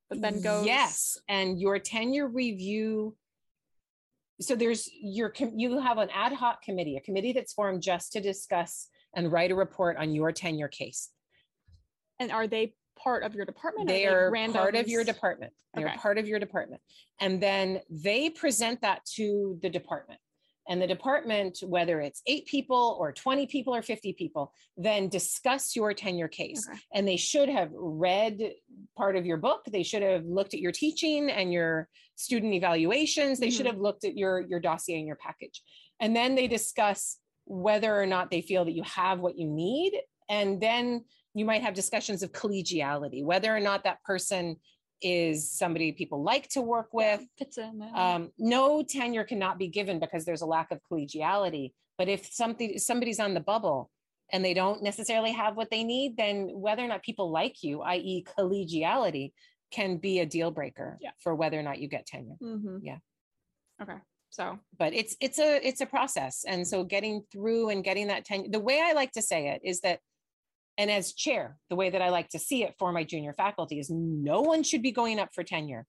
but 0.10 0.22
then 0.22 0.42
goes 0.42 0.66
yes 0.66 1.18
and 1.28 1.60
your 1.60 1.80
tenure 1.80 2.28
review 2.28 3.16
so 4.42 4.56
there's 4.56 4.90
your 5.02 5.32
you 5.56 5.80
have 5.80 5.98
an 6.00 6.10
ad 6.14 6.34
hoc 6.34 6.64
committee 6.64 6.98
a 6.98 7.02
committee 7.02 7.32
that's 7.32 7.54
formed 7.54 7.82
just 7.82 8.12
to 8.14 8.20
discuss 8.22 8.88
and 9.16 9.32
write 9.32 9.52
a 9.52 9.56
report 9.56 9.98
on 9.98 10.14
your 10.14 10.32
tenure 10.32 10.68
case. 10.68 11.10
And 12.20 12.32
are 12.32 12.48
they 12.48 12.74
part 12.98 13.24
of 13.24 13.36
your 13.36 13.46
department? 13.46 13.88
they 13.88 14.04
they 14.04 14.08
are 14.08 14.32
part 14.52 14.76
of 14.76 14.88
your 14.88 15.04
department. 15.04 15.54
They're 15.74 15.88
Okay. 15.88 15.98
part 15.98 16.18
of 16.18 16.28
your 16.28 16.40
department. 16.40 16.82
And 17.20 17.42
then 17.42 17.82
they 17.90 18.30
present 18.30 18.82
that 18.82 19.04
to 19.16 19.60
the 19.62 19.70
department 19.70 20.20
and 20.72 20.82
the 20.82 20.88
department 20.88 21.60
whether 21.68 22.00
it's 22.00 22.22
eight 22.28 22.46
people 22.46 22.96
or 22.98 23.12
20 23.12 23.46
people 23.48 23.76
or 23.76 23.82
50 23.82 24.14
people 24.14 24.54
then 24.78 25.10
discuss 25.10 25.76
your 25.76 25.94
tenure 25.94 26.30
case. 26.30 26.66
Okay. 26.68 26.80
and 26.94 27.06
they 27.08 27.18
should 27.18 27.50
have 27.50 27.70
read 27.74 28.54
part 28.98 29.16
of 29.18 29.26
your 29.26 29.36
book. 29.38 29.62
They 29.70 29.84
should 29.84 30.02
have 30.02 30.24
looked 30.26 30.54
at 30.54 30.62
your 30.62 30.72
teaching 30.72 31.30
and 31.30 31.52
your 31.52 31.90
student 32.16 32.54
evaluations. 32.54 33.38
They 33.38 33.50
should 33.50 33.66
Mhm. 33.66 33.72
have 33.72 33.80
looked 33.80 34.06
at 34.06 34.18
your 34.18 34.40
your 34.52 34.62
dossier 34.62 34.98
and 34.98 35.06
your 35.12 35.18
package. 35.18 35.62
And 36.00 36.16
then 36.16 36.36
they 36.36 36.48
discuss 36.48 37.18
whether 37.46 37.92
or 38.02 38.06
not 38.06 38.32
they 38.32 38.42
feel 38.42 38.64
that 38.66 38.72
you 38.80 38.84
have 38.84 39.20
what 39.20 39.38
you 39.38 39.48
need. 39.48 39.92
And 40.30 40.62
then 40.62 41.04
you 41.34 41.44
might 41.46 41.64
have 41.64 41.74
discussions 41.74 42.24
of 42.24 42.32
collegiality 42.32 43.22
whether 43.32 43.54
or 43.56 43.60
not 43.60 43.84
that 43.84 44.02
person 44.04 44.56
is 45.02 45.50
somebody 45.52 45.92
people 45.92 46.22
like 46.24 46.48
to 46.50 46.62
work 46.62 46.90
with 46.94 47.22
um, 47.96 48.32
no 48.38 48.84
tenure 48.84 49.24
cannot 49.24 49.58
be 49.58 49.68
given 49.68 50.00
because 50.00 50.26
there's 50.26 50.42
a 50.42 50.46
lack 50.46 50.72
of 50.72 50.80
collegiality. 50.92 51.72
But 51.98 52.08
if 52.10 52.26
something 52.32 52.78
somebody's 52.80 53.20
on 53.20 53.34
the 53.34 53.40
bubble 53.40 53.90
and 54.32 54.44
they 54.46 54.54
don't 54.54 54.82
necessarily 54.84 55.32
have 55.32 55.56
what 55.58 55.70
they 55.72 55.84
need, 55.84 56.18
then 56.18 56.50
whether 56.54 56.84
or 56.84 56.88
not 56.88 57.04
people 57.04 57.32
like 57.32 57.64
you, 57.64 57.82
i.e., 57.82 58.26
collegiality, 58.38 59.34
can 59.72 59.98
be 59.98 60.20
a 60.20 60.26
deal 60.26 60.52
breaker 60.52 60.98
Yeah. 61.02 61.12
for 61.20 61.34
whether 61.36 61.58
or 61.60 61.64
not 61.64 61.80
you 61.80 61.88
get 61.88 62.06
tenure. 62.06 62.36
Mhm. 62.42 62.80
yeah. 62.84 62.98
Okay. 63.82 63.98
So 64.30 64.60
but 64.78 64.94
it's 64.94 65.16
it's 65.20 65.40
a 65.40 65.66
it's 65.68 65.82
a 65.82 65.86
process 65.86 66.46
and 66.48 66.66
so 66.66 66.84
getting 66.86 67.24
through 67.32 67.70
and 67.70 67.84
getting 67.84 68.08
that 68.08 68.24
tenure 68.24 68.48
the 68.50 68.62
way 68.62 68.82
i 68.82 68.94
like 68.94 69.12
to 69.12 69.22
say 69.22 69.50
it 69.50 69.60
is 69.66 69.82
that 69.82 70.00
and 70.78 70.90
as 70.90 71.14
chair 71.14 71.58
the 71.70 71.76
way 71.76 71.90
that 71.90 72.02
i 72.02 72.10
like 72.10 72.30
to 72.30 72.40
see 72.40 72.64
it 72.64 72.76
for 72.80 72.92
my 72.92 73.04
junior 73.04 73.34
faculty 73.34 73.80
is 73.80 73.90
no 73.90 74.42
one 74.42 74.64
should 74.64 74.82
be 74.82 74.92
going 74.92 75.20
up 75.20 75.30
for 75.34 75.44
tenure 75.44 75.86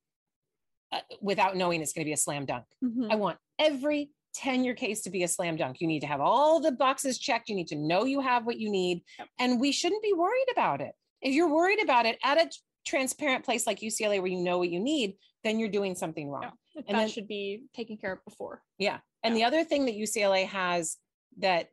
uh, 0.92 1.00
without 1.20 1.56
knowing 1.56 1.80
it's 1.80 1.92
going 1.92 2.04
to 2.04 2.08
be 2.08 2.12
a 2.12 2.16
slam 2.16 2.44
dunk 2.44 2.64
mhm. 2.84 3.10
i 3.10 3.14
want 3.14 3.38
every 3.58 4.10
tenure 4.34 4.74
case 4.74 5.02
to 5.02 5.10
be 5.10 5.22
a 5.22 5.28
slam 5.28 5.56
dunk 5.56 5.80
you 5.80 5.86
need 5.86 6.00
to 6.00 6.06
have 6.06 6.20
all 6.20 6.60
the 6.60 6.72
boxes 6.72 7.18
checked 7.18 7.48
you 7.48 7.54
need 7.54 7.68
to 7.68 7.76
know 7.76 8.04
you 8.04 8.20
have 8.20 8.46
what 8.46 8.58
you 8.58 8.70
need 8.70 9.02
and 9.38 9.60
we 9.60 9.72
shouldn't 9.72 10.02
be 10.02 10.12
worried 10.12 10.46
about 10.52 10.80
it 10.80 10.92
if 11.20 11.34
you're 11.34 11.52
worried 11.52 11.82
about 11.82 12.06
it 12.06 12.18
at 12.24 12.38
a 12.38 12.50
transparent 12.86 13.44
place 13.44 13.66
like 13.66 13.80
ucla 13.80 14.18
where 14.18 14.26
you 14.26 14.42
know 14.42 14.58
what 14.58 14.70
you 14.70 14.80
need 14.80 15.14
then 15.44 15.58
you're 15.58 15.68
doing 15.68 15.94
something 15.94 16.30
wrong 16.30 16.42
Yeah. 16.74 16.82
that 16.86 16.86
then- 16.86 17.08
should 17.08 17.28
be 17.28 17.64
taken 17.74 17.96
care 17.96 18.12
of 18.12 18.24
before. 18.24 18.62
yeah. 18.78 19.00
And 19.24 19.36
the 19.36 19.44
other 19.44 19.62
thing 19.62 19.84
that 19.86 19.94
UCLA 19.94 20.46
has 20.48 20.96
that 21.38 21.68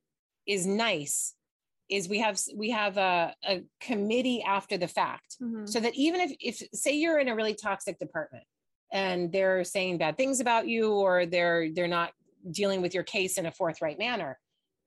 is 0.46 0.68
nice 0.68 1.34
is 1.90 2.08
we 2.08 2.20
have 2.20 2.40
we 2.56 2.70
have 2.70 2.98
a, 2.98 3.34
a 3.48 3.64
committee 3.80 4.44
after 4.44 4.78
the 4.78 4.88
fact. 4.88 5.38
Mhm. 5.42 5.68
So 5.68 5.80
that 5.80 5.96
even 5.96 6.22
if 6.22 6.32
if 6.40 6.62
say 6.74 6.94
you're 6.96 7.20
in 7.20 7.28
a 7.30 7.36
really 7.36 7.56
toxic 7.56 7.98
department 8.00 8.44
and 8.92 9.32
they're 9.32 9.64
saying 9.64 9.98
bad 9.98 10.18
things 10.18 10.40
about 10.40 10.68
you 10.68 10.92
or 10.94 11.26
they're 11.26 11.72
they're 11.74 11.88
not 11.88 12.12
dealing 12.52 12.82
with 12.82 12.94
your 12.94 13.04
case 13.04 13.38
in 13.38 13.46
a 13.46 13.52
forthright 13.52 13.98
manner, 14.00 14.40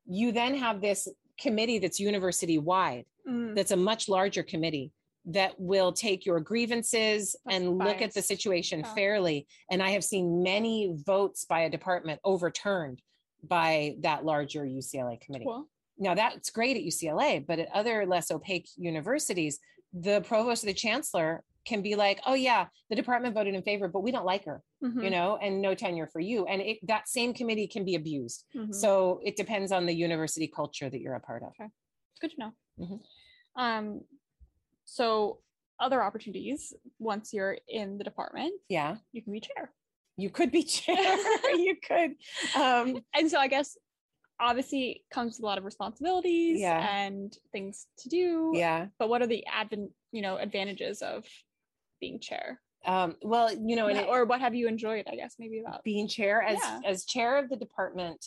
you 0.07 0.33
then 0.33 0.55
have 0.55 0.81
this 0.81 1.09
committee 1.39 1.79
that's 1.79 1.99
university 2.01 2.59
wide 2.59 3.05
Mm, 3.29 3.55
that's 3.55 3.71
a 3.71 3.77
much 3.77 4.09
larger 4.09 4.43
committee 4.43 4.91
that 5.27 5.55
will 5.57 5.93
take 5.93 6.27
your 6.27 6.41
grievances 6.41 7.37
That's 7.45 7.57
and 7.57 7.79
look 7.79 8.03
at 8.03 8.13
the 8.15 8.21
situation 8.21 8.81
Yeah. 8.81 8.95
fairly. 8.95 9.47
And 9.71 9.81
I 9.81 9.91
have 9.91 10.03
seen 10.03 10.43
many 10.43 10.93
votes 11.07 11.45
by 11.45 11.61
a 11.61 11.71
department 11.71 12.19
overturned 12.25 13.01
by 13.45 13.95
that 14.01 14.25
larger 14.25 14.65
UCLA 14.67 15.21
committee. 15.21 15.45
cool. 15.45 15.69
Now 16.03 16.15
that's 16.15 16.51
great 16.51 16.77
at 16.77 16.83
UCLA, 16.83 17.47
but 17.47 17.59
at 17.61 17.69
other 17.73 18.05
less 18.07 18.31
opaque 18.33 18.69
universities, 18.77 19.59
the 19.93 20.21
provost 20.23 20.65
or 20.65 20.67
the 20.67 20.75
chancellor 20.75 21.45
can 21.65 21.81
be 21.81 21.95
like, 21.95 22.21
"Oh 22.27 22.35
yeah, 22.35 22.67
the 22.91 22.97
department 22.97 23.35
voted 23.37 23.55
in 23.55 23.63
favor, 23.63 23.87
but 23.87 24.01
we 24.01 24.11
don't 24.11 24.25
like 24.27 24.45
her, 24.47 24.63
Mhm, 24.83 25.05
you 25.05 25.11
know, 25.11 25.37
and 25.37 25.63
no 25.63 25.75
tenure 25.77 26.09
for 26.09 26.19
you." 26.19 26.45
And 26.47 26.61
it, 26.61 26.79
that 26.89 27.09
same 27.09 27.33
committee 27.33 27.69
can 27.69 27.85
be 27.85 27.95
abused. 27.95 28.45
mhm. 28.55 28.75
So 28.75 29.21
it 29.25 29.37
depends 29.37 29.71
on 29.71 29.87
the 29.87 29.95
university 29.95 30.49
culture 30.49 30.91
that 30.91 31.01
you're 31.01 31.15
a 31.15 31.21
part 31.21 31.45
of. 31.45 31.53
It's 31.61 32.21
good 32.21 32.33
to 32.33 32.41
know. 32.41 32.53
Mhm. 32.81 33.01
Um, 33.55 34.01
so 34.85 35.39
other 35.79 36.03
opportunities 36.03 36.75
once 36.99 37.33
you're 37.33 37.59
in 37.69 37.97
the 37.99 38.05
department, 38.05 38.53
Yeah, 38.69 38.97
you 39.13 39.23
can 39.23 39.33
be 39.33 39.41
chair. 39.41 39.73
you 40.17 40.31
could 40.31 40.51
be 40.51 40.65
chair. 40.65 40.97
you 41.67 41.77
could. 41.87 42.17
Um, 42.57 43.03
And 43.15 43.31
so 43.31 43.39
I 43.39 43.47
guess 43.47 43.77
obviously 44.41 45.05
comes 45.11 45.35
with 45.37 45.43
a 45.45 45.47
lot 45.47 45.59
of 45.59 45.65
responsibilities 45.65 46.61
Yeah. 46.61 46.81
and 47.05 47.37
things 47.53 47.87
to 47.99 48.09
do. 48.09 48.53
yeah. 48.55 48.87
But 48.99 49.09
what 49.09 49.23
are 49.23 49.27
the 49.27 49.45
advan 49.51 49.91
you 50.11 50.21
know, 50.23 50.37
advantages 50.37 51.01
of 51.01 51.25
being 52.01 52.21
chair? 52.21 52.61
Um, 52.85 53.17
well, 53.23 53.51
you 53.55 53.77
know, 53.77 53.87
and 53.87 53.97
Yeah, 53.97 54.03
it- 54.05 54.09
or 54.09 54.25
what 54.27 54.41
have 54.41 54.55
you 54.55 54.69
enjoyed, 54.69 55.07
I 55.11 55.15
guess, 55.17 55.37
maybe 55.39 55.61
about 55.61 55.83
being 55.85 56.07
chair 56.09 56.43
as 56.43 56.59
Yeah. 56.59 56.81
as 56.85 57.05
chair 57.07 57.37
of 57.39 57.49
the 57.49 57.57
department 57.57 58.27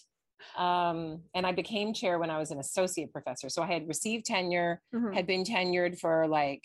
um 0.58 1.24
and 1.34 1.48
i 1.48 1.52
became 1.54 1.94
chair 1.94 2.20
when 2.20 2.30
i 2.30 2.38
was 2.38 2.52
an 2.52 2.60
associate 2.60 3.12
professor 3.12 3.48
so 3.50 3.64
i 3.64 3.66
had 3.66 3.88
received 3.88 4.26
tenure 4.26 4.82
Mhm. 4.94 5.14
had 5.14 5.26
been 5.26 5.44
tenured 5.46 5.98
for 5.98 6.28
like 6.28 6.62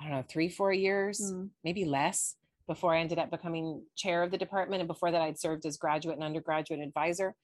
i 0.00 0.04
don't 0.04 0.12
know 0.14 0.22
three 0.26 0.48
four 0.48 0.72
years 0.72 1.20
Mm. 1.20 1.50
maybe 1.62 1.84
less 1.84 2.34
before 2.66 2.94
i 2.94 2.98
ended 3.00 3.18
up 3.18 3.30
becoming 3.30 3.84
chair 3.94 4.22
of 4.22 4.30
the 4.30 4.38
department 4.38 4.80
and 4.80 4.88
before 4.88 5.10
that 5.10 5.20
i'd 5.20 5.38
served 5.38 5.64
as 5.66 5.76
graduate 5.76 6.16
and 6.16 6.24
undergraduate 6.24 6.80
advisor 6.80 7.36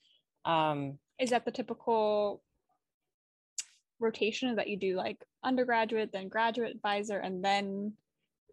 um 0.46 0.98
is 1.20 1.30
that 1.30 1.44
the 1.44 1.50
typical 1.50 2.42
rotation 4.00 4.54
that 4.56 4.68
you 4.68 4.76
do 4.76 4.96
like 4.96 5.24
undergraduate, 5.42 6.10
then 6.12 6.28
graduate 6.28 6.74
advisor, 6.74 7.18
and 7.18 7.44
then 7.44 7.94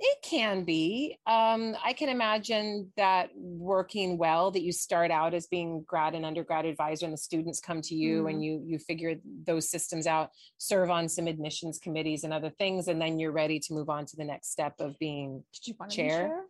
It 0.04 0.18
can 0.24 0.64
be. 0.64 1.20
Um, 1.28 1.76
I 1.86 1.94
can 1.94 2.10
imagine 2.10 2.92
that 2.98 3.30
working 3.36 4.18
well, 4.18 4.50
that 4.50 4.64
you 4.64 4.72
start 4.72 5.12
out 5.12 5.36
as 5.36 5.46
being 5.46 5.84
grad 5.86 6.16
and 6.16 6.26
undergrad 6.26 6.66
advisor, 6.66 7.06
and 7.06 7.14
the 7.14 7.20
students 7.20 7.60
come 7.60 7.82
to 7.84 7.94
you 7.96 8.26
and 8.28 8.44
you 8.44 8.64
you 8.66 8.80
figure 8.80 9.16
those 9.46 9.70
systems 9.70 10.08
out, 10.08 10.32
serve 10.58 10.90
on 10.90 11.08
some 11.08 11.28
admissions 11.28 11.78
committees 11.78 12.24
and 12.24 12.34
other 12.34 12.50
things, 12.50 12.88
and 12.88 13.00
then 13.00 13.20
you're 13.20 13.32
ready 13.32 13.60
to 13.60 13.74
move 13.74 13.90
on 13.90 14.06
to 14.08 14.16
the 14.16 14.26
next 14.26 14.52
step 14.52 14.74
of 14.80 14.98
being. 14.98 15.44
did 15.54 15.68
you 15.68 15.76
Chair? 15.90 15.90
be 15.90 15.96
chair? 15.96 16.42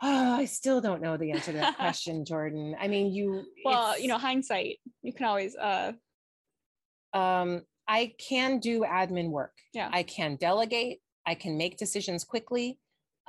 Oh, 0.00 0.36
I 0.36 0.44
still 0.44 0.80
don't 0.80 1.02
know 1.02 1.16
the 1.16 1.32
answer 1.32 1.52
to 1.52 1.58
that 1.58 1.76
question, 1.76 2.24
Jordan. 2.24 2.76
I 2.80 2.88
mean, 2.88 3.12
you. 3.12 3.44
Well, 3.64 3.98
you 3.98 4.08
know, 4.08 4.18
hindsight, 4.18 4.78
you 5.02 5.12
can 5.12 5.26
always 5.26 5.56
uh 5.56 5.92
um, 7.14 7.62
I 7.86 8.12
can 8.18 8.58
do 8.60 8.82
admin 8.82 9.30
work. 9.30 9.54
Yeah. 9.72 9.88
I 9.92 10.02
can 10.02 10.36
delegate. 10.36 10.98
I 11.26 11.34
can 11.34 11.56
make 11.56 11.78
decisions 11.78 12.22
quickly. 12.22 12.78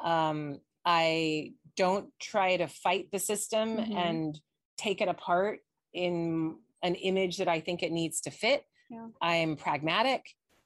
Um, 0.04 0.60
I 0.86 1.54
don't 1.78 2.10
try 2.20 2.58
to 2.58 2.68
fight 2.68 3.10
the 3.12 3.20
system 3.20 3.78
Mhm. 3.78 3.96
and 3.96 4.42
take 4.78 5.02
it 5.02 5.08
apart 5.08 5.60
in 5.94 6.58
an 6.84 6.96
image 6.96 7.38
that 7.38 7.48
I 7.48 7.62
think 7.62 7.84
it 7.84 7.92
needs 7.92 8.22
to 8.22 8.32
fit. 8.32 8.66
Yeah. 8.90 9.08
I 9.22 9.36
am 9.38 9.56
pragmatic. 9.56 10.26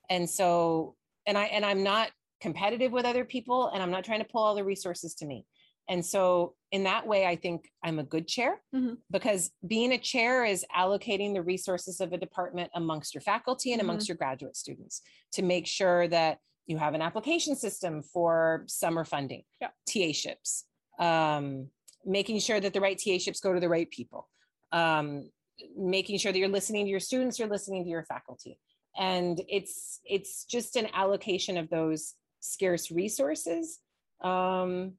And 0.10 0.30
so, 0.30 0.96
and 1.28 1.38
I, 1.38 1.46
and 1.46 1.64
I'm 1.66 1.84
not 1.84 2.12
competitive 2.42 2.92
with 2.92 3.06
other 3.06 3.26
people 3.26 3.68
and 3.70 3.82
I'm 3.82 3.92
not 3.92 4.04
trying 4.04 4.20
to 4.20 4.26
pull 4.28 4.44
all 4.44 4.56
the 4.56 4.64
resources 4.64 5.14
to 5.16 5.26
me. 5.26 5.46
And 5.90 6.06
so 6.06 6.56
in 6.72 6.84
that 6.84 7.06
way, 7.06 7.26
I 7.26 7.36
think 7.36 7.70
I'm 7.84 8.00
a 8.00 8.04
good 8.04 8.28
chair 8.28 8.62
Mhm. 8.74 8.98
because 9.12 9.52
being 9.68 9.92
a 9.92 9.98
chair 9.98 10.46
is 10.46 10.66
allocating 10.76 11.34
the 11.34 11.42
resources 11.44 12.00
of 12.00 12.14
a 12.14 12.18
department 12.18 12.72
amongst 12.74 13.14
your 13.14 13.22
faculty 13.22 13.74
and 13.74 13.82
amongst 13.82 14.08
your 14.08 14.18
graduate 14.18 14.56
students 14.56 15.02
to 15.34 15.42
make 15.42 15.68
sure 15.68 16.08
that 16.08 16.40
you 16.66 16.78
have 16.78 16.94
an 16.94 17.02
application 17.02 17.56
system 17.56 18.02
for 18.02 18.64
summer 18.68 19.04
funding, 19.04 19.44
Yeah. 19.62 19.72
TA 19.86 20.14
ships, 20.14 20.66
um, 21.00 21.70
making 22.06 22.40
sure 22.40 22.60
that 22.60 22.74
the 22.74 22.82
right 22.82 22.98
TA 22.98 23.18
ships 23.20 23.40
go 23.42 23.54
to 23.54 23.60
the 23.60 23.70
right 23.70 23.90
people, 23.90 24.30
um, 24.72 25.30
making 25.76 26.18
sure 26.18 26.32
that 26.32 26.40
you're 26.40 26.48
listening 26.48 26.86
to 26.86 26.90
your 26.90 27.00
students, 27.02 27.38
you're 27.38 27.50
listening 27.50 27.84
to 27.84 27.90
your 27.90 28.06
faculty. 28.06 28.60
And 28.96 29.44
it's 29.50 30.00
it's 30.06 30.46
just 30.46 30.76
an 30.76 30.88
allocation 30.94 31.58
of 31.58 31.70
those 31.70 32.16
scarce 32.40 32.90
resources. 32.92 33.80
Um, 34.22 34.98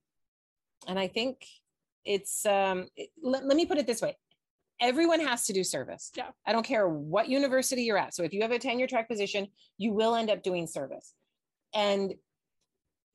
and 0.86 0.98
I 0.98 1.08
think 1.08 1.44
it's 2.04 2.44
um, 2.46 2.86
it- 2.96 3.10
let, 3.22 3.44
let 3.46 3.56
me 3.56 3.66
put 3.66 3.78
it 3.78 3.86
this 3.86 4.02
way. 4.02 4.16
Everyone 4.80 5.20
has 5.20 5.46
to 5.46 5.52
do 5.52 5.62
service. 5.64 6.10
Yeah. 6.16 6.30
i 6.46 6.52
don't 6.52 6.66
care 6.66 6.88
what 6.88 7.28
university 7.28 7.82
you're 7.82 7.96
at. 7.98 8.14
So 8.14 8.24
if 8.24 8.32
you 8.34 8.42
have 8.42 8.50
a 8.50 8.58
tenure 8.58 8.86
track 8.88 9.08
position 9.08 9.46
you 9.78 9.92
will 9.92 10.14
end 10.14 10.30
up 10.30 10.42
doing 10.42 10.66
service. 10.66 11.14
And 11.74 12.14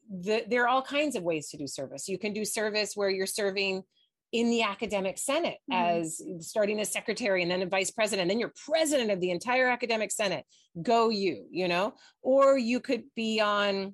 the, 0.10 0.44
there 0.50 0.64
are 0.64 0.68
all 0.68 0.82
kinds 0.82 1.16
of 1.16 1.24
ways 1.24 1.50
to 1.50 1.58
do 1.58 1.68
service. 1.68 2.08
You 2.08 2.18
can 2.18 2.34
do 2.34 2.44
service 2.46 2.94
where 2.96 3.10
you're 3.10 3.28
serving 3.28 3.84
in 4.32 4.50
the 4.50 4.62
academic 4.64 5.18
senate 5.18 5.58
Mhm. 5.72 6.00
as 6.02 6.22
starting 6.40 6.80
as 6.80 6.91
secretary 6.91 7.41
and 7.41 7.50
then 7.52 7.62
a 7.64 7.66
vice 7.66 7.90
president 7.91 8.30
then 8.30 8.40
you're 8.40 8.54
president 8.66 9.10
of 9.12 9.20
the 9.20 9.32
entire 9.32 9.68
academic 9.68 10.12
senate. 10.12 10.46
Go 10.82 11.10
you 11.10 11.46
you 11.52 11.68
know? 11.68 11.94
Or 12.22 12.58
you 12.58 12.80
could 12.80 13.04
be 13.16 13.41
on 13.41 13.94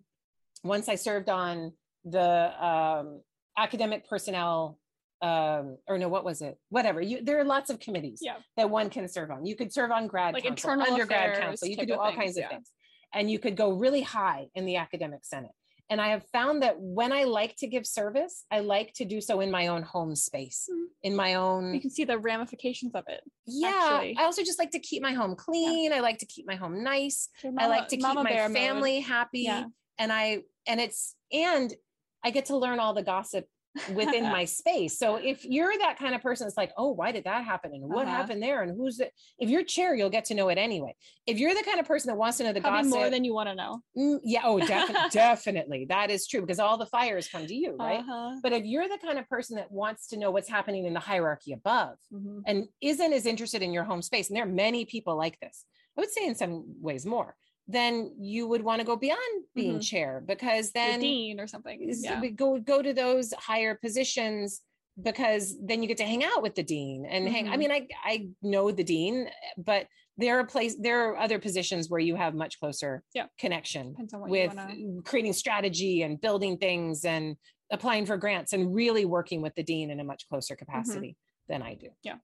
once 0.64 0.88
i 0.90 0.96
served 0.96 1.30
on 1.30 1.74
the 2.06 2.30
um, 2.66 3.22
academic 3.58 4.08
personnel 4.10 4.78
um 5.22 5.78
or 5.88 5.98
no 5.98 6.10
what 6.10 6.26
was 6.26 6.42
it 6.42 6.58
whatever 6.70 7.02
you 7.02 7.24
there 7.24 7.40
are 7.40 7.46
lots 7.46 7.70
of 7.70 7.80
committees 7.80 8.20
Yeah. 8.22 8.36
that 8.58 8.70
one 8.70 8.90
can 8.90 9.08
serve 9.08 9.32
on 9.32 9.46
you 9.46 9.56
could 9.56 9.72
serve 9.72 9.90
on 9.92 10.08
grad 10.08 10.34
Like 10.34 10.44
council, 10.44 10.72
internal 10.72 10.94
undergrad 10.94 11.30
affairs 11.30 11.40
council 11.46 11.68
you 11.70 11.78
could 11.78 11.88
do 11.88 11.96
all 11.96 12.08
things, 12.10 12.18
kinds 12.20 12.38
of 12.38 12.42
yeah. 12.42 12.50
things 12.50 12.72
and 13.14 13.32
you 13.32 13.40
could 13.40 13.56
go 13.56 13.72
really 13.72 14.02
high 14.02 14.48
in 14.56 14.66
the 14.66 14.76
academic 14.76 15.22
senate 15.24 15.52
and 15.90 16.02
i 16.02 16.10
have 16.10 16.24
found 16.34 16.64
that 16.64 16.76
when 16.80 17.14
i 17.14 17.24
like 17.24 17.56
to 17.56 17.66
give 17.66 17.88
service 17.88 18.44
i 18.52 18.60
like 18.60 18.92
to 18.94 19.06
do 19.06 19.22
so 19.22 19.40
in 19.40 19.50
my 19.50 19.68
own 19.68 19.84
home 19.84 20.16
space 20.18 20.68
Mhm. 20.70 20.86
in 21.04 21.16
my 21.16 21.36
own 21.36 21.74
you 21.74 21.80
can 21.80 21.90
see 21.92 22.04
the 22.04 22.20
ramifications 22.20 22.94
of 22.94 23.06
it. 23.08 23.22
yeah 23.48 23.70
actually. 23.94 24.18
i 24.20 24.24
also 24.24 24.44
just 24.44 24.60
like 24.60 24.72
to 24.72 24.80
keep 24.80 25.02
my 25.02 25.14
home 25.14 25.34
clean 25.38 25.94
i 25.94 26.02
like 26.02 26.18
to 26.18 26.26
keep 26.26 26.46
my 26.46 26.56
home 26.56 26.84
nice 26.84 27.30
Your 27.42 27.54
I 27.58 27.68
like 27.68 27.88
to 27.88 27.96
keep 27.96 28.04
mama 28.04 28.24
my 28.24 28.30
bear 28.30 28.50
mode. 28.50 28.58
family 28.58 29.00
happy 29.00 29.44
Yeah. 29.44 29.66
and 29.98 30.12
I 30.12 30.42
and 30.68 30.82
it's 30.82 31.16
and 31.32 31.74
I 32.26 32.32
get 32.32 32.46
to 32.48 32.58
learn 32.58 32.80
all 32.80 32.94
the 32.94 33.04
gossip 33.04 33.46
within 33.94 34.24
my 34.24 34.46
space. 34.60 34.98
So 34.98 35.16
if 35.18 35.46
you're 35.46 35.78
that 35.78 35.98
kind 36.00 36.16
of 36.16 36.22
person 36.22 36.48
it's 36.48 36.58
like, 36.58 36.72
"Oh, 36.78 36.92
why 36.92 37.12
did 37.12 37.26
that 37.26 37.46
happen 37.46 37.72
and 37.74 37.84
what 37.88 38.08
Uh-huh. 38.08 38.18
happened 38.18 38.42
there 38.42 38.64
and 38.64 38.76
who's 38.76 39.00
it?" 39.00 39.14
If 39.38 39.50
you're 39.50 39.64
chair, 39.64 39.94
you'll 39.96 40.10
get 40.10 40.26
to 40.26 40.34
know 40.34 40.50
it 40.50 40.58
anyway. 40.58 40.96
If 41.28 41.38
you're 41.40 41.54
the 41.54 41.64
kind 41.64 41.80
of 41.80 41.86
person 41.86 42.08
that 42.10 42.18
wants 42.18 42.38
to 42.40 42.44
know 42.46 42.54
the 42.54 42.62
Probably 42.62 42.82
gossip, 42.84 42.98
more 43.00 43.10
than 43.12 43.24
you 43.24 43.34
want 43.34 43.50
to 43.50 43.56
know. 43.56 43.82
mm, 43.98 44.20
yeah, 44.24 44.42
oh, 44.44 44.60
definitely 44.60 45.10
definitely. 45.12 45.86
That 45.90 46.10
is 46.10 46.28
true 46.28 46.42
because 46.42 46.60
all 46.60 46.78
the 46.78 46.88
fires 46.88 47.28
come 47.28 47.46
to 47.46 47.54
you, 47.54 47.76
right? 47.78 48.00
Uh-huh. 48.00 48.40
But 48.42 48.54
if 48.54 48.66
you're 48.66 48.88
the 48.88 48.98
kind 48.98 49.20
of 49.20 49.30
person 49.30 49.56
that 49.58 49.72
wants 49.72 50.08
to 50.08 50.18
know 50.18 50.32
what's 50.32 50.50
happening 50.50 50.86
in 50.86 50.94
the 50.94 51.00
hierarchy 51.00 51.52
above, 51.54 51.98
Mhm. 52.12 52.42
and 52.48 52.68
isn't 52.82 53.14
as 53.14 53.26
interested 53.26 53.62
in 53.62 53.72
your 53.74 53.84
home 53.84 54.02
space, 54.02 54.30
and 54.30 54.36
there 54.38 54.44
are 54.46 54.60
many 54.68 54.86
people 54.86 55.16
like 55.16 55.40
this, 55.40 55.66
I 55.98 56.02
would 56.02 56.12
say 56.12 56.26
in 56.26 56.36
some 56.36 56.82
ways 56.82 57.06
more, 57.06 57.36
then 57.68 58.14
you 58.20 58.48
would 58.48 58.62
want 58.62 58.80
to 58.80 58.86
go 58.86 58.96
beyond 58.96 59.46
being 59.56 59.78
Mhm. 59.80 59.88
chair 59.90 60.24
because 60.26 60.72
then 60.72 61.00
dean 61.00 61.40
or 61.40 61.48
something. 61.48 61.80
Yeah. 61.82 62.24
go 62.28 62.60
go 62.60 62.82
to 62.82 62.94
those 62.94 63.34
higher 63.34 63.76
positions 63.76 64.62
because 65.02 65.58
then 65.62 65.82
you 65.82 65.88
get 65.88 65.98
to 65.98 66.06
hang 66.06 66.24
out 66.24 66.42
with 66.42 66.56
the 66.56 66.64
dean 66.64 67.06
and 67.06 67.28
hang 67.28 67.50
i 67.50 67.56
Mhm. 67.56 67.60
mean 67.60 67.72
i 67.72 67.88
i 68.04 68.30
know 68.42 68.72
the 68.72 68.84
dean 68.84 69.30
but 69.58 69.88
there 70.18 70.40
are 70.40 70.46
place 70.46 70.76
there 70.80 71.10
are 71.10 71.18
other 71.18 71.38
positions 71.40 71.90
where 71.90 72.00
you 72.00 72.16
have 72.16 72.34
much 72.34 72.60
closer 72.62 73.04
Yeah. 73.14 73.28
connection 73.38 73.92
Depends 73.92 74.14
on 74.14 74.22
what 74.22 74.30
with 74.30 74.56
wanna. 74.56 75.02
creating 75.04 75.34
strategy 75.34 76.02
and 76.04 76.22
building 76.22 76.58
things 76.58 77.04
and 77.04 77.36
applying 77.72 78.06
for 78.06 78.16
grants 78.16 78.54
and 78.54 78.74
really 78.74 79.04
working 79.06 79.42
with 79.42 79.54
the 79.56 79.64
dean 79.64 79.90
in 79.92 80.00
a 80.00 80.04
much 80.06 80.30
closer 80.30 80.56
capacity 80.56 81.18
than 81.50 81.62
i 81.62 81.74
do 81.74 81.90
Yeah. 82.04 82.20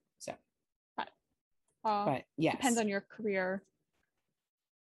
Uh, 1.84 2.05
but 2.05 2.23
yes 2.38 2.55
depends 2.55 2.77
on 2.77 2.88
your 2.88 3.01
career 3.01 3.63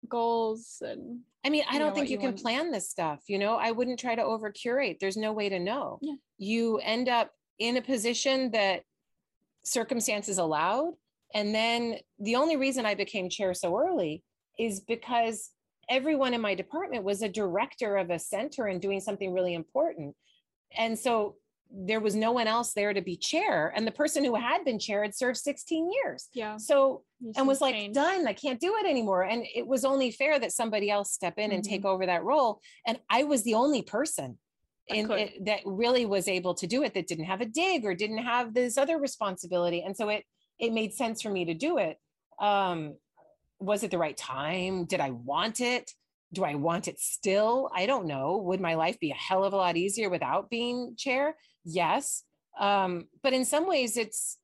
goals 0.08 0.82
and 0.82 1.20
I 1.44 1.48
mean, 1.48 1.64
I 1.70 1.78
don't 1.78 1.94
think 1.94 2.08
you 2.08 2.14
you 2.14 2.18
can 2.18 2.30
want. 2.30 2.42
plan 2.42 2.70
this 2.70 2.90
stuff. 2.90 3.20
You 3.26 3.38
know, 3.38 3.56
I 3.56 3.70
wouldn't 3.70 3.98
try 3.98 4.14
to 4.14 4.22
over 4.22 4.50
curate. 4.50 4.98
There's 5.00 5.16
no 5.16 5.32
way 5.32 5.48
to 5.48 5.58
know. 5.58 5.98
Yeah. 6.02 6.14
You 6.36 6.78
end 6.78 7.08
up 7.08 7.30
in 7.58 7.76
a 7.76 7.82
position 7.82 8.50
that 8.50 8.82
circumstances 9.64 10.38
allowed. 10.38 10.94
And 11.34 11.54
then 11.54 11.96
the 12.18 12.36
only 12.36 12.56
reason 12.56 12.84
I 12.84 12.94
became 12.94 13.28
chair 13.28 13.54
so 13.54 13.78
early 13.78 14.22
is 14.58 14.80
because 14.80 15.50
everyone 15.88 16.34
in 16.34 16.40
my 16.40 16.54
department 16.54 17.04
was 17.04 17.22
a 17.22 17.28
director 17.28 17.96
of 17.96 18.10
a 18.10 18.18
center 18.18 18.66
and 18.66 18.80
doing 18.80 19.00
something 19.00 19.32
really 19.32 19.54
important. 19.54 20.14
And 20.76 20.98
so 20.98 21.36
there 21.72 22.00
was 22.00 22.16
no 22.16 22.32
one 22.32 22.46
else 22.46 22.72
there 22.72 22.92
to 22.92 23.00
be 23.00 23.16
chair. 23.16 23.72
And 23.74 23.86
the 23.86 23.92
person 23.92 24.24
who 24.24 24.34
had 24.34 24.64
been 24.64 24.78
chair 24.78 25.02
had 25.02 25.14
served 25.14 25.38
16 25.38 25.90
years. 25.92 26.28
yeah. 26.32 26.56
So 26.56 27.02
and 27.36 27.46
was 27.46 27.60
like 27.60 27.74
change. 27.74 27.94
done 27.94 28.26
i 28.26 28.32
can't 28.32 28.58
do 28.58 28.76
it 28.76 28.86
anymore. 28.86 29.22
And 29.24 29.44
it 29.54 29.66
was 29.66 29.84
only 29.84 30.10
fair 30.10 30.38
that 30.38 30.52
somebody 30.52 30.90
else 30.90 31.12
step 31.12 31.34
in 31.38 31.52
and 31.52 31.62
take 31.62 31.84
over 31.84 32.06
that 32.06 32.24
role 32.24 32.60
and 32.86 32.98
i 33.10 33.24
was 33.24 33.42
the 33.42 33.54
only 33.54 33.82
person 33.82 34.38
in 34.88 35.10
it, 35.10 35.44
that 35.44 35.60
really 35.64 36.06
was 36.06 36.26
able 36.26 36.54
to 36.54 36.66
do 36.66 36.82
it 36.82 36.94
that 36.94 37.06
didn't 37.06 37.26
have 37.26 37.40
a 37.40 37.46
dig 37.46 37.84
or 37.84 37.94
didn't 37.94 38.18
have 38.18 38.54
this 38.54 38.76
other 38.76 38.98
responsibility 38.98 39.82
and 39.82 39.96
so 39.96 40.08
it 40.08 40.24
it 40.58 40.72
made 40.72 40.92
sense 40.92 41.22
for 41.22 41.30
me 41.30 41.44
to 41.44 41.54
do 41.54 41.78
it. 41.78 41.98
Um 42.40 42.96
was 43.58 43.82
it 43.82 43.90
the 43.90 43.98
right 43.98 44.16
time? 44.16 44.86
Did 44.86 45.00
i 45.00 45.10
want 45.10 45.60
it? 45.60 45.92
Do 46.32 46.44
i 46.44 46.54
want 46.54 46.88
it 46.88 46.98
still? 46.98 47.70
I 47.74 47.84
don't 47.86 48.06
know. 48.06 48.38
Would 48.38 48.60
my 48.60 48.74
life 48.74 48.98
be 48.98 49.10
a 49.10 49.14
hell 49.14 49.44
of 49.44 49.52
a 49.52 49.56
lot 49.56 49.76
easier 49.76 50.08
without 50.08 50.48
being 50.48 50.94
chair 50.96 51.36
yes. 51.64 52.24
Um 52.58 53.06
but 53.22 53.32
in 53.32 53.44
some 53.44 53.66
ways 53.68 53.96
it's 53.96 54.38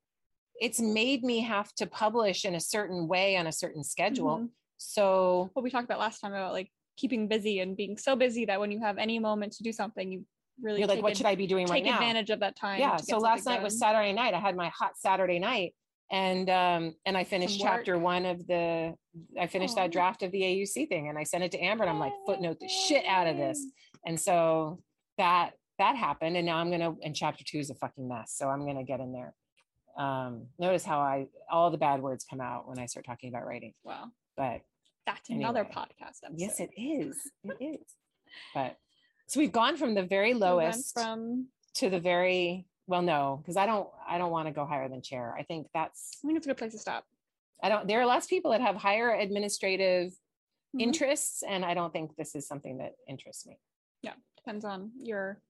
it's 0.61 0.81
made 0.81 1.23
me 1.23 1.41
have 1.41 1.73
to 1.75 1.87
publish 1.87 2.45
in 2.45 2.55
a 2.55 2.61
certain 2.61 3.09
way 3.09 3.37
on 3.37 3.47
a 3.47 3.53
certain 3.53 3.85
schedule. 3.85 4.39
Mhm. 4.39 4.49
so 4.79 5.51
what 5.55 5.63
we 5.63 5.71
talked 5.71 5.85
about 5.85 5.99
last 5.99 6.21
time 6.21 6.33
about 6.33 6.53
like 6.53 6.71
keeping 6.97 7.29
busy 7.29 7.61
and 7.61 7.77
being 7.77 7.97
so 7.97 8.15
busy 8.17 8.45
that 8.47 8.59
when 8.61 8.71
you 8.71 8.81
have 8.81 8.97
any 8.99 9.19
moment 9.19 9.53
to 9.53 9.63
do 9.63 9.73
something 9.73 10.11
you 10.13 10.25
really 10.63 10.79
you're 10.81 10.89
like 10.89 11.03
what 11.03 11.11
ad- 11.11 11.17
should 11.19 11.27
i 11.27 11.35
be 11.35 11.47
doing 11.47 11.67
take 11.67 11.73
right 11.75 11.85
now? 11.85 11.91
Take 11.93 12.01
advantage 12.01 12.31
of 12.31 12.41
that 12.41 12.57
time 12.57 12.81
yeah 12.81 12.97
so 12.97 13.19
last 13.19 13.45
night 13.47 13.63
was 13.63 13.79
saturday 13.79 14.13
night. 14.13 14.33
I 14.35 14.39
had 14.41 14.57
my 14.57 14.69
hot 14.71 14.93
saturday 14.97 15.39
night 15.39 15.75
and 16.11 16.49
um 16.49 16.95
and 17.07 17.17
i 17.17 17.25
finished 17.25 17.59
chapter 17.61 17.99
one 17.99 18.25
of 18.25 18.47
the 18.47 18.95
i 19.41 19.47
finished 19.47 19.75
that 19.77 19.91
draft 19.93 20.23
of 20.23 20.31
the 20.33 20.41
auc 20.43 20.89
thing 20.89 21.09
and 21.09 21.19
i 21.19 21.25
sent 21.25 21.43
it 21.45 21.53
to 21.53 21.59
amber 21.59 21.83
and 21.85 21.91
i'm 21.91 21.99
like 21.99 22.13
footnote 22.27 22.59
the 22.61 22.69
shit 22.69 23.05
out 23.07 23.27
of 23.27 23.37
this. 23.37 23.59
And 24.07 24.19
so 24.21 24.81
that 25.19 25.53
that 25.79 25.97
happened 25.97 26.37
and 26.37 26.47
now 26.47 26.57
i'm 26.57 26.71
gonna 26.71 26.95
and 27.03 27.15
chapter 27.15 27.45
two 27.45 27.59
is 27.59 27.71
a 27.71 27.75
fucking 27.75 28.09
mess 28.09 28.33
so 28.37 28.49
i'm 28.49 28.65
gonna 28.67 28.85
get 28.85 29.01
in 29.01 29.13
there. 29.13 29.35
Um 29.97 30.47
notice 30.59 30.85
how 30.85 31.01
i 31.01 31.27
all 31.51 31.71
the 31.71 31.79
bad 31.79 32.01
words 32.03 32.25
come 32.29 32.41
out 32.41 32.69
when 32.69 32.79
i 32.79 32.87
start 32.87 33.07
talking 33.07 33.29
about 33.31 33.47
writing. 33.47 33.73
Wow 33.85 34.11
but 34.37 34.61
that's 35.07 35.31
another 35.31 35.65
podcast 35.65 36.19
episode. 36.25 36.35
yes 36.39 36.61
it 36.61 36.71
is. 36.77 37.17
It 37.45 37.57
is. 37.81 37.87
But 38.55 38.77
so 39.27 39.41
we've 39.41 39.53
gone 39.53 39.77
from 39.77 39.95
the 39.95 40.03
very 40.03 40.35
We 40.35 40.41
lowest 40.41 40.93
from 40.95 41.47
to 41.75 41.89
the 41.91 42.01
very 42.01 42.67
well 42.87 43.03
no 43.03 43.39
because 43.43 43.57
i 43.57 43.67
don't 43.67 43.89
i 44.09 44.19
don't 44.19 44.31
want 44.31 44.47
to 44.49 44.53
go 44.53 44.65
higher 44.67 44.89
than 44.89 45.01
chair. 45.03 45.35
I 45.39 45.43
think 45.43 45.69
that's 45.73 46.19
i 46.23 46.27
think 46.27 46.37
it's 46.39 46.47
a 46.47 46.51
good 46.51 46.59
place 46.59 46.73
to 46.73 46.79
stop. 46.79 47.05
I 47.63 47.69
don't 47.71 47.87
there 47.89 48.01
are 48.01 48.07
lots 48.07 48.27
of 48.27 48.31
people 48.31 48.51
that 48.53 48.61
have 48.61 48.77
higher 48.77 49.11
administrative 49.15 50.13
Mhm. 50.75 50.83
interests 50.83 51.43
and 51.49 51.65
i 51.65 51.73
don't 51.75 51.93
think 51.93 52.17
this 52.17 52.35
is 52.35 52.47
something 52.47 52.79
that 52.79 52.97
interests 53.09 53.47
me. 53.47 53.57
Yeah, 54.03 54.13
depends 54.37 54.65
on 54.65 54.91
your 55.01 55.41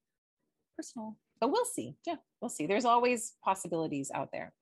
personal. 0.77 1.17
But 1.41 1.51
we'll 1.51 1.65
see. 1.65 1.97
Yeah. 2.07 2.17
we'll 2.41 2.49
see. 2.49 2.67
There's 2.67 2.85
always 2.85 3.35
possibilities 3.45 4.11
out 4.15 4.31
there. 4.33 4.53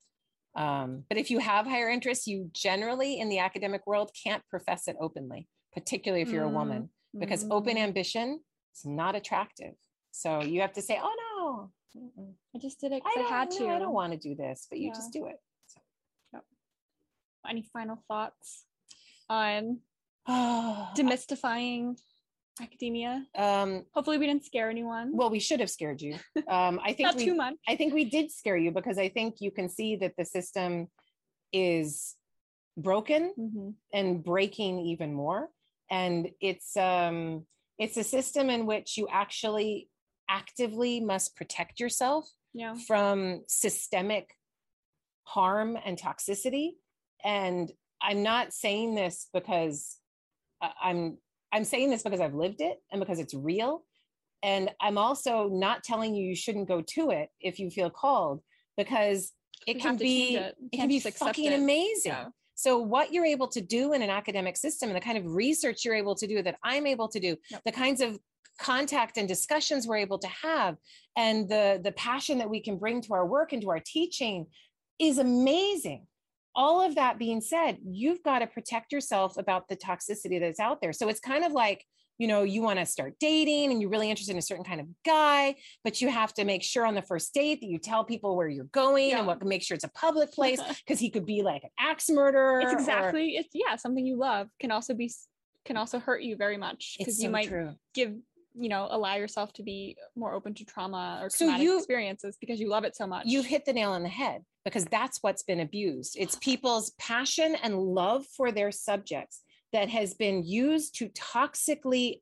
Um, 0.56 1.04
but 1.08 1.18
if 1.18 1.30
you 1.30 1.40
have 1.40 1.66
higher 1.66 1.88
interests 1.90 2.26
you 2.28 2.48
generally 2.52 3.18
in 3.18 3.28
the 3.28 3.40
academic 3.40 3.86
world 3.88 4.12
can't 4.22 4.42
profess 4.48 4.86
it 4.86 4.96
openly 5.00 5.48
particularly 5.72 6.22
if 6.22 6.28
you're 6.30 6.44
a 6.44 6.48
Mm, 6.48 6.52
woman 6.54 6.90
because 7.18 7.44
open 7.50 7.76
mm. 7.76 7.80
ambition 7.80 8.40
is 8.76 8.84
not 8.86 9.16
attractive. 9.16 9.74
So 10.12 10.42
you 10.42 10.60
have 10.60 10.72
to 10.74 10.82
say 10.82 11.00
oh 11.02 11.12
no. 11.94 12.00
Mm-mm. 12.00 12.32
i 12.54 12.58
just 12.58 12.80
did 12.80 12.90
it 12.92 13.02
I, 13.04 13.10
because 13.14 13.30
I, 13.30 13.34
had 13.38 13.50
no, 13.50 13.58
to. 13.58 13.68
I 13.68 13.78
don't 13.80 13.92
want 13.92 14.12
to 14.12 14.18
do 14.18 14.34
this 14.36 14.66
but 14.70 14.78
you 14.78 14.88
Yeah. 14.88 14.94
just 14.94 15.12
do 15.12 15.26
it. 15.26 15.36
Any 17.48 17.62
final 17.72 17.98
thoughts 18.08 18.64
on 19.28 19.80
demystifying 20.28 21.98
academia 22.62 23.24
um, 23.36 23.84
hopefully 23.92 24.18
we 24.18 24.26
didn't 24.26 24.44
scare 24.44 24.70
anyone 24.70 25.10
well, 25.14 25.30
we 25.30 25.40
should 25.40 25.60
have 25.60 25.70
scared 25.70 26.00
you. 26.00 26.16
Um, 26.48 26.80
I 26.82 26.92
think 26.96 27.06
not 27.08 27.16
we, 27.16 27.24
too 27.24 27.34
much 27.34 27.54
I 27.68 27.76
think 27.76 27.94
we 27.94 28.04
did 28.04 28.30
scare 28.30 28.56
you 28.56 28.70
because 28.70 28.98
I 28.98 29.08
think 29.08 29.36
you 29.40 29.50
can 29.50 29.68
see 29.68 29.96
that 29.96 30.14
the 30.16 30.24
system 30.24 30.88
is 31.52 32.14
broken 32.76 33.32
Mhm. 33.38 33.74
and 33.92 34.24
breaking 34.24 34.80
even 34.80 35.14
more. 35.14 35.50
And 35.90 36.30
it's 36.40 36.76
um, 36.76 37.46
it's 37.78 37.96
a 37.96 38.04
system 38.04 38.50
in 38.50 38.66
which 38.66 38.96
you 38.96 39.06
actually 39.08 39.88
actively 40.28 41.00
must 41.00 41.36
protect 41.36 41.78
yourself 41.80 42.28
yeah 42.52 42.74
from 42.86 43.42
systemic 43.46 44.34
harm 45.24 45.76
and 45.84 45.98
toxicity. 45.98 46.72
And 47.22 47.70
I'm 48.02 48.22
not 48.22 48.52
saying 48.52 48.94
this 48.94 49.28
because 49.32 49.98
I'm 50.60 51.18
I'm 51.54 51.64
saying 51.64 51.88
this 51.90 52.02
because 52.02 52.20
I've 52.20 52.34
lived 52.34 52.60
it 52.60 52.78
and 52.90 53.00
because 53.00 53.18
it's 53.18 53.32
real. 53.32 53.84
And 54.42 54.70
I'm 54.82 54.98
also 54.98 55.48
not 55.48 55.84
telling 55.84 56.14
you 56.14 56.26
you 56.26 56.36
shouldn't 56.36 56.68
go 56.68 56.82
to 56.94 57.10
it 57.10 57.28
if 57.40 57.58
you 57.58 57.70
feel 57.70 57.88
called 57.88 58.42
because 58.76 59.32
it 59.66 59.76
We 59.76 59.80
can 59.80 59.90
have 59.92 59.98
to 59.98 60.04
change 60.04 60.28
be 60.28 60.36
it. 60.36 60.56
It 60.72 60.76
can 60.76 60.88
be 60.88 61.00
fucking 61.00 61.52
it. 61.52 61.58
amazing. 61.60 62.12
Yeah. 62.12 62.26
So 62.56 62.78
what 62.78 63.12
you're 63.12 63.24
able 63.24 63.48
to 63.48 63.60
do 63.60 63.92
in 63.94 64.02
an 64.02 64.10
academic 64.10 64.56
system 64.56 64.88
and 64.90 64.96
the 64.96 65.00
kind 65.00 65.16
of 65.16 65.24
research 65.26 65.84
you're 65.84 65.94
able 65.94 66.14
to 66.16 66.26
do 66.26 66.42
that 66.42 66.56
I'm 66.62 66.86
able 66.86 67.08
to 67.08 67.18
do, 67.20 67.36
Yep. 67.50 67.62
the 67.64 67.72
kinds 67.72 68.00
of 68.00 68.18
contact 68.60 69.16
and 69.16 69.26
discussions 69.26 69.86
we're 69.86 69.96
able 69.96 70.18
to 70.18 70.28
have 70.28 70.76
and 71.16 71.48
the 71.48 71.80
the 71.82 71.90
passion 71.92 72.38
that 72.38 72.48
we 72.50 72.60
can 72.60 72.76
bring 72.78 73.00
to 73.02 73.12
our 73.14 73.26
work 73.26 73.52
and 73.52 73.62
to 73.62 73.70
our 73.70 73.80
teaching 73.84 74.46
is 75.00 75.18
amazing. 75.18 76.06
All 76.56 76.80
of 76.80 76.94
that 76.94 77.18
being 77.18 77.40
said, 77.40 77.78
you've 77.84 78.22
got 78.22 78.40
to 78.40 78.46
protect 78.46 78.92
yourself 78.92 79.36
about 79.36 79.68
the 79.68 79.76
toxicity 79.76 80.38
that's 80.40 80.60
out 80.60 80.80
there. 80.80 80.92
So 80.92 81.08
it's 81.08 81.20
kind 81.20 81.44
of 81.44 81.52
like 81.52 81.84
you 82.16 82.28
know 82.28 82.44
you 82.44 82.62
want 82.62 82.78
to 82.78 82.86
start 82.86 83.14
dating 83.18 83.72
and 83.72 83.80
you're 83.80 83.90
really 83.90 84.08
interested 84.08 84.30
in 84.34 84.38
a 84.38 84.42
certain 84.42 84.62
kind 84.62 84.80
of 84.80 84.86
guy 85.04 85.56
but 85.82 86.00
you 86.00 86.08
have 86.08 86.32
to 86.32 86.44
make 86.44 86.62
sure 86.62 86.86
on 86.86 86.94
the 86.94 87.02
first 87.02 87.34
date 87.34 87.60
that 87.60 87.66
you 87.66 87.76
tell 87.76 88.04
people 88.04 88.36
where 88.36 88.46
you're 88.46 88.66
going 88.66 89.08
Yeah. 89.08 89.18
and 89.18 89.26
what 89.26 89.44
make 89.44 89.64
sure 89.64 89.74
it's 89.74 89.82
a 89.82 89.88
public 89.88 90.30
place 90.32 90.60
because 90.86 91.00
he 91.00 91.10
could 91.10 91.26
be 91.26 91.42
like 91.42 91.64
an 91.64 91.70
axe 91.76 92.08
murderer 92.08 92.60
it's 92.60 92.72
or- 92.72 92.76
exactly 92.78 93.30
it's 93.34 93.48
yeah 93.52 93.74
something 93.74 94.06
you 94.06 94.16
love 94.16 94.46
can 94.60 94.70
also 94.70 94.94
be 94.94 95.10
can 95.64 95.76
also 95.76 95.98
hurt 95.98 96.22
you 96.22 96.36
very 96.36 96.56
much 96.56 96.94
because 96.98 97.18
you 97.18 97.26
so 97.30 97.32
might 97.32 97.48
true 97.48 97.74
give 97.94 98.14
you 98.54 98.68
know 98.68 98.86
allow 98.92 99.16
yourself 99.16 99.52
to 99.54 99.64
be 99.64 99.96
more 100.14 100.34
open 100.34 100.54
to 100.54 100.64
trauma 100.64 101.18
or 101.20 101.28
So 101.30 101.46
traumatic 101.46 101.64
you- 101.64 101.78
experiences 101.78 102.36
because 102.40 102.60
you 102.60 102.68
love 102.68 102.84
it 102.84 102.94
so 102.94 103.08
much 103.08 103.26
you've 103.26 103.46
hit 103.46 103.64
the 103.64 103.72
nail 103.72 103.90
on 103.90 104.04
the 104.04 104.08
head 104.08 104.44
because 104.64 104.84
that's 104.86 105.22
what's 105.22 105.42
been 105.42 105.60
abused. 105.60 106.16
It's 106.18 106.36
people's 106.36 106.90
passion 106.98 107.56
and 107.62 107.78
love 107.78 108.26
for 108.26 108.50
their 108.50 108.70
subjects 108.72 109.42
that 109.72 109.88
has 109.90 110.14
been 110.14 110.44
used 110.44 110.96
to 110.96 111.08
toxically 111.10 112.20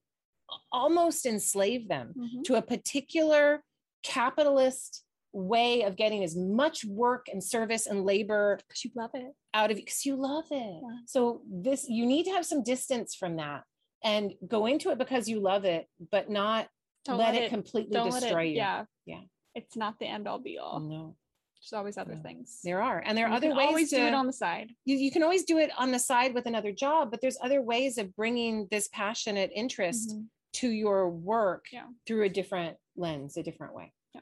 almost 0.71 1.25
enslave 1.27 1.89
them 1.89 2.15
Mhm. 2.17 2.45
to 2.45 2.55
a 2.57 2.63
particular 2.63 3.63
capitalist 4.03 5.05
way 5.33 5.83
of 5.83 5.97
getting 5.97 6.23
as 6.23 6.37
much 6.37 6.85
work 6.85 7.27
and 7.33 7.43
service 7.43 7.87
and 7.87 8.05
labor 8.05 8.59
because 8.69 8.85
you 8.85 8.91
love 8.95 9.11
it 9.15 9.33
out 9.55 9.71
of 9.71 9.79
you 9.79 9.85
because 9.85 10.05
you 10.05 10.15
love 10.17 10.45
it. 10.51 10.83
Yeah. 10.83 10.99
So 11.07 11.43
this 11.51 11.89
you 11.89 12.05
need 12.05 12.25
to 12.25 12.33
have 12.33 12.45
some 12.45 12.63
distance 12.63 13.15
from 13.15 13.37
that 13.37 13.65
and 14.05 14.35
go 14.47 14.67
into 14.67 14.91
it 14.91 14.99
because 14.99 15.29
you 15.29 15.41
love 15.41 15.65
it, 15.65 15.87
but 16.11 16.29
not 16.29 16.69
don't 17.07 17.17
let, 17.19 17.35
it, 17.35 17.49
completely 17.49 17.99
destroy 18.11 18.45
it 18.45 18.49
you. 18.51 18.57
yeah 18.57 18.85
Yeah. 19.07 19.23
it's 19.55 19.75
not 19.75 19.99
the 19.99 20.07
end 20.07 20.29
all 20.29 20.39
be 20.39 20.59
all 20.59 20.81
No, 20.81 21.17
there's 21.63 21.73
always 21.79 21.97
other 21.97 22.17
No. 22.17 22.23
things 22.23 22.61
there 22.65 22.83
are, 22.83 23.03
and 23.07 23.17
there 23.17 23.25
are 23.27 23.29
And 23.29 23.37
other 23.37 23.49
can 23.49 23.57
ways 23.57 23.67
always 23.69 23.91
to 23.91 23.97
do 23.97 24.03
it 24.07 24.15
on 24.15 24.27
the 24.27 24.33
side 24.33 24.75
you, 24.85 24.97
you 24.97 25.11
can 25.13 25.23
always 25.23 25.45
do 25.45 25.59
it 25.59 25.71
on 25.79 25.93
the 25.93 25.99
side 25.99 26.35
with 26.35 26.47
another 26.47 26.73
job, 26.73 27.11
but 27.11 27.21
there's 27.21 27.39
other 27.43 27.63
ways 27.63 27.99
of 27.99 28.15
bringing 28.17 28.67
this 28.71 28.89
passionate 28.89 29.51
interest 29.55 30.11
Mhm. 30.17 30.29
to 30.55 30.71
your 30.71 31.09
work 31.09 31.67
Yeah. 31.73 31.89
through 32.07 32.25
a 32.25 32.29
different 32.29 32.79
lens, 32.97 33.37
a 33.37 33.43
different 33.43 33.75
way. 33.75 33.93
Yeah. 34.13 34.21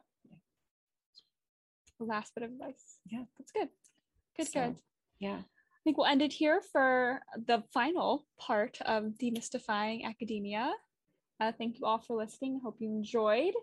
The 1.99 2.05
last 2.05 2.35
bit 2.35 2.45
of 2.45 2.51
advice 2.53 2.99
Yeah. 3.07 3.25
that's 3.39 3.53
good 3.53 3.71
good 4.37 4.47
So, 4.49 4.67
good 4.73 4.83
Yeah. 5.19 5.39
I 5.43 5.83
think 5.83 5.97
we'll 5.97 6.07
end 6.07 6.21
it 6.23 6.33
here 6.33 6.61
for 6.61 7.23
the 7.37 7.62
final 7.73 8.27
part 8.39 8.81
of 8.83 9.15
demystifying 9.15 10.05
academia. 10.05 10.75
Uh, 11.41 11.53
thank 11.53 11.79
you 11.79 11.87
all 11.87 11.99
for 12.01 12.17
listening. 12.17 12.61
Hope 12.61 12.77
you 12.83 12.91
enjoyed. 12.91 13.55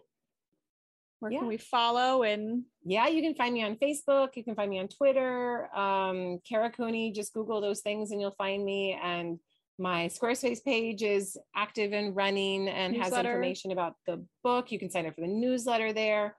Where 1.20 1.32
Yeah. 1.32 1.40
can 1.40 1.48
we 1.48 1.58
follow 1.58 2.24
and 2.24 2.64
Yeah, 2.84 3.08
you 3.08 3.22
can 3.22 3.36
find 3.36 3.54
me 3.54 3.64
on 3.64 3.76
Facebook. 3.78 4.36
You 4.36 4.44
can 4.44 4.56
find 4.56 4.70
me 4.70 4.80
on 4.80 4.88
Twitter. 4.88 5.70
Um, 5.76 6.40
Kara 6.48 6.72
Cooney, 6.72 7.12
just 7.12 7.34
Google 7.34 7.60
those 7.60 7.82
things 7.82 8.12
and 8.12 8.22
you'll 8.22 8.36
find 8.38 8.64
me. 8.64 8.94
And 9.02 9.40
my 9.80 10.08
Squarespace 10.08 10.64
page 10.64 11.04
is 11.04 11.38
active 11.56 11.92
and 11.94 12.16
running 12.16 12.68
and 12.70 12.96
has 12.98 13.12
information 13.14 13.72
about 13.72 13.96
the 14.06 14.26
book. 14.44 14.72
You 14.72 14.80
can 14.80 14.90
sign 14.90 15.06
up 15.06 15.16
for 15.16 15.22
the 15.22 15.28
newsletter 15.28 15.92
there. 15.94 16.38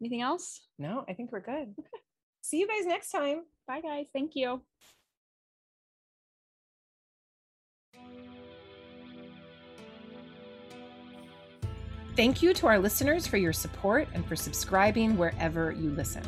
anything 0.00 0.20
else? 0.20 0.60
No, 0.78 1.04
I 1.08 1.14
think 1.14 1.32
we're 1.32 1.40
good. 1.40 1.74
See 2.42 2.58
you 2.58 2.66
guys 2.68 2.84
next 2.84 3.10
time. 3.10 3.44
Bye, 3.66 3.80
guys. 3.80 4.06
Thank 4.12 4.32
you. 4.34 4.62
Thank 12.16 12.42
you 12.42 12.52
to 12.54 12.66
our 12.66 12.78
listeners 12.78 13.26
for 13.26 13.36
your 13.36 13.52
support 13.52 14.08
and 14.14 14.24
for 14.24 14.36
subscribing 14.36 15.18
wherever 15.18 15.72
you 15.72 15.90
listen. 15.90 16.22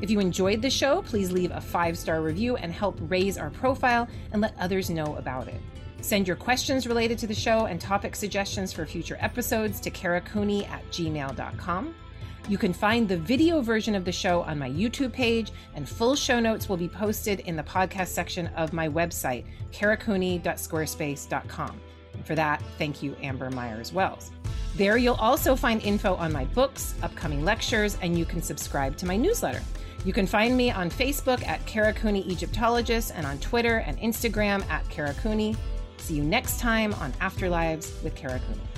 If 0.00 0.08
you 0.08 0.18
enjoyed 0.18 0.62
the 0.62 0.70
show, 0.70 1.02
please 1.02 1.30
leave 1.30 1.50
a 1.50 1.60
five 1.60 1.98
star 1.98 2.22
review 2.22 2.56
and 2.56 2.72
help 2.72 2.96
raise 3.02 3.36
our 3.36 3.50
profile 3.50 4.08
and 4.32 4.40
let 4.40 4.54
others 4.58 4.88
know 4.88 5.16
about 5.16 5.48
it. 5.48 5.60
Send 6.00 6.26
your 6.26 6.36
questions 6.36 6.86
related 6.86 7.18
to 7.18 7.26
the 7.26 7.34
show 7.34 7.66
and 7.66 7.78
topic 7.78 8.16
suggestions 8.16 8.72
for 8.72 8.86
future 8.86 9.18
episodes 9.20 9.80
to 9.80 9.90
karacooney 9.90 10.66
at 10.68 10.82
gmail.com. 10.90 11.94
You 12.48 12.58
can 12.58 12.72
find 12.72 13.06
the 13.06 13.18
video 13.18 13.60
version 13.60 13.94
of 13.94 14.06
the 14.06 14.12
show 14.12 14.40
on 14.42 14.58
my 14.58 14.70
YouTube 14.70 15.12
page, 15.12 15.52
and 15.74 15.86
full 15.88 16.14
show 16.14 16.38
notes 16.40 16.68
will 16.68 16.76
be 16.76 16.88
posted 16.88 17.40
in 17.40 17.56
the 17.56 17.62
podcast 17.62 18.08
section 18.08 18.48
of 18.48 18.74
my 18.74 18.86
website, 18.88 19.46
karacooney.squarespace.com. 19.72 21.80
And 22.12 22.26
for 22.26 22.34
that, 22.34 22.62
thank 22.76 23.02
you, 23.02 23.16
Amber 23.22 23.50
Myers 23.50 23.94
Wells. 23.94 24.33
There, 24.76 24.96
you'll 24.96 25.14
also 25.14 25.54
find 25.54 25.80
info 25.82 26.14
on 26.16 26.32
my 26.32 26.46
books, 26.46 26.94
upcoming 27.02 27.44
lectures, 27.44 27.96
and 28.02 28.18
you 28.18 28.24
can 28.24 28.42
subscribe 28.42 28.96
to 28.96 29.06
my 29.06 29.16
newsletter. 29.16 29.62
You 30.04 30.12
can 30.12 30.26
find 30.26 30.56
me 30.56 30.70
on 30.70 30.90
Facebook 30.90 31.46
at 31.46 31.64
Kara 31.64 31.92
Cooney 31.92 32.22
Egyptologist 32.28 33.12
and 33.14 33.24
on 33.24 33.38
Twitter 33.38 33.78
and 33.78 33.98
Instagram 34.00 34.68
at 34.68 34.88
Kara 34.90 35.14
Cooney. 35.14 35.56
See 35.98 36.14
you 36.14 36.24
next 36.24 36.58
time 36.58 36.92
on 36.94 37.12
Afterlives 37.14 38.02
with 38.02 38.14
Kara 38.14 38.40
Cooney. 38.40 38.73